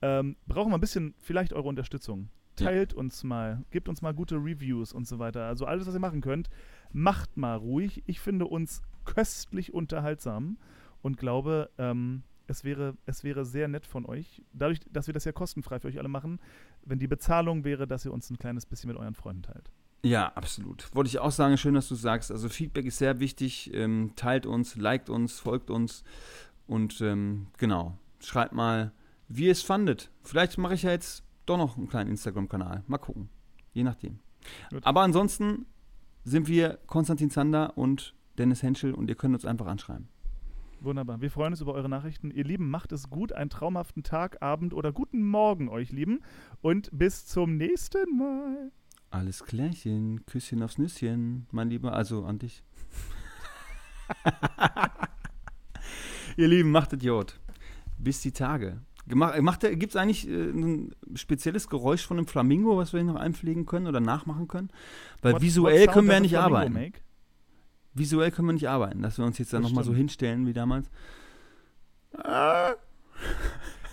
ähm, 0.00 0.36
brauchen 0.46 0.70
wir 0.70 0.78
ein 0.78 0.80
bisschen 0.80 1.14
vielleicht 1.18 1.52
eure 1.52 1.68
Unterstützung. 1.68 2.28
Ja. 2.58 2.66
Teilt 2.66 2.92
uns 2.92 3.24
mal, 3.24 3.64
gebt 3.70 3.88
uns 3.88 4.02
mal 4.02 4.12
gute 4.12 4.36
Reviews 4.36 4.92
und 4.92 5.06
so 5.06 5.18
weiter. 5.18 5.44
Also 5.46 5.64
alles, 5.64 5.86
was 5.86 5.94
ihr 5.94 6.00
machen 6.00 6.20
könnt, 6.20 6.50
macht 6.92 7.36
mal 7.36 7.56
ruhig. 7.56 8.02
Ich 8.06 8.20
finde 8.20 8.46
uns 8.46 8.82
köstlich 9.04 9.72
unterhaltsam 9.72 10.58
und 11.00 11.16
glaube, 11.16 11.70
ähm, 11.78 12.24
es, 12.52 12.64
wäre, 12.64 12.96
es 13.06 13.24
wäre 13.24 13.44
sehr 13.44 13.66
nett 13.66 13.86
von 13.86 14.06
euch, 14.06 14.42
dadurch, 14.52 14.80
dass 14.90 15.08
wir 15.08 15.14
das 15.14 15.24
ja 15.24 15.32
kostenfrei 15.32 15.80
für 15.80 15.88
euch 15.88 15.98
alle 15.98 16.08
machen, 16.08 16.38
wenn 16.84 16.98
die 16.98 17.08
Bezahlung 17.08 17.64
wäre, 17.64 17.86
dass 17.86 18.04
ihr 18.04 18.12
uns 18.12 18.30
ein 18.30 18.38
kleines 18.38 18.66
bisschen 18.66 18.88
mit 18.88 18.96
euren 18.96 19.14
Freunden 19.14 19.42
teilt. 19.42 19.70
Ja, 20.04 20.32
absolut. 20.34 20.94
Wollte 20.94 21.08
ich 21.08 21.18
auch 21.18 21.30
sagen, 21.30 21.56
schön, 21.56 21.74
dass 21.74 21.88
du 21.88 21.94
sagst. 21.94 22.32
Also 22.32 22.48
Feedback 22.48 22.86
ist 22.86 22.98
sehr 22.98 23.20
wichtig. 23.20 23.72
Ähm, 23.72 24.12
teilt 24.16 24.46
uns, 24.46 24.76
liked 24.76 25.10
uns, 25.10 25.38
folgt 25.38 25.70
uns 25.70 26.02
und 26.66 27.00
ähm, 27.00 27.46
genau, 27.56 27.98
schreibt 28.20 28.52
mal, 28.52 28.92
wie 29.28 29.46
ihr 29.46 29.52
es 29.52 29.62
fandet. 29.62 30.10
Vielleicht 30.22 30.58
mache 30.58 30.74
ich 30.74 30.82
ja 30.82 30.90
jetzt 30.90 31.24
doch 31.46 31.56
noch 31.56 31.76
einen 31.76 31.88
kleinen 31.88 32.10
Instagram-Kanal. 32.10 32.82
Mal 32.86 32.98
gucken. 32.98 33.28
Je 33.72 33.84
nachdem. 33.84 34.18
Gut. 34.70 34.84
Aber 34.84 35.02
ansonsten 35.02 35.66
sind 36.24 36.48
wir 36.48 36.78
Konstantin 36.86 37.30
Zander 37.30 37.78
und 37.78 38.14
Dennis 38.38 38.62
Henschel 38.62 38.94
und 38.94 39.08
ihr 39.08 39.14
könnt 39.14 39.34
uns 39.34 39.44
einfach 39.44 39.66
anschreiben. 39.66 40.08
Wunderbar. 40.84 41.20
Wir 41.20 41.30
freuen 41.30 41.52
uns 41.52 41.60
über 41.60 41.74
eure 41.74 41.88
Nachrichten. 41.88 42.30
Ihr 42.32 42.42
Lieben, 42.44 42.68
macht 42.68 42.90
es 42.92 43.08
gut. 43.08 43.32
Einen 43.32 43.50
traumhaften 43.50 44.02
Tag, 44.02 44.42
Abend 44.42 44.74
oder 44.74 44.92
guten 44.92 45.22
Morgen 45.22 45.68
euch 45.68 45.92
Lieben. 45.92 46.20
Und 46.60 46.88
bis 46.92 47.24
zum 47.26 47.56
nächsten 47.56 48.18
Mal. 48.18 48.72
Alles 49.10 49.44
klärchen, 49.44 50.24
Küsschen 50.26 50.62
aufs 50.62 50.78
Nüsschen, 50.78 51.46
mein 51.52 51.70
Lieber, 51.70 51.92
also 51.92 52.24
an 52.24 52.38
dich. 52.38 52.64
ihr 56.36 56.48
Lieben, 56.48 56.70
macht 56.70 56.92
Idiot. 56.94 57.38
Bis 57.98 58.20
die 58.22 58.32
Tage. 58.32 58.80
Gibt 59.06 59.90
es 59.90 59.96
eigentlich 59.96 60.28
äh, 60.28 60.50
ein 60.50 60.94
spezielles 61.14 61.68
Geräusch 61.68 62.06
von 62.06 62.18
einem 62.18 62.26
Flamingo, 62.26 62.76
was 62.76 62.92
wir 62.92 63.02
noch 63.04 63.16
einpflegen 63.16 63.66
können 63.66 63.86
oder 63.86 64.00
nachmachen 64.00 64.48
können? 64.48 64.70
Weil 65.20 65.34
What- 65.34 65.42
visuell 65.42 65.86
what 65.86 65.94
können 65.94 66.06
wir 66.08 66.14
ja 66.14 66.20
nicht 66.20 66.38
arbeiten. 66.38 66.72
make? 66.72 67.00
Visuell 67.94 68.30
können 68.30 68.48
wir 68.48 68.52
nicht 68.54 68.68
arbeiten, 68.68 69.02
dass 69.02 69.18
wir 69.18 69.24
uns 69.24 69.38
jetzt 69.38 69.52
dann 69.52 69.62
nochmal 69.62 69.84
so 69.84 69.94
hinstellen 69.94 70.46
wie 70.46 70.52
damals. 70.52 70.90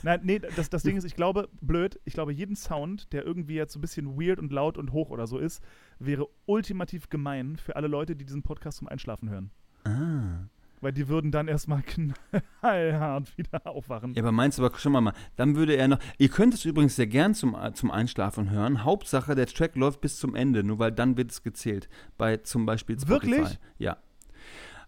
Nein, 0.04 0.22
nee, 0.24 0.40
das, 0.40 0.70
das 0.70 0.84
Ding 0.84 0.98
ist, 0.98 1.04
ich 1.04 1.16
glaube, 1.16 1.50
blöd, 1.62 2.00
ich 2.06 2.14
glaube, 2.14 2.32
jeden 2.32 2.56
Sound, 2.56 3.12
der 3.14 3.26
irgendwie 3.26 3.56
jetzt 3.56 3.74
so 3.74 3.80
ein 3.80 3.82
bisschen 3.82 4.20
weird 4.20 4.40
und 4.40 4.52
laut 4.52 4.78
und 4.78 4.92
hoch 4.92 5.10
oder 5.10 5.28
so 5.28 5.38
ist, 5.38 5.64
wäre 6.00 6.28
ultimativ 6.46 7.10
gemein 7.10 7.58
für 7.58 7.76
alle 7.76 7.88
Leute, 7.88 8.16
die 8.16 8.26
diesen 8.26 8.44
Podcast 8.44 8.78
zum 8.78 8.88
Einschlafen 8.88 9.30
hören. 9.30 9.52
Ah. 9.84 10.48
Weil 10.82 10.94
die 10.94 11.08
würden 11.08 11.32
dann 11.32 11.48
erstmal 11.48 11.82
knallhart 12.62 13.38
wieder 13.38 13.68
aufwachen. 13.68 14.14
Ja, 14.14 14.24
aber 14.24 14.32
meinst 14.32 14.58
du 14.58 14.66
aber 14.66 14.78
schon 14.78 14.92
mal, 14.92 15.02
mal, 15.02 15.14
dann 15.36 15.56
würde 15.56 15.76
er 15.76 15.88
noch. 15.88 16.00
Ihr 16.18 16.30
könnt 16.30 16.54
es 16.54 16.66
übrigens 16.66 16.96
sehr 16.96 17.08
gern 17.08 17.34
zum, 17.34 17.56
zum 17.74 17.92
Einschlafen 17.92 18.50
hören. 18.50 18.84
Hauptsache, 18.84 19.36
der 19.36 19.48
Track 19.48 19.76
läuft 19.76 20.02
bis 20.02 20.18
zum 20.18 20.36
Ende, 20.36 20.64
nur 20.64 20.80
weil 20.80 20.92
dann 20.92 21.18
wird 21.18 21.32
es 21.32 21.44
gezählt. 21.44 21.90
Bei 22.18 22.38
zum 22.38 22.66
Beispiel 22.66 23.00
Spotify. 23.00 23.32
Wirklich? 23.32 23.60
Ja. 23.78 23.98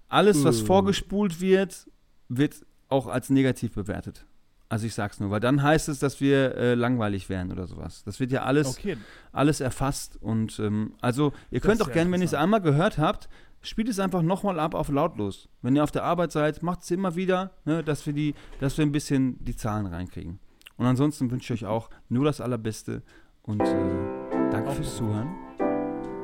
Alles, 0.07 0.43
was 0.43 0.61
Uh. 0.61 0.65
vorgespult 0.65 1.39
wird, 1.39 1.87
wird 2.27 2.65
auch 2.89 3.07
als 3.07 3.29
negativ 3.29 3.73
bewertet. 3.73 4.25
Also 4.71 4.85
ich 4.85 4.93
sag's 4.93 5.19
nur, 5.19 5.31
weil 5.31 5.41
dann 5.41 5.61
heißt 5.61 5.89
es, 5.89 5.99
dass 5.99 6.21
wir 6.21 6.55
äh, 6.55 6.75
langweilig 6.75 7.27
wären 7.27 7.51
oder 7.51 7.67
sowas. 7.67 8.03
Das 8.05 8.21
wird 8.21 8.31
ja 8.31 8.43
alles, 8.43 8.67
Okay, 8.67 8.95
alles 9.33 9.59
erfasst 9.59 10.17
und 10.21 10.59
ähm, 10.59 10.93
also 11.01 11.33
ihr 11.49 11.59
Das 11.59 11.67
könnt 11.67 11.81
auch 11.81 11.91
gerne, 11.91 12.09
wenn 12.11 12.21
ihr 12.21 12.25
es 12.25 12.33
einmal 12.33 12.61
gehört 12.61 12.97
habt, 12.97 13.27
spielt 13.61 13.89
es 13.89 13.99
einfach 13.99 14.21
nochmal 14.21 14.59
ab 14.59 14.75
auf 14.75 14.89
lautlos. 14.89 15.49
Wenn 15.61 15.75
ihr 15.75 15.83
auf 15.83 15.91
der 15.91 16.03
Arbeit 16.03 16.31
seid, 16.31 16.63
macht 16.63 16.83
es 16.83 16.91
immer 16.91 17.15
wieder, 17.15 17.51
ne, 17.65 17.83
dass 17.83 18.05
wir 18.05 18.13
die, 18.13 18.35
dass 18.59 18.77
wir 18.77 18.85
ein 18.85 18.91
bisschen 18.91 19.43
die 19.43 19.55
Zahlen 19.55 19.85
reinkriegen. 19.85 20.39
Und 20.77 20.85
ansonsten 20.85 21.29
wünsche 21.29 21.53
ich 21.53 21.63
euch 21.63 21.69
auch 21.69 21.89
nur 22.09 22.25
das 22.25 22.41
Allerbeste 22.41 23.03
und 23.43 23.61
äh, 23.61 24.49
danke 24.51 24.71
fürs. 24.71 24.97
Zuhören 24.97 25.29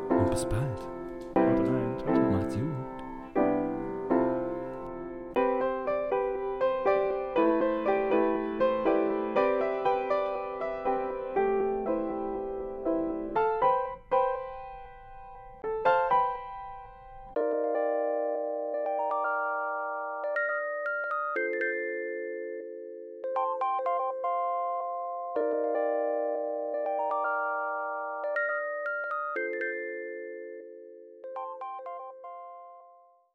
und 0.10 0.30
bis 0.32 0.46
bald. 0.46 0.97